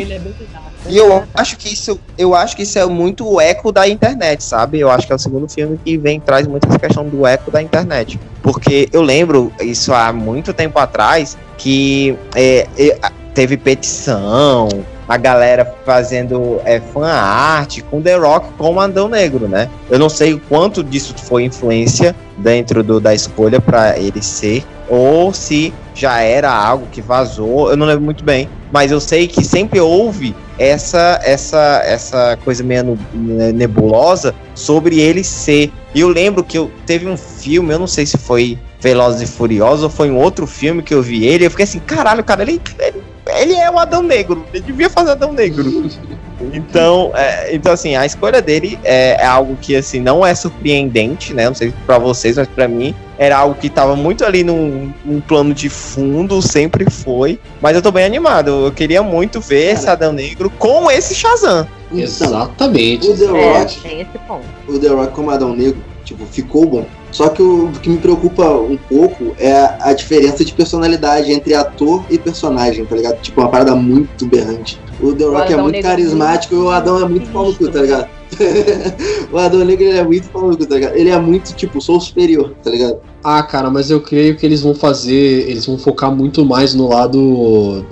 E 0.87 0.99
eu 0.99 1.25
acho 1.35 1.57
que 1.57 1.73
isso, 1.73 1.99
eu 2.17 2.35
acho 2.35 2.55
que 2.55 2.63
isso 2.63 2.79
é 2.79 2.85
muito 2.85 3.27
o 3.27 3.41
eco 3.41 3.73
da 3.73 3.89
internet, 3.89 4.45
sabe? 4.45 4.79
Eu 4.79 4.91
acho 4.91 5.07
que 5.07 5.13
é 5.13 5.17
o 5.17 5.19
segundo 5.19 5.49
filme 5.49 5.81
que 5.83 5.97
vem 5.97 6.21
traz 6.21 6.47
muito 6.47 6.69
essa 6.69 6.79
questão 6.79 7.09
do 7.09 7.27
eco 7.27 7.51
da 7.51 7.63
internet, 7.63 8.21
porque 8.43 8.89
eu 8.93 9.01
lembro 9.01 9.51
isso 9.63 9.95
há 9.95 10.13
muito 10.13 10.53
tempo 10.53 10.79
atrás 10.79 11.39
que 11.57 12.15
é, 12.35 12.67
é, 12.77 12.99
teve 13.33 13.57
petição, 13.57 14.69
a 15.09 15.17
galera 15.17 15.75
fazendo 15.85 16.61
é, 16.65 16.81
fan 16.81 17.07
art 17.07 17.81
com 17.91 18.01
The 18.01 18.17
Rock 18.17 18.49
como 18.57 18.81
Andão 18.81 19.09
Negro, 19.09 19.49
né? 19.49 19.69
Eu 19.91 19.99
não 19.99 20.09
sei 20.09 20.35
o 20.35 20.41
quanto 20.41 20.83
disso 20.83 21.15
foi 21.17 21.45
influência 21.45 22.15
dentro 22.39 22.83
do, 22.83 23.01
da 23.01 23.15
escolha 23.15 23.61
para 23.61 23.99
ele 23.99 24.23
ser 24.23 24.65
ou 24.89 25.33
se 25.33 25.73
já 25.95 26.21
era 26.21 26.53
algo 26.53 26.87
que 26.91 27.01
vazou, 27.01 27.71
eu 27.71 27.77
não 27.77 27.87
lembro 27.87 28.05
muito 28.05 28.25
bem, 28.25 28.49
mas 28.73 28.91
eu 28.91 29.01
sei 29.01 29.29
que 29.29 29.45
sempre 29.45 29.81
houve 29.81 30.35
essa 30.59 31.21
essa 31.23 31.81
essa 31.85 32.39
coisa 32.45 32.63
meio 32.63 32.99
ne- 33.13 33.53
nebulosa 33.53 34.35
sobre 34.55 35.01
ele 35.01 35.23
ser. 35.25 35.73
E 35.95 36.01
eu 36.01 36.09
lembro 36.09 36.43
que 36.43 36.59
eu 36.59 36.71
teve 36.85 37.07
um 37.07 37.17
filme, 37.17 37.73
eu 37.73 37.79
não 37.79 37.87
sei 37.87 38.05
se 38.07 38.19
foi 38.19 38.59
Velozes 38.81 39.23
e 39.23 39.33
Furiosos 39.33 39.85
ou 39.85 39.91
foi 39.91 40.11
um 40.11 40.19
outro 40.19 40.47
filme 40.47 40.83
que 40.83 40.93
eu 40.93 41.03
vi 41.03 41.25
ele, 41.25 41.47
eu 41.47 41.51
fiquei 41.51 41.65
assim, 41.65 41.79
caralho, 41.79 42.23
cara, 42.23 42.43
ele, 42.43 42.61
ele, 42.79 43.03
ele 43.27 43.55
é 43.55 43.71
o 43.71 43.79
Adão 43.79 44.03
Negro, 44.03 44.45
ele 44.53 44.63
devia 44.63 44.91
fazer 44.91 45.13
Adão 45.13 45.33
Negro. 45.33 45.89
Então, 46.53 47.13
é, 47.15 47.55
então 47.55 47.73
assim, 47.73 47.95
a 47.97 48.05
escolha 48.05 48.43
dele 48.43 48.79
é, 48.85 49.17
é 49.23 49.25
algo 49.27 49.57
que 49.61 49.75
assim 49.77 50.01
não 50.01 50.25
é 50.27 50.35
surpreendente, 50.35 51.33
né? 51.33 51.47
Não 51.47 51.55
sei 51.55 51.73
pra 51.87 51.99
vocês, 51.99 52.37
mas 52.37 52.49
pra 52.49 52.69
mim 52.69 52.95
era 53.17 53.37
algo 53.39 53.55
que 53.55 53.71
tava 53.71 53.95
muito 53.97 54.25
ali 54.25 54.43
num, 54.43 54.93
num 55.05 55.21
plano 55.21 55.55
de 55.55 55.69
fundo, 55.69 56.43
sempre 56.43 56.91
foi. 56.91 57.39
Mas 57.63 57.77
eu 57.77 57.83
tô 57.83 57.91
bem 57.93 58.05
animado. 58.05 58.67
Eu 58.67 58.73
queria 58.73 59.03
muito 59.03 59.41
ver 59.41 59.73
esse 59.73 59.89
Adão 59.89 60.13
Negro 60.13 60.51
com 60.59 60.91
esse 60.91 61.15
Shazam. 61.15 61.67
Exatamente. 61.93 63.09
o 63.09 63.17
The 63.17 63.25
É, 63.25 63.59
Rock, 63.59 63.81
tem 63.81 64.01
esse 64.01 64.19
ponto. 64.27 64.45
o 64.69 64.79
The 64.79 64.89
Rock 64.89 65.13
como 65.15 65.31
Adão 65.31 65.55
Negro, 65.55 65.77
tipo, 66.05 66.25
ficou 66.27 66.67
bom. 66.67 66.87
Só 67.11 67.29
que 67.29 67.43
o 67.43 67.71
que 67.83 67.89
me 67.89 67.99
preocupa 67.99 68.45
um 68.51 68.77
pouco 68.77 69.35
é 69.39 69.77
a 69.81 69.93
diferença 69.93 70.45
de 70.45 70.53
personalidade 70.53 71.33
entre 71.33 71.55
ator 71.55 72.05
e 72.11 72.19
personagem, 72.19 72.85
tá 72.85 72.97
ligado? 72.97 73.21
Tipo, 73.21 73.41
uma 73.41 73.49
parada 73.49 73.75
muito 73.75 74.27
berrante. 74.27 74.81
O 75.01 75.13
The 75.13 75.25
Rock 75.25 75.51
é 75.51 75.55
Adão 75.55 75.65
muito 75.65 75.83
carismático 75.83 76.55
e 76.55 76.59
o 76.59 76.71
Adão 76.71 77.01
é 77.01 77.09
muito 77.09 77.31
pau 77.31 77.47
no 77.47 77.55
cu, 77.55 77.69
tá 77.69 77.83
ligado? 77.83 78.09
o 79.33 79.39
Adão 79.39 79.65
Negro 79.65 79.85
ele 79.85 79.99
é 79.99 80.05
muito 80.05 80.29
pau 80.29 80.51
cu, 80.51 80.67
tá 80.67 80.75
ligado? 80.75 80.97
Ele 80.97 81.11
é 81.11 81.19
muito, 81.19 81.55
tipo, 81.55 81.81
sou 81.81 82.01
superior, 82.01 82.55
tá 82.63 82.71
ligado? 82.71 83.01
Ah, 83.25 83.43
cara, 83.43 83.71
mas 83.71 83.91
eu 83.91 84.03
creio 84.03 84.37
que 84.37 84.45
eles 84.45 84.61
vão 84.61 84.75
fazer. 84.75 85.49
Eles 85.49 85.65
vão 85.65 85.79
focar 85.79 86.15
muito 86.15 86.45
mais 86.45 86.75
no 86.75 86.89
lado 86.89 87.83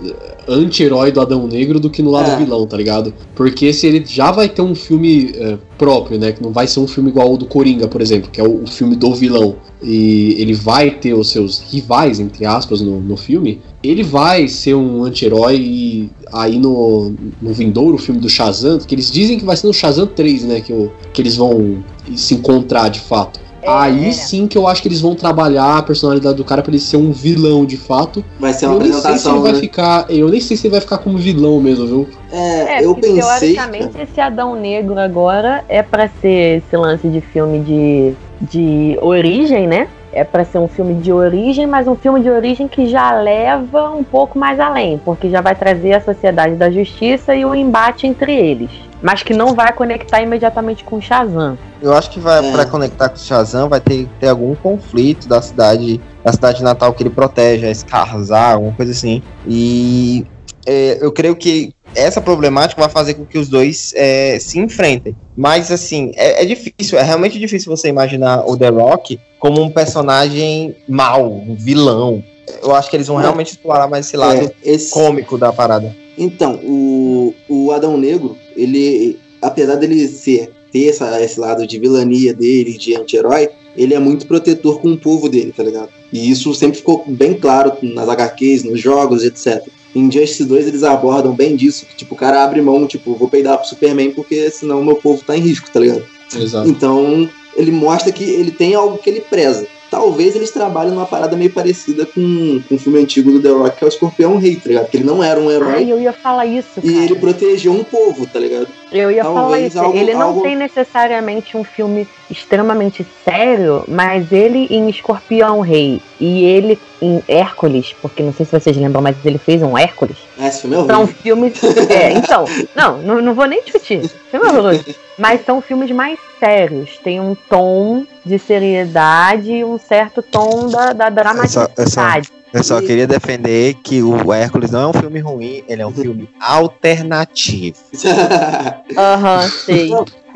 anti-herói 0.46 1.10
do 1.10 1.20
Adão 1.20 1.46
Negro 1.46 1.80
do 1.80 1.88
que 1.88 2.02
no 2.02 2.10
lado 2.10 2.32
É. 2.32 2.36
vilão, 2.36 2.66
tá 2.66 2.76
ligado? 2.76 3.14
Porque 3.34 3.72
se 3.72 3.86
ele 3.86 4.04
já 4.04 4.30
vai 4.30 4.48
ter 4.48 4.60
um 4.60 4.74
filme 4.74 5.32
é, 5.34 5.56
próprio, 5.78 6.18
né? 6.18 6.32
Que 6.32 6.42
não 6.42 6.50
vai 6.50 6.66
ser 6.66 6.80
um 6.80 6.86
filme 6.86 7.08
igual 7.08 7.32
o 7.32 7.38
do 7.38 7.46
Coringa, 7.46 7.88
por 7.88 8.02
exemplo, 8.02 8.30
que 8.30 8.40
é 8.40 8.44
o, 8.44 8.64
o 8.64 8.66
filme 8.66 8.94
do 8.94 9.14
vilão. 9.14 9.56
E 9.82 10.36
ele 10.38 10.52
vai 10.52 10.90
ter 10.90 11.14
os 11.14 11.30
seus 11.30 11.60
rivais, 11.60 12.20
entre 12.20 12.44
aspas, 12.44 12.80
no, 12.82 13.00
no 13.00 13.16
filme. 13.16 13.60
Ele 13.82 14.02
vai 14.02 14.48
ser 14.48 14.74
um 14.74 15.02
anti-herói 15.04 15.56
e 15.56 16.10
aí 16.32 16.58
no, 16.58 17.14
no 17.40 17.52
vindouro, 17.54 17.94
o 17.94 17.98
filme 17.98 18.20
do 18.20 18.28
Shazam, 18.28 18.78
que 18.78 18.94
eles 18.94 19.10
dizem 19.10 19.38
que 19.38 19.44
vai 19.44 19.56
ser 19.56 19.66
no 19.66 19.72
Shazam 19.72 20.06
3, 20.06 20.44
né? 20.44 20.60
Que, 20.60 20.72
o, 20.72 20.92
que 21.12 21.22
eles 21.22 21.36
vão 21.36 21.82
se 22.14 22.34
encontrar 22.34 22.88
de 22.88 23.00
fato. 23.00 23.40
É, 23.62 23.68
Aí 23.70 24.08
é. 24.08 24.12
sim 24.12 24.46
que 24.48 24.58
eu 24.58 24.66
acho 24.66 24.82
que 24.82 24.88
eles 24.88 25.00
vão 25.00 25.14
trabalhar 25.14 25.78
a 25.78 25.82
personalidade 25.82 26.36
do 26.36 26.44
cara 26.44 26.62
pra 26.62 26.70
ele 26.72 26.80
ser 26.80 26.96
um 26.96 27.12
vilão 27.12 27.64
de 27.64 27.76
fato. 27.76 28.24
Vai 28.40 28.52
ser 28.52 28.66
uma 28.66 28.74
eu 28.74 28.80
nem 28.80 28.92
sei 28.92 29.00
se 29.00 29.06
ele 29.06 29.08
apresentação, 29.08 29.42
vai 29.42 29.52
né? 29.52 29.58
ficar. 29.60 30.06
Eu 30.10 30.28
nem 30.28 30.40
sei 30.40 30.56
se 30.56 30.66
ele 30.66 30.72
vai 30.72 30.80
ficar 30.80 30.98
como 30.98 31.16
vilão 31.16 31.60
mesmo, 31.60 31.86
viu? 31.86 32.08
É, 32.32 32.78
É, 32.78 32.84
eu 32.84 32.94
porque 32.94 33.12
pensei. 33.12 33.54
teoricamente 33.54 34.00
esse 34.00 34.20
Adão 34.20 34.54
Negro 34.56 34.98
agora 34.98 35.64
é 35.68 35.82
pra 35.82 36.08
ser 36.20 36.62
esse 36.66 36.76
lance 36.76 37.08
de 37.08 37.20
filme 37.20 37.60
de, 37.60 38.12
de 38.40 38.98
origem, 39.00 39.66
né? 39.68 39.86
É 40.14 40.24
pra 40.24 40.44
ser 40.44 40.58
um 40.58 40.68
filme 40.68 40.94
de 40.94 41.10
origem, 41.12 41.66
mas 41.66 41.88
um 41.88 41.94
filme 41.94 42.20
de 42.20 42.28
origem 42.28 42.68
que 42.68 42.86
já 42.86 43.12
leva 43.18 43.90
um 43.90 44.04
pouco 44.04 44.38
mais 44.38 44.60
além, 44.60 45.00
porque 45.02 45.30
já 45.30 45.40
vai 45.40 45.54
trazer 45.54 45.94
a 45.94 46.00
sociedade 46.02 46.54
da 46.56 46.70
justiça 46.70 47.34
e 47.34 47.46
o 47.46 47.54
embate 47.54 48.06
entre 48.06 48.34
eles. 48.34 48.70
Mas 49.02 49.22
que 49.22 49.34
não 49.34 49.54
vai 49.54 49.72
conectar 49.72 50.22
imediatamente 50.22 50.84
com 50.84 50.96
o 50.96 51.02
Shazam. 51.02 51.58
Eu 51.82 51.92
acho 51.92 52.10
que 52.10 52.20
vai 52.20 52.46
É. 52.46 52.52
pra 52.52 52.64
conectar 52.64 53.08
com 53.08 53.16
o 53.16 53.18
Shazam 53.18 53.68
vai 53.68 53.80
ter, 53.80 54.08
ter 54.20 54.28
algum 54.28 54.54
conflito 54.54 55.26
da 55.28 55.42
cidade, 55.42 56.00
da 56.24 56.32
cidade 56.32 56.62
natal 56.62 56.92
que 56.92 57.02
ele 57.02 57.10
protege, 57.10 57.66
a 57.66 57.70
Skarsar, 57.72 58.54
alguma 58.54 58.72
coisa 58.72 58.92
assim. 58.92 59.20
E 59.46 60.24
é, 60.64 60.98
eu 61.00 61.10
creio 61.10 61.34
que 61.34 61.74
essa 61.94 62.20
problemática 62.20 62.80
vai 62.80 62.88
fazer 62.90 63.14
com 63.14 63.24
que 63.26 63.36
os 63.36 63.48
dois 63.48 63.92
é, 63.96 64.38
se 64.38 64.58
enfrentem. 64.58 65.14
Mas 65.36 65.70
assim, 65.72 66.12
é, 66.14 66.42
é 66.42 66.46
difícil, 66.46 66.96
é 66.98 67.02
realmente 67.02 67.38
difícil 67.38 67.74
você 67.76 67.88
imaginar 67.88 68.44
o 68.48 68.56
The 68.56 68.68
Rock 68.68 69.18
como 69.40 69.60
um 69.60 69.68
personagem 69.68 70.76
mau, 70.88 71.30
um 71.32 71.56
vilão. 71.56 72.22
Eu 72.62 72.74
acho 72.74 72.88
que 72.88 72.96
eles 72.96 73.08
vão 73.08 73.18
É. 73.18 73.22
realmente 73.22 73.50
explorar 73.52 73.88
mais 73.88 74.06
esse 74.06 74.16
lado 74.16 74.40
É, 74.40 74.52
esse, 74.62 74.90
cômico 74.92 75.36
da 75.36 75.52
parada. 75.52 75.94
Então, 76.16 76.60
o, 76.62 77.34
o 77.48 77.72
Adão 77.72 77.96
Negro, 77.96 78.36
ele, 78.56 79.18
apesar 79.40 79.76
dele 79.76 80.06
ser, 80.08 80.50
ter 80.72 80.88
essa, 80.88 81.22
esse 81.22 81.38
lado 81.38 81.66
de 81.66 81.78
vilania 81.78 82.34
dele, 82.34 82.78
de 82.78 82.96
anti-herói, 82.96 83.48
ele 83.76 83.94
é 83.94 83.98
muito 83.98 84.26
protetor 84.26 84.80
com 84.80 84.92
o 84.92 84.98
povo 84.98 85.28
dele, 85.28 85.52
tá 85.56 85.62
ligado? 85.62 85.88
E 86.12 86.30
isso 86.30 86.54
sempre 86.54 86.78
ficou 86.78 87.04
bem 87.06 87.34
claro 87.34 87.72
nas 87.82 88.08
HQs, 88.08 88.64
nos 88.64 88.80
jogos, 88.80 89.24
etc. 89.24 89.66
Em 89.94 90.10
Justice 90.10 90.44
2 90.44 90.68
eles 90.68 90.82
abordam 90.82 91.34
bem 91.34 91.56
disso, 91.56 91.86
que 91.86 91.96
tipo, 91.96 92.14
o 92.14 92.18
cara 92.18 92.44
abre 92.44 92.60
mão, 92.60 92.86
tipo, 92.86 93.14
vou 93.14 93.28
peidar 93.28 93.58
pro 93.58 93.68
Superman 93.68 94.12
porque 94.12 94.50
senão 94.50 94.84
meu 94.84 94.96
povo 94.96 95.22
tá 95.24 95.36
em 95.36 95.40
risco, 95.40 95.70
tá 95.70 95.80
ligado? 95.80 96.04
Exato. 96.34 96.68
Então, 96.68 97.28
ele 97.56 97.70
mostra 97.70 98.12
que 98.12 98.24
ele 98.24 98.50
tem 98.50 98.74
algo 98.74 98.98
que 98.98 99.08
ele 99.08 99.20
preza. 99.20 99.66
Talvez 99.92 100.34
eles 100.34 100.50
trabalhem 100.50 100.90
numa 100.90 101.04
parada 101.04 101.36
meio 101.36 101.52
parecida 101.52 102.06
com, 102.06 102.62
com 102.66 102.76
o 102.76 102.78
filme 102.78 102.98
antigo 102.98 103.30
do 103.30 103.42
The 103.42 103.50
Rock, 103.50 103.76
que 103.76 103.84
é 103.84 103.86
o 103.86 103.88
Escorpião 103.88 104.38
Rei, 104.38 104.56
tá 104.56 104.68
ligado? 104.70 104.88
Que 104.88 104.96
ele 104.96 105.04
não 105.04 105.22
era 105.22 105.38
um 105.38 105.50
herói 105.50 105.74
Ai, 105.74 105.92
eu 105.92 106.00
ia 106.00 106.14
falar 106.14 106.46
isso, 106.46 106.80
e 106.82 106.92
cara. 106.94 107.04
ele 107.04 107.14
protegeu 107.16 107.72
um 107.72 107.84
povo, 107.84 108.26
tá 108.26 108.38
ligado? 108.38 108.68
Eu 108.92 109.10
ia 109.10 109.24
falar 109.24 109.40
Talvez 109.40 109.66
isso. 109.74 109.82
algo- 109.82 109.96
ele 109.98 110.12
não 110.14 110.28
algo- 110.28 110.42
tem 110.42 110.54
necessariamente 110.54 111.56
um 111.56 111.64
filme 111.64 112.06
extremamente 112.30 113.06
sério, 113.24 113.84
mas 113.88 114.30
ele 114.30 114.66
em 114.70 114.88
Escorpião 114.90 115.60
Rei 115.60 116.00
e 116.20 116.44
ele 116.44 116.78
em 117.00 117.22
Hércules, 117.26 117.94
porque 118.02 118.22
não 118.22 118.32
sei 118.32 118.44
se 118.46 118.52
vocês 118.52 118.76
lembram, 118.76 119.00
mas 119.02 119.16
ele 119.24 119.38
fez 119.38 119.62
um 119.62 119.76
Hércules. 119.78 120.16
Ah, 120.38 120.48
esse 120.48 120.60
filme 120.62 120.76
é 120.76 120.86
São 120.86 121.06
filmes. 121.06 121.64
É, 121.90 122.12
então, 122.18 122.44
não, 122.74 122.98
não, 122.98 123.22
não 123.22 123.34
vou 123.34 123.46
nem 123.46 123.62
discutir. 123.62 124.06
Filme 124.30 124.46
horroroso. 124.46 124.84
Mas 125.18 125.44
são 125.44 125.60
filmes 125.60 125.90
mais 125.90 126.18
sérios. 126.38 126.98
Tem 127.02 127.20
um 127.20 127.34
tom 127.48 128.04
de 128.24 128.38
seriedade 128.38 129.50
e 129.52 129.64
um 129.64 129.78
certo 129.78 130.22
tom 130.22 130.68
da, 130.68 130.92
da 130.92 131.08
dramaticidade. 131.10 132.28
Eu 132.52 132.62
só 132.62 132.80
queria 132.80 133.06
defender 133.06 133.74
que 133.82 134.02
o 134.02 134.32
Hércules 134.32 134.70
não 134.70 134.80
é 134.82 134.86
um 134.88 134.92
filme 134.92 135.20
ruim, 135.20 135.64
ele 135.66 135.80
é 135.80 135.86
um 135.86 135.92
filme 135.92 136.28
alternativo. 136.38 137.78
Aham, 138.96 139.48
sei. 139.48 139.90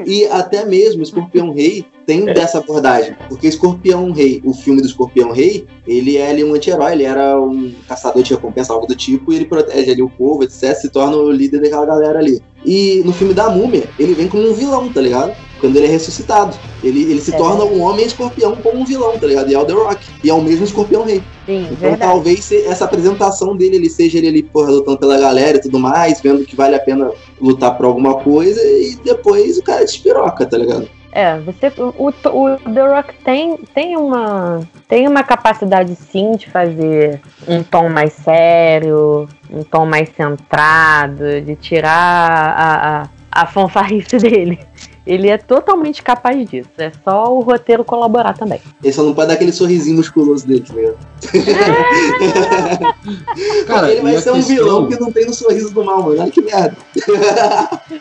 E 0.04 0.26
até 0.26 0.64
mesmo 0.64 1.02
Escorpião 1.02 1.52
Rei 1.52 1.84
tem 2.06 2.24
dessa 2.24 2.58
abordagem. 2.58 3.16
Porque 3.28 3.46
Escorpião 3.48 4.10
Rei, 4.12 4.40
o 4.44 4.52
filme 4.54 4.80
do 4.80 4.86
Escorpião 4.86 5.32
Rei, 5.32 5.66
ele 5.86 6.16
é 6.16 6.30
ali 6.30 6.44
um 6.44 6.54
anti-herói, 6.54 6.92
ele 6.92 7.04
era 7.04 7.40
um 7.40 7.72
caçador 7.88 8.22
de 8.22 8.34
recompensa, 8.34 8.72
algo 8.72 8.86
do 8.86 8.94
tipo, 8.94 9.32
e 9.32 9.36
ele 9.36 9.44
protege 9.46 9.90
ali 9.90 10.02
o 10.02 10.10
povo, 10.10 10.44
etc. 10.44 10.74
Se 10.74 10.88
torna 10.88 11.16
o 11.16 11.30
líder 11.30 11.60
daquela 11.60 11.86
galera 11.86 12.18
ali. 12.18 12.40
E 12.64 13.02
no 13.04 13.12
filme 13.12 13.32
da 13.34 13.48
Múmia, 13.48 13.88
ele 13.98 14.14
vem 14.14 14.28
como 14.28 14.48
um 14.48 14.54
vilão, 14.54 14.92
tá 14.92 15.00
ligado? 15.00 15.32
Quando 15.60 15.76
ele 15.76 15.86
é 15.86 15.90
ressuscitado. 15.90 16.54
Ele, 16.82 17.02
ele 17.02 17.20
se 17.20 17.32
É. 17.34 17.36
torna 17.38 17.64
um 17.64 17.80
homem 17.80 18.04
escorpião 18.04 18.54
como 18.56 18.80
um 18.80 18.84
vilão, 18.84 19.18
tá 19.18 19.26
ligado? 19.26 19.50
E 19.50 19.54
é 19.54 19.58
o 19.58 19.64
The 19.64 19.72
Rock. 19.72 20.04
E 20.22 20.28
é 20.28 20.34
o 20.34 20.42
mesmo 20.42 20.64
Escorpião 20.64 21.04
Rei. 21.04 21.22
Sim, 21.46 21.62
Então 21.62 21.76
verdade. 21.76 22.00
talvez 22.02 22.52
essa 22.52 22.84
apresentação 22.84 23.56
dele, 23.56 23.76
ele 23.76 23.88
seja 23.88 24.18
ele 24.18 24.28
ali, 24.28 24.42
porra, 24.42 24.70
lutando 24.70 24.98
pela 24.98 25.18
galera 25.18 25.56
e 25.56 25.60
tudo 25.60 25.78
mais, 25.78 26.20
vendo 26.20 26.44
que 26.44 26.54
vale 26.54 26.74
a 26.74 26.80
pena 26.80 27.10
lutar 27.40 27.76
por 27.76 27.86
alguma 27.86 28.14
coisa, 28.14 28.60
e 28.62 28.96
depois 29.04 29.58
o 29.58 29.62
cara 29.62 29.84
despiroca, 29.84 30.46
tá 30.46 30.58
ligado? 30.58 30.88
É, 31.16 31.38
você, 31.38 31.72
o, 31.78 32.08
o 32.08 32.72
The 32.74 32.94
Rock 32.94 33.14
tem, 33.24 33.56
tem, 33.74 33.96
uma, 33.96 34.60
tem 34.86 35.08
uma 35.08 35.22
capacidade 35.22 35.94
sim 35.94 36.32
de 36.32 36.50
fazer 36.50 37.22
um 37.48 37.62
tom 37.62 37.88
mais 37.88 38.12
sério, 38.12 39.26
um 39.50 39.62
tom 39.64 39.86
mais 39.86 40.10
centrado, 40.10 41.40
de 41.40 41.56
tirar 41.56 41.90
a, 41.90 43.02
a, 43.02 43.08
a 43.30 43.46
fanfarrice 43.46 44.18
dele. 44.20 44.58
Ele 45.06 45.28
é 45.28 45.38
totalmente 45.38 46.02
capaz 46.02 46.48
disso. 46.50 46.68
É 46.78 46.90
só 47.04 47.32
o 47.32 47.40
roteiro 47.40 47.84
colaborar 47.84 48.36
também. 48.36 48.60
Ele 48.82 48.92
só 48.92 49.04
não 49.04 49.14
pode 49.14 49.28
dar 49.28 49.34
aquele 49.34 49.52
sorrisinho 49.52 49.96
musculoso 49.98 50.44
dele, 50.46 50.64
tá 50.66 50.74
ligado? 50.74 50.96
Cara, 53.66 53.90
ele 53.92 54.00
vai 54.02 54.16
a 54.16 54.20
ser 54.20 54.30
um 54.30 54.34
questão- 54.34 54.56
vilão 54.56 54.88
que 54.88 55.00
não 55.00 55.12
tem 55.12 55.26
no 55.26 55.34
sorriso 55.34 55.72
do 55.72 55.84
mal, 55.84 56.02
mano. 56.02 56.20
Olha 56.20 56.30
que 56.30 56.40
merda. 56.42 56.76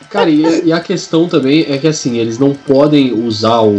Cara, 0.10 0.30
e 0.30 0.46
a, 0.46 0.50
e 0.60 0.74
a 0.74 0.80
questão 0.80 1.28
também 1.28 1.66
é 1.70 1.78
que 1.78 1.88
assim, 1.88 2.18
eles 2.18 2.40
não 2.40 2.54
podem 2.54 3.14
usar 3.14 3.62
o, 3.62 3.76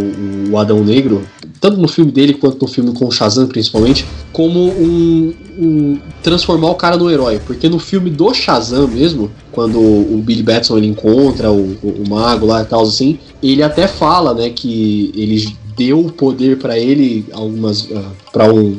o 0.50 0.58
Adão 0.58 0.82
Negro, 0.84 1.26
tanto 1.60 1.76
no 1.78 1.88
filme 1.88 2.10
dele 2.12 2.34
quanto 2.34 2.60
no 2.62 2.68
filme 2.68 2.92
com 2.92 3.06
o 3.06 3.10
Shazam, 3.10 3.46
principalmente, 3.46 4.04
como 4.32 4.60
um, 4.70 5.32
um- 5.58 5.98
transformar 6.22 6.70
o 6.70 6.74
cara 6.74 6.96
no 6.96 7.10
herói. 7.10 7.40
Porque 7.46 7.68
no 7.68 7.78
filme 7.78 8.10
do 8.10 8.32
Shazam 8.34 8.86
mesmo, 8.88 9.30
quando 9.52 9.78
o 9.78 10.20
Billy 10.24 10.42
Batson 10.42 10.78
ele 10.78 10.86
encontra 10.86 11.50
o, 11.50 11.76
o, 11.82 12.02
o 12.04 12.08
mago 12.08 12.46
lá 12.46 12.62
e 12.62 12.66
tal, 12.66 12.82
assim, 12.82 13.18
ele 13.42 13.62
até 13.62 13.86
fala, 13.88 14.34
né, 14.34 14.50
que 14.50 15.12
ele 15.14 15.56
deu 15.76 16.00
o 16.00 16.10
poder 16.12 16.58
pra 16.58 16.78
ele 16.78 17.26
algumas. 17.32 17.88
ah, 17.94 18.10
pra 18.32 18.52
um, 18.52 18.76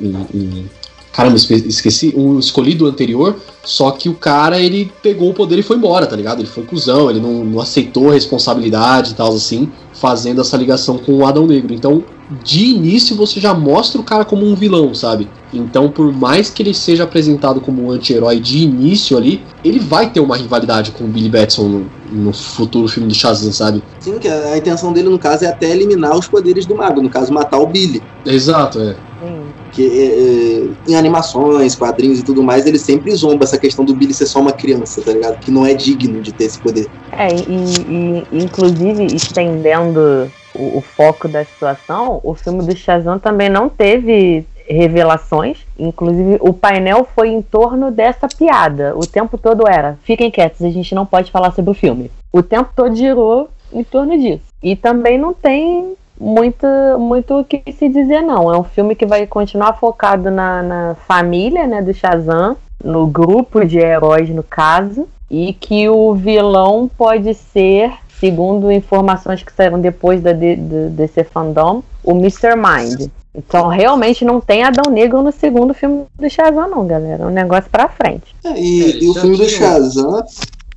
um- 0.00 0.16
um- 0.34 0.64
Caramba, 1.12 1.36
esque- 1.36 1.54
esqueci. 1.68 2.12
Um 2.16 2.40
escolhido 2.40 2.86
anterior. 2.86 3.36
Só 3.64 3.92
que 3.92 4.08
o 4.08 4.14
cara, 4.14 4.60
ele 4.60 4.90
pegou 5.00 5.30
o 5.30 5.32
poder 5.32 5.56
e 5.58 5.62
foi 5.62 5.76
embora, 5.76 6.06
tá 6.06 6.16
ligado? 6.16 6.40
Ele 6.40 6.48
foi 6.48 6.64
cuzão, 6.64 7.08
ele 7.08 7.20
não, 7.20 7.44
não 7.44 7.60
aceitou 7.60 8.10
a 8.10 8.14
responsabilidade 8.14 9.12
e 9.12 9.14
tal, 9.14 9.32
assim, 9.32 9.68
fazendo 9.94 10.40
essa 10.40 10.56
ligação 10.56 10.98
com 10.98 11.12
o 11.18 11.24
Adão 11.24 11.46
Negro. 11.46 11.72
Então, 11.72 12.02
de 12.42 12.66
início, 12.66 13.14
você 13.16 13.40
já 13.40 13.52
mostra 13.52 14.00
o 14.00 14.04
cara 14.04 14.24
como 14.24 14.46
um 14.46 14.54
vilão, 14.54 14.94
sabe? 14.94 15.28
Então, 15.52 15.90
por 15.90 16.12
mais 16.12 16.50
que 16.50 16.62
ele 16.62 16.74
seja 16.74 17.04
apresentado 17.04 17.60
como 17.60 17.84
um 17.84 17.90
anti-herói 17.90 18.40
de 18.40 18.58
início 18.58 19.16
ali, 19.16 19.42
ele 19.64 19.78
vai 19.78 20.10
ter 20.10 20.20
uma 20.20 20.36
rivalidade 20.36 20.90
com 20.92 21.04
o 21.04 21.08
Billy 21.08 21.28
Batson 21.28 21.68
no, 21.68 21.86
no 22.10 22.32
futuro 22.32 22.88
filme 22.88 23.08
do 23.08 23.14
Shazam, 23.14 23.52
sabe? 23.52 23.82
Sim, 24.00 24.18
que 24.18 24.28
a 24.28 24.54
a 24.54 24.58
intenção 24.58 24.92
dele, 24.92 25.08
no 25.08 25.18
caso, 25.18 25.44
é 25.44 25.48
até 25.48 25.70
eliminar 25.70 26.16
os 26.16 26.26
poderes 26.26 26.66
do 26.66 26.74
mago. 26.74 27.00
No 27.00 27.10
caso, 27.10 27.32
matar 27.32 27.58
o 27.58 27.66
Billy. 27.66 28.02
Exato, 28.24 28.80
é. 28.80 28.96
Sim. 29.22 29.42
Que 29.72 29.82
é, 29.82 30.04
é, 30.06 30.92
em 30.92 30.96
animações, 30.96 31.74
quadrinhos 31.74 32.20
e 32.20 32.22
tudo 32.22 32.42
mais, 32.42 32.66
ele 32.66 32.78
sempre 32.78 33.14
zomba 33.14 33.44
essa 33.44 33.58
questão 33.58 33.84
do 33.84 33.94
Billy 33.94 34.14
ser 34.14 34.26
só 34.26 34.40
uma 34.40 34.52
criança, 34.52 35.02
tá 35.02 35.12
ligado? 35.12 35.38
Que 35.40 35.50
não 35.50 35.66
é 35.66 35.74
digno 35.74 36.20
de 36.20 36.32
ter 36.32 36.44
esse 36.44 36.58
poder. 36.58 36.86
É, 37.12 37.34
e, 37.34 38.24
e, 38.32 38.44
inclusive 38.44 39.06
estendendo 39.06 40.30
o, 40.54 40.78
o 40.78 40.80
foco 40.80 41.28
da 41.28 41.44
situação, 41.44 42.20
o 42.22 42.34
filme 42.34 42.64
do 42.64 42.76
Shazam 42.76 43.18
também 43.18 43.48
não 43.48 43.68
teve 43.68 44.46
revelações. 44.66 45.66
Inclusive, 45.78 46.38
o 46.40 46.52
painel 46.52 47.06
foi 47.14 47.28
em 47.28 47.42
torno 47.42 47.90
dessa 47.90 48.28
piada. 48.28 48.96
O 48.96 49.06
tempo 49.06 49.36
todo 49.36 49.68
era: 49.68 49.98
fiquem 50.04 50.30
quietos, 50.30 50.62
a 50.62 50.70
gente 50.70 50.94
não 50.94 51.06
pode 51.06 51.30
falar 51.30 51.52
sobre 51.52 51.70
o 51.70 51.74
filme. 51.74 52.10
O 52.32 52.42
tempo 52.42 52.70
todo 52.74 52.94
girou 52.94 53.48
em 53.72 53.84
torno 53.84 54.18
disso. 54.18 54.44
E 54.62 54.76
também 54.76 55.18
não 55.18 55.34
tem 55.34 55.94
muito, 56.18 56.66
muito 56.98 57.40
o 57.40 57.44
que 57.44 57.62
se 57.72 57.88
dizer, 57.88 58.22
não. 58.22 58.52
É 58.52 58.58
um 58.58 58.64
filme 58.64 58.94
que 58.94 59.06
vai 59.06 59.26
continuar 59.26 59.74
focado 59.74 60.30
na, 60.30 60.62
na 60.62 60.94
família 61.06 61.66
né, 61.66 61.82
do 61.82 61.92
Shazam, 61.92 62.56
no 62.82 63.06
grupo 63.06 63.64
de 63.64 63.78
heróis, 63.78 64.28
no 64.30 64.42
caso, 64.42 65.08
e 65.30 65.52
que 65.52 65.88
o 65.88 66.14
vilão 66.14 66.88
pode 66.96 67.34
ser, 67.34 67.92
segundo 68.24 68.72
informações 68.72 69.42
que 69.42 69.52
saíram 69.52 69.78
depois 69.80 70.22
da 70.22 70.32
D- 70.32 70.56
do 70.56 70.88
DC 70.90 71.24
Fandom, 71.24 71.82
o 72.02 72.12
Mr. 72.12 72.54
Mind. 72.56 73.10
Então 73.36 73.68
realmente 73.68 74.24
não 74.24 74.40
tem 74.40 74.62
Adão 74.62 74.90
Negro 74.92 75.20
no 75.22 75.32
segundo 75.32 75.74
filme 75.74 76.04
do 76.18 76.30
Shazam, 76.30 76.70
não, 76.70 76.86
galera. 76.86 77.24
É 77.24 77.26
um 77.26 77.30
negócio 77.30 77.68
pra 77.70 77.88
frente. 77.88 78.34
É, 78.44 78.58
e, 78.60 78.82
É, 78.92 79.04
e 79.04 79.08
o 79.10 79.14
filme 79.14 79.36
do 79.36 79.48
Shazam. 79.48 80.22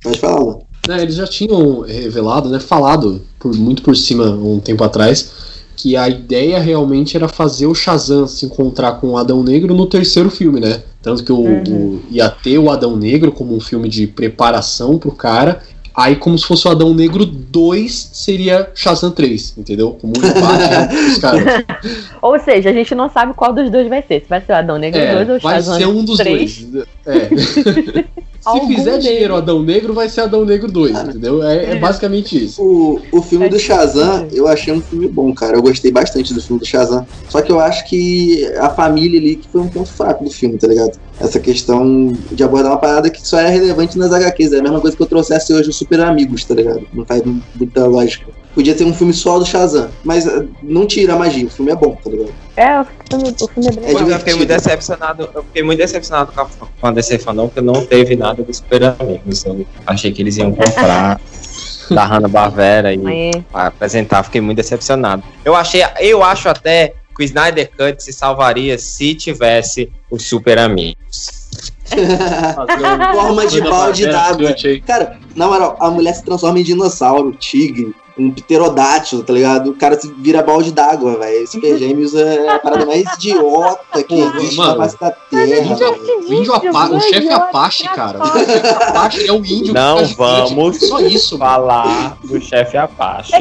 Pode 0.02 0.18
falar, 0.18 0.56
né, 0.88 1.02
eles 1.02 1.14
já 1.14 1.26
tinham 1.26 1.80
revelado, 1.82 2.48
né, 2.50 2.60
falado 2.60 3.22
por 3.38 3.54
muito 3.56 3.82
por 3.82 3.96
cima 3.96 4.24
um 4.26 4.60
tempo 4.60 4.82
atrás 4.84 5.48
que 5.76 5.96
a 5.96 6.08
ideia 6.08 6.58
realmente 6.58 7.16
era 7.16 7.28
fazer 7.28 7.66
o 7.66 7.74
Shazam 7.74 8.26
se 8.26 8.44
encontrar 8.44 8.92
com 9.00 9.10
o 9.10 9.16
Adão 9.16 9.42
Negro 9.44 9.72
no 9.74 9.86
terceiro 9.86 10.28
filme, 10.28 10.58
né? 10.60 10.82
Tanto 11.00 11.22
que 11.22 11.32
o, 11.32 11.38
o- 11.40 12.02
ia 12.10 12.28
ter 12.28 12.58
o 12.58 12.68
Adão 12.68 12.96
Negro 12.96 13.30
como 13.30 13.54
um 13.54 13.60
filme 13.60 13.88
de 13.88 14.04
preparação 14.08 14.98
pro 14.98 15.12
cara. 15.12 15.62
Aí, 16.00 16.14
como 16.14 16.38
se 16.38 16.46
fosse 16.46 16.68
o 16.68 16.70
Adão 16.70 16.94
Negro 16.94 17.26
2, 17.26 18.10
seria 18.12 18.70
Shazam 18.72 19.10
3, 19.10 19.54
entendeu? 19.58 19.98
Como 20.00 20.12
um 20.16 20.20
embate 20.24 20.94
entre 20.94 20.96
os 21.10 21.18
caras. 21.18 21.64
Ou 22.22 22.38
seja, 22.38 22.70
a 22.70 22.72
gente 22.72 22.94
não 22.94 23.10
sabe 23.10 23.34
qual 23.34 23.52
dos 23.52 23.68
dois 23.68 23.88
vai 23.88 24.00
ser. 24.06 24.20
Se 24.22 24.28
vai 24.28 24.40
ser 24.40 24.52
o 24.52 24.56
Adão 24.56 24.78
Negro 24.78 25.00
2 25.00 25.28
ou 25.28 25.34
É, 25.34 25.38
o 25.38 25.40
vai 25.40 25.54
Shazam 25.56 25.76
ser 25.76 25.86
um 25.88 26.04
dos 26.04 26.18
3. 26.18 26.64
dois. 26.66 26.86
É. 27.04 27.28
Se 28.40 28.48
Algum 28.50 28.68
fizer 28.68 28.90
deles. 28.92 29.04
dinheiro 29.04 29.34
Adão 29.34 29.60
Negro, 29.62 29.92
vai 29.92 30.08
ser 30.08 30.20
Adão 30.20 30.44
Negro 30.44 30.70
2, 30.70 30.96
entendeu? 30.96 31.42
É, 31.42 31.72
é 31.72 31.74
basicamente 31.76 32.44
isso. 32.44 32.62
O, 32.62 33.00
o 33.18 33.20
filme 33.20 33.48
do 33.48 33.58
Shazam, 33.58 34.28
eu 34.32 34.46
achei 34.46 34.72
um 34.72 34.80
filme 34.80 35.08
bom, 35.08 35.34
cara. 35.34 35.56
Eu 35.56 35.62
gostei 35.62 35.90
bastante 35.90 36.32
do 36.32 36.40
filme 36.40 36.60
do 36.60 36.64
Shazam. 36.64 37.04
Só 37.28 37.42
que 37.42 37.50
eu 37.50 37.58
acho 37.58 37.86
que 37.88 38.46
a 38.58 38.70
família 38.70 39.18
ali 39.18 39.34
que 39.36 39.48
foi 39.48 39.60
um 39.60 39.68
ponto 39.68 39.88
fraco 39.90 40.22
do 40.24 40.30
filme, 40.30 40.56
tá 40.56 40.68
ligado? 40.68 40.92
Essa 41.20 41.40
questão 41.40 42.12
de 42.30 42.44
abordar 42.44 42.72
uma 42.72 42.78
parada 42.78 43.10
que 43.10 43.26
só 43.26 43.40
é 43.40 43.48
relevante 43.48 43.98
nas 43.98 44.12
HQs. 44.12 44.52
É 44.52 44.58
a 44.58 44.62
mesma 44.62 44.80
coisa 44.80 44.96
que 44.96 45.02
eu 45.02 45.06
trouxesse 45.06 45.52
hoje 45.52 45.68
os 45.68 45.76
Super 45.76 46.00
Amigos, 46.00 46.44
tá 46.44 46.54
ligado? 46.54 46.86
Não 46.92 47.04
faz 47.04 47.22
muita 47.54 47.84
lógica. 47.86 48.26
Podia 48.54 48.74
ter 48.74 48.84
um 48.84 48.94
filme 48.94 49.12
só 49.12 49.38
do 49.38 49.46
Shazam, 49.46 49.88
mas 50.02 50.26
eh, 50.26 50.44
não 50.62 50.86
tira 50.86 51.14
a 51.14 51.18
magia. 51.18 51.46
O 51.46 51.50
filme 51.50 51.70
é 51.70 51.76
bom, 51.76 51.96
tá 52.02 52.10
ligado? 52.10 52.32
É, 52.56 52.80
o 52.80 52.84
filme, 53.08 53.34
o 53.40 53.48
filme 53.48 53.68
é 53.68 53.72
bem 53.72 53.84
É 53.84 53.92
eu 53.92 53.98
divertido. 53.98 54.18
fiquei 54.18 54.34
muito 54.34 54.48
decepcionado. 54.48 55.28
Eu 55.34 55.42
fiquei 55.44 55.62
muito 55.62 55.78
decepcionado 55.78 56.32
com 56.32 56.40
a, 56.40 56.46
com 56.80 56.86
a 56.86 56.90
DC 56.90 57.18
Fandom, 57.18 57.46
porque 57.48 57.60
não 57.60 57.84
teve 57.84 58.16
nada 58.16 58.42
dos 58.42 58.56
Super 58.56 58.96
Amigos. 58.98 59.44
Eu 59.44 59.64
achei 59.86 60.10
que 60.12 60.22
eles 60.22 60.36
iam 60.38 60.52
comprar 60.52 61.20
da 61.90 62.04
Hanna-Barbera 62.04 62.92
e 62.94 63.06
Aí, 63.06 63.30
apresentar. 63.52 64.22
Fiquei 64.24 64.40
muito 64.40 64.56
decepcionado. 64.56 65.22
Eu 65.44 65.54
achei, 65.54 65.82
eu 66.00 66.22
acho 66.24 66.48
até 66.48 66.94
que 67.18 67.24
o 67.24 67.26
Snyder 67.26 67.70
Cut 67.76 68.02
se 68.02 68.12
salvaria 68.12 68.78
se 68.78 69.14
tivesse 69.14 69.90
os 70.08 70.24
Super 70.24 70.56
Amigos. 70.56 71.50
Forma 73.12 73.46
de 73.46 73.60
balde 73.60 74.06
d'água. 74.06 74.54
Cara, 74.86 75.18
na 75.34 75.48
moral, 75.48 75.76
a 75.80 75.90
mulher 75.90 76.14
se 76.14 76.22
transforma 76.22 76.60
em 76.60 76.62
dinossauro, 76.62 77.32
tigre, 77.32 77.92
um 78.18 78.30
pterodátilo, 78.32 79.22
tá 79.22 79.32
ligado? 79.32 79.70
O 79.70 79.74
cara 79.74 79.98
se 79.98 80.12
vira 80.18 80.42
balde 80.42 80.72
d'água, 80.72 81.16
velho. 81.18 81.46
Super 81.46 81.78
Gêmeos 81.78 82.14
é 82.14 82.48
a 82.48 82.58
parada 82.58 82.84
mais 82.84 83.04
idiota 83.14 84.02
que 84.02 84.14
existe 84.14 84.56
na 84.56 84.64
mano. 84.66 84.76
face 84.78 85.00
da 85.00 85.10
terra. 85.10 85.60
índio, 85.60 85.76
velho. 85.76 86.28
o 86.28 86.34
índio 86.34 86.54
Apa- 86.54 86.90
o 86.90 87.00
chefe 87.00 87.28
Apache, 87.30 87.88
cara. 87.88 88.22
O 88.22 88.26
chefe 88.26 88.66
Apache 88.66 89.26
é 89.28 89.32
o 89.32 89.44
índio 89.44 89.72
Não 89.74 90.04
vamos 90.06 90.78
Só 90.78 91.00
isso, 91.00 91.38
mano. 91.38 91.52
Falar 91.52 92.18
do 92.24 92.40
chefe 92.40 92.76
Apache. 92.76 93.32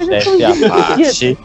O 0.00 0.04
chefe 0.04 0.44
Apache 0.44 1.38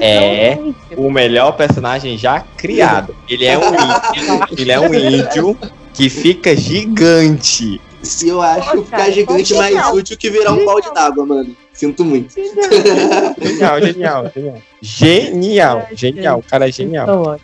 é 0.00 0.58
o 0.96 1.10
melhor 1.10 1.52
personagem 1.52 2.18
já 2.18 2.40
criado. 2.56 3.14
Ele 3.28 3.44
é 3.44 3.58
um 3.58 3.68
índio, 3.68 4.46
ele 4.58 4.72
é 4.72 4.80
um 4.80 4.94
índio 4.94 5.56
que 5.94 6.08
fica 6.10 6.54
gigante. 6.56 7.80
E 8.22 8.28
eu 8.28 8.40
acho 8.40 8.84
ficar 8.84 9.10
gigante 9.10 9.54
mais 9.54 9.92
útil 9.92 10.16
que 10.16 10.30
virar 10.30 10.52
um 10.52 10.64
balde 10.64 10.92
d'água, 10.94 11.26
mano. 11.26 11.56
Sinto 11.78 12.04
muito. 12.04 12.34
Genial, 12.34 13.80
genial, 13.80 14.30
genial. 14.34 14.58
Genial, 14.82 15.86
genial, 15.92 16.38
o 16.40 16.42
cara 16.42 16.68
é 16.68 16.72
genial. 16.72 17.38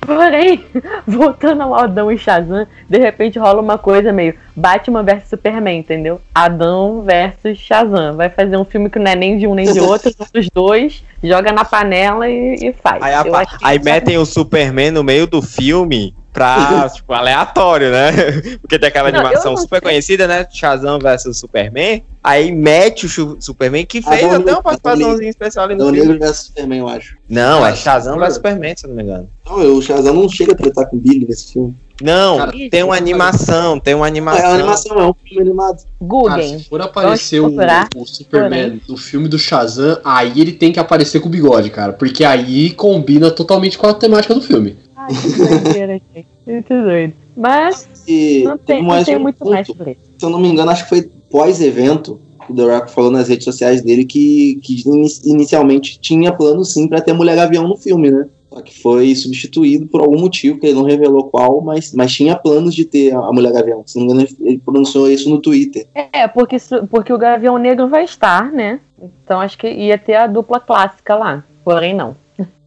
Porém, 0.00 0.64
voltando 1.06 1.62
ao 1.62 1.74
Adão 1.74 2.10
e 2.10 2.18
Shazam, 2.18 2.66
de 2.88 2.98
repente 2.98 3.38
rola 3.38 3.60
uma 3.60 3.78
coisa 3.78 4.12
meio 4.12 4.34
Batman 4.56 5.02
versus 5.04 5.28
Superman, 5.30 5.78
entendeu? 5.78 6.20
Adão 6.34 7.02
versus 7.02 7.58
Shazam. 7.58 8.16
Vai 8.16 8.28
fazer 8.28 8.56
um 8.56 8.64
filme 8.64 8.90
que 8.90 8.98
não 8.98 9.10
é 9.10 9.14
nem 9.14 9.38
de 9.38 9.46
um 9.46 9.54
nem 9.54 9.72
de 9.72 9.78
outro, 9.78 10.10
dos 10.34 10.48
dois, 10.52 11.04
joga 11.22 11.52
na 11.52 11.64
panela 11.64 12.28
e, 12.28 12.54
e 12.56 12.72
faz. 12.72 13.00
Aí, 13.02 13.12
a- 13.12 13.24
aí 13.62 13.78
tá- 13.78 13.84
metem 13.84 14.18
o 14.18 14.26
Superman 14.26 14.90
no 14.92 15.04
meio 15.04 15.26
do 15.28 15.40
filme 15.42 16.12
pra, 16.38 16.88
tipo, 16.94 17.12
aleatório, 17.12 17.90
né? 17.90 18.12
Porque 18.62 18.78
tem 18.78 18.88
aquela 18.88 19.10
Não, 19.10 19.20
animação 19.20 19.52
não 19.52 19.60
super 19.60 19.80
conhecida, 19.80 20.26
né? 20.26 20.46
Shazam 20.50 20.98
versus 20.98 21.38
Superman. 21.38 22.02
Aí 22.22 22.52
mete 22.52 23.06
o 23.06 23.36
Superman, 23.40 23.86
que 23.86 24.02
fez 24.02 24.32
até 24.32 24.52
uma 24.52 24.62
participaçãozinha 24.62 25.30
especial 25.30 25.64
ali 25.64 25.74
no 25.74 25.84
filme. 25.84 25.98
Negro 26.00 26.18
versus 26.18 26.46
Superman, 26.46 26.78
eu 26.80 26.88
acho. 26.88 27.16
Não, 27.28 27.64
é 27.64 27.70
Ah, 27.70 27.74
Shazam 27.74 28.12
Shazam. 28.14 28.18
versus 28.18 28.34
Superman, 28.36 28.74
se 28.76 28.84
eu 28.84 28.88
não 28.90 28.96
me 28.96 29.02
engano. 29.02 29.28
Não, 29.46 29.76
o 29.76 29.82
Shazam 29.82 30.14
não 30.14 30.28
chega 30.28 30.52
a 30.52 30.56
tratar 30.56 30.86
com 30.86 30.96
o 30.96 31.00
Billy 31.00 31.26
nesse 31.26 31.52
filme. 31.52 31.74
Não, 32.00 32.36
Cara, 32.38 32.52
tem 32.70 32.82
uma 32.84 32.94
animação, 32.96 33.80
tem 33.80 33.92
uma 33.94 34.06
É 34.06 34.08
animação. 34.08 34.44
uma 34.44 34.54
animação, 34.54 35.00
é 35.00 35.06
um 35.06 35.14
filme 35.24 35.42
animado. 35.42 35.78
Cara, 35.78 35.88
Google. 36.00 36.42
se 36.42 36.64
for 36.68 36.80
aparecer 36.80 37.40
o, 37.40 37.48
o 37.96 38.06
Superman 38.06 38.80
no 38.88 38.96
filme 38.96 39.26
do 39.26 39.36
Shazam, 39.36 39.98
aí 40.04 40.40
ele 40.40 40.52
tem 40.52 40.70
que 40.70 40.78
aparecer 40.78 41.18
com 41.18 41.26
o 41.26 41.30
bigode, 41.30 41.70
cara. 41.70 41.92
Porque 41.92 42.24
aí 42.24 42.70
combina 42.70 43.32
totalmente 43.32 43.76
com 43.76 43.86
a 43.88 43.94
temática 43.94 44.32
do 44.32 44.40
filme. 44.40 44.76
Ai, 45.08 45.14
que 45.14 45.38
doideira, 45.62 46.00
gente. 46.14 46.26
Muito 46.46 46.68
doido. 46.82 47.12
Mas 47.36 47.88
E 48.06 48.42
não 48.44 48.58
tem, 48.58 48.82
não 48.82 49.04
tem 49.04 49.18
muito 49.18 49.38
ponto. 49.38 49.50
mais 49.52 49.66
sobre 49.66 49.92
isso. 49.92 50.00
se 50.18 50.24
eu 50.24 50.30
não 50.30 50.40
me 50.40 50.48
engano, 50.48 50.70
acho 50.70 50.84
que 50.84 50.88
foi 50.88 51.02
pós-evento 51.30 52.20
que 52.46 52.52
o 52.52 52.54
The 52.56 52.62
Rock 52.62 52.90
falou 52.90 53.10
nas 53.10 53.28
redes 53.28 53.44
sociais 53.44 53.82
dele 53.82 54.04
que, 54.04 54.60
que 54.62 54.82
ini- 54.86 55.08
inicialmente 55.24 55.98
tinha 56.00 56.32
plano 56.32 56.64
sim 56.64 56.88
pra 56.88 57.00
ter 57.00 57.12
Mulher 57.12 57.36
Gavião 57.36 57.66
no 57.68 57.76
filme, 57.76 58.10
né? 58.10 58.26
Só 58.50 58.62
que 58.62 58.80
foi 58.80 59.14
substituído 59.14 59.86
por 59.86 60.00
algum 60.00 60.18
motivo, 60.18 60.58
que 60.58 60.66
ele 60.66 60.74
não 60.74 60.82
revelou 60.84 61.24
qual, 61.24 61.60
mas, 61.60 61.92
mas 61.92 62.12
tinha 62.12 62.34
planos 62.34 62.74
de 62.74 62.84
ter 62.86 63.14
a 63.14 63.30
Mulher 63.30 63.52
Gavião. 63.52 63.82
Se 63.86 63.98
não 63.98 64.06
me 64.06 64.12
engano, 64.14 64.28
ele 64.40 64.58
pronunciou 64.58 65.10
isso 65.10 65.28
no 65.28 65.38
Twitter. 65.38 65.86
É, 65.94 66.26
porque, 66.26 66.56
porque 66.90 67.12
o 67.12 67.18
Gavião 67.18 67.58
Negro 67.58 67.88
vai 67.88 68.04
estar, 68.04 68.50
né? 68.50 68.80
Então 69.22 69.38
acho 69.38 69.56
que 69.58 69.68
ia 69.70 69.98
ter 69.98 70.14
a 70.14 70.26
dupla 70.26 70.58
clássica 70.58 71.14
lá. 71.14 71.44
Porém, 71.62 71.94
não. 71.94 72.16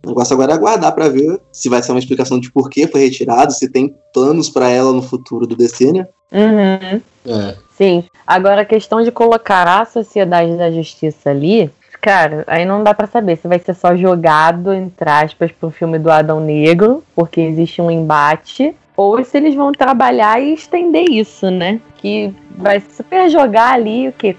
O 0.03 0.09
negócio 0.09 0.33
agora 0.33 0.53
é 0.53 0.55
aguardar 0.55 0.93
pra 0.93 1.09
ver 1.09 1.39
se 1.51 1.69
vai 1.69 1.81
ser 1.81 1.91
uma 1.91 1.99
explicação 1.99 2.39
de 2.39 2.51
por 2.51 2.69
que 2.69 2.87
foi 2.87 3.01
retirado, 3.01 3.53
se 3.53 3.69
tem 3.69 3.95
planos 4.13 4.49
pra 4.49 4.69
ela 4.69 4.91
no 4.91 5.01
futuro 5.01 5.45
do 5.45 5.55
DC, 5.55 5.91
né? 5.91 6.07
Uhum. 6.31 7.01
É. 7.25 7.55
Sim. 7.77 8.03
Agora 8.25 8.61
a 8.61 8.65
questão 8.65 9.01
de 9.03 9.11
colocar 9.11 9.67
a 9.67 9.85
Sociedade 9.85 10.57
da 10.57 10.71
Justiça 10.71 11.29
ali, 11.29 11.69
cara, 11.99 12.43
aí 12.47 12.65
não 12.65 12.83
dá 12.83 12.93
pra 12.93 13.07
saber 13.07 13.37
se 13.37 13.47
vai 13.47 13.59
ser 13.59 13.75
só 13.75 13.95
jogado, 13.95 14.73
entre 14.73 15.09
aspas, 15.09 15.51
pro 15.51 15.69
filme 15.69 15.99
do 15.99 16.11
Adão 16.11 16.39
Negro, 16.39 17.03
porque 17.15 17.41
existe 17.41 17.81
um 17.81 17.91
embate, 17.91 18.75
ou 18.97 19.23
se 19.23 19.37
eles 19.37 19.55
vão 19.55 19.71
trabalhar 19.71 20.41
e 20.41 20.53
estender 20.53 21.05
isso, 21.09 21.49
né? 21.51 21.79
Que 22.01 22.33
vai 22.57 22.79
super 22.79 23.29
jogar 23.29 23.73
ali 23.73 24.07
o 24.09 24.11
que? 24.11 24.35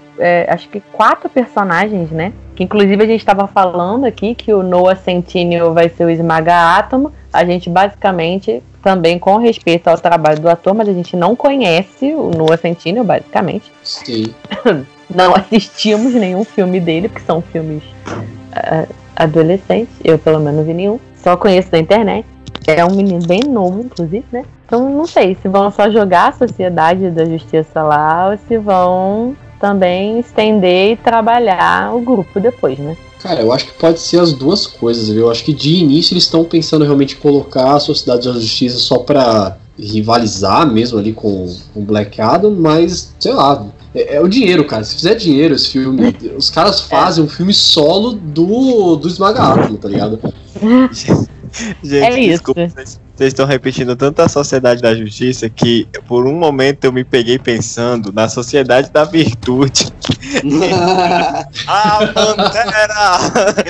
acho 0.49 0.67
que 0.69 0.81
quatro 0.91 1.29
personagens, 1.29 2.11
né? 2.11 2.33
Que 2.55 2.63
inclusive 2.63 3.01
a 3.01 3.07
gente 3.07 3.19
estava 3.19 3.47
falando 3.47 4.05
aqui 4.05 4.35
que 4.35 4.53
o 4.53 4.61
Noah 4.61 4.95
Centineo 4.95 5.73
vai 5.73 5.89
ser 5.89 6.05
o 6.05 6.09
Esmaga 6.09 6.77
Átomo. 6.77 7.11
A 7.31 7.43
gente 7.45 7.69
basicamente, 7.69 8.61
também 8.81 9.17
com 9.17 9.37
respeito 9.37 9.87
ao 9.87 9.97
trabalho 9.97 10.39
do 10.39 10.49
ator, 10.49 10.73
mas 10.73 10.87
a 10.87 10.93
gente 10.93 11.15
não 11.15 11.35
conhece 11.35 12.13
o 12.13 12.29
Noah 12.29 12.57
Centineo, 12.57 13.03
basicamente. 13.03 13.71
Sim. 13.83 14.33
Não 15.13 15.35
assistimos 15.35 16.13
nenhum 16.15 16.43
filme 16.43 16.79
dele, 16.79 17.07
porque 17.07 17.23
são 17.25 17.39
filmes 17.41 17.83
ah, 18.51 18.87
adolescentes. 19.15 19.93
Eu, 20.03 20.17
pelo 20.17 20.39
menos, 20.39 20.65
vi 20.65 20.73
nenhum. 20.73 20.99
Só 21.15 21.37
conheço 21.37 21.69
da 21.69 21.77
internet. 21.77 22.25
É 22.65 22.83
um 22.83 22.95
menino 22.95 23.19
bem 23.27 23.41
novo, 23.47 23.81
inclusive, 23.81 24.25
né? 24.31 24.43
Então, 24.65 24.89
não 24.89 25.05
sei 25.05 25.37
se 25.41 25.47
vão 25.47 25.71
só 25.71 25.89
jogar 25.89 26.29
a 26.29 26.31
Sociedade 26.31 27.09
da 27.11 27.25
Justiça 27.25 27.81
lá 27.83 28.29
ou 28.31 28.37
se 28.47 28.57
vão 28.57 29.35
também 29.59 30.19
estender 30.19 30.91
e 30.93 30.97
trabalhar 30.97 31.95
o 31.95 32.01
grupo 32.01 32.39
depois, 32.39 32.77
né? 32.79 32.97
Cara, 33.21 33.41
eu 33.41 33.53
acho 33.53 33.65
que 33.67 33.73
pode 33.79 33.99
ser 33.99 34.19
as 34.19 34.33
duas 34.33 34.67
coisas, 34.67 35.07
viu? 35.07 35.21
Eu 35.23 35.31
acho 35.31 35.43
que 35.45 35.53
de 35.53 35.75
início 35.75 36.13
eles 36.13 36.23
estão 36.23 36.43
pensando 36.43 36.83
realmente 36.83 37.15
em 37.15 37.19
colocar 37.19 37.75
a 37.75 37.79
Sociedade 37.79 38.27
da 38.27 38.33
Justiça 38.33 38.77
só 38.77 38.97
pra 38.99 39.57
rivalizar 39.79 40.69
mesmo 40.71 40.99
ali 40.99 41.13
com 41.13 41.47
o 41.73 41.81
Black 41.81 42.19
Adam, 42.21 42.51
mas, 42.51 43.13
sei 43.19 43.33
lá, 43.33 43.65
é, 43.95 44.15
é 44.15 44.21
o 44.21 44.27
dinheiro, 44.27 44.65
cara. 44.65 44.83
Se 44.83 44.95
fizer 44.95 45.15
dinheiro 45.15 45.55
esse 45.55 45.69
filme, 45.69 46.13
os 46.37 46.49
caras 46.49 46.81
fazem 46.81 47.23
um 47.23 47.29
filme 47.29 47.53
solo 47.53 48.13
do, 48.13 48.95
do 48.97 49.07
Esmaga 49.07 49.41
Átomo, 49.41 49.77
tá 49.77 49.87
ligado? 49.87 50.19
Gente, 51.83 52.03
É 52.03 52.19
isso. 52.19 52.29
desculpa, 52.29 52.67
vocês 52.67 52.99
vocês 53.23 53.31
estão 53.31 53.45
repetindo 53.45 53.95
tanto 53.95 54.21
a 54.21 54.27
Sociedade 54.27 54.81
da 54.81 54.93
Justiça 54.93 55.49
que 55.49 55.87
por 56.07 56.27
um 56.27 56.33
momento 56.33 56.83
eu 56.83 56.91
me 56.91 57.05
peguei 57.05 57.39
pensando 57.39 58.11
na 58.11 58.27
Sociedade 58.27 58.91
da 58.91 59.05
Virtude. 59.05 59.93
Ah, 61.67 61.99
Pantera! 62.13 63.63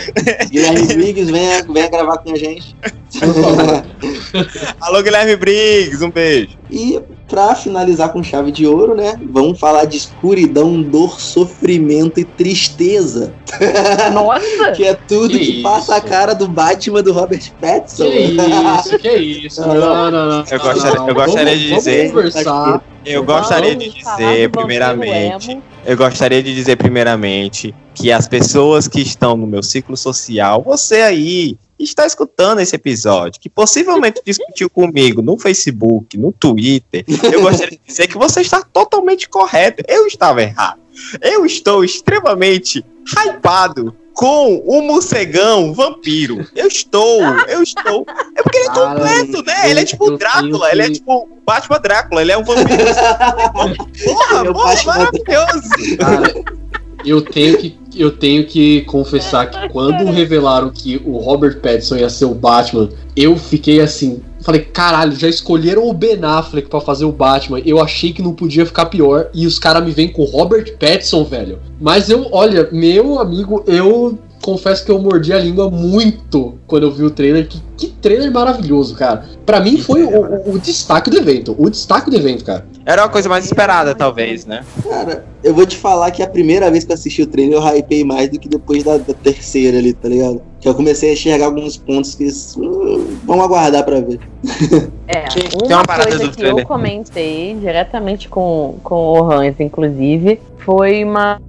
Guilherme 0.49 0.87
Briggs, 0.87 1.31
venha, 1.31 1.63
venha 1.63 1.89
gravar 1.89 2.17
com 2.17 2.31
a 2.31 2.37
gente. 2.37 2.75
Alô, 4.81 5.03
Guilherme 5.03 5.35
Briggs, 5.35 6.03
um 6.03 6.09
beijo. 6.09 6.57
E 6.71 6.99
pra 7.27 7.55
finalizar 7.55 8.11
com 8.11 8.23
chave 8.23 8.51
de 8.51 8.67
ouro, 8.67 8.95
né? 8.95 9.19
Vamos 9.31 9.59
falar 9.59 9.85
de 9.85 9.97
escuridão, 9.97 10.81
dor, 10.81 11.19
sofrimento 11.19 12.19
e 12.19 12.23
tristeza. 12.23 13.33
Nossa! 14.13 14.71
que 14.75 14.83
é 14.83 14.93
tudo 14.93 15.37
que, 15.37 15.45
Que 15.45 15.61
passa 15.61 15.95
a 15.95 16.01
cara 16.01 16.33
do 16.33 16.47
Batman 16.47 17.03
do 17.03 17.13
Robert 17.13 17.51
Pattinson. 17.59 18.05
Que 18.05 18.19
isso, 18.19 18.99
que 18.99 19.42
isso. 19.45 19.61
Não, 19.61 19.75
não, 19.75 20.11
não. 20.11 20.43
Eu 20.49 20.59
gostaria- 20.59 20.99
não, 20.99 21.07
eu 21.09 21.15
gostaria 21.15 21.57
de 21.57 21.73
dizer- 21.75 22.09
conversar. 22.11 22.83
Eu 23.05 23.23
gostaria 23.23 23.75
de 23.75 23.89
do 23.89 23.93
dizer, 23.95 24.49
primeiramente, 24.49 25.59
eu 25.85 25.97
gostaria 25.97 26.41
de 26.41 26.53
dizer, 26.55 26.77
primeiramente, 26.77 27.73
que 27.93 28.11
as 28.11 28.27
pessoas 28.27 28.87
que 28.87 29.01
estão 29.01 29.35
no 29.35 29.45
meu 29.45 29.61
ciclo 29.61 29.97
social, 29.97 30.61
você 30.63 31.01
aí, 31.01 31.57
que 31.77 31.83
está 31.83 32.05
escutando 32.05 32.59
esse 32.61 32.75
episódio, 32.75 33.41
que 33.41 33.49
possivelmente 33.49 34.21
discutiu 34.25 34.69
comigo 34.69 35.21
no 35.21 35.37
Facebook, 35.37 36.17
no 36.17 36.31
Twitter, 36.31 37.03
eu 37.31 37.41
gostaria 37.41 37.77
de 37.77 37.81
dizer 37.85 38.07
que 38.07 38.17
você 38.17 38.39
está 38.41 38.61
totalmente 38.61 39.27
correto. 39.27 39.83
Eu 39.87 40.07
estava 40.07 40.41
errado. 40.41 40.79
Eu 41.21 41.45
estou 41.45 41.83
extremamente 41.83 42.85
hypado 43.05 43.93
com 44.13 44.57
o 44.65 44.81
morcegão 44.81 45.73
vampiro. 45.73 46.47
Eu 46.55 46.67
estou, 46.67 47.21
eu 47.47 47.63
estou. 47.63 48.05
É 48.35 48.43
porque 48.43 48.57
ele 48.57 48.67
é 48.67 48.71
completo, 48.71 49.43
né? 49.43 49.69
Ele 49.69 49.79
é 49.79 49.85
tipo 49.85 50.07
eu 50.11 50.17
Drácula, 50.17 50.71
ele 50.71 50.81
é 50.81 50.89
tipo 50.91 51.13
o 51.13 51.39
Batman 51.45 51.79
Drácula, 51.79 52.21
ele 52.21 52.31
é 52.31 52.37
um 52.37 52.43
vampiro. 52.43 52.83
porra, 54.05 54.43
Meu 54.43 54.53
porra, 54.53 54.83
maravilhoso. 54.85 55.97
Cara, 55.97 56.33
eu 57.05 57.21
tenho 57.21 57.57
que 57.57 57.83
eu 57.95 58.11
tenho 58.11 58.45
que 58.45 58.81
confessar 58.81 59.49
que 59.49 59.69
quando 59.69 60.05
revelaram 60.05 60.71
que 60.71 61.01
o 61.05 61.17
Robert 61.17 61.59
Pattinson 61.59 61.97
ia 61.97 62.09
ser 62.09 62.25
o 62.25 62.33
Batman, 62.33 62.89
eu 63.15 63.37
fiquei 63.37 63.81
assim, 63.81 64.21
falei, 64.43 64.61
caralho, 64.61 65.15
já 65.15 65.27
escolheram 65.27 65.87
o 65.87 65.93
Ben 65.93 66.19
Affleck 66.21 66.69
pra 66.69 66.81
fazer 66.81 67.05
o 67.05 67.11
Batman. 67.11 67.59
Eu 67.59 67.79
achei 67.79 68.11
que 68.11 68.21
não 68.21 68.33
podia 68.33 68.65
ficar 68.65 68.85
pior 68.87 69.29
e 69.33 69.47
os 69.47 69.57
caras 69.57 69.83
me 69.83 69.91
vêm 69.91 70.09
com 70.09 70.21
o 70.21 70.25
Robert 70.25 70.77
Pattinson, 70.77 71.23
velho. 71.23 71.59
Mas 71.79 72.09
eu, 72.09 72.27
olha, 72.31 72.67
meu 72.71 73.19
amigo, 73.19 73.63
eu 73.65 74.17
confesso 74.41 74.83
que 74.85 74.91
eu 74.91 74.99
mordi 74.99 75.31
a 75.31 75.39
língua 75.39 75.71
muito 75.71 76.55
quando 76.67 76.83
eu 76.83 76.91
vi 76.91 77.03
o 77.03 77.09
trailer. 77.09 77.47
Que, 77.47 77.59
que 77.77 77.87
trailer 77.87 78.31
maravilhoso, 78.31 78.95
cara. 78.95 79.25
Pra 79.45 79.59
mim 79.59 79.77
foi 79.77 80.03
o, 80.03 80.09
o- 80.49 80.53
o 80.55 80.59
destaque 80.59 81.09
do 81.09 81.17
evento. 81.17 81.55
O 81.57 81.69
destaque 81.69 82.09
do 82.09 82.15
evento, 82.15 82.43
cara. 82.45 82.65
Era 82.85 83.03
uma 83.03 83.09
coisa 83.09 83.27
mais 83.29 83.45
esperada, 83.45 83.95
talvez, 83.95 84.45
né? 84.45 84.63
Cara, 84.87 85.25
eu 85.43 85.53
vou 85.53 85.65
te 85.65 85.77
falar 85.77 86.11
que 86.11 86.21
a 86.21 86.27
primeira 86.27 86.69
vez 86.69 86.83
que 86.83 86.91
eu 86.91 86.95
assisti 86.95 87.21
o 87.21 87.27
trailer 87.27 87.57
eu 87.57 87.77
hypei 87.77 88.03
mais 88.03 88.29
do 88.29 88.37
que 88.39 88.47
depois 88.49 88.83
da, 88.83 88.97
da 88.97 89.13
terceira 89.13 89.77
ali, 89.77 89.93
tá 89.93 90.09
ligado? 90.09 90.41
Que 90.59 90.67
eu 90.69 90.75
comecei 90.75 91.09
a 91.09 91.13
enxergar 91.13 91.45
alguns 91.45 91.77
pontos 91.77 92.13
que. 92.15 92.27
hum, 92.57 93.17
vamos 93.23 93.45
aguardar 93.45 93.83
pra 93.83 93.99
ver. 94.01 94.19
É, 95.05 95.21
Tem 95.27 95.49
uma, 95.69 95.77
uma 95.79 95.83
parada 95.85 96.09
coisa 96.09 96.23
do 96.25 96.31
que 96.31 96.37
trailer. 96.37 96.63
eu 96.63 96.67
comentei 96.67 97.55
diretamente 97.59 98.27
com, 98.29 98.77
com 98.83 98.95
o 99.19 99.31
Hans, 99.31 99.59
inclusive, 99.59 100.39
foi 100.59 101.03
uma. 101.03 101.39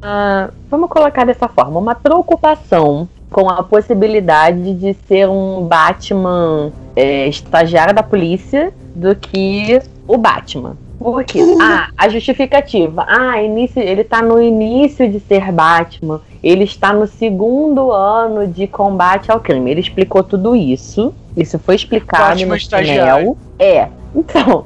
Vamos 0.70 0.90
colocar 0.90 1.24
dessa 1.24 1.48
forma, 1.48 1.78
uma 1.78 1.94
preocupação 1.94 3.08
com 3.34 3.50
a 3.50 3.64
possibilidade 3.64 4.74
de 4.74 4.94
ser 5.08 5.28
um 5.28 5.64
Batman 5.64 6.70
é, 6.94 7.26
estagiário 7.26 7.92
da 7.92 8.00
polícia 8.00 8.72
do 8.94 9.12
que 9.16 9.82
o 10.06 10.16
Batman. 10.16 10.76
Por 11.00 11.24
quê? 11.24 11.40
Ah, 11.60 11.88
a 11.98 12.08
justificativa. 12.08 13.04
Ah, 13.08 13.42
início, 13.42 13.82
ele 13.82 14.04
tá 14.04 14.22
no 14.22 14.40
início 14.40 15.10
de 15.10 15.18
ser 15.18 15.50
Batman. 15.50 16.20
Ele 16.44 16.62
está 16.62 16.92
no 16.92 17.08
segundo 17.08 17.90
ano 17.90 18.46
de 18.46 18.68
combate 18.68 19.32
ao 19.32 19.40
crime. 19.40 19.68
Ele 19.68 19.80
explicou 19.80 20.22
tudo 20.22 20.54
isso. 20.54 21.12
Isso 21.36 21.58
foi 21.58 21.74
explicado 21.74 22.28
Batman 22.28 22.46
no 22.46 22.54
estagiário. 22.54 23.36
É. 23.58 23.88
Então, 24.14 24.64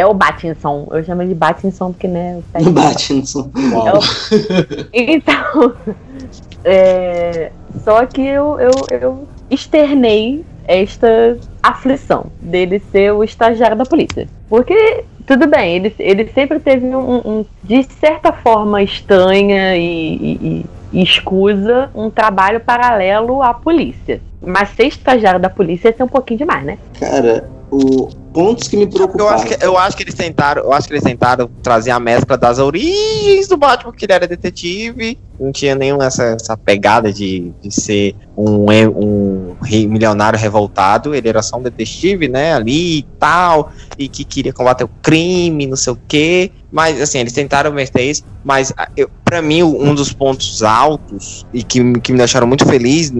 é 0.00 0.06
o 0.06 0.14
Batinson. 0.14 0.88
Eu 0.90 1.04
chamo 1.04 1.24
de 1.26 1.34
Batinson 1.34 1.92
porque, 1.92 2.08
né? 2.08 2.40
o 2.54 2.70
Battinson. 2.70 3.50
é 3.56 3.92
o- 3.92 4.86
Então, 4.92 5.74
é, 6.64 7.50
só 7.84 8.06
que 8.06 8.22
eu, 8.22 8.58
eu, 8.58 8.70
eu 9.00 9.28
externei 9.50 10.44
esta 10.66 11.36
aflição 11.62 12.26
dele 12.40 12.80
ser 12.92 13.12
o 13.12 13.24
estagiário 13.24 13.76
da 13.76 13.84
polícia. 13.84 14.28
Porque, 14.48 15.04
tudo 15.26 15.46
bem, 15.46 15.76
ele, 15.76 15.94
ele 15.98 16.28
sempre 16.32 16.60
teve 16.60 16.86
um, 16.86 17.16
um- 17.24 17.44
de 17.64 17.82
certa 18.00 18.32
forma 18.32 18.82
estranha 18.82 19.76
e, 19.76 20.14
e- 20.14 20.66
e 20.92 21.02
escusa 21.02 21.90
um 21.94 22.10
trabalho 22.10 22.60
paralelo 22.60 23.42
à 23.42 23.52
polícia. 23.54 24.20
Mas 24.42 24.70
ser 24.70 24.84
estagiário 24.86 25.38
da 25.40 25.50
polícia 25.50 25.88
ia 25.88 25.96
ser 25.96 26.02
um 26.02 26.08
pouquinho 26.08 26.38
demais, 26.38 26.64
né? 26.64 26.78
Cara, 26.98 27.48
o 27.70 28.08
pontos 28.32 28.68
que 28.68 28.76
me 28.76 28.84
Eu 28.84 28.88
preocuparam. 28.88 29.30
acho, 29.34 29.46
que, 29.46 29.64
eu 29.64 29.76
acho 29.78 29.96
que 29.96 30.02
eles 30.02 30.14
tentaram, 30.14 30.62
eu 30.62 30.72
acho 30.72 30.86
que 30.86 30.92
eles 30.94 31.02
tentaram 31.04 31.48
trazer 31.62 31.90
a 31.90 32.00
mescla 32.00 32.36
das 32.36 32.58
origens 32.58 33.48
do 33.48 33.56
Batman, 33.56 33.92
que 33.92 34.04
ele 34.04 34.12
era 34.12 34.26
detetive, 34.26 35.18
não 35.38 35.52
tinha 35.52 35.74
nenhuma 35.74 36.04
essa, 36.04 36.24
essa 36.24 36.56
pegada 36.56 37.12
de, 37.12 37.52
de 37.62 37.70
ser 37.74 38.14
um, 38.36 38.66
um 38.70 39.56
milionário 39.88 40.38
revoltado, 40.38 41.14
ele 41.14 41.28
era 41.28 41.42
só 41.42 41.56
um 41.58 41.62
detetive, 41.62 42.28
né, 42.28 42.52
ali 42.54 42.98
e 42.98 43.02
tal, 43.18 43.72
e 43.98 44.08
que 44.08 44.24
queria 44.24 44.52
combater 44.52 44.84
o 44.84 44.90
crime, 45.02 45.66
não 45.66 45.76
sei 45.76 45.92
o 45.92 45.98
quê. 46.08 46.52
Mas 46.72 47.00
assim, 47.00 47.18
eles 47.18 47.32
tentaram 47.32 47.72
meter 47.72 48.02
isso, 48.02 48.22
mas 48.44 48.72
ah, 48.76 48.88
eu, 48.96 49.10
para 49.24 49.42
mim 49.42 49.60
um 49.64 49.92
dos 49.92 50.12
pontos 50.12 50.62
altos 50.62 51.44
e 51.52 51.64
que, 51.64 51.80
me- 51.82 52.00
que 52.00 52.12
me 52.12 52.18
deixaram 52.18 52.46
muito 52.46 52.64
feliz 52.64 53.12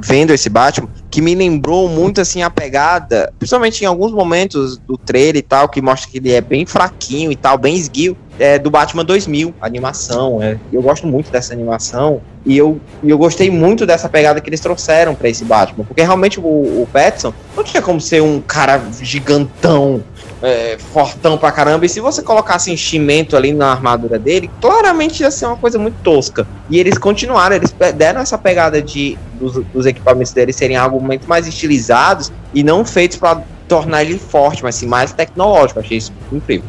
vendo 0.00 0.32
esse 0.32 0.48
Batman, 0.48 0.88
que 1.08 1.20
me 1.22 1.32
lembrou 1.34 1.88
muito 1.88 2.20
assim 2.20 2.42
a 2.42 2.50
pegada, 2.50 3.32
principalmente 3.38 3.82
em 3.82 3.86
alguns 3.86 4.10
momentos 4.10 4.55
do 4.86 4.96
trailer 4.96 5.36
e 5.36 5.42
tal, 5.42 5.68
que 5.68 5.80
mostra 5.80 6.10
que 6.10 6.18
ele 6.18 6.32
é 6.32 6.40
bem 6.40 6.64
fraquinho 6.66 7.30
e 7.30 7.36
tal, 7.36 7.58
bem 7.58 7.74
esguio, 7.74 8.16
é 8.38 8.58
do 8.58 8.70
Batman 8.70 9.04
2000, 9.04 9.54
a 9.60 9.66
animação, 9.66 10.42
é. 10.42 10.58
Eu 10.72 10.82
gosto 10.82 11.06
muito 11.06 11.30
dessa 11.30 11.52
animação 11.52 12.20
e 12.44 12.56
eu, 12.56 12.80
eu 13.02 13.18
gostei 13.18 13.50
muito 13.50 13.86
dessa 13.86 14.08
pegada 14.08 14.40
que 14.40 14.48
eles 14.48 14.60
trouxeram 14.60 15.14
pra 15.14 15.28
esse 15.28 15.44
Batman, 15.44 15.84
porque 15.84 16.02
realmente 16.02 16.38
o, 16.38 16.42
o 16.42 16.88
Pattinson 16.92 17.32
não 17.56 17.64
tinha 17.64 17.82
como 17.82 18.00
ser 18.00 18.22
um 18.22 18.40
cara 18.40 18.80
gigantão, 19.00 20.02
é, 20.46 20.78
fortão 20.78 21.36
pra 21.36 21.50
caramba, 21.50 21.84
e 21.86 21.88
se 21.88 21.98
você 21.98 22.22
colocasse 22.22 22.70
enchimento 22.70 23.36
ali 23.36 23.52
na 23.52 23.72
armadura 23.72 24.16
dele, 24.16 24.48
claramente 24.60 25.24
ia 25.24 25.30
ser 25.32 25.46
uma 25.46 25.56
coisa 25.56 25.76
muito 25.76 25.96
tosca. 26.04 26.46
E 26.70 26.78
eles 26.78 26.96
continuaram, 26.96 27.56
eles 27.56 27.74
deram 27.96 28.20
essa 28.20 28.38
pegada 28.38 28.80
de 28.80 29.18
dos, 29.34 29.54
dos 29.66 29.86
equipamentos 29.86 30.32
deles 30.32 30.54
serem 30.54 30.76
algo 30.76 31.02
muito 31.02 31.28
mais 31.28 31.48
estilizados 31.48 32.30
e 32.54 32.62
não 32.62 32.84
feitos 32.84 33.16
pra 33.16 33.42
tornar 33.66 34.04
ele 34.04 34.20
forte, 34.20 34.62
mas 34.62 34.76
sim 34.76 34.86
mais 34.86 35.12
tecnológico. 35.12 35.80
Achei 35.80 35.98
isso 35.98 36.12
incrível. 36.30 36.68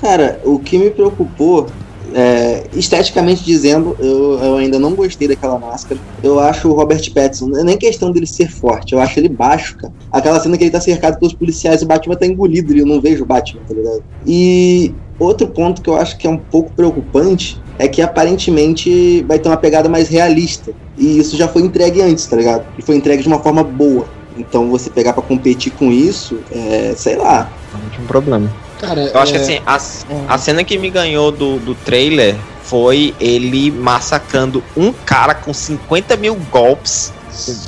Cara, 0.00 0.40
o 0.42 0.58
que 0.58 0.76
me 0.76 0.90
preocupou, 0.90 1.68
é, 2.14 2.64
esteticamente 2.74 3.44
dizendo, 3.44 3.96
eu, 3.98 4.38
eu 4.38 4.56
ainda 4.56 4.78
não 4.78 4.94
gostei 4.94 5.28
daquela 5.28 5.58
máscara. 5.58 6.00
Eu 6.22 6.38
acho 6.38 6.68
o 6.68 6.72
Robert 6.72 7.02
Pattinson, 7.12 7.48
não 7.48 7.60
é 7.60 7.64
nem 7.64 7.76
questão 7.76 8.10
dele 8.10 8.26
ser 8.26 8.50
forte, 8.50 8.92
eu 8.92 9.00
acho 9.00 9.18
ele 9.18 9.28
baixo, 9.28 9.76
cara. 9.76 9.92
Aquela 10.10 10.40
cena 10.40 10.56
que 10.56 10.64
ele 10.64 10.70
tá 10.70 10.80
cercado 10.80 11.18
pelos 11.18 11.34
policiais 11.34 11.82
e 11.82 11.84
o 11.84 11.88
Batman 11.88 12.16
tá 12.16 12.26
engolido 12.26 12.74
e 12.74 12.80
eu 12.80 12.86
não 12.86 13.00
vejo 13.00 13.22
o 13.22 13.26
Batman, 13.26 13.62
tá 13.66 13.74
ligado? 13.74 14.02
E 14.26 14.94
outro 15.18 15.46
ponto 15.46 15.82
que 15.82 15.88
eu 15.88 15.96
acho 15.96 16.16
que 16.16 16.26
é 16.26 16.30
um 16.30 16.38
pouco 16.38 16.72
preocupante 16.72 17.60
é 17.78 17.88
que 17.88 18.02
aparentemente 18.02 19.24
vai 19.26 19.38
ter 19.38 19.48
uma 19.48 19.56
pegada 19.56 19.88
mais 19.88 20.08
realista. 20.08 20.72
E 20.96 21.18
isso 21.18 21.36
já 21.36 21.48
foi 21.48 21.62
entregue 21.62 22.02
antes, 22.02 22.26
tá 22.26 22.36
ligado? 22.36 22.64
E 22.78 22.82
foi 22.82 22.96
entregue 22.96 23.22
de 23.22 23.28
uma 23.28 23.38
forma 23.40 23.64
boa. 23.64 24.06
Então 24.36 24.70
você 24.70 24.88
pegar 24.88 25.12
pra 25.12 25.22
competir 25.22 25.72
com 25.72 25.90
isso, 25.90 26.38
é, 26.50 26.94
sei 26.96 27.16
lá. 27.16 27.50
Tinha 27.90 28.04
um 28.04 28.06
problema. 28.06 28.50
Cara, 28.82 29.00
Eu 29.14 29.20
acho 29.20 29.32
que 29.32 29.38
é- 29.38 29.42
assim, 29.42 29.60
a, 29.64 30.34
a 30.34 30.38
cena 30.38 30.62
que 30.64 30.76
me 30.76 30.90
ganhou 30.90 31.30
do, 31.30 31.58
do 31.58 31.74
trailer 31.74 32.34
foi 32.64 33.14
ele 33.20 33.70
massacrando 33.70 34.62
um 34.76 34.92
cara 34.92 35.34
com 35.34 35.54
50 35.54 36.16
mil 36.16 36.34
golpes. 36.50 37.12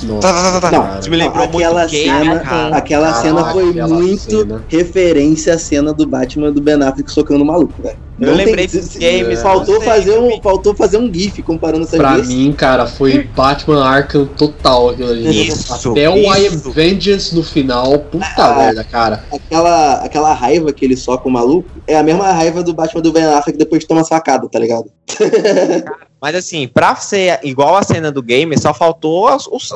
Nossa, 0.03 0.21
Tá, 0.21 0.59
tá, 0.59 0.61
tá, 0.61 0.99
tá. 1.01 1.09
Me 1.09 1.15
lembrou 1.15 1.43
aquela 1.45 1.79
muito 1.81 1.91
Game, 1.91 2.19
cena- 2.25 2.39
cara. 2.41 2.75
Aquela 2.77 3.07
Caraca, 3.07 3.21
cena 3.27 3.51
foi 3.51 3.69
aquela 3.69 3.87
muito 3.95 4.19
cena. 4.39 4.63
referência 4.67 5.53
à 5.55 5.57
cena 5.57 5.93
do 5.93 6.05
Batman 6.05 6.51
do 6.51 6.61
Ben 6.61 6.75
Affleck 6.83 7.11
socando 7.11 7.43
o 7.43 7.47
maluco, 7.47 7.73
velho. 7.81 7.97
Eu 8.17 8.27
Não 8.27 8.35
lembrei 8.35 8.65
tem- 8.65 8.79
dos 8.79 8.95
games, 8.95 9.41
Faltou 9.41 9.81
fazer, 9.81 10.11
um, 10.17 10.27
filme. 10.29 10.41
faltou 10.41 10.73
fazer 10.73 10.97
um 10.97 11.13
GIF 11.13 11.41
comparando 11.43 11.83
essas 11.83 11.97
Pra 11.97 12.13
duas. 12.15 12.27
mim, 12.29 12.53
cara, 12.53 12.85
foi 12.87 13.23
Batman 13.35 13.83
Arkham 13.85 14.25
total 14.25 14.91
aquilo 14.91 15.09
ali. 15.09 15.47
Isso, 15.49 15.91
Até 15.91 16.09
o 16.09 16.15
I 16.15 16.47
Am 16.47 16.55
isso. 16.55 16.71
Vengeance 16.71 17.35
no 17.35 17.43
final, 17.43 17.99
puta 17.99 18.25
Ah. 18.37 18.55
merda, 18.55 18.83
cara. 18.85 19.25
Aquela, 19.33 19.95
aquela 19.95 20.33
raiva 20.33 20.71
que 20.71 20.85
ele 20.85 20.95
soca 20.95 21.27
o 21.27 21.31
maluco 21.31 21.69
é 21.85 21.97
a 21.97 22.03
mesma 22.03 22.31
raiva 22.31 22.63
do 22.63 22.73
Batman 22.73 23.01
do 23.01 23.11
Ben 23.11 23.25
Affleck 23.25 23.57
depois 23.59 23.81
de 23.81 23.87
tomar 23.87 23.99
uma 24.01 24.07
facada, 24.07 24.47
tá 24.47 24.59
ligado? 24.59 24.85
Mas 26.21 26.35
assim, 26.35 26.67
pra 26.67 26.95
ser 26.95 27.39
igual 27.43 27.75
a 27.75 27.83
cena 27.83 28.11
do 28.11 28.23
game, 28.23 28.57
só 28.57 28.73
faltou 28.73 29.29
os- 29.51 29.69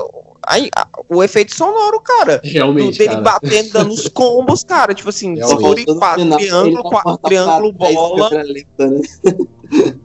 aí, 0.47 0.69
a- 0.75 0.87
o 1.07 1.21
efeito 1.23 1.53
sonoro, 1.53 2.01
cara. 2.01 2.41
Realmente, 2.43 2.97
dele 2.97 3.09
cara. 3.09 3.21
batendo, 3.21 3.69
dando 3.71 3.91
os 3.93 4.07
combos, 4.07 4.63
cara. 4.63 4.95
Tipo 4.95 5.09
assim, 5.09 5.35
Realmente. 5.35 5.61
foi 5.61 5.85
Todo 5.85 5.99
quatro, 5.99 6.29
triângulo, 6.37 6.67
ele 6.67 6.75
dá 6.75 6.81
qua- 6.81 7.01
uma 7.05 7.17
triângulo, 7.19 7.73
fica 7.73 7.93
bola. 7.93 8.28
Pra 8.29 8.41
lenta, 8.43 8.87
né? 8.87 9.01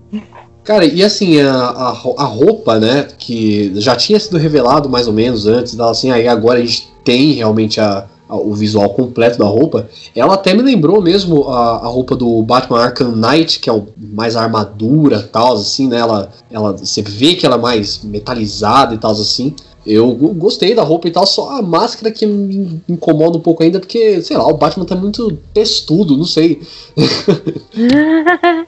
Cara, 0.64 0.86
e 0.86 1.04
assim, 1.04 1.40
a, 1.40 1.52
a, 1.54 1.88
a 1.90 2.24
roupa, 2.24 2.78
né, 2.78 3.06
que 3.18 3.70
já 3.80 3.94
tinha 3.94 4.18
sido 4.18 4.38
revelado 4.38 4.88
mais 4.88 5.06
ou 5.06 5.12
menos 5.12 5.46
antes, 5.46 5.74
dela 5.74 5.90
assim, 5.90 6.10
aí 6.10 6.26
agora 6.26 6.58
a 6.58 6.64
gente 6.64 6.88
tem 7.04 7.32
realmente 7.32 7.78
a, 7.78 8.06
a- 8.26 8.36
o 8.36 8.54
visual 8.54 8.88
completo 8.94 9.38
da 9.38 9.44
roupa, 9.44 9.86
ela 10.16 10.32
até 10.32 10.54
me 10.54 10.62
lembrou 10.62 11.02
mesmo 11.02 11.50
a, 11.50 11.76
a 11.84 11.86
roupa 11.86 12.16
do 12.16 12.42
Batman 12.42 12.80
Arkham 12.80 13.12
Knight, 13.14 13.60
que 13.60 13.68
é 13.68 13.72
o, 13.74 13.86
mais 13.98 14.36
armadura 14.36 15.18
e 15.18 15.28
tal, 15.28 15.52
assim, 15.52 15.86
né? 15.86 15.98
Ela, 15.98 16.30
ela, 16.50 16.72
você 16.72 17.02
vê 17.02 17.34
que 17.34 17.44
ela 17.44 17.56
é 17.56 17.60
mais 17.60 18.02
metalizada 18.02 18.94
e 18.94 18.98
tal, 18.98 19.10
assim. 19.12 19.54
Eu 19.86 20.10
go- 20.12 20.32
gostei 20.34 20.74
da 20.74 20.82
roupa 20.82 21.08
e 21.08 21.10
tal, 21.10 21.26
só 21.26 21.58
a 21.58 21.62
máscara 21.62 22.10
que 22.12 22.24
me 22.26 22.80
incomoda 22.88 23.36
um 23.36 23.40
pouco 23.40 23.62
ainda, 23.62 23.78
porque, 23.78 24.22
sei 24.22 24.36
lá, 24.36 24.46
o 24.46 24.56
Batman 24.56 24.84
tá 24.86 24.96
muito 24.96 25.32
testudo, 25.52 26.16
não 26.16 26.24
sei. 26.24 26.62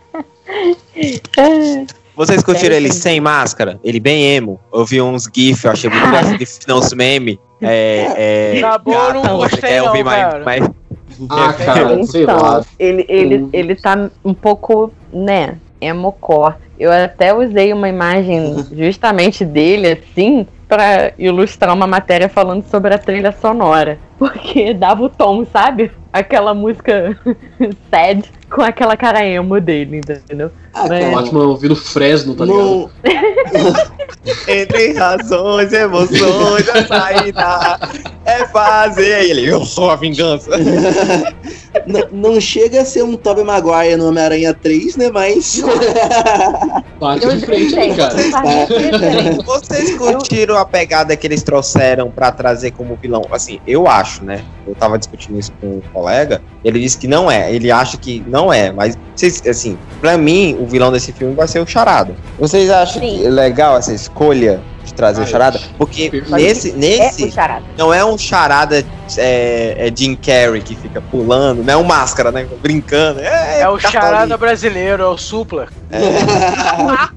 Vocês 2.14 2.42
curtiram 2.42 2.74
É, 2.74 2.78
ele 2.78 2.92
sem 2.92 3.20
máscara? 3.20 3.78
Ele 3.84 4.00
bem 4.00 4.34
emo. 4.36 4.58
Eu 4.72 4.84
vi 4.86 5.02
uns 5.02 5.28
GIF, 5.34 5.64
eu 5.64 5.70
achei 5.72 5.90
muito 5.90 6.06
engraçado. 6.06 6.38
GIF, 6.38 6.58
não, 6.66 6.78
os 6.78 6.92
memes. 6.94 7.36
É, 7.60 8.56
é, 8.56 8.60
não 8.60 8.70
gata, 8.84 9.32
gostei 9.34 9.60
quer 9.60 9.80
não, 9.80 9.88
ouvir 9.88 10.04
mais, 10.04 10.22
cara. 10.24 10.44
mais 10.44 10.64
Ah, 11.30 11.52
cara, 11.54 12.04
sei 12.04 12.22
Então, 12.22 12.40
lá. 12.40 12.64
ele, 12.78 13.04
ele, 13.08 13.48
ele 13.52 13.74
tá 13.76 14.10
um 14.24 14.34
pouco, 14.34 14.90
né, 15.12 15.56
emocó. 15.80 16.54
Eu 16.78 16.92
até 16.92 17.34
usei 17.34 17.72
uma 17.72 17.88
imagem 17.88 18.64
justamente 18.76 19.44
dele, 19.44 19.92
assim, 19.92 20.46
pra 20.68 21.12
ilustrar 21.18 21.74
uma 21.74 21.86
matéria 21.86 22.28
falando 22.28 22.64
sobre 22.64 22.94
a 22.94 22.98
trilha 22.98 23.32
sonora. 23.32 23.98
Porque 24.18 24.72
dava 24.72 25.04
o 25.04 25.08
tom, 25.08 25.44
sabe? 25.44 25.92
Aquela 26.12 26.54
música 26.54 27.18
sad 27.90 28.24
com 28.50 28.62
aquela 28.62 28.96
cara 28.96 29.24
emo 29.24 29.60
dele, 29.60 29.98
entendeu? 29.98 30.50
Ah, 30.76 30.86
É. 30.94 31.10
Batman 31.10 31.46
ouvindo 31.46 31.74
Fresno, 31.74 32.34
tá 32.34 32.44
ligado? 32.44 32.60
não, 32.60 32.90
Entre 34.48 34.92
razões, 34.94 35.72
emoções, 35.72 36.68
a 36.68 36.86
saída 36.86 37.78
é 38.24 38.44
fazer. 38.46 39.14
Aí 39.14 39.30
ele, 39.30 39.46
eu 39.48 39.64
sou 39.64 39.88
a 39.88 39.94
vingança. 39.96 40.50
não, 41.86 42.08
não 42.32 42.40
chega 42.40 42.80
a 42.82 42.84
ser 42.84 43.04
um 43.04 43.16
Tobey 43.16 43.44
Maguire 43.44 43.96
no 43.96 44.08
Homem-Aranha 44.08 44.52
3, 44.52 44.96
né? 44.96 45.10
Mas. 45.12 45.62
Bate 46.98 47.28
de 47.28 47.46
frente 47.46 47.78
aí, 47.78 47.94
cara. 47.94 48.14
referência. 48.14 49.42
Vocês 49.44 49.96
curtiram 49.96 50.56
a 50.56 50.64
pegada 50.64 51.16
que 51.16 51.26
eles 51.26 51.42
trouxeram 51.42 52.10
pra 52.10 52.32
trazer 52.32 52.72
como 52.72 52.96
vilão? 53.00 53.22
Assim, 53.30 53.60
eu 53.66 53.86
acho, 53.86 54.24
né? 54.24 54.42
Eu 54.66 54.74
tava 54.74 54.98
discutindo 54.98 55.38
isso 55.38 55.52
com 55.60 55.66
um 55.76 55.80
colega. 55.92 56.42
Ele 56.64 56.80
disse 56.80 56.98
que 56.98 57.06
não 57.06 57.30
é. 57.30 57.52
Ele 57.54 57.70
acha 57.70 57.96
que 57.96 58.24
não 58.26 58.52
é. 58.52 58.72
Mas, 58.72 58.98
vocês, 59.14 59.42
assim, 59.46 59.78
pra 60.00 60.16
mim, 60.18 60.56
o 60.66 60.68
vilão 60.68 60.90
desse 60.90 61.12
filme 61.12 61.34
vai 61.34 61.46
ser 61.48 61.60
o 61.60 61.66
Charada. 61.66 62.14
Vocês 62.38 62.68
acham 62.70 63.02
é 63.02 63.30
legal 63.30 63.76
essa 63.78 63.94
escolha 63.94 64.60
de 64.84 64.92
trazer 64.92 65.22
Ah, 65.22 65.24
o 65.24 65.26
Charada? 65.26 65.60
Porque 65.78 66.10
perfeito. 66.10 66.36
nesse, 66.36 66.70
É 66.70 66.74
nesse 66.74 67.24
o 67.24 67.32
charada. 67.32 67.64
não 67.78 67.92
é 67.94 68.04
um 68.04 68.18
Charada 68.18 68.84
é, 69.16 69.88
é 69.88 69.92
Jim 69.94 70.14
Carrey 70.16 70.60
que 70.60 70.74
fica 70.76 71.00
pulando, 71.00 71.62
não 71.64 71.72
é 71.72 71.76
um 71.76 71.84
máscara, 71.84 72.30
né? 72.30 72.46
Brincando. 72.60 73.20
É, 73.20 73.60
É 73.62 73.68
o 73.68 73.72
cartão 73.78 73.90
charada 73.92 74.36
brasileiro, 74.36 75.02
é 75.02 75.08
o 75.08 75.16
supla. 75.16 75.68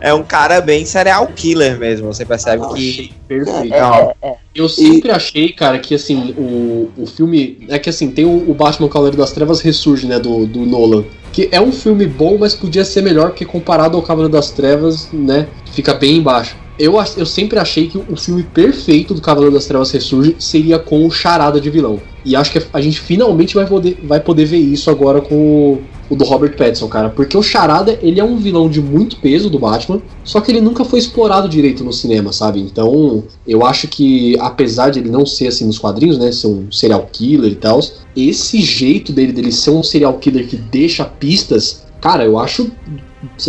É 0.00 0.12
um 0.12 0.22
cara 0.24 0.60
bem 0.60 0.84
serial 0.84 1.26
killer 1.28 1.78
mesmo. 1.78 2.12
Você 2.12 2.24
percebe 2.24 2.66
que. 2.74 3.12
Perfeito. 3.28 3.72
É, 3.72 4.14
é. 4.22 4.34
Eu 4.54 4.68
sempre 4.68 5.10
achei, 5.10 5.52
cara, 5.52 5.78
que 5.78 5.94
assim, 5.94 6.34
o, 6.36 6.90
o 6.96 7.06
filme. 7.06 7.64
É 7.68 7.78
que 7.78 7.88
assim, 7.88 8.10
tem 8.10 8.24
o, 8.24 8.50
o 8.50 8.54
Batman 8.54 8.88
Cavaleiro 8.88 9.16
das 9.16 9.32
Trevas 9.32 9.60
Ressurge, 9.60 10.06
né, 10.06 10.18
do, 10.18 10.46
do 10.46 10.60
Nolan. 10.66 11.04
Que 11.34 11.48
é 11.50 11.60
um 11.60 11.72
filme 11.72 12.06
bom, 12.06 12.38
mas 12.38 12.54
podia 12.54 12.84
ser 12.84 13.02
melhor, 13.02 13.30
porque 13.30 13.44
comparado 13.44 13.96
ao 13.96 14.02
Cavaleiro 14.02 14.32
das 14.32 14.52
Trevas, 14.52 15.08
né, 15.12 15.48
fica 15.72 15.92
bem 15.92 16.18
embaixo. 16.18 16.56
Eu, 16.78 16.94
eu 17.16 17.26
sempre 17.26 17.58
achei 17.58 17.88
que 17.88 17.98
o 17.98 18.16
filme 18.16 18.44
perfeito 18.44 19.14
do 19.14 19.20
Cavaleiro 19.20 19.52
das 19.54 19.66
Trevas 19.66 19.90
Ressurge 19.90 20.36
seria 20.38 20.78
com 20.78 21.04
o 21.04 21.10
Charada 21.10 21.60
de 21.60 21.70
vilão. 21.70 22.00
E 22.24 22.34
acho 22.34 22.52
que 22.52 22.62
a 22.72 22.80
gente 22.80 23.00
finalmente 23.00 23.54
vai 23.54 23.66
poder, 23.66 23.98
vai 24.04 24.20
poder 24.20 24.44
ver 24.44 24.58
isso 24.58 24.90
agora 24.90 25.20
com 25.20 25.34
o, 25.34 25.82
o 26.08 26.16
do 26.16 26.24
Robert 26.24 26.56
Pattinson, 26.56 26.88
cara. 26.88 27.08
Porque 27.08 27.36
o 27.36 27.42
Charada, 27.42 27.98
ele 28.02 28.20
é 28.20 28.24
um 28.24 28.36
vilão 28.36 28.68
de 28.68 28.80
muito 28.80 29.16
peso 29.16 29.48
do 29.48 29.58
Batman, 29.58 30.00
só 30.22 30.40
que 30.40 30.50
ele 30.50 30.60
nunca 30.60 30.84
foi 30.84 30.98
explorado 30.98 31.48
direito 31.48 31.84
no 31.84 31.92
cinema, 31.92 32.32
sabe? 32.32 32.60
Então, 32.60 33.24
eu 33.46 33.64
acho 33.64 33.88
que, 33.88 34.36
apesar 34.40 34.90
de 34.90 35.00
ele 35.00 35.10
não 35.10 35.24
ser 35.24 35.48
assim 35.48 35.66
nos 35.66 35.78
quadrinhos, 35.78 36.18
né? 36.18 36.30
Ser 36.32 36.48
um 36.48 36.70
serial 36.70 37.08
killer 37.12 37.52
e 37.52 37.56
tal, 37.56 37.80
esse 38.16 38.60
jeito 38.60 39.12
dele, 39.12 39.32
dele 39.32 39.52
ser 39.52 39.70
um 39.70 39.82
serial 39.82 40.14
killer 40.18 40.46
que 40.46 40.56
deixa 40.56 41.04
pistas, 41.04 41.84
cara, 42.00 42.24
eu 42.24 42.38
acho, 42.38 42.70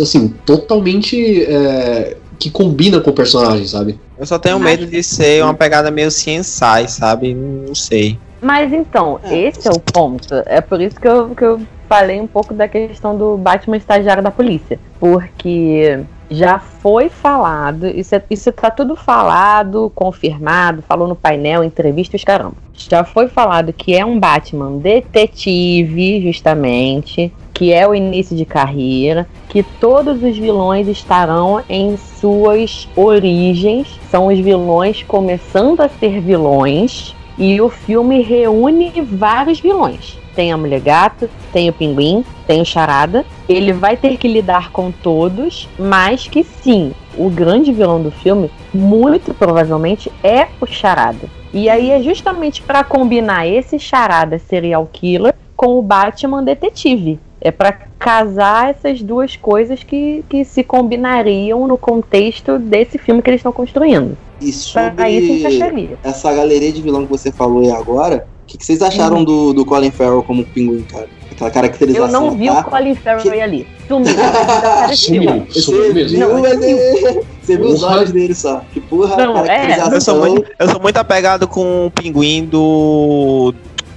assim, 0.00 0.28
totalmente. 0.44 1.42
é, 1.42 2.16
que 2.38 2.50
combina 2.50 3.00
com 3.00 3.10
o 3.10 3.14
personagem, 3.14 3.66
sabe? 3.66 3.98
Eu 4.18 4.26
só 4.26 4.38
tenho 4.38 4.58
medo 4.58 4.86
de 4.86 5.02
ser 5.02 5.42
uma 5.42 5.54
pegada 5.54 5.90
meio 5.90 6.08
CSI, 6.08 6.88
sabe? 6.88 7.34
Não 7.34 7.74
sei. 7.74 8.18
Mas 8.46 8.72
então, 8.72 9.18
É. 9.24 9.36
esse 9.36 9.66
é 9.66 9.70
o 9.72 9.80
ponto. 9.80 10.32
É 10.46 10.60
por 10.60 10.80
isso 10.80 11.00
que 11.00 11.08
eu, 11.08 11.30
que 11.34 11.44
eu 11.44 11.60
falei 11.88 12.20
um 12.20 12.28
pouco 12.28 12.54
da 12.54 12.68
questão 12.68 13.18
do 13.18 13.36
Batman 13.36 13.76
estagiário 13.76 14.22
da 14.22 14.30
polícia. 14.30 14.78
Porque 15.00 15.98
já 16.30 16.60
foi 16.60 17.08
falado, 17.08 17.86
isso, 17.86 18.14
é, 18.14 18.22
isso 18.30 18.52
tá 18.52 18.70
tudo 18.70 18.94
falado, 18.94 19.90
confirmado, 19.96 20.80
falou 20.82 21.08
no 21.08 21.16
painel, 21.16 21.64
entrevista, 21.64 22.14
os 22.16 22.22
caramba. 22.22 22.54
Já 22.72 23.02
foi 23.02 23.26
falado 23.26 23.72
que 23.72 23.96
é 23.96 24.04
um 24.04 24.18
Batman 24.18 24.78
detetive, 24.78 26.22
justamente, 26.22 27.32
que 27.52 27.72
é 27.72 27.86
o 27.88 27.94
início 27.94 28.36
de 28.36 28.44
carreira, 28.44 29.26
que 29.48 29.64
todos 29.64 30.22
os 30.22 30.36
vilões 30.38 30.86
estarão 30.86 31.62
em 31.68 31.96
suas 31.96 32.88
origens, 32.94 33.98
são 34.08 34.28
os 34.28 34.38
vilões 34.38 35.02
começando 35.02 35.80
a 35.80 35.88
ser 35.88 36.20
vilões, 36.20 37.16
e 37.38 37.60
o 37.60 37.68
filme 37.68 38.22
reúne 38.22 38.92
vários 39.02 39.60
vilões. 39.60 40.18
Tem 40.34 40.52
a 40.52 40.56
Mulher 40.56 40.80
Gato, 40.80 41.30
tem 41.52 41.68
o 41.70 41.72
Pinguim, 41.72 42.24
tem 42.46 42.60
o 42.60 42.64
Charada. 42.64 43.24
Ele 43.48 43.72
vai 43.72 43.96
ter 43.96 44.18
que 44.18 44.28
lidar 44.28 44.70
com 44.70 44.90
todos, 44.90 45.68
mas 45.78 46.28
que 46.28 46.44
sim, 46.44 46.92
o 47.16 47.30
grande 47.30 47.72
vilão 47.72 48.02
do 48.02 48.10
filme, 48.10 48.50
muito 48.72 49.32
provavelmente, 49.32 50.12
é 50.22 50.48
o 50.60 50.66
Charada. 50.66 51.28
E 51.52 51.70
aí 51.70 51.90
é 51.90 52.02
justamente 52.02 52.60
para 52.60 52.84
combinar 52.84 53.46
esse 53.46 53.78
Charada 53.78 54.38
serial 54.38 54.86
killer 54.92 55.34
com 55.56 55.78
o 55.78 55.82
Batman 55.82 56.42
detetive. 56.42 57.18
É 57.40 57.50
para 57.50 57.72
casar 57.98 58.70
essas 58.70 59.02
duas 59.02 59.36
coisas 59.36 59.82
que, 59.82 60.24
que 60.28 60.44
se 60.44 60.64
combinariam 60.64 61.66
no 61.66 61.76
contexto 61.76 62.58
desse 62.58 62.98
filme 62.98 63.20
que 63.22 63.30
eles 63.30 63.40
estão 63.40 63.52
construindo. 63.52 64.16
E 64.40 64.50
Para 64.72 65.10
isso 65.10 65.26
sobre 65.26 65.38
encaixaria. 65.40 65.98
essa 66.02 66.32
galeria 66.34 66.72
de 66.72 66.82
vilão 66.82 67.04
que 67.04 67.10
você 67.10 67.30
falou 67.32 67.62
aí 67.62 67.70
agora, 67.70 68.26
o 68.44 68.46
que, 68.46 68.58
que 68.58 68.64
vocês 68.64 68.80
acharam 68.82 69.22
do, 69.24 69.52
do 69.52 69.64
Colin 69.64 69.90
Farrell 69.90 70.22
como 70.22 70.44
pinguim, 70.44 70.82
cara? 70.82 71.08
Aquela 71.30 71.50
Eu 71.50 71.54
caracterização. 71.54 72.20
não 72.22 72.30
vi 72.30 72.46
tá? 72.46 72.60
o 72.60 72.64
Colin 72.64 72.94
Farrell 72.94 73.22
Que- 73.22 73.40
ali. 73.40 73.66
Sumiu. 73.86 74.06
Desapareceu. 74.14 75.46
Sumiu, 75.50 75.94
mesmo. 75.94 76.18
viu, 76.18 76.28
Não, 76.28 76.40
mas 76.40 76.62
é- 76.62 77.20
você 77.42 77.56
viu 77.56 77.66
os 77.66 77.82
olhos 77.82 78.10
dele 78.12 78.34
só. 78.34 78.62
Que 78.72 78.80
porra, 78.80 79.16
Não, 79.16 79.44
é. 79.44 79.78
Eu 79.92 80.00
sou 80.00 80.18
muito, 80.18 80.50
eu 80.58 80.68
sou 80.68 80.80
muito 80.80 80.96
apegado 80.96 81.46
com 81.46 81.86
o 81.86 81.90
pinguim 81.90 82.44
do. 82.46 83.54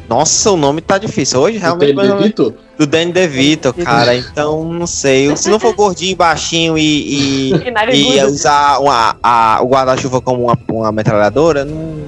Nossa, 0.09 0.51
o 0.51 0.57
nome 0.57 0.81
tá 0.81 0.97
difícil. 0.97 1.39
Hoje 1.39 1.59
realmente. 1.59 1.93
Danny 1.93 2.07
DeVito? 2.09 2.55
Do 2.77 2.87
Danny 2.87 3.11
DeVito, 3.11 3.71
cara. 3.73 4.15
Então, 4.15 4.63
não 4.65 4.87
sei. 4.87 5.35
Se 5.37 5.51
não 5.51 5.59
for 5.59 5.75
gordinho, 5.75 6.15
baixinho 6.15 6.77
e. 6.77 7.51
e... 7.51 7.53
E. 7.93 8.17
E 8.17 8.23
usar 8.23 8.79
uma, 8.79 9.15
a, 9.21 9.59
o 9.61 9.67
guarda-chuva 9.67 10.19
como 10.19 10.45
uma, 10.45 10.57
uma 10.69 10.91
metralhadora, 10.91 11.63
não, 11.63 12.03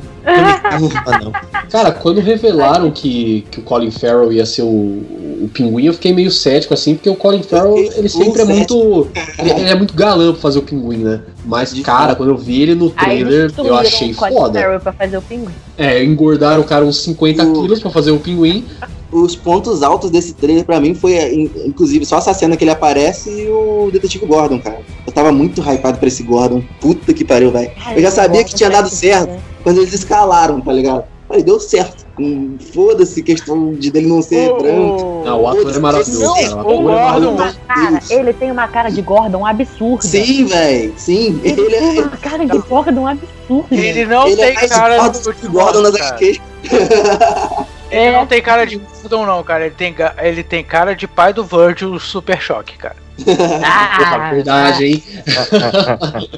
não 0.72 0.80
me 0.80 0.88
encanta, 0.88 1.19
não. 1.19 1.31
Cara, 1.69 1.91
quando 1.91 2.19
revelaram 2.19 2.91
que, 2.91 3.45
que 3.52 3.60
o 3.60 3.64
Colin 3.64 3.91
Farrell 3.91 4.31
ia 4.31 4.45
ser 4.45 4.61
o, 4.64 4.65
o 4.68 5.49
pinguim, 5.53 5.85
eu 5.85 5.93
fiquei 5.93 6.14
meio 6.14 6.30
cético, 6.31 6.73
assim, 6.73 6.95
porque 6.95 7.10
o 7.10 7.15
Colin 7.15 7.43
Farrell, 7.43 7.77
ele 7.77 8.10
sempre 8.10 8.41
é 8.41 8.45
muito. 8.45 9.07
Ele, 9.39 9.52
é 9.52 9.76
muito 9.76 9.93
galã 9.93 10.31
pra 10.31 10.41
fazer 10.41 10.60
o 10.60 10.64
pinguim, 10.64 10.98
né? 10.98 11.22
Mas, 11.45 11.73
De 11.73 11.81
cara, 11.81 12.14
quando 12.15 12.30
eu 12.30 12.38
vi 12.38 12.61
ele 12.61 12.76
no 12.76 12.89
trailer, 12.89 13.52
eu 13.57 13.76
achei 13.76 14.11
o 14.11 14.15
Colin 14.15 14.34
foda. 14.35 14.60
Farrell 14.60 14.80
pra 14.80 14.93
fazer 14.93 15.18
o 15.18 15.22
pinguim. 15.22 15.53
É, 15.77 16.03
engordaram 16.03 16.61
o 16.61 16.65
cara 16.65 16.85
uns 16.85 16.98
50 17.02 17.43
O- 17.43 17.61
quilos 17.61 17.80
pra 17.80 17.89
fazer 17.89 18.11
o 18.11 18.19
pinguim. 18.19 18.65
Os 19.11 19.35
pontos 19.35 19.83
altos 19.83 20.09
desse 20.09 20.33
trailer 20.33 20.63
pra 20.63 20.79
mim 20.79 20.95
foi, 20.95 21.13
in- 21.33 21.51
inclusive, 21.65 22.05
só 22.05 22.17
essa 22.19 22.33
cena 22.33 22.55
que 22.55 22.63
ele 22.63 22.71
aparece 22.71 23.29
e 23.29 23.49
o 23.49 23.89
Detetive 23.91 24.25
Gordon, 24.25 24.59
cara. 24.59 24.79
Eu 25.05 25.11
tava 25.11 25.31
muito 25.31 25.61
hypado 25.61 25.97
pra 25.99 26.07
esse 26.07 26.23
Gordon. 26.23 26.63
Puta 26.79 27.13
que 27.13 27.25
pariu, 27.25 27.51
velho. 27.51 27.71
Eu 27.95 28.01
já 28.01 28.09
sabia 28.11 28.43
que 28.43 28.55
tinha 28.55 28.69
dado 28.69 28.89
certo. 28.89 29.38
Quando 29.63 29.79
eles 29.81 29.93
escalaram, 29.93 30.61
tá 30.61 30.71
ligado? 30.71 31.03
Falei, 31.27 31.43
deu 31.43 31.59
certo. 31.59 32.05
Hum, 32.19 32.57
Foda-se 32.73 33.21
questão 33.23 33.73
de 33.73 33.89
dele 33.91 34.07
não 34.07 34.21
ser 34.21 34.47
branco. 34.53 35.23
Não, 35.25 35.41
o 35.41 35.47
ator 35.47 35.73
é 35.75 35.79
maravilhoso, 35.79 36.23
Não, 36.25 36.33
cara. 36.35 36.55
O 36.55 36.59
é 36.59 36.63
Gordon- 36.63 36.83
maravilhoso. 36.93 37.33
Uma 37.35 37.53
cara, 37.67 37.99
ele 38.09 38.33
tem 38.33 38.51
uma 38.51 38.67
cara 38.67 38.89
de 38.89 39.01
Gordon 39.01 39.45
absurda. 39.45 40.03
Sim, 40.07 40.45
velho. 40.45 40.93
Sim. 40.97 41.39
Ele 41.43 41.61
Ele 41.61 41.69
tem 41.77 41.97
é. 41.99 42.01
uma 42.01 42.17
cara 42.17 42.45
de 42.45 42.57
Gordon 42.59 43.07
absurda. 43.07 43.65
Ele 43.75 44.05
não 44.05 44.27
Ele 44.27 44.41
é 44.41 44.45
tem 44.45 44.55
mais 44.55 44.71
cara 44.71 45.03
forte 45.03 45.19
do 45.23 45.33
que 45.33 45.47
Gordon 45.47 45.81
nas 45.81 45.97
cara. 45.97 46.17
Ele 47.91 48.01
É. 48.05 48.11
não 48.11 48.26
tem 48.26 48.41
cara 48.41 48.65
de 48.65 48.77
Gordon, 48.77 49.26
não, 49.26 49.43
cara. 49.43 49.65
Ele 49.65 49.76
tem, 49.76 49.93
ele 50.22 50.43
tem 50.43 50.63
cara 50.63 50.95
de 50.95 51.07
pai 51.07 51.34
do 51.34 51.43
Virgil 51.43 51.99
Super 51.99 52.41
Choque, 52.41 52.77
cara. 52.77 52.95
Ah, 53.63 53.97
Porra, 53.99 54.31
verdade, 54.31 54.85
hein? 54.85 55.03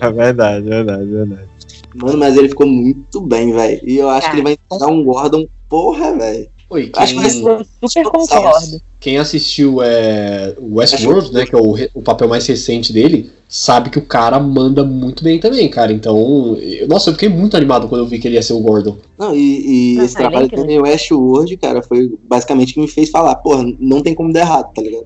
É 0.02 0.12
verdade, 0.12 0.68
verdade, 0.68 1.06
verdade. 1.06 1.48
Mano, 1.96 2.18
mas 2.18 2.36
ele 2.36 2.50
ficou 2.50 2.66
muito 2.68 3.22
bem, 3.22 3.54
velho. 3.54 3.80
E 3.84 3.98
eu 3.98 4.10
acho 4.10 4.30
que 4.30 4.36
ele 4.38 4.44
vai 4.44 4.58
dar 4.80 4.88
um 4.88 5.04
Gordon, 5.04 5.46
porra, 5.70 6.18
velho. 6.18 6.50
Oi, 6.70 6.90
Acho 6.96 7.14
que 7.16 7.22
quem, 7.22 7.30
ser- 7.30 7.66
Eu 7.82 7.90
super 7.90 8.04
concordo. 8.10 8.82
quem 9.00 9.18
assistiu 9.18 9.82
é, 9.84 10.56
o 10.60 10.76
Westworld, 10.78 11.32
né, 11.34 11.46
que 11.46 11.54
é 11.54 11.58
o, 11.60 11.76
o 11.94 12.02
papel 12.02 12.28
mais 12.28 12.48
recente 12.48 12.92
dele, 12.92 13.30
sabe 13.48 13.90
que 13.92 14.00
o 14.00 14.06
cara 14.06 14.40
manda 14.40 14.84
muito 14.84 15.24
bem 15.24 15.40
também, 15.40 15.70
cara. 15.70 15.92
Então, 15.94 16.58
eu- 16.60 16.88
nossa, 16.88 17.10
eu 17.10 17.14
fiquei 17.14 17.30
muito 17.30 17.56
animado 17.56 17.88
quando 17.88 18.02
eu 18.02 18.08
vi 18.08 18.18
que 18.18 18.28
ele 18.28 18.36
ia 18.36 18.42
ser 18.42 18.54
o 18.54 18.60
Gordon. 18.60 18.98
Não, 19.20 19.36
e, 19.36 19.96
e 19.96 20.00
Ah, 20.00 20.06
esse 20.06 20.16
é 20.16 20.20
trabalho 20.20 20.48
dele, 20.48 20.80
o 20.80 20.84
Westworld, 20.84 21.58
cara, 21.58 21.84
foi 21.84 22.12
basicamente 22.28 22.72
o 22.72 22.74
que 22.76 22.82
me 22.82 22.88
fez 22.88 23.10
falar, 23.12 23.36
porra, 23.36 23.64
não 23.80 24.02
tem 24.02 24.16
como 24.16 24.34
dar 24.34 24.40
errado, 24.42 24.72
tá 24.74 24.82
ligado? 24.82 25.06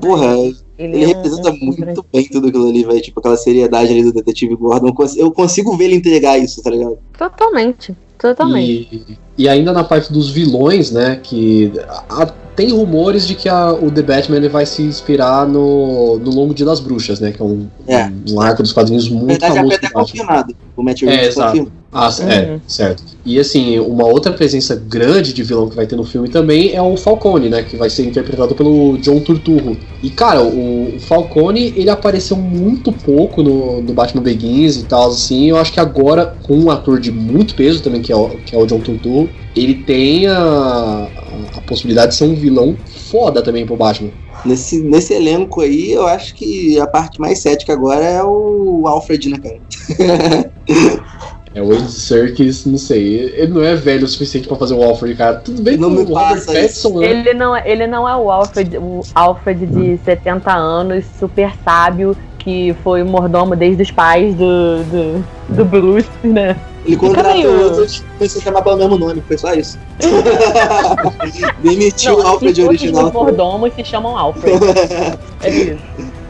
Porra, 0.00 0.36
ele 0.78 1.02
é 1.02 1.06
um- 1.06 1.08
representa 1.08 1.50
um- 1.50 1.58
muito 1.58 2.04
bem 2.12 2.28
tudo 2.28 2.48
aquilo 2.48 2.68
ali, 2.68 2.84
velho. 2.84 3.00
Tipo, 3.00 3.20
aquela 3.20 3.36
seriedade 3.36 3.90
ali 3.90 4.02
do 4.04 4.12
detetive 4.12 4.54
Gordon. 4.56 4.88
Eu 4.88 4.94
cons- 4.94 5.16
Eu 5.16 5.32
consigo 5.32 5.76
ver 5.76 5.84
ele 5.86 5.96
entregar 5.96 6.38
isso, 6.38 6.62
tá 6.62 6.70
ligado? 6.70 6.98
Totalmente. 7.18 7.94
Totalmente. 8.18 9.04
E, 9.38 9.44
e 9.44 9.48
ainda 9.48 9.72
na 9.72 9.84
parte 9.84 10.12
dos 10.12 10.28
vilões, 10.30 10.90
né, 10.90 11.20
que 11.22 11.70
a- 12.08 12.26
tem 12.56 12.72
rumores 12.72 13.24
de 13.28 13.36
que 13.36 13.48
a- 13.48 13.72
o 13.72 13.92
The 13.92 14.02
Batman 14.02 14.38
ele 14.38 14.48
vai 14.48 14.66
se 14.66 14.82
inspirar 14.82 15.46
no, 15.46 16.18
no 16.18 16.30
Longo 16.32 16.52
Dia 16.52 16.66
das 16.66 16.80
Bruxas, 16.80 17.20
né, 17.20 17.30
que 17.30 17.40
é 17.40 17.44
um, 17.44 17.68
É. 17.86 18.10
um 18.28 18.40
arco 18.40 18.60
dos 18.60 18.72
quadrinhos 18.72 19.08
Na 19.08 19.16
muito 19.18 19.28
verdade, 19.28 19.54
já 19.54 19.60
famoso 19.60 19.76
até 19.76 19.86
Batman. 19.86 20.00
confirmado. 20.02 20.56
O 20.76 20.82
Matt 20.82 21.02
É, 21.02 21.06
Reeves 21.06 21.28
exato. 21.28 21.50
confirma. 21.58 21.77
Ah, 21.90 22.10
é, 22.20 22.52
Uhum. 22.52 22.60
certo. 22.66 23.02
E 23.24 23.38
assim, 23.38 23.78
uma 23.78 24.06
outra 24.06 24.32
presença 24.32 24.76
grande 24.76 25.32
de 25.32 25.42
vilão 25.42 25.68
que 25.68 25.76
vai 25.76 25.86
ter 25.86 25.96
no 25.96 26.04
filme 26.04 26.28
também 26.28 26.74
é 26.74 26.82
o 26.82 26.96
Falcone, 26.98 27.48
né? 27.48 27.62
Que 27.62 27.76
vai 27.76 27.88
ser 27.88 28.04
interpretado 28.04 28.54
pelo 28.54 28.98
John 28.98 29.20
Turturro. 29.20 29.76
E 30.02 30.10
cara, 30.10 30.42
o, 30.42 30.96
o 30.96 31.00
Falcone, 31.00 31.72
ele 31.76 31.88
apareceu 31.88 32.36
muito 32.36 32.92
pouco 32.92 33.42
no, 33.42 33.80
no 33.80 33.92
Batman 33.94 34.22
Begins 34.22 34.76
e 34.76 34.84
tal, 34.84 35.08
assim. 35.08 35.48
Eu 35.48 35.56
acho 35.56 35.72
que 35.72 35.80
agora, 35.80 36.36
com 36.42 36.56
um 36.58 36.70
ator 36.70 37.00
de 37.00 37.10
muito 37.10 37.54
peso 37.54 37.82
também, 37.82 38.02
que 38.02 38.12
é 38.12 38.16
o, 38.16 38.28
que 38.44 38.54
é 38.54 38.58
o 38.58 38.66
John 38.66 38.80
Turturro, 38.80 39.28
ele 39.56 39.74
tem 39.74 40.26
a, 40.26 40.36
a, 40.36 41.08
a 41.56 41.60
possibilidade 41.62 42.12
de 42.12 42.18
ser 42.18 42.24
um 42.24 42.34
vilão 42.34 42.76
foda 42.86 43.40
também 43.42 43.64
pro 43.64 43.76
Batman. 43.76 44.10
Nesse, 44.44 44.78
nesse 44.80 45.14
elenco 45.14 45.62
aí, 45.62 45.90
eu 45.90 46.06
acho 46.06 46.32
que 46.34 46.78
a 46.78 46.86
parte 46.86 47.20
mais 47.20 47.40
cética 47.40 47.72
agora 47.72 48.04
é 48.04 48.22
o 48.22 48.84
Alfred, 48.86 49.30
né, 49.30 49.38
cara? 49.38 50.52
É 51.54 51.62
o 51.62 51.72
Andy 51.72 51.90
Serkis, 51.90 52.64
não 52.66 52.78
sei, 52.78 53.32
ele 53.34 53.52
não 53.52 53.62
é 53.62 53.74
velho 53.74 54.04
o 54.04 54.08
suficiente 54.08 54.46
pra 54.46 54.56
fazer 54.56 54.74
o 54.74 54.82
Alfred, 54.82 55.14
cara. 55.16 55.36
Tudo 55.36 55.62
bem 55.62 55.76
Não 55.76 55.88
com 55.88 55.96
me 55.96 56.02
o 56.02 56.04
Robert 56.14 56.34
passa 56.36 56.52
Pattinson, 56.52 57.00
né? 57.00 57.06
Ele 57.10 57.34
não, 57.34 57.56
é- 57.56 57.62
ele 57.70 57.86
não 57.86 58.08
é 58.08 58.14
o 58.16 58.30
Alfred, 58.30 58.76
o 58.78 59.00
Alfred 59.14 59.66
de 59.66 59.98
70 60.04 60.52
anos, 60.52 61.04
super 61.18 61.50
sábio, 61.64 62.16
que 62.38 62.74
foi 62.84 63.02
o 63.02 63.06
mordomo 63.06 63.56
desde 63.56 63.82
os 63.82 63.90
pais 63.90 64.34
do, 64.34 64.82
do, 64.84 65.24
do 65.48 65.64
Bruce, 65.64 66.08
né? 66.22 66.56
Ele 66.86 66.96
contratou 66.96 67.64
outros, 67.64 68.02
começou 68.16 68.40
a 68.40 68.44
chamar 68.44 68.62
pelo 68.62 68.76
mesmo 68.76 68.98
nome, 68.98 69.22
foi 69.26 69.36
só 69.36 69.52
isso. 69.52 69.78
Demitiu 71.62 72.18
o 72.18 72.26
Alfred 72.26 72.62
original. 72.62 73.06
os 73.06 73.12
mordomos 73.12 73.72
se 73.74 73.84
chamam 73.84 74.16
Alfred. 74.16 74.58
É 75.42 75.50
isso. 75.50 75.78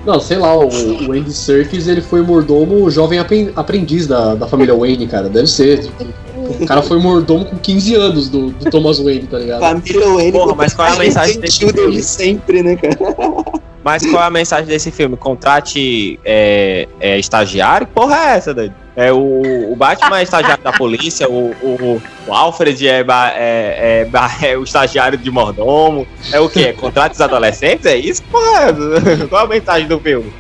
Não, 0.07 0.21
sei 0.21 0.39
lá, 0.39 0.57
o, 0.57 0.67
o 0.69 1.13
Andy 1.13 1.33
Serkis 1.33 1.87
ele 1.87 2.01
foi 2.01 2.23
mordomo 2.23 2.91
jovem 2.91 3.19
apren- 3.19 3.51
aprendiz 3.55 4.07
da, 4.07 4.35
da 4.35 4.47
família 4.47 4.75
Wayne, 4.75 5.07
cara. 5.07 5.29
Deve 5.29 5.47
ser. 5.47 5.81
tipo, 5.81 6.05
o 6.49 6.67
cara 6.67 6.83
foi 6.83 6.99
mordomo 6.99 7.45
com 7.45 7.57
15 7.57 7.95
anos 7.95 8.29
do, 8.29 8.51
do 8.51 8.71
Thomas 8.71 8.99
Wayne, 8.99 9.27
tá 9.27 9.39
ligado? 9.39 9.61
Família 9.61 10.09
Wayne. 10.09 10.33
Porra, 10.33 10.55
mas 10.55 10.75
qual 10.75 10.89
é 10.89 10.93
a 10.93 10.97
mensagem 10.97 11.41
desse 11.41 11.59
filme? 11.59 11.73
dele 11.73 12.03
sempre, 12.03 12.63
né, 12.63 12.77
cara? 12.77 12.97
Mas 13.85 14.05
qual 14.05 14.23
é 14.23 14.27
a 14.27 14.31
mensagem 14.31 14.67
desse 14.67 14.91
filme? 14.91 15.17
Contrate 15.17 16.21
é, 16.23 16.87
é, 17.01 17.19
estagiário? 17.19 17.87
Que 17.87 17.93
Porra, 17.95 18.17
é 18.17 18.37
essa, 18.37 18.53
daí? 18.53 18.71
É 18.95 19.13
o, 19.13 19.73
o 19.73 19.77
Batman 19.77 20.19
é 20.19 20.25
estagiário 20.25 20.63
da 20.63 20.73
polícia, 20.73 21.27
o, 21.27 21.53
o, 21.63 22.03
o 22.27 22.35
Alfred 22.35 22.87
é, 22.87 23.01
é, 23.01 24.09
é 24.13 24.51
é 24.51 24.59
o 24.59 24.65
estagiário 24.65 25.17
de 25.17 25.31
mordomo. 25.31 26.07
É 26.33 26.41
o 26.41 26.51
quê? 26.51 26.73
Contrate 26.73 27.15
os 27.15 27.21
adolescentes? 27.21 27.87
É 27.87 27.97
isso? 27.97 28.23
Porra, 28.25 28.75
qual 29.31 29.43
é 29.43 29.45
a 29.45 29.49
mensagem 29.49 29.87
do 29.87 30.01
filme? 30.01 30.31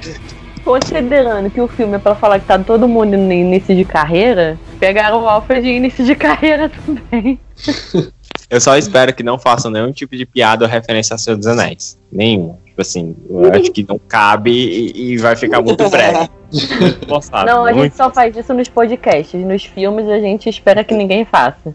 Considerando 0.68 1.48
que 1.48 1.62
o 1.62 1.66
filme 1.66 1.94
é 1.94 1.98
pra 1.98 2.14
falar 2.14 2.38
que 2.40 2.44
tá 2.44 2.58
todo 2.58 2.86
mundo 2.86 3.16
no 3.16 3.32
início 3.32 3.74
de 3.74 3.86
carreira, 3.86 4.58
pegaram 4.78 5.22
o 5.22 5.26
Alfred 5.26 5.66
em 5.66 5.78
início 5.78 6.04
de 6.04 6.12
carreira 6.14 6.70
também. 6.84 7.40
Eu 8.50 8.60
só 8.60 8.76
espero 8.76 9.14
que 9.14 9.22
não 9.22 9.38
façam 9.38 9.70
nenhum 9.70 9.90
tipo 9.92 10.14
de 10.14 10.26
piada 10.26 10.66
ou 10.66 10.70
referência 10.70 11.14
a 11.14 11.18
Senhor 11.18 11.38
dos 11.38 11.46
Anéis. 11.46 11.98
Nenhum. 12.12 12.56
Tipo 12.66 12.82
assim, 12.82 13.16
eu 13.28 13.52
acho 13.52 13.72
que 13.72 13.84
não 13.86 13.98
cabe 13.98 14.50
e, 14.50 15.12
e 15.12 15.16
vai 15.16 15.36
ficar 15.36 15.62
muito 15.62 15.88
breve. 15.88 16.28
Forçado, 17.08 17.50
não, 17.50 17.64
a 17.64 17.72
gente 17.72 17.96
só 17.96 18.10
faz 18.10 18.36
isso 18.36 18.52
nos 18.52 18.68
podcasts. 18.68 19.42
Nos 19.42 19.64
filmes 19.64 20.06
a 20.06 20.20
gente 20.20 20.50
espera 20.50 20.84
que 20.84 20.94
ninguém 20.94 21.24
faça. 21.24 21.74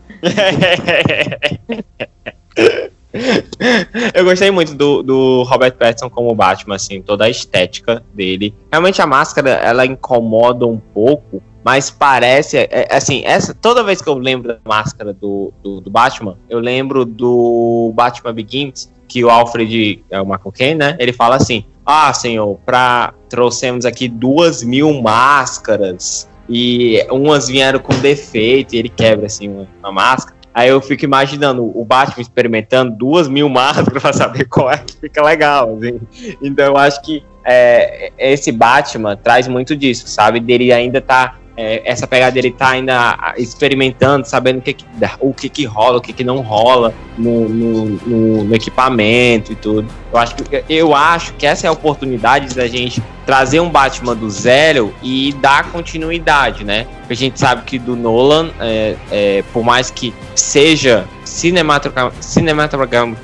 Eu 4.13 4.25
gostei 4.25 4.49
muito 4.49 4.73
do, 4.73 5.03
do 5.03 5.43
Robert 5.43 5.73
Pattinson 5.73 6.09
como 6.09 6.33
Batman, 6.33 6.75
assim, 6.75 7.01
toda 7.01 7.25
a 7.25 7.29
estética 7.29 8.03
dele. 8.13 8.55
Realmente 8.71 9.01
a 9.01 9.07
máscara, 9.07 9.51
ela 9.51 9.85
incomoda 9.85 10.65
um 10.65 10.77
pouco, 10.77 11.41
mas 11.63 11.89
parece, 11.89 12.57
é, 12.57 12.67
é, 12.71 12.95
assim, 12.95 13.21
essa, 13.23 13.53
toda 13.53 13.83
vez 13.83 14.01
que 14.01 14.09
eu 14.09 14.15
lembro 14.15 14.49
da 14.49 14.59
máscara 14.65 15.13
do, 15.13 15.53
do, 15.61 15.79
do 15.79 15.89
Batman, 15.89 16.37
eu 16.49 16.59
lembro 16.59 17.05
do 17.05 17.91
Batman 17.95 18.33
Begins, 18.33 18.91
que 19.07 19.23
o 19.23 19.29
Alfred, 19.29 20.03
é 20.09 20.19
o 20.19 20.25
Michael 20.25 20.51
Caine, 20.51 20.75
né, 20.75 20.95
ele 20.99 21.13
fala 21.13 21.35
assim, 21.35 21.65
ah, 21.85 22.11
senhor, 22.13 22.57
pra, 22.65 23.13
trouxemos 23.29 23.85
aqui 23.85 24.07
duas 24.07 24.63
mil 24.63 25.01
máscaras, 25.01 26.27
e 26.49 27.05
umas 27.09 27.47
vieram 27.47 27.79
com 27.79 27.93
defeito, 27.99 28.75
e 28.75 28.77
ele 28.79 28.89
quebra, 28.89 29.27
assim, 29.27 29.47
uma, 29.47 29.67
uma 29.79 29.91
máscara. 29.91 30.42
Aí 30.53 30.69
eu 30.69 30.79
fico 30.79 31.03
imaginando 31.03 31.63
o 31.63 31.83
Batman 31.83 32.21
experimentando 32.21 32.95
duas 32.95 33.27
mil 33.27 33.49
máscaras 33.49 33.89
pra 34.01 34.13
saber 34.13 34.45
qual 34.45 34.71
é 34.71 34.77
que 34.77 34.95
fica 34.97 35.23
legal. 35.23 35.77
Assim. 35.77 35.99
Então 36.41 36.65
eu 36.65 36.77
acho 36.77 37.01
que 37.01 37.23
é, 37.43 38.11
esse 38.17 38.51
Batman 38.51 39.17
traz 39.17 39.47
muito 39.47 39.75
disso, 39.75 40.07
sabe? 40.07 40.39
Dele 40.39 40.71
ainda 40.71 41.01
tá. 41.01 41.35
É, 41.55 41.81
essa 41.85 42.07
pegada 42.07 42.31
dele 42.31 42.51
tá 42.51 42.69
ainda 42.69 43.33
experimentando, 43.37 44.27
sabendo 44.27 44.57
o 44.59 44.61
que, 44.61 44.73
que 44.73 44.85
o 45.19 45.33
que, 45.33 45.49
que 45.49 45.65
rola, 45.65 45.97
o 45.97 46.01
que, 46.01 46.11
que 46.13 46.23
não 46.23 46.41
rola 46.41 46.93
no, 47.17 47.47
no, 47.47 47.85
no- 47.85 48.43
no 48.43 48.55
equipamento 48.55 49.51
e 49.51 49.55
tudo. 49.55 49.87
Eu 50.11 50.17
acho, 50.19 50.35
que, 50.35 50.63
eu 50.69 50.95
acho 50.95 51.33
que 51.33 51.45
essa 51.45 51.67
é 51.67 51.69
a 51.69 51.71
oportunidade 51.71 52.55
da 52.55 52.67
gente 52.67 53.01
trazer 53.25 53.59
um 53.59 53.69
Batman 53.69 54.15
do 54.15 54.29
zero 54.29 54.93
e 55.01 55.33
dar 55.41 55.71
continuidade, 55.71 56.63
né? 56.63 56.85
Porque 56.99 57.13
a 57.13 57.15
gente 57.15 57.39
sabe 57.39 57.63
que 57.63 57.77
do 57.79 57.95
Nolan, 57.95 58.49
é, 58.59 58.95
é, 59.11 59.43
por 59.53 59.63
mais 59.63 59.89
que 59.89 60.13
seja 60.35 61.05
cinematográfico, 61.33 62.23
cinematográfico 62.23 63.17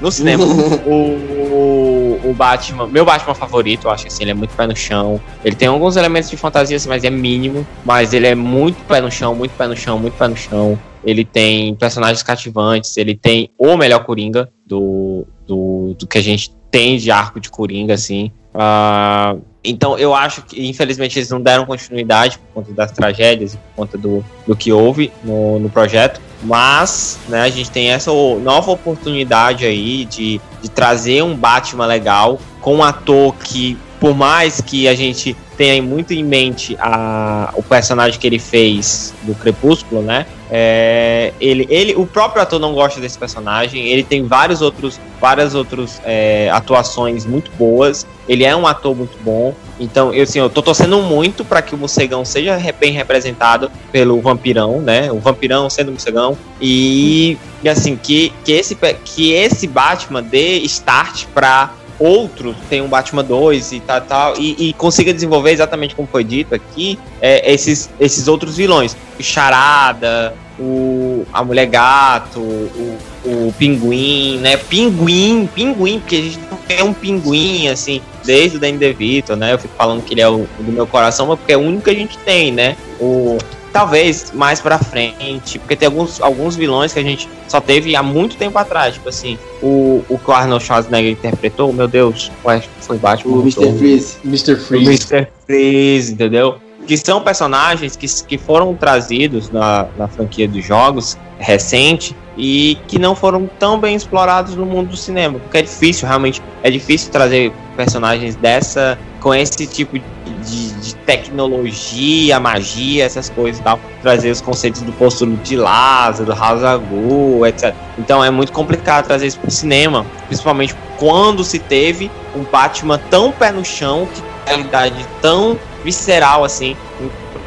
no 0.00 0.12
cinema, 0.12 0.44
o, 0.86 2.20
o 2.24 2.34
Batman, 2.34 2.86
meu 2.86 3.04
Batman 3.04 3.34
favorito, 3.34 3.88
eu 3.88 3.90
acho 3.90 4.04
que 4.04 4.08
assim, 4.08 4.22
ele 4.22 4.30
é 4.30 4.34
muito 4.34 4.54
pé 4.54 4.66
no 4.66 4.76
chão. 4.76 5.20
Ele 5.44 5.56
tem 5.56 5.66
alguns 5.66 5.96
elementos 5.96 6.30
de 6.30 6.36
fantasia, 6.36 6.76
assim, 6.76 6.88
mas 6.88 7.02
é 7.02 7.10
mínimo. 7.10 7.66
Mas 7.84 8.12
ele 8.12 8.26
é 8.26 8.34
muito 8.34 8.76
pé 8.86 9.00
no 9.00 9.10
chão, 9.10 9.34
muito 9.34 9.52
pé 9.52 9.66
no 9.66 9.76
chão, 9.76 9.98
muito 9.98 10.14
pé 10.14 10.28
no 10.28 10.36
chão. 10.36 10.78
Ele 11.04 11.24
tem 11.24 11.74
personagens 11.74 12.22
cativantes, 12.22 12.96
ele 12.96 13.16
tem 13.16 13.50
o 13.58 13.76
melhor 13.76 14.04
Coringa 14.04 14.48
do, 14.64 15.26
do, 15.46 15.94
do 15.98 16.06
que 16.06 16.18
a 16.18 16.22
gente 16.22 16.54
tem 16.70 16.96
de 16.96 17.10
arco 17.10 17.40
de 17.40 17.50
Coringa, 17.50 17.94
assim. 17.94 18.30
Ah, 18.54 19.36
então 19.62 19.98
eu 19.98 20.14
acho 20.14 20.42
que, 20.42 20.66
infelizmente, 20.66 21.18
eles 21.18 21.30
não 21.30 21.40
deram 21.40 21.66
continuidade 21.66 22.38
por 22.38 22.62
conta 22.62 22.72
das 22.72 22.92
tragédias 22.92 23.54
e 23.54 23.56
por 23.56 23.74
conta 23.76 23.98
do, 23.98 24.24
do 24.46 24.56
que 24.56 24.72
houve 24.72 25.12
no, 25.22 25.58
no 25.58 25.68
projeto. 25.68 26.20
Mas 26.42 27.18
né, 27.28 27.42
a 27.42 27.50
gente 27.50 27.70
tem 27.70 27.90
essa 27.90 28.10
nova 28.12 28.70
oportunidade 28.70 29.66
aí 29.66 30.04
de, 30.04 30.40
de 30.62 30.70
trazer 30.70 31.22
um 31.22 31.34
Batman 31.34 31.86
legal 31.86 32.38
com 32.60 32.76
um 32.76 32.82
ator 32.82 33.34
que, 33.34 33.76
por 33.98 34.14
mais 34.14 34.60
que 34.60 34.86
a 34.86 34.94
gente 34.94 35.36
tenha 35.58 35.82
muito 35.82 36.14
em 36.14 36.22
mente 36.22 36.76
a, 36.78 37.52
o 37.54 37.62
personagem 37.64 38.18
que 38.18 38.26
ele 38.26 38.38
fez 38.38 39.12
do 39.24 39.34
Crepúsculo, 39.34 40.00
né? 40.00 40.24
É, 40.48 41.32
ele, 41.40 41.66
ele, 41.68 41.94
o 41.96 42.06
próprio 42.06 42.40
ator 42.40 42.60
não 42.60 42.72
gosta 42.72 43.00
desse 43.00 43.18
personagem. 43.18 43.88
Ele 43.88 44.04
tem 44.04 44.24
vários 44.24 44.62
outros, 44.62 45.00
várias 45.20 45.56
outras 45.56 46.00
é, 46.04 46.48
atuações 46.50 47.26
muito 47.26 47.50
boas. 47.58 48.06
Ele 48.28 48.44
é 48.44 48.54
um 48.54 48.68
ator 48.68 48.96
muito 48.96 49.18
bom. 49.22 49.52
Então, 49.80 50.14
eu, 50.14 50.22
assim, 50.22 50.38
eu 50.38 50.48
tô 50.48 50.62
torcendo 50.62 51.02
muito 51.02 51.44
para 51.44 51.60
que 51.60 51.74
o 51.74 51.78
morcegão 51.78 52.24
seja 52.24 52.56
bem 52.78 52.92
representado 52.92 53.68
pelo 53.90 54.20
vampirão, 54.20 54.80
né? 54.80 55.10
O 55.10 55.18
vampirão 55.18 55.68
sendo 55.68 55.88
o 55.88 55.92
morcegão. 55.92 56.38
E, 56.60 57.36
e 57.62 57.68
assim, 57.68 57.96
que, 57.96 58.32
que, 58.44 58.52
esse, 58.52 58.76
que 59.04 59.32
esse 59.32 59.66
Batman 59.66 60.22
dê 60.22 60.58
start 60.58 61.26
para 61.34 61.72
outros, 61.98 62.56
tem 62.68 62.80
um 62.80 62.88
Batman 62.88 63.24
2 63.24 63.72
e 63.72 63.80
tal, 63.80 64.00
tal 64.02 64.34
e, 64.38 64.68
e 64.68 64.72
consiga 64.72 65.12
desenvolver 65.12 65.50
exatamente 65.50 65.94
como 65.94 66.08
foi 66.10 66.22
dito 66.22 66.54
aqui, 66.54 66.98
é, 67.20 67.52
esses, 67.52 67.90
esses 67.98 68.28
outros 68.28 68.56
vilões. 68.56 68.96
O 69.18 69.22
Charada, 69.22 70.34
o, 70.58 71.26
a 71.32 71.42
Mulher 71.44 71.66
Gato, 71.66 72.40
o, 72.40 72.98
o 73.24 73.54
Pinguim, 73.58 74.38
né? 74.38 74.56
Pinguim, 74.56 75.48
Pinguim, 75.52 76.00
porque 76.00 76.16
a 76.16 76.20
gente 76.20 76.38
não 76.50 76.58
tem 76.58 76.82
um 76.82 76.92
pinguim, 76.92 77.68
assim, 77.68 78.00
desde 78.24 78.56
o 78.56 78.60
Danny 78.60 78.78
DeVito, 78.78 79.34
né? 79.34 79.52
Eu 79.54 79.58
fico 79.58 79.74
falando 79.76 80.02
que 80.02 80.14
ele 80.14 80.20
é 80.20 80.28
o 80.28 80.46
do 80.58 80.72
meu 80.72 80.86
coração, 80.86 81.26
mas 81.26 81.38
porque 81.38 81.52
é 81.52 81.56
o 81.56 81.60
único 81.60 81.84
que 81.84 81.90
a 81.90 81.94
gente 81.94 82.18
tem, 82.18 82.52
né? 82.52 82.76
O, 83.00 83.38
talvez 83.78 84.32
mais 84.32 84.60
pra 84.60 84.76
frente, 84.76 85.56
porque 85.60 85.76
tem 85.76 85.86
alguns, 85.86 86.20
alguns 86.20 86.56
vilões 86.56 86.92
que 86.92 86.98
a 86.98 87.02
gente 87.02 87.28
só 87.46 87.60
teve 87.60 87.94
há 87.94 88.02
muito 88.02 88.36
tempo 88.36 88.58
atrás. 88.58 88.94
Tipo 88.94 89.08
assim, 89.08 89.38
o, 89.62 90.04
o 90.08 90.18
que 90.18 90.28
o 90.28 90.34
Arnold 90.34 90.64
Schwarzenegger 90.64 91.12
interpretou, 91.12 91.72
meu 91.72 91.86
Deus, 91.86 92.28
ué, 92.44 92.60
foi 92.80 92.98
Batman. 92.98 93.36
O 93.36 93.40
Mr. 93.40 93.78
Freeze. 93.78 94.16
Mr. 94.24 94.52
O 94.54 94.56
Freeze. 94.56 95.14
Mr. 95.14 95.28
Freeze, 95.46 96.12
entendeu? 96.12 96.56
Que 96.88 96.96
são 96.96 97.20
personagens 97.22 97.94
que, 97.94 98.06
que 98.24 98.36
foram 98.36 98.74
trazidos 98.74 99.48
na, 99.48 99.86
na 99.96 100.08
franquia 100.08 100.48
dos 100.48 100.64
jogos 100.64 101.16
recente 101.38 102.16
e 102.38 102.78
que 102.86 102.98
não 102.98 103.16
foram 103.16 103.50
tão 103.58 103.80
bem 103.80 103.96
explorados 103.96 104.54
no 104.54 104.64
mundo 104.64 104.90
do 104.90 104.96
cinema. 104.96 105.40
Porque 105.40 105.58
é 105.58 105.62
difícil, 105.62 106.06
realmente, 106.06 106.40
é 106.62 106.70
difícil 106.70 107.10
trazer 107.10 107.52
personagens 107.76 108.36
dessa, 108.36 108.96
com 109.20 109.34
esse 109.34 109.66
tipo 109.66 109.98
de, 109.98 110.70
de 110.70 110.94
tecnologia, 111.04 112.38
magia, 112.38 113.04
essas 113.04 113.28
coisas 113.28 113.60
tal. 113.60 113.80
Trazer 114.00 114.30
os 114.30 114.40
conceitos 114.40 114.82
do 114.82 114.92
posturo 114.92 115.36
de 115.38 115.56
Lázaro, 115.56 116.32
Agu, 116.32 117.44
etc. 117.44 117.74
Então 117.98 118.24
é 118.24 118.30
muito 118.30 118.52
complicado 118.52 119.06
trazer 119.06 119.26
isso 119.26 119.40
pro 119.40 119.50
cinema, 119.50 120.06
principalmente 120.28 120.76
quando 120.96 121.42
se 121.42 121.58
teve 121.58 122.08
um 122.36 122.44
Batman 122.44 123.00
tão 123.10 123.32
pé 123.32 123.50
no 123.50 123.64
chão, 123.64 124.06
que 124.14 124.22
realidade 124.48 125.06
tão 125.20 125.58
visceral 125.84 126.44
assim, 126.44 126.76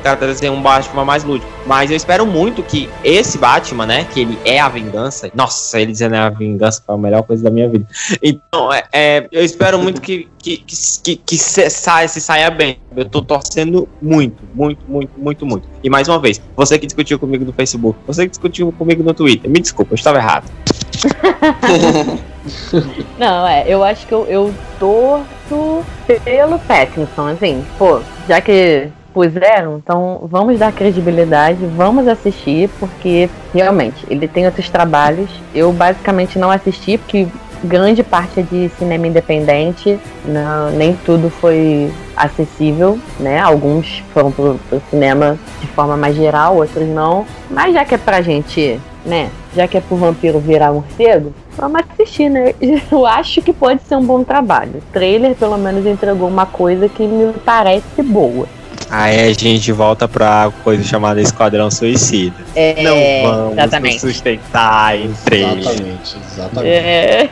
para 0.02 0.15
trazer 0.15 0.49
um 0.49 0.61
Batman 0.61 1.06
mais 1.06 1.23
lúdico. 1.23 1.52
Mas 1.65 1.91
eu 1.91 1.98
espero 1.98 2.26
muito 2.26 2.64
que 2.64 2.90
esse 3.03 3.38
Batman, 3.38 3.86
né, 3.86 4.06
que 4.11 4.22
ele 4.22 4.38
é 4.44 4.60
a 4.60 4.68
vingança, 4.68 5.30
nossa, 5.34 5.80
ele 5.80 5.91
dizendo 5.91 6.15
é 6.15 6.19
a 6.19 6.30
vingança 6.30 6.82
foi 6.86 6.95
a 6.95 6.98
melhor 6.98 7.23
coisa 7.23 7.44
da 7.44 7.49
minha 7.49 7.69
vida. 7.69 7.86
Então, 8.22 8.73
é, 8.73 8.84
é, 8.91 9.28
eu 9.32 9.44
espero 9.44 9.78
muito 9.80 10.02
que, 10.02 10.28
que, 10.40 10.57
que, 10.57 10.76
que, 11.03 11.15
que 11.15 11.38
se, 11.38 11.69
saia, 11.69 12.07
se 12.07 12.19
saia 12.19 12.49
bem. 12.49 12.78
Eu 12.95 13.06
tô 13.06 13.22
torcendo 13.22 13.88
muito, 14.02 14.44
muito, 14.53 14.80
muito, 14.88 15.11
muito, 15.18 15.45
muito. 15.45 15.68
E 15.84 15.90
mais 15.90 16.07
uma 16.07 16.19
vez, 16.19 16.41
você 16.56 16.78
que 16.78 16.86
discutiu 16.86 17.19
comigo 17.19 17.45
no 17.45 17.53
Facebook, 17.53 17.99
você 18.06 18.23
que 18.23 18.32
discutiu 18.32 18.72
comigo 18.72 19.03
no 19.03 19.14
Twitter, 19.14 19.49
me 19.49 19.60
desculpa, 19.60 19.94
eu 19.94 19.95
estava 19.95 20.18
errado. 20.18 20.49
Não, 23.18 23.48
é, 23.48 23.65
eu 23.68 23.84
acho 23.84 24.07
que 24.07 24.14
eu, 24.14 24.26
eu 24.26 24.53
torço 24.80 25.84
pelo 26.23 26.57
Pattinson, 26.60 27.28
assim, 27.28 27.64
pô, 27.78 28.02
já 28.28 28.41
que 28.41 28.90
puseram, 29.14 29.78
então 29.78 30.22
vamos 30.24 30.60
dar 30.60 30.72
credibilidade, 30.72 31.66
vamos 31.66 32.08
assistir, 32.08 32.70
porque 32.80 33.30
realmente 33.54 34.06
ele 34.10 34.28
tem 34.28 34.46
outros 34.46 34.70
trabalhos. 34.70 35.30
Eu 35.54 35.72
basicamente 35.72 36.40
não 36.40 36.52
assisti, 36.52 36.98
porque 36.98 37.28
grande 37.64 38.04
parte 38.04 38.40
é 38.40 38.44
de 38.44 38.70
cinema 38.78 39.08
independente, 39.08 40.00
não, 40.26 40.72
nem 40.72 40.96
tudo 41.06 41.30
foi 41.30 41.92
acessível, 42.16 43.00
né? 43.20 43.40
Alguns 43.40 44.04
foram 44.14 44.32
pro, 44.32 44.60
pro 44.70 44.82
cinema 44.90 45.38
de 45.60 45.68
forma 45.68 45.96
mais 45.96 46.16
geral, 46.16 46.56
outros 46.56 46.88
não. 46.88 47.26
Mas 47.50 47.74
já 47.74 47.86
que 47.86 47.96
é 47.96 47.98
pra 47.98 48.22
gente, 48.22 48.80
né? 49.06 49.30
Já 49.56 49.68
que 49.68 49.78
é 49.78 49.82
pro 49.82 49.98
vampiro 49.98 50.40
virar 50.40 50.72
morcego, 50.72 51.34
vamos 51.58 51.82
assistir, 51.90 52.30
né? 52.30 52.54
Eu 52.92 53.06
acho 53.06 53.42
que 53.42 53.54
pode 53.54 53.82
ser 53.84 53.96
um 53.96 54.06
bom 54.06 54.24
trabalho. 54.24 54.76
O 54.78 54.94
trailer, 54.94 55.36
pelo 55.36 55.58
menos, 55.58 55.86
entregou 55.86 56.28
uma 56.28 56.46
coisa 56.46 56.88
que 56.88 57.06
me 57.06 57.34
parece 57.46 58.02
boa. 58.02 58.48
Aí 58.91 59.30
a 59.30 59.34
gente 59.34 59.72
volta 59.72 60.05
pra 60.07 60.51
coisa 60.63 60.84
chamada 60.84 61.22
Esquadrão 61.22 61.72
Suicida. 61.72 62.35
É, 62.55 62.84
Não 62.84 63.31
vamos 63.31 63.53
exatamente. 63.57 63.93
nos 63.93 64.01
sustentar 64.01 64.97
em 64.99 65.13
trailer. 65.26 65.57
Exatamente, 65.59 66.18
exatamente. 66.34 66.68
É. 66.73 67.30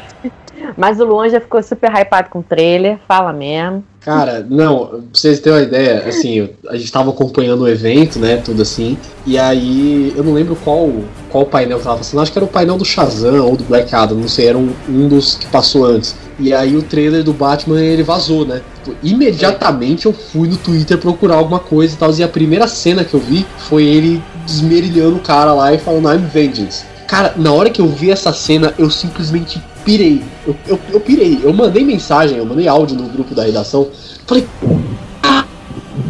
Mas 0.77 0.99
o 0.99 1.05
Luan 1.05 1.29
já 1.29 1.39
ficou 1.41 1.61
super 1.63 1.91
hypado 1.91 2.29
com 2.29 2.39
o 2.39 2.43
trailer, 2.43 2.97
fala 3.07 3.33
mesmo. 3.33 3.83
Cara, 4.01 4.45
não, 4.49 4.85
pra 4.87 4.99
vocês 5.13 5.39
terem 5.39 5.57
uma 5.59 5.63
ideia, 5.65 6.03
assim, 6.07 6.33
eu- 6.35 6.49
a 6.69 6.77
gente 6.77 6.91
tava 6.91 7.09
acompanhando 7.09 7.61
o 7.61 7.67
evento, 7.67 8.19
né, 8.19 8.37
tudo 8.37 8.61
assim, 8.61 8.97
e 9.25 9.37
aí 9.37 10.13
eu 10.15 10.23
não 10.23 10.33
lembro 10.33 10.55
qual, 10.63 10.89
qual 11.29 11.45
painel 11.45 11.77
que 11.79 11.83
tava 11.83 11.97
passando, 11.97 12.21
acho 12.21 12.31
que 12.31 12.37
era 12.37 12.45
o 12.45 12.47
painel 12.49 12.77
do 12.77 12.85
Shazam 12.85 13.45
ou 13.45 13.55
do 13.57 13.63
Black 13.65 13.93
Adam, 13.93 14.17
não 14.17 14.27
sei, 14.27 14.47
era 14.47 14.57
um, 14.57 14.71
um 14.87 15.07
dos 15.07 15.35
que 15.35 15.45
passou 15.47 15.85
antes. 15.85 16.15
E 16.39 16.53
aí 16.53 16.77
o 16.77 16.81
trailer 16.81 17.23
do 17.23 17.33
Batman, 17.33 17.81
ele 17.81 18.03
vazou, 18.03 18.45
né? 18.45 18.61
Tipo, 18.83 18.95
Imediatamente 19.03 20.05
eu 20.05 20.13
fui 20.13 20.47
no 20.47 20.55
Twitter 20.55 20.97
procurar 20.97 21.35
alguma 21.35 21.59
coisa 21.59 21.93
e 21.93 21.97
tal, 21.97 22.13
e 22.13 22.23
a 22.23 22.27
primeira 22.27 22.67
cena 22.67 23.03
que 23.03 23.13
eu 23.13 23.19
vi 23.19 23.45
foi 23.57 23.83
ele 23.83 24.23
desmerilhando 24.45 25.17
o 25.17 25.19
cara 25.19 25.53
lá 25.53 25.73
e 25.73 25.77
falando 25.77 26.11
I'm 26.11 26.25
Vengeance. 26.27 26.85
Cara, 27.07 27.33
na 27.35 27.51
hora 27.51 27.69
que 27.69 27.81
eu 27.81 27.87
vi 27.87 28.11
essa 28.11 28.31
cena, 28.31 28.73
eu 28.77 28.89
simplesmente 28.89 29.61
pirei. 29.83 30.21
Eu, 30.45 30.55
eu, 30.67 30.79
eu 30.93 30.99
pirei. 30.99 31.39
Eu 31.43 31.51
mandei 31.51 31.83
mensagem, 31.83 32.37
eu 32.37 32.45
mandei 32.45 32.67
áudio 32.67 32.95
no 32.95 33.09
grupo 33.09 33.33
da 33.33 33.43
redação. 33.43 33.87
Falei, 34.27 34.47
ah, 35.23 35.43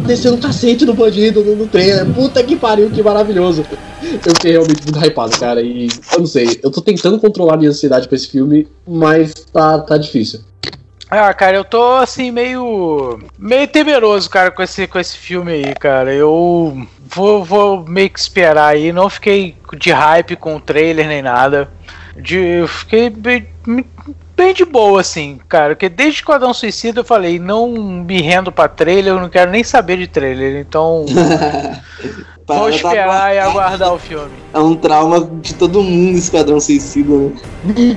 descendo 0.06 0.36
um 0.36 0.40
cacete 0.40 0.84
no 0.84 0.94
bandido 0.94 1.42
no, 1.42 1.56
no 1.56 1.66
trailer. 1.66 2.06
Puta 2.12 2.42
que 2.42 2.54
pariu, 2.54 2.90
que 2.90 3.02
maravilhoso. 3.02 3.64
Eu 4.02 4.34
fiquei 4.34 4.52
realmente 4.52 4.82
muito 4.82 5.04
hypado, 5.04 5.38
cara. 5.38 5.60
E 5.62 5.88
eu 6.12 6.20
não 6.20 6.26
sei, 6.26 6.60
eu 6.62 6.70
tô 6.70 6.80
tentando 6.80 7.18
controlar 7.18 7.56
minha 7.56 7.70
ansiedade 7.70 8.08
pra 8.08 8.16
esse 8.16 8.28
filme, 8.28 8.68
mas 8.86 9.32
tá, 9.52 9.78
tá 9.78 9.96
difícil. 9.96 10.40
Ah, 11.10 11.34
cara, 11.34 11.56
eu 11.56 11.64
tô 11.64 11.96
assim 11.96 12.30
meio 12.30 13.18
meio 13.36 13.66
temeroso, 13.66 14.30
cara, 14.30 14.50
com 14.52 14.62
esse 14.62 14.86
com 14.86 14.98
esse 14.98 15.16
filme 15.16 15.50
aí, 15.52 15.74
cara. 15.74 16.14
Eu 16.14 16.86
vou, 17.04 17.44
vou 17.44 17.84
meio 17.84 18.08
que 18.08 18.20
esperar 18.20 18.68
aí, 18.68 18.92
não 18.92 19.10
fiquei 19.10 19.56
de 19.76 19.90
hype 19.90 20.36
com 20.36 20.54
o 20.54 20.60
trailer 20.60 21.08
nem 21.08 21.20
nada. 21.20 21.68
De, 22.16 22.36
eu 22.36 22.68
fiquei 22.68 23.10
bem, 23.10 23.48
bem 24.36 24.54
de 24.54 24.64
boa 24.64 25.00
assim, 25.00 25.40
cara, 25.48 25.74
porque 25.74 25.88
desde 25.88 26.22
que 26.24 26.30
o 26.30 26.34
Adão 26.34 26.54
Suicida 26.54 27.00
eu 27.00 27.04
falei, 27.04 27.38
não 27.38 27.68
me 27.68 28.20
rendo 28.20 28.52
pra 28.52 28.68
trailer, 28.68 29.14
eu 29.14 29.20
não 29.20 29.28
quero 29.28 29.50
nem 29.50 29.64
saber 29.64 29.96
de 29.96 30.06
trailer. 30.06 30.60
Então, 30.60 31.06
vou 32.54 32.64
Parada 32.64 32.76
esperar 32.76 33.34
e 33.34 33.38
tá- 33.38 33.44
aguardar 33.46 33.94
o 33.94 33.98
filme. 33.98 34.30
É 34.52 34.58
um 34.58 34.74
trauma 34.74 35.30
de 35.40 35.54
todo 35.54 35.80
mundo, 35.80 36.18
Esquadrão 36.18 36.60
Suicida, 36.60 37.14
né? 37.16 37.96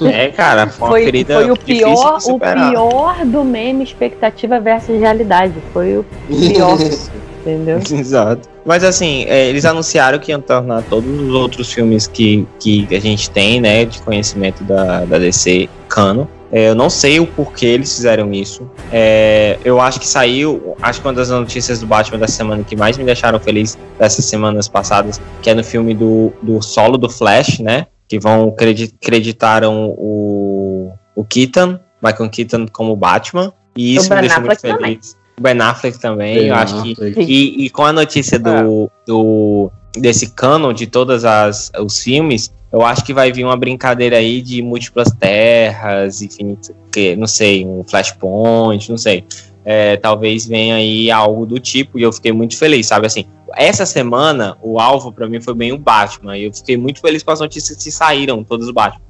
É, 0.00 0.28
cara, 0.30 0.66
foi 0.66 0.86
uma 0.86 0.90
Foi, 0.92 1.04
ferida 1.04 1.34
foi 1.34 1.50
o 1.50 1.56
pior, 1.56 2.18
o 2.26 2.38
pior 2.38 3.24
do 3.26 3.44
meme 3.44 3.84
expectativa 3.84 4.58
versus 4.58 4.98
realidade. 4.98 5.54
Foi 5.72 5.98
o 5.98 6.04
pior, 6.26 6.78
entendeu? 7.44 7.78
Exato. 7.78 8.48
Mas 8.64 8.82
assim, 8.82 9.24
é, 9.28 9.46
eles 9.48 9.64
anunciaram 9.66 10.18
que 10.18 10.32
iam 10.32 10.40
tornar 10.40 10.82
todos 10.84 11.20
os 11.20 11.34
outros 11.34 11.70
filmes 11.70 12.06
que, 12.06 12.46
que 12.58 12.88
a 12.90 12.98
gente 12.98 13.28
tem, 13.30 13.60
né, 13.60 13.84
de 13.84 14.00
conhecimento 14.00 14.64
da, 14.64 15.04
da 15.04 15.18
DC 15.18 15.68
cano. 15.88 16.26
É, 16.56 16.68
eu 16.68 16.74
não 16.76 16.88
sei 16.88 17.18
o 17.18 17.26
porquê 17.26 17.66
eles 17.66 17.92
fizeram 17.92 18.32
isso. 18.32 18.70
É, 18.92 19.58
eu 19.64 19.80
acho 19.80 19.98
que 19.98 20.06
saiu, 20.06 20.76
acho 20.80 21.00
que 21.00 21.06
uma 21.08 21.12
das 21.12 21.28
notícias 21.28 21.80
do 21.80 21.86
Batman 21.86 22.18
da 22.18 22.28
semana 22.28 22.62
que 22.62 22.76
mais 22.76 22.96
me 22.96 23.02
deixaram 23.02 23.40
feliz 23.40 23.76
dessas 23.98 24.24
semanas 24.26 24.68
passadas, 24.68 25.20
que 25.42 25.50
é 25.50 25.54
no 25.54 25.64
filme 25.64 25.94
do, 25.94 26.32
do 26.40 26.62
solo 26.62 26.96
do 26.96 27.10
Flash, 27.10 27.58
né? 27.58 27.88
Que 28.06 28.20
vão 28.20 28.52
credi- 28.52 28.94
creditaram 29.00 29.92
o, 29.98 30.92
o 31.16 31.24
Keaton, 31.24 31.80
Michael 32.00 32.30
Keaton 32.30 32.66
como 32.72 32.94
Batman. 32.94 33.52
E 33.76 33.96
isso 33.96 34.04
me 34.04 34.10
Ben 34.10 34.20
deixou 34.20 34.40
muito 34.40 34.52
Affleck 34.52 34.62
também. 34.76 34.92
feliz. 34.94 35.16
O 35.36 35.42
Ben 35.42 35.60
Affleck 35.60 35.98
também, 35.98 36.36
eu 36.46 36.54
acho 36.54 36.82
que 36.84 36.94
e, 37.18 37.64
e 37.64 37.70
com 37.70 37.84
a 37.84 37.92
notícia 37.92 38.38
do, 38.38 38.88
do 39.04 39.72
desse 39.96 40.30
canon 40.30 40.72
de 40.72 40.86
todas 40.86 41.24
as 41.24 41.72
os 41.80 41.98
filmes, 41.98 42.54
eu 42.74 42.82
acho 42.84 43.04
que 43.04 43.14
vai 43.14 43.30
vir 43.30 43.44
uma 43.44 43.56
brincadeira 43.56 44.16
aí 44.16 44.42
de 44.42 44.60
múltiplas 44.60 45.08
terras, 45.12 46.20
enfim, 46.20 46.58
que 46.90 47.14
não 47.14 47.28
sei, 47.28 47.64
um 47.64 47.84
flashpoint, 47.84 48.90
não 48.90 48.98
sei. 48.98 49.24
É, 49.64 49.96
talvez 49.96 50.44
venha 50.44 50.74
aí 50.74 51.08
algo 51.08 51.46
do 51.46 51.60
tipo 51.60 52.00
e 52.00 52.02
eu 52.02 52.12
fiquei 52.12 52.32
muito 52.32 52.58
feliz, 52.58 52.88
sabe 52.88 53.06
assim. 53.06 53.26
Essa 53.54 53.86
semana 53.86 54.58
o 54.60 54.80
alvo 54.80 55.12
pra 55.12 55.28
mim 55.28 55.40
foi 55.40 55.54
bem 55.54 55.70
o 55.70 55.78
Batman. 55.78 56.36
E 56.36 56.46
eu 56.46 56.52
fiquei 56.52 56.76
muito 56.76 57.00
feliz 57.00 57.22
com 57.22 57.30
as 57.30 57.38
notícias 57.38 57.80
que 57.80 57.92
saíram, 57.92 58.42
todos 58.42 58.66
os 58.66 58.72
Batman. 58.74 59.00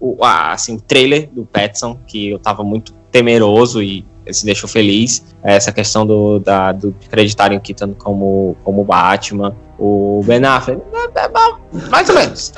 O, 0.00 0.16
o, 0.16 0.24
assim, 0.24 0.74
o 0.74 0.80
trailer 0.80 1.30
do 1.30 1.46
Petson, 1.46 1.96
que 2.08 2.30
eu 2.30 2.40
tava 2.40 2.64
muito 2.64 2.92
temeroso 3.12 3.80
e 3.80 4.04
se 4.32 4.44
deixou 4.44 4.68
feliz. 4.68 5.24
Essa 5.44 5.70
questão 5.70 6.04
do, 6.04 6.40
da, 6.40 6.72
do 6.72 6.92
acreditarem 7.06 7.56
o 7.56 7.60
Keaton 7.60 7.94
como, 7.94 8.56
como 8.64 8.82
Batman. 8.82 9.54
O 9.78 10.22
Ben 10.24 10.42
Affleck, 10.44 10.80
é, 10.92 11.24
é 11.24 11.28
mais 11.90 12.08
ou 12.08 12.14
menos. 12.14 12.52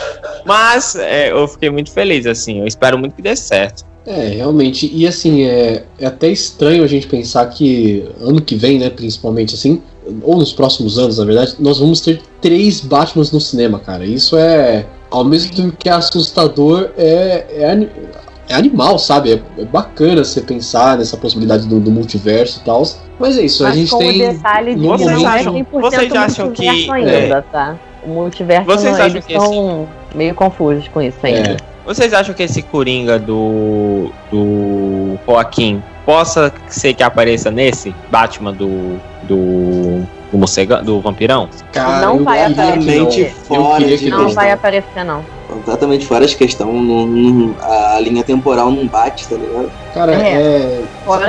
Mas 0.47 0.95
é, 0.95 1.32
eu 1.32 1.49
fiquei 1.49 1.70
muito 1.70 1.90
feliz, 1.90 2.27
assim. 2.27 2.61
Eu 2.61 2.66
espero 2.66 2.99
muito 2.99 3.15
que 3.15 3.23
dê 3.23 3.35
certo. 3.35 3.85
É, 4.07 4.28
realmente. 4.28 4.90
E 4.95 5.07
assim, 5.07 5.43
é, 5.43 5.85
é 5.99 6.07
até 6.07 6.28
estranho 6.28 6.82
a 6.82 6.86
gente 6.86 7.07
pensar 7.07 7.45
que 7.47 8.09
ano 8.20 8.40
que 8.40 8.55
vem, 8.55 8.78
né, 8.78 8.89
principalmente 8.89 9.55
assim, 9.55 9.82
ou 10.23 10.36
nos 10.39 10.53
próximos 10.53 10.99
anos, 10.99 11.19
na 11.19 11.24
verdade, 11.24 11.57
nós 11.59 11.78
vamos 11.78 12.01
ter 12.01 12.23
três 12.40 12.81
Batmans 12.81 13.32
no 13.32 13.40
cinema, 13.40 13.78
cara. 13.78 14.07
Isso 14.07 14.36
é, 14.36 14.86
ao 15.11 15.24
mesmo 15.24 15.55
tempo 15.55 15.77
que 15.77 15.89
é 15.89 15.93
assustador, 15.93 16.90
é, 16.97 17.47
é, 17.51 17.89
é 18.49 18.55
animal, 18.55 18.99
sabe? 18.99 19.33
É, 19.59 19.62
é 19.62 19.65
bacana 19.65 20.25
você 20.25 20.41
pensar 20.41 20.97
nessa 20.99 21.16
possibilidade 21.16 21.66
do, 21.66 21.79
do 21.81 21.91
multiverso 21.91 22.61
e 22.61 22.65
tal. 22.65 22.83
Mas 23.19 23.37
é 23.39 23.43
isso, 23.43 23.65
a 23.65 23.69
Mas 23.69 23.77
gente 23.79 23.91
com 23.91 23.99
tem. 23.99 24.11
o 24.29 24.33
detalhe 24.33 24.75
de 24.75 24.81
que 24.81 24.87
não 24.87 24.99
momento- 24.99 25.27
é 25.27 25.43
100% 25.43 25.65
vocês 25.81 26.12
acham 26.12 26.51
que- 26.53 26.65
multiverso 26.66 26.93
ainda, 26.93 27.45
tá? 27.53 27.77
O 28.05 28.09
multiverso 28.11 28.65
Vocês 28.66 28.85
não, 28.85 29.05
acham 29.05 29.07
eles 29.09 29.27
que 29.27 29.37
assim, 29.37 29.47
são 29.47 29.89
meio 30.15 30.35
confusos 30.35 30.89
com 30.89 31.03
isso 31.03 31.19
ainda. 31.23 31.51
É, 31.53 31.57
Vocês 31.85 32.12
acham 32.15 32.35
que 32.35 32.43
esse 32.43 32.62
Coringa 32.62 33.19
do, 33.19 34.11
do 34.31 35.16
Joaquim 35.27 35.83
possa 36.07 36.53
ser 36.69 36.95
que 36.95 37.03
apareça 37.03 37.51
nesse 37.51 37.95
Batman 38.11 38.53
do, 38.53 38.99
do 39.25 40.07
do 40.31 40.37
morcega, 40.37 40.83
do 40.83 41.01
vampirão. 41.01 41.49
Cara, 41.73 42.07
Não 42.07 42.23
vai. 42.23 42.45
Eu 42.47 42.51
queria 43.79 43.97
de 43.97 44.05
que 44.05 44.11
Não 44.11 44.25
não. 44.25 44.29
vai 44.31 44.53
aparecer, 44.53 45.03
não. 45.05 45.25
Completamente 45.49 46.07
fora 46.07 46.27
de 46.27 46.37
questão. 46.37 46.73
não- 46.83 47.07
não- 47.07 47.55
a 47.61 47.99
linha 48.01 48.23
temporal 48.23 48.70
não 48.70 48.87
bate, 48.87 49.27
tá 49.27 49.37
ligado? 49.37 49.70
Cara, 49.95 50.12
É. 50.15 50.35
é. 50.35 50.85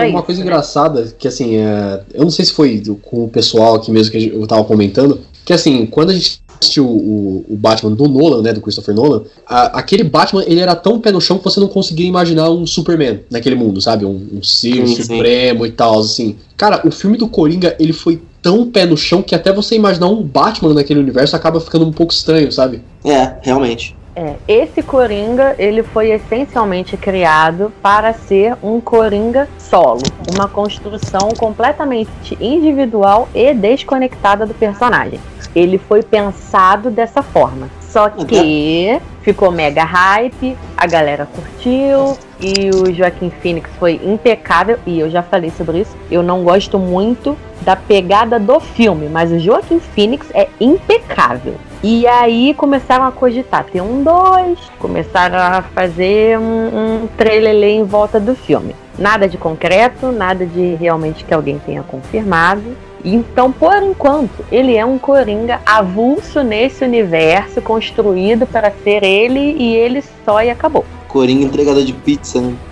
Uma 0.09 0.21
coisa 0.21 0.41
né? 0.41 0.45
engraçada, 0.45 1.13
que 1.17 1.27
assim, 1.27 1.55
é, 1.57 2.01
eu 2.13 2.23
não 2.23 2.29
sei 2.31 2.43
se 2.45 2.51
foi 2.51 2.81
com 3.01 3.23
o 3.23 3.29
pessoal 3.29 3.75
aqui 3.75 3.91
mesmo 3.91 4.11
que 4.11 4.27
eu 4.27 4.45
tava 4.45 4.63
comentando, 4.65 5.19
que 5.45 5.53
assim, 5.53 5.85
quando 5.85 6.09
a 6.09 6.13
gente 6.13 6.41
assistiu 6.61 6.85
o, 6.85 7.45
o 7.49 7.55
Batman 7.55 7.91
do 7.91 8.07
Nolan, 8.09 8.41
né, 8.41 8.51
do 8.51 8.59
Christopher 8.59 8.93
Nolan, 8.93 9.23
a- 9.47 9.79
aquele 9.79 10.03
Batman, 10.03 10.43
ele 10.45 10.59
era 10.59 10.75
tão 10.75 10.99
pé 10.99 11.09
no 11.11 11.21
chão 11.21 11.37
que 11.37 11.43
você 11.45 11.57
não 11.59 11.69
conseguia 11.69 12.05
imaginar 12.05 12.49
um 12.49 12.65
Superman 12.67 13.21
naquele 13.31 13.55
mundo, 13.55 13.81
sabe? 13.81 14.03
Um, 14.05 14.27
um 14.33 14.43
ser 14.43 14.85
Sim, 14.85 14.95
sim. 14.95 15.03
supremo 15.03 15.65
e 15.65 15.71
tal, 15.71 15.99
assim. 15.99 16.35
Cara, 16.57 16.81
o 16.85 16.91
filme 16.91 17.15
do 17.17 17.29
Coringa, 17.29 17.75
ele 17.79 17.93
foi 17.93 18.21
tão 18.41 18.69
pé 18.69 18.85
no 18.85 18.97
chão 18.97 19.21
que 19.21 19.33
até 19.33 19.53
você 19.53 19.75
imaginar 19.75 20.07
um 20.07 20.21
Batman 20.21 20.73
naquele 20.73 20.99
universo 20.99 21.35
acaba 21.35 21.59
ficando 21.61 21.85
um 21.85 21.91
pouco 21.93 22.11
estranho, 22.11 22.51
sabe? 22.51 22.81
É, 23.05 23.35
realmente. 23.41 23.95
É, 24.19 24.35
esse 24.49 24.83
Coringa, 24.83 25.55
ele 25.57 25.81
foi 25.81 26.09
essencialmente 26.09 26.97
criado 26.97 27.71
para 27.81 28.11
ser 28.11 28.53
um 28.61 28.81
Coringa 28.81 29.47
solo, 29.57 30.01
uma 30.35 30.45
construção 30.45 31.29
completamente 31.37 32.37
individual 32.37 33.29
e 33.33 33.53
desconectada 33.53 34.45
do 34.45 34.53
personagem. 34.53 35.21
Ele 35.55 35.77
foi 35.77 36.03
pensado 36.03 36.91
dessa 36.91 37.23
forma. 37.23 37.69
Só 37.79 38.09
que 38.09 38.99
ficou 39.21 39.51
mega 39.51 39.85
hype, 39.85 40.57
a 40.75 40.85
galera 40.85 41.25
curtiu 41.25 42.17
e 42.41 42.69
o 42.71 42.93
Joaquim 42.93 43.29
Phoenix 43.29 43.69
foi 43.79 44.01
impecável. 44.03 44.77
E 44.85 44.99
eu 44.99 45.09
já 45.09 45.23
falei 45.23 45.49
sobre 45.51 45.79
isso. 45.79 45.95
Eu 46.11 46.21
não 46.21 46.43
gosto 46.43 46.77
muito 46.77 47.37
da 47.61 47.77
pegada 47.77 48.37
do 48.37 48.59
filme, 48.59 49.07
mas 49.07 49.31
o 49.31 49.39
Joaquim 49.39 49.79
Phoenix 49.79 50.29
é 50.33 50.49
impecável. 50.59 51.55
E 51.81 52.05
aí 52.05 52.53
começaram 52.55 53.05
a 53.05 53.11
cogitar 53.11 53.63
ter 53.63 53.81
um 53.81 54.03
dois, 54.03 54.59
começaram 54.79 55.37
a 55.37 55.61
fazer 55.61 56.37
um, 56.37 57.03
um 57.03 57.07
trailer 57.17 57.69
em 57.69 57.83
volta 57.85 58.19
do 58.19 58.35
filme. 58.35 58.75
Nada 58.97 59.29
de 59.29 59.37
concreto, 59.37 60.11
nada 60.11 60.45
de 60.45 60.75
realmente 60.75 61.23
que 61.23 61.33
alguém 61.33 61.57
tenha 61.59 61.81
confirmado. 61.81 62.75
Então, 63.03 63.49
por 63.49 63.81
enquanto, 63.81 64.43
ele 64.51 64.75
é 64.75 64.85
um 64.85 64.99
Coringa 64.99 65.61
avulso 65.65 66.43
nesse 66.43 66.83
universo 66.83 67.61
construído 67.61 68.45
para 68.45 68.73
ser 68.83 69.01
ele 69.03 69.55
e 69.57 69.73
ele 69.73 70.03
só 70.25 70.43
e 70.43 70.49
acabou. 70.49 70.85
Coringa 71.07 71.45
entregador 71.45 71.83
de 71.83 71.93
pizza, 71.93 72.41
né? 72.41 72.53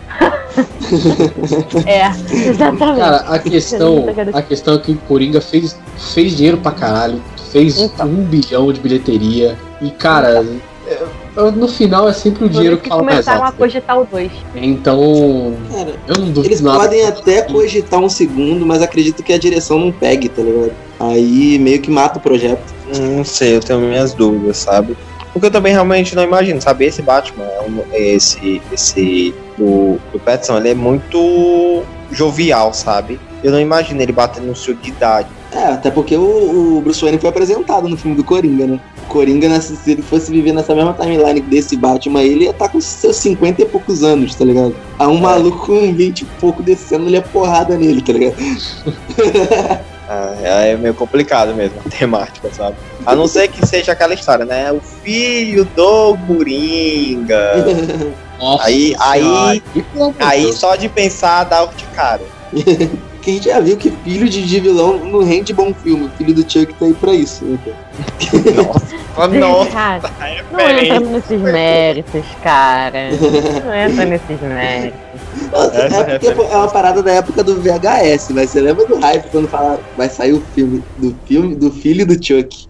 É, 1.86 2.08
exatamente. 2.50 3.00
Cara, 3.00 3.18
a 3.18 3.38
questão, 3.38 4.06
a 4.34 4.42
questão 4.42 4.74
é 4.74 4.78
que 4.80 4.92
o 4.92 4.98
Coringa 4.98 5.40
fez, 5.40 5.78
fez 6.14 6.36
dinheiro 6.36 6.58
pra 6.58 6.72
caralho, 6.72 7.22
fez 7.52 7.80
Então. 7.80 8.06
um 8.08 8.24
bilhão 8.24 8.72
de 8.72 8.80
bilheteria. 8.80 9.58
E, 9.82 9.90
cara, 9.92 10.46
é- 10.88 11.52
no 11.56 11.68
final 11.68 12.08
é 12.10 12.14
sempre 12.14 12.46
o 12.46 12.50
dinheiro 12.50 12.78
que 12.78 12.88
fala 12.90 13.04
mais 13.04 13.18
começaram 13.18 13.44
a 13.44 13.46
alto. 13.48 13.58
cogitar 13.58 14.00
o 14.00 14.06
2. 14.06 14.32
Então, 14.56 15.54
Cara, 15.72 15.96
eu 16.08 16.16
não 16.18 16.26
duvido 16.32 16.46
eles 16.48 16.62
nada. 16.62 16.80
podem 16.80 17.06
até 17.06 17.42
cogitar 17.44 18.00
um 18.00 18.10
segundo, 18.10 18.66
mas 18.66 18.82
acredito 18.82 19.22
que 19.24 19.34
a 19.34 19.38
direção 19.38 19.78
não 19.80 19.92
pegue, 19.92 20.30
tá 20.30 20.42
ligado? 20.42 20.72
Aí 21.00 21.60
meio 21.60 21.80
que 21.82 21.92
mata 21.92 22.18
o 22.18 22.22
projeto. 22.22 22.62
Não 23.00 23.24
sei, 23.24 23.56
eu 23.56 23.60
tenho 23.60 23.80
minhas 23.82 24.14
dúvidas, 24.14 24.58
sabe? 24.58 24.98
Porque 25.34 25.46
eu 25.48 25.52
também 25.52 25.74
realmente 25.74 26.16
não 26.16 26.24
imagino, 26.24 26.60
sabe? 26.62 26.86
Esse 26.86 27.02
Batman, 27.02 27.46
é 27.92 28.14
esse, 28.14 28.62
esse 28.72 29.36
do, 29.58 30.00
do 30.12 30.20
Pattinson, 30.20 30.58
ele 30.58 30.70
é 30.70 30.74
muito 30.74 31.84
jovial, 32.12 32.74
sabe? 32.74 33.20
Eu 33.44 33.52
não 33.52 33.60
imagino 33.60 34.02
ele 34.02 34.12
batendo 34.12 34.48
no 34.48 34.56
seu 34.56 34.74
de 34.74 34.90
idade. 34.90 35.28
É, 35.52 35.64
até 35.66 35.90
porque 35.90 36.16
o, 36.16 36.78
o 36.78 36.82
Bruce 36.82 37.02
Wayne 37.02 37.18
foi 37.20 37.30
apresentado 37.30 37.88
no 37.88 37.96
filme 37.98 38.16
do 38.18 38.24
Coringa, 38.24 38.68
né? 38.68 38.80
O 39.04 39.08
Coringa, 39.08 39.48
nessa- 39.48 39.76
se 39.76 39.92
ele 39.92 40.02
fosse 40.02 40.30
viver 40.32 40.52
nessa 40.52 40.76
mesma 40.76 40.94
timeline 40.94 41.40
desse 41.42 41.76
Batman, 41.78 42.22
ele 42.22 42.44
ia 42.46 42.50
estar 42.52 42.68
com 42.70 42.82
seus 42.82 43.16
50 43.16 43.62
e 43.62 43.66
poucos 43.66 44.04
anos, 44.04 44.36
tá 44.36 44.44
ligado? 44.44 44.76
Aí 45.00 45.08
um 45.08 45.18
maluco 45.18 45.66
com 45.66 45.94
20 45.94 46.22
e 46.22 46.26
pouco 46.40 46.62
descendo, 46.62 47.08
ele 47.08 47.16
é 47.18 47.22
porrada 47.22 47.78
nele, 47.78 48.02
tá 48.02 48.12
ligado? 48.14 48.36
Ah, 50.10 50.36
é 50.42 50.78
meio 50.78 50.94
complicado 50.94 51.54
mesmo 51.54 51.82
a 51.86 51.90
temática, 51.90 52.50
sabe? 52.54 52.78
A 53.06 53.14
não 53.14 53.28
ser 53.28 53.50
que 53.50 53.66
seja 53.68 53.92
aquela 53.92 54.14
história, 54.14 54.46
né? 54.46 54.72
O 54.72 54.80
filho 54.80 55.66
do 55.76 56.18
Coringa. 56.26 57.66
Nossa 58.40 58.64
Aí- 58.68 58.96
aí- 59.02 59.62
Aí 60.20 60.54
só 60.54 60.78
de 60.78 60.88
pensar 60.88 61.44
dá 61.44 61.62
o 61.66 61.68
de 61.76 61.84
cara. 61.88 62.22
que 63.28 63.32
a 63.32 63.34
gente 63.34 63.50
já 63.50 63.60
viu 63.60 63.76
que 63.76 63.92
filho 63.92 64.30
de, 64.30 64.46
de 64.46 64.60
vilão 64.62 64.98
não 64.98 65.22
rende 65.22 65.54
bom 65.54 65.74
filme. 65.74 66.06
O 66.06 66.10
filho 66.12 66.34
do 66.34 66.42
Chuck 66.50 66.74
tá 66.76 66.86
aí 66.86 66.94
pra 66.94 67.14
isso. 67.14 67.44
Né? 67.44 67.60
Nossa, 68.56 69.28
nossa, 69.28 70.12
é 70.22 70.44
não 70.52 70.60
entra 70.60 71.00
nesses 71.00 71.42
méritos, 71.42 72.24
cara. 72.44 73.10
Não 73.66 73.74
entra 73.74 74.06
nesses 74.06 74.40
méritos. 74.42 75.00
É 75.74 76.20
porque 76.20 76.54
é 76.54 76.56
uma 76.56 76.68
parada 76.68 77.02
da 77.02 77.14
época 77.14 77.44
do 77.44 77.60
VHS, 77.60 78.30
mas 78.30 78.52
você 78.52 78.62
lembra 78.62 78.86
do 78.86 79.00
hype 79.00 79.28
quando 79.32 79.48
fala 79.48 79.80
vai 79.98 80.08
sair 80.08 80.34
o 80.34 80.42
filme 80.54 80.84
do 81.00 81.16
filme 81.26 81.56
do 81.56 81.72
filho 81.72 82.06
do 82.06 82.14
Chuck? 82.14 82.68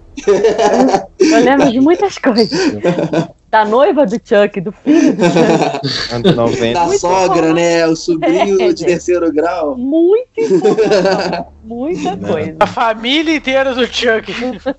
Eu 1.19 1.43
lembro 1.43 1.69
de 1.69 1.81
muitas 1.81 2.17
coisas. 2.17 2.57
Da 3.57 3.65
noiva 3.65 4.05
do 4.05 4.11
Chuck, 4.23 4.61
do 4.61 4.71
filho 4.71 5.15
do 5.15 5.23
Chuck. 5.23 6.13
Anos 6.13 6.35
90. 6.35 6.73
Da 6.79 6.85
Muito 6.85 6.99
sogra, 6.99 7.47
bom. 7.47 7.53
né? 7.53 7.87
O 7.87 7.95
sobrinho 7.95 8.61
É, 8.61 8.71
de 8.71 8.85
terceiro 8.85 9.31
grau. 9.33 9.75
Muito. 9.75 10.27
Muita 11.65 12.15
coisa. 12.17 12.55
A 12.59 12.67
família 12.67 13.35
inteira 13.35 13.73
do 13.73 13.85
Chuck. 13.87 14.31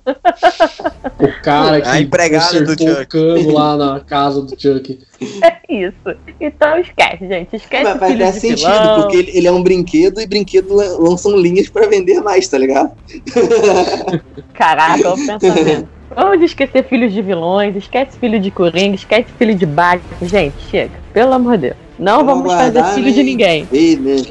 O 1.19 1.41
cara 1.43 1.81
que 1.81 1.87
A 1.89 1.99
empregada 1.99 2.61
do 2.61 2.71
Chuck. 2.71 3.05
cano 3.07 3.51
lá 3.53 3.75
na 3.75 3.99
casa 3.99 4.41
do 4.41 4.49
Chuck. 4.59 4.99
É 5.43 5.73
isso. 5.73 6.15
Então 6.39 6.79
esquece, 6.79 7.27
gente. 7.27 7.53
Esquece 7.57 7.83
Mas 7.83 7.95
o 7.95 7.99
faz 7.99 8.13
até 8.15 8.31
sentido, 8.31 8.67
vilão. 8.69 9.01
porque 9.01 9.17
ele, 9.17 9.31
ele 9.37 9.47
é 9.47 9.51
um 9.51 9.61
brinquedo 9.61 10.21
e 10.21 10.25
brinquedo 10.27 10.73
lan- 10.73 10.97
lançam 10.99 11.35
linhas 11.35 11.67
pra 11.67 11.87
vender 11.87 12.21
mais, 12.21 12.47
tá 12.47 12.57
ligado? 12.57 12.91
Caraca, 14.53 15.09
o 15.13 15.15
pensamento. 15.17 15.98
Vamos 16.15 16.41
esquecer 16.41 16.83
filhos 16.85 17.13
de 17.13 17.21
vilões, 17.21 17.75
esquece 17.75 18.17
filho 18.17 18.39
de 18.39 18.49
Coringa, 18.49 18.95
esquece 18.95 19.27
filho 19.37 19.55
de 19.55 19.65
Batman. 19.65 20.27
Gente, 20.27 20.55
chega. 20.69 20.91
Pelo 21.13 21.33
amor 21.33 21.57
de 21.57 21.67
Deus. 21.67 21.75
Não 21.97 22.25
Vamos 22.25 22.43
vamos 22.43 22.53
fazer 22.53 22.83
filho 22.95 23.11
de 23.11 23.17
né? 23.17 23.23
ninguém. 23.23 23.67
Né? 23.71 24.21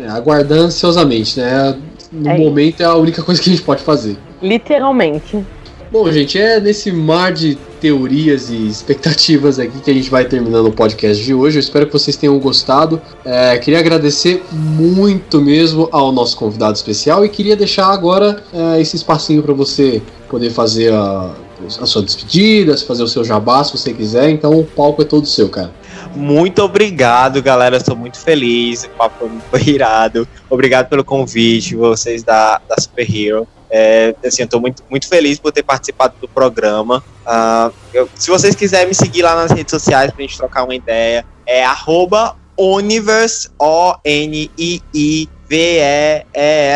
É, 0.00 0.08
aguardando 0.08 0.64
ansiosamente, 0.64 1.40
né? 1.40 1.76
No 2.12 2.30
É 2.30 2.38
momento 2.38 2.80
é 2.80 2.86
a 2.86 2.94
única 2.94 3.22
coisa 3.22 3.40
que 3.42 3.50
a 3.50 3.52
gente 3.52 3.64
pode 3.64 3.82
fazer. 3.82 4.16
Literalmente. 4.40 5.44
Bom, 5.90 6.12
gente, 6.12 6.38
é 6.38 6.60
nesse 6.60 6.92
mar 6.92 7.32
de 7.32 7.54
teorias 7.80 8.50
e 8.50 8.68
expectativas 8.68 9.58
aqui 9.58 9.80
que 9.80 9.90
a 9.90 9.94
gente 9.94 10.10
vai 10.10 10.22
terminando 10.26 10.66
o 10.66 10.72
podcast 10.72 11.24
de 11.24 11.32
hoje. 11.32 11.56
Eu 11.56 11.60
espero 11.60 11.86
que 11.86 11.92
vocês 11.94 12.14
tenham 12.14 12.38
gostado. 12.38 13.00
É, 13.24 13.56
queria 13.56 13.78
agradecer 13.78 14.44
muito 14.52 15.40
mesmo 15.40 15.88
ao 15.90 16.12
nosso 16.12 16.36
convidado 16.36 16.76
especial 16.76 17.24
e 17.24 17.28
queria 17.30 17.56
deixar 17.56 17.86
agora 17.86 18.42
é, 18.52 18.78
esse 18.82 18.96
espacinho 18.96 19.42
para 19.42 19.54
você 19.54 20.02
poder 20.28 20.50
fazer 20.50 20.92
a, 20.92 21.34
a 21.80 21.86
sua 21.86 22.02
despedida, 22.02 22.76
fazer 22.76 23.02
o 23.02 23.08
seu 23.08 23.24
jabá 23.24 23.64
se 23.64 23.72
você 23.72 23.94
quiser. 23.94 24.28
Então 24.28 24.60
o 24.60 24.64
palco 24.64 25.00
é 25.00 25.06
todo 25.06 25.26
seu, 25.26 25.48
cara. 25.48 25.72
Muito 26.14 26.60
obrigado, 26.62 27.40
galera. 27.40 27.76
Eu 27.78 27.84
sou 27.84 27.96
muito 27.96 28.18
feliz. 28.18 28.84
O 28.84 28.90
papo 28.90 29.30
foi 29.50 29.62
irado. 29.72 30.28
Obrigado 30.50 30.90
pelo 30.90 31.02
convite, 31.02 31.74
vocês 31.74 32.22
da, 32.22 32.60
da 32.68 32.76
Super 32.78 33.08
Hero. 33.10 33.48
É, 33.70 34.14
assim, 34.24 34.42
eu 34.42 34.48
tô 34.48 34.58
muito, 34.60 34.82
muito 34.88 35.06
feliz 35.08 35.38
por 35.38 35.52
ter 35.52 35.62
participado 35.62 36.14
do 36.20 36.26
programa. 36.28 37.04
Ah, 37.26 37.70
eu- 37.92 38.08
se 38.14 38.30
vocês 38.30 38.54
quiserem 38.54 38.88
me 38.88 38.94
seguir 38.94 39.22
lá 39.22 39.34
nas 39.34 39.50
redes 39.50 39.70
sociais 39.70 40.10
pra 40.10 40.22
gente 40.22 40.36
trocar 40.38 40.64
uma 40.64 40.74
ideia, 40.74 41.24
é 41.46 41.64
arroba 41.64 42.36
Universe, 42.56 43.50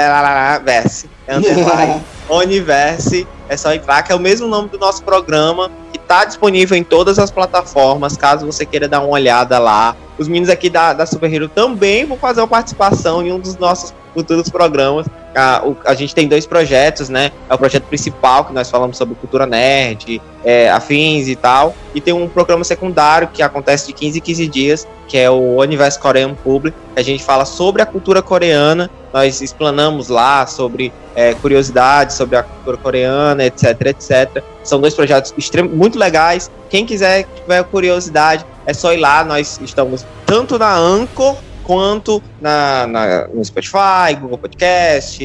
O-N-I-I-V-E-E-Verse. 0.03 1.09
É 1.27 1.37
underline. 1.37 2.01
Universe, 2.31 3.27
é 3.49 3.57
só 3.57 3.73
entrar, 3.75 4.03
que 4.03 4.13
é 4.13 4.15
o 4.15 4.21
mesmo 4.21 4.47
nome 4.49 4.69
do 4.69 4.79
nosso 4.79 5.03
programa, 5.03 5.71
que 5.93 5.99
tá 5.99 6.25
disponível 6.25 6.77
em 6.77 6.85
todas 6.85 7.19
as 7.19 7.31
plataformas, 7.31 8.17
caso 8.17 8.47
você 8.47 8.65
queira 8.65 8.89
dar 8.89 9.01
uma 9.01 9.09
olhada 9.11 9.59
lá. 9.59 9.95
Os 10.19 10.29
meninos 10.29 10.49
aqui 10.49 10.71
da, 10.71 10.93
da 10.93 11.05
Super 11.05 11.33
Hero 11.33 11.49
também 11.49 12.05
vão 12.07 12.17
fazer 12.17 12.41
uma 12.41 12.49
participação 12.49 13.23
em 13.27 13.33
um 13.33 13.39
dos 13.39 13.57
nossos 13.57 13.93
futuros 14.15 14.49
programas. 14.49 15.07
A, 15.35 15.63
o- 15.65 15.77
a 15.85 15.95
gente 15.95 16.15
tem 16.15 16.29
dois 16.29 16.47
projetos, 16.47 17.09
né? 17.09 17.33
É 17.49 17.55
o 17.55 17.59
projeto 17.59 17.85
principal, 17.85 18.45
que 18.45 18.53
nós 18.53 18.71
falamos 18.71 18.97
sobre 18.97 19.15
cultura 19.15 19.47
nerd, 19.47 20.21
é, 20.45 20.71
afins 20.71 21.29
e 21.29 21.35
tal. 21.37 21.75
E 21.95 22.01
tem 22.01 22.13
um 22.15 22.29
programa 22.29 22.63
secundário 22.65 23.29
que 23.33 23.43
acontece 23.43 23.87
de 23.87 23.93
15 23.95 24.19
em 24.19 24.21
15 24.23 24.47
dias, 24.49 24.89
que 25.09 25.17
é 25.19 25.31
o 25.31 25.57
Universo 25.61 25.99
Korean 25.99 26.35
Public, 26.35 26.77
que 26.95 27.01
a 27.01 27.05
gente 27.05 27.25
fala 27.25 27.45
sobre 27.47 27.81
a 27.83 27.87
cultura 27.87 28.23
coreana. 28.23 28.91
Nós 29.13 29.41
explanamos 29.41 30.09
lá 30.09 30.47
sobre 30.47 30.93
é, 31.15 31.35
curiosidades 31.35 32.17
sobre 32.17 32.37
a 32.37 32.43
cultura 32.43 32.77
coreana, 32.77 33.45
etc, 33.45 33.81
etc. 33.87 34.43
São 34.65 34.81
dois 34.81 34.95
projetos 34.95 35.35
muito 35.73 35.99
legais. 35.99 36.51
Quem 36.71 36.87
quiser, 36.87 37.27
tiver 37.37 37.63
curiosidade, 37.65 38.45
é 38.67 38.73
só 38.73 38.93
ir 38.93 38.99
lá. 38.99 39.23
Nós 39.25 39.61
estamos 39.63 40.07
tanto 40.25 40.59
na 40.59 40.75
Anchor 40.75 41.37
quanto 41.65 42.23
na, 42.41 42.87
na- 42.87 43.29
no 43.29 43.45
Spotify, 43.45 44.15
Google 44.21 44.39
Podcast, 44.39 45.23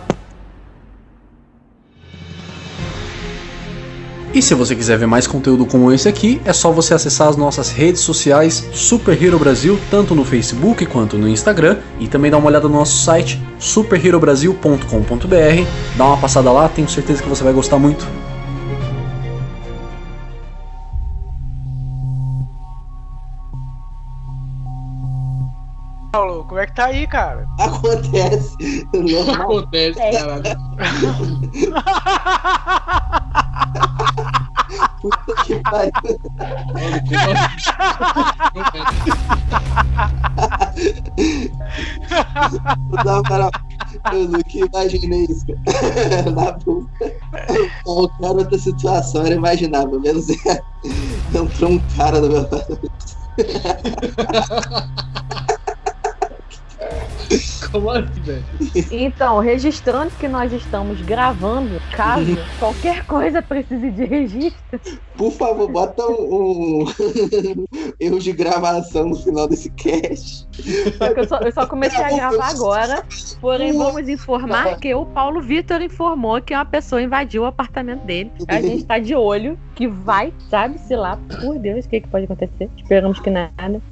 E 4.32 4.42
se 4.42 4.55
você 4.55 4.74
quiser 4.76 4.98
ver 4.98 5.06
mais 5.06 5.26
conteúdo 5.26 5.64
como 5.66 5.90
esse 5.92 6.09
aqui, 6.09 6.40
é 6.44 6.52
só 6.52 6.70
você 6.70 6.94
acessar 6.94 7.28
as 7.28 7.36
nossas 7.36 7.70
redes 7.70 8.02
sociais 8.02 8.68
Super 8.72 9.20
Hero 9.20 9.38
Brasil, 9.38 9.78
tanto 9.90 10.14
no 10.14 10.24
Facebook 10.24 10.84
quanto 10.86 11.16
no 11.16 11.28
Instagram, 11.28 11.78
e 11.98 12.06
também 12.06 12.30
dar 12.30 12.36
uma 12.36 12.48
olhada 12.48 12.68
no 12.68 12.74
nosso 12.74 13.02
site 13.05 13.40
superherobrasil.com.br. 13.59 15.66
Dá 15.96 16.05
uma 16.05 16.18
passada 16.18 16.52
lá, 16.52 16.68
tenho 16.68 16.88
certeza 16.88 17.22
que 17.22 17.28
você 17.28 17.42
vai 17.42 17.52
gostar 17.52 17.78
muito. 17.78 18.06
Paulo, 26.12 26.44
como 26.46 26.59
é 26.59 26.66
que 26.66 26.74
tá 26.74 26.86
aí, 26.86 27.06
cara? 27.06 27.46
Acontece. 27.59 28.86
Normal. 28.94 29.42
Acontece, 29.42 30.00
É. 30.00 30.12
caralho. 30.12 30.42
Puta 35.09 35.44
que 35.44 35.55
pariu. 35.60 35.93
Não, 43.05 43.22
cara, 43.22 43.51
eu 44.12 44.28
nunca 44.28 44.51
imaginei 44.55 45.24
isso, 45.24 45.47
cara. 45.47 46.30
Na 46.30 46.52
boa. 46.52 46.86
Qualquer 47.85 48.26
outra 48.26 48.59
situação 48.59 49.24
era 49.24 49.35
imaginável, 49.35 49.98
menos. 50.01 50.26
Entrou 51.35 51.72
um 51.72 51.78
cara 51.97 52.20
no 52.20 52.28
meu 52.28 52.43
lado. 52.43 52.78
Como 57.70 57.90
assim, 57.90 58.20
velho? 58.20 58.44
Então, 58.90 59.38
registrando 59.38 60.10
que 60.18 60.26
nós 60.28 60.52
estamos 60.52 61.00
gravando, 61.02 61.80
caso 61.92 62.36
qualquer 62.59 63.05
coisa 63.06 63.42
precise 63.42 63.90
de 63.90 64.05
registro, 64.05 64.80
Por 65.16 65.32
favor, 65.32 65.70
bota 65.70 66.06
um, 66.06 66.82
um 66.82 66.84
erro 68.00 68.18
de 68.18 68.32
gravação 68.32 69.09
no 69.09 69.16
final 69.16 69.48
desse 69.48 69.70
cast. 69.70 70.48
só 70.96 71.12
que 71.12 71.20
eu 71.20 71.28
só, 71.28 71.38
eu 71.38 71.52
só 71.52 71.66
comecei 71.66 72.02
a 72.02 72.10
gravar 72.10 72.50
agora. 72.50 73.05
Porém, 73.40 73.76
vamos 73.76 74.09
informar 74.09 74.78
que 74.78 74.94
o 74.94 75.05
Paulo 75.06 75.40
Vitor 75.40 75.82
informou 75.82 76.40
que 76.40 76.55
uma 76.55 76.64
pessoa 76.64 77.02
invadiu 77.02 77.42
o 77.42 77.46
apartamento 77.46 78.05
dele. 78.05 78.32
A 78.48 78.60
gente 78.62 78.84
tá 78.84 78.98
de 78.98 79.14
olho, 79.14 79.59
que 79.74 79.86
vai, 79.86 80.32
sabe-se 80.48 80.94
lá, 80.96 81.18
por 81.40 81.59
Deus, 81.59 81.84
o 81.84 81.88
que, 81.88 82.00
que 82.00 82.09
pode 82.09 82.24
acontecer. 82.24 82.70
Esperamos 82.76 83.20
que 83.20 83.30
nada. 83.30 83.82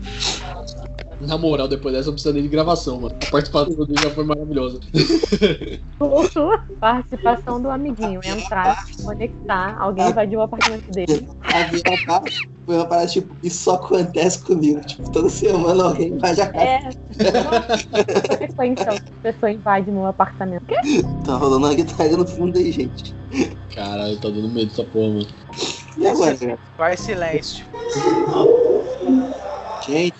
Na 1.20 1.38
moral, 1.38 1.66
depois 1.66 1.94
dessa 1.94 2.09
eu 2.10 2.12
preciso 2.12 2.34
de 2.34 2.47
gravação, 2.48 3.01
mano. 3.01 3.16
A 3.26 3.30
participação 3.30 3.86
dele 3.86 4.01
já 4.02 4.10
foi 4.10 4.24
maravilhosa. 4.24 4.80
Participação 6.78 7.60
do 7.60 7.70
amiguinho. 7.70 8.20
Entrar, 8.24 8.84
conectar, 9.02 9.76
alguém 9.78 10.09
invadiu 10.09 10.40
o 10.40 10.43
apartamento 10.43 10.90
dele. 10.93 11.26
Havia 11.43 11.80
uma 11.88 12.05
parte- 12.06 12.48
Foi 12.66 12.74
uma 12.76 12.84
parada 12.86 13.06
tipo, 13.09 13.34
isso 13.43 13.64
só 13.64 13.74
acontece 13.76 14.44
comigo. 14.44 14.80
Tipo, 14.82 15.10
toda 15.10 15.28
semana 15.30 15.84
alguém 15.84 16.09
invade 16.09 16.40
a 16.43 16.48
casa. 16.52 16.64
É. 16.64 16.90
Foi 18.55 18.66
então. 18.66 18.94
A 18.94 19.22
pessoa 19.22 19.51
invade 19.51 19.90
meu 19.90 20.06
apartamento. 20.06 20.66
Quê? 20.66 20.76
Tá 21.24 21.36
rolando 21.36 21.66
uma 21.66 21.74
guitarra 21.74 22.10
no 22.16 22.26
fundo 22.26 22.59
aí, 22.59 22.70
gente. 22.72 23.14
Caralho, 23.74 24.16
tá 24.20 24.28
dando 24.28 24.48
medo 24.51 24.66
dessa 24.68 24.84
porra, 24.84 25.09
mano. 25.14 25.26
E 25.97 26.06
agora? 26.06 26.36
Vai 26.76 26.97
silêncio. 26.97 27.64
Gente. 29.86 30.16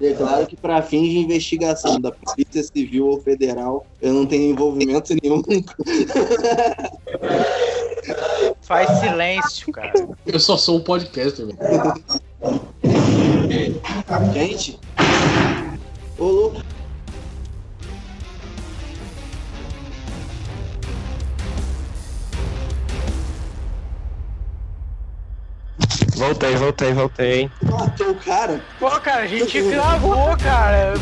Declaro 0.00 0.46
que 0.46 0.56
para 0.56 0.82
fins 0.82 1.10
de 1.10 1.18
investigação 1.18 2.00
da 2.00 2.10
Polícia 2.10 2.62
Civil 2.74 3.06
ou 3.06 3.20
Federal, 3.20 3.86
eu 4.00 4.12
não 4.14 4.26
tenho 4.26 4.50
envolvimento 4.50 5.14
nenhum. 5.22 5.42
Faz 8.62 8.88
silêncio, 8.98 9.72
cara. 9.72 10.08
Eu 10.26 10.40
só 10.40 10.56
sou 10.56 10.78
um 10.78 10.80
podcaster, 10.80 11.46
velho. 11.46 11.58
Gente. 14.32 14.78
Ô, 16.18 16.24
louco. 16.24 16.79
Voltei, 26.20 26.54
voltei, 26.54 26.92
voltei. 26.92 27.50
Matou 27.62 28.10
o 28.10 28.14
cara. 28.14 28.60
Pô, 28.78 28.90
cara, 29.00 29.22
a 29.22 29.26
gente 29.26 29.58
gravou, 29.62 30.36
cara. 30.36 30.92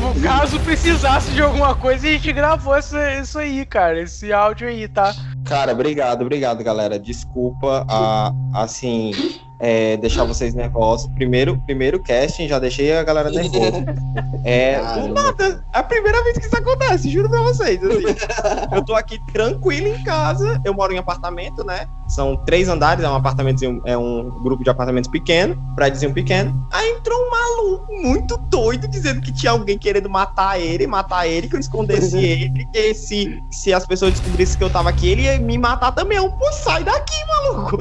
No, 0.00 0.12
no 0.14 0.20
caso 0.20 0.58
precisasse 0.58 1.30
de 1.30 1.40
alguma 1.40 1.76
coisa, 1.76 2.08
a 2.08 2.10
gente 2.10 2.32
gravou 2.32 2.74
essa- 2.74 3.14
isso 3.14 3.38
aí, 3.38 3.64
cara. 3.64 4.00
Esse 4.02 4.32
áudio 4.32 4.66
aí, 4.66 4.88
tá? 4.88 5.14
Cara, 5.44 5.70
obrigado, 5.70 6.22
obrigado, 6.22 6.64
galera. 6.64 6.98
Desculpa, 6.98 7.86
a, 7.88 8.32
assim, 8.52 9.12
é, 9.60 9.96
deixar 9.96 10.24
vocês 10.24 10.54
nervosos. 10.54 11.10
Primeiro, 11.14 11.58
primeiro 11.66 12.00
casting, 12.02 12.48
já 12.48 12.58
deixei 12.58 12.96
a 12.96 13.02
galera 13.02 13.30
nervosa. 13.30 13.84
É, 14.44 14.78
Caramba. 14.78 15.22
nada. 15.22 15.64
É 15.74 15.78
a 15.78 15.82
primeira 15.82 16.22
vez 16.22 16.38
que 16.38 16.46
isso 16.46 16.56
acontece, 16.56 17.10
juro 17.10 17.28
pra 17.28 17.42
vocês. 17.42 17.78
assim. 17.82 18.16
eu 18.72 18.84
tô 18.84 18.94
aqui 18.94 19.18
tranquilo 19.32 19.88
em 19.88 20.02
casa. 20.04 20.60
Eu 20.64 20.72
moro 20.72 20.92
em 20.92 20.96
apartamento, 20.96 21.64
né? 21.64 21.86
São 22.08 22.36
três 22.46 22.68
andares, 22.68 23.04
é 23.04 23.08
um 23.08 23.16
apartamento, 23.16 23.62
é 23.84 23.98
um 23.98 24.30
grupo 24.42 24.64
de 24.64 24.70
apartamentos 24.70 25.10
pequeno, 25.10 25.60
prédiozinho 25.74 26.14
pequeno. 26.14 26.66
Aí 26.72 26.88
entrou 26.92 27.18
um 27.18 27.30
maluco 27.30 27.92
muito 27.92 28.36
doido 28.48 28.88
dizendo 28.88 29.20
que 29.20 29.32
tinha 29.32 29.52
alguém 29.52 29.76
querendo 29.76 30.08
matar 30.08 30.58
ele, 30.58 30.86
matar 30.86 31.26
ele, 31.26 31.48
que 31.48 31.56
eu 31.56 31.60
escondesse 31.60 32.16
ele, 32.24 32.64
que 32.72 32.94
se, 32.94 33.38
se 33.50 33.74
as 33.74 33.86
pessoas 33.86 34.12
descobrissem 34.12 34.56
que 34.56 34.64
eu 34.64 34.70
tava 34.70 34.88
aqui, 34.88 35.08
ele 35.08 35.22
ia 35.22 35.38
me 35.38 35.58
matar 35.58 35.92
também. 35.92 36.16
Eu, 36.16 36.30
pô, 36.30 36.50
sai 36.52 36.84
daqui, 36.84 37.16
maluco. 37.26 37.78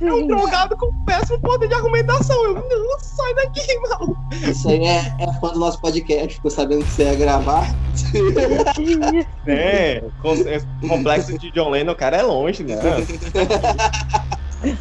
É 0.00 0.12
um 0.24 0.26
drogado 0.26 0.76
com 0.76 0.92
péssimo 1.04 1.40
poder 1.40 1.68
de 1.68 1.74
argumentação. 1.74 2.36
Eu, 2.44 2.54
não, 2.54 2.98
sai 2.98 3.34
daqui, 3.34 3.78
maluco. 3.80 4.16
Isso 4.32 4.68
aí 4.68 4.84
é, 4.84 5.14
é 5.20 5.32
fã 5.40 5.52
do 5.52 5.58
nosso 5.58 5.80
podcast. 5.80 6.34
Ficou 6.34 6.50
sabendo 6.50 6.84
que 6.84 6.90
você 6.90 7.04
ia 7.04 7.14
gravar. 7.14 7.64
É, 9.46 10.02
é, 10.02 10.88
complexo 10.88 11.38
de 11.38 11.50
John 11.52 11.70
Lennon, 11.70 11.92
o 11.92 11.96
cara 11.96 12.16
é 12.16 12.22
longe, 12.22 12.64
né? 12.64 12.76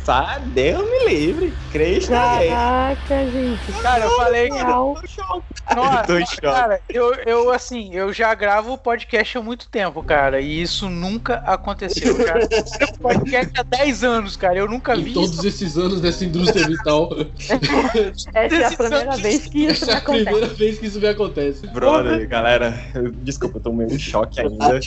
Tá, 0.05 0.39
Deus 0.45 0.83
me 0.89 1.09
livre. 1.13 1.53
Cristo 1.69 2.13
é. 2.13 2.47
Caraca, 2.49 3.31
gente. 3.31 3.71
Cara, 3.81 4.05
eu 4.05 4.11
falei 4.15 4.49
que. 4.49 4.63
Nossa, 4.63 6.03
Tô 6.05 6.17
em 6.17 6.25
choque. 6.25 6.41
cara, 6.41 6.81
eu, 6.89 7.13
eu 7.25 7.49
assim, 7.51 7.93
eu 7.95 8.11
já 8.13 8.33
gravo 8.33 8.77
podcast 8.77 9.37
há 9.37 9.41
muito 9.41 9.67
tempo, 9.69 10.03
cara, 10.03 10.39
e 10.41 10.61
isso 10.61 10.89
nunca 10.89 11.35
aconteceu. 11.45 12.15
Eu 12.19 12.27
já 12.27 12.33
gravo 12.77 12.99
podcast 12.99 13.51
há 13.59 13.63
10 13.63 14.03
anos, 14.03 14.35
cara, 14.37 14.57
eu 14.57 14.67
nunca 14.67 14.95
vi 14.95 15.11
Em 15.11 15.13
todos 15.13 15.33
isso. 15.37 15.47
esses 15.47 15.77
anos 15.77 16.01
dessa 16.01 16.25
indústria 16.25 16.67
vital, 16.67 17.09
Essa 18.33 18.55
é 18.55 18.65
a 18.65 18.71
primeira 18.77 19.15
vez 19.17 19.47
que 19.47 19.65
isso 19.65 19.83
essa 19.83 19.91
é 19.91 19.93
a 19.95 19.97
acontece. 19.97 20.23
primeira 20.25 20.47
vez 20.53 20.79
que 20.79 20.85
isso 20.85 20.99
me 20.99 21.07
acontece. 21.07 21.67
Brother, 21.67 22.27
galera, 22.27 22.73
eu- 22.93 23.11
desculpa, 23.11 23.57
eu 23.57 23.61
tô 23.61 23.71
meio 23.73 23.91
em 23.93 23.99
choque 23.99 24.39
ainda. 24.41 24.79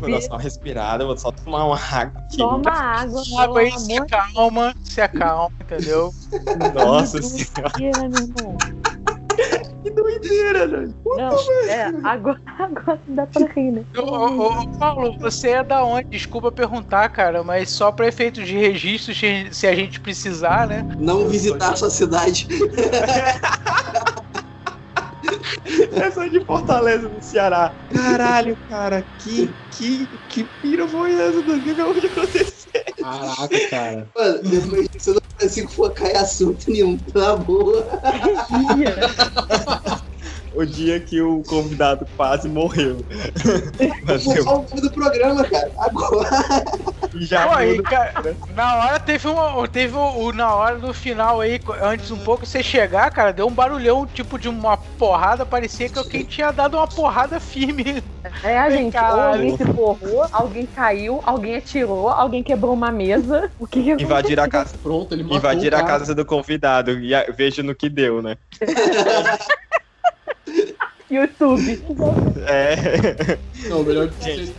Vou 0.00 0.10
dar 0.10 0.20
só 0.20 0.32
uma 0.34 0.40
respirada, 0.40 1.04
vou 1.04 1.16
só 1.16 1.30
tomar 1.32 1.64
uma 1.66 1.78
água 1.80 2.20
aqui. 2.26 2.36
toma 2.38 2.70
água, 2.70 3.22
Água 3.38 3.60
pelo 3.62 3.74
amor 3.76 4.06
de 4.06 4.14
acalma, 4.22 4.74
se 4.82 5.00
acalma, 5.00 5.52
entendeu? 5.60 6.12
Nossa 6.74 7.22
senhora. 7.22 7.72
Mentira, 7.78 8.08
meu 8.08 8.22
irmão. 8.22 8.56
Que 9.82 9.90
doideira, 9.90 10.66
né? 10.66 10.92
Não, 11.04 11.68
é, 11.68 11.86
agora, 12.04 12.40
agora 12.58 13.00
dá 13.08 13.26
pra 13.26 13.46
rir, 13.48 13.72
né? 13.72 13.84
Ô, 13.96 14.02
ô, 14.02 14.60
ô, 14.60 14.68
Paulo, 14.78 15.18
você 15.18 15.50
é 15.50 15.64
da 15.64 15.84
onde? 15.84 16.08
Desculpa 16.08 16.52
perguntar, 16.52 17.08
cara, 17.08 17.42
mas 17.42 17.70
só 17.70 17.90
pra 17.90 18.06
efeito 18.06 18.44
de 18.44 18.56
registro, 18.56 19.14
se 19.14 19.48
se 19.50 19.66
a 19.66 19.74
gente 19.74 19.98
precisar, 19.98 20.68
né? 20.68 20.86
Não 20.98 21.28
visitar 21.28 21.76
sua 21.76 21.90
cidade. 21.90 22.46
É 25.92 26.10
só 26.10 26.26
de 26.26 26.44
Fortaleza, 26.44 27.08
no 27.08 27.20
Ceará. 27.22 27.74
Caralho, 27.90 28.56
cara, 28.68 29.06
que, 29.18 29.54
que, 29.70 30.06
que 30.28 30.44
pira 30.60 30.86
foi 30.88 31.12
essa? 31.12 31.38
O 31.40 31.62
que 31.62 31.70
acabou 31.70 32.00
de 32.00 32.06
acontecer? 32.06 32.84
Caraca, 32.96 33.70
cara. 33.70 34.10
Mano, 34.16 34.42
depois 34.42 34.88
disso 34.88 35.10
eu 35.10 35.14
não 35.14 35.22
consigo 35.40 35.70
focar 35.70 36.08
em 36.08 36.16
assunto 36.16 36.70
nenhum, 36.70 37.00
na 37.14 37.36
boa. 37.36 37.86
O 40.54 40.64
dia 40.66 41.00
que 41.00 41.20
o 41.20 41.42
convidado 41.42 42.06
quase 42.16 42.48
morreu. 42.48 42.98
Mas 44.04 44.26
eu 44.26 44.42
o 44.42 44.44
nome 44.44 44.80
do 44.82 44.92
programa, 44.92 45.44
cara. 45.44 45.70
Agora. 45.78 46.28
já 47.14 47.46
Pô, 47.48 47.54
aí, 47.54 47.82
cara, 47.82 48.36
na 48.54 48.76
hora 48.76 49.00
teve 49.00 49.28
um. 49.28 49.66
Teve 49.66 49.96
o, 49.96 50.32
na 50.32 50.54
hora 50.54 50.76
no 50.78 50.92
final 50.92 51.40
aí, 51.40 51.60
antes 51.80 52.10
um 52.10 52.18
pouco 52.18 52.44
você 52.44 52.62
chegar, 52.62 53.10
cara, 53.10 53.32
deu 53.32 53.46
um 53.46 53.52
barulhão, 53.52 54.06
tipo 54.06 54.38
de 54.38 54.48
uma 54.48 54.76
porrada, 54.76 55.46
parecia 55.46 55.88
que 55.88 55.98
alguém 55.98 56.24
tinha 56.24 56.52
dado 56.52 56.76
uma 56.76 56.86
porrada 56.86 57.40
firme. 57.40 58.02
É, 58.42 58.58
a 58.58 58.70
gente, 58.70 58.84
ou 58.96 59.00
Caralho. 59.00 59.34
alguém 59.34 59.56
se 59.56 59.64
forrou, 59.64 60.26
alguém 60.32 60.66
caiu, 60.66 61.20
alguém 61.24 61.56
atirou, 61.56 62.08
alguém 62.08 62.42
quebrou 62.42 62.72
uma 62.72 62.92
mesa. 62.92 63.50
O 63.58 63.66
que 63.66 63.82
que 63.82 64.02
Invadir 64.02 64.38
a 64.38 64.48
casa. 64.48 64.76
Pronto, 64.82 65.12
ele 65.12 65.22
matou 65.22 65.38
Invadir 65.38 65.74
a 65.74 65.82
casa 65.82 66.14
do 66.14 66.24
convidado 66.24 66.92
e 67.00 67.14
a- 67.14 67.26
vejo 67.36 67.62
no 67.62 67.74
que 67.74 67.88
deu, 67.88 68.22
né? 68.22 68.36
YouTube. 71.14 71.82
É. 72.46 73.38
Não, 73.68 73.82
melhor 73.82 74.08
de 74.08 74.24
Gente. 74.24 74.54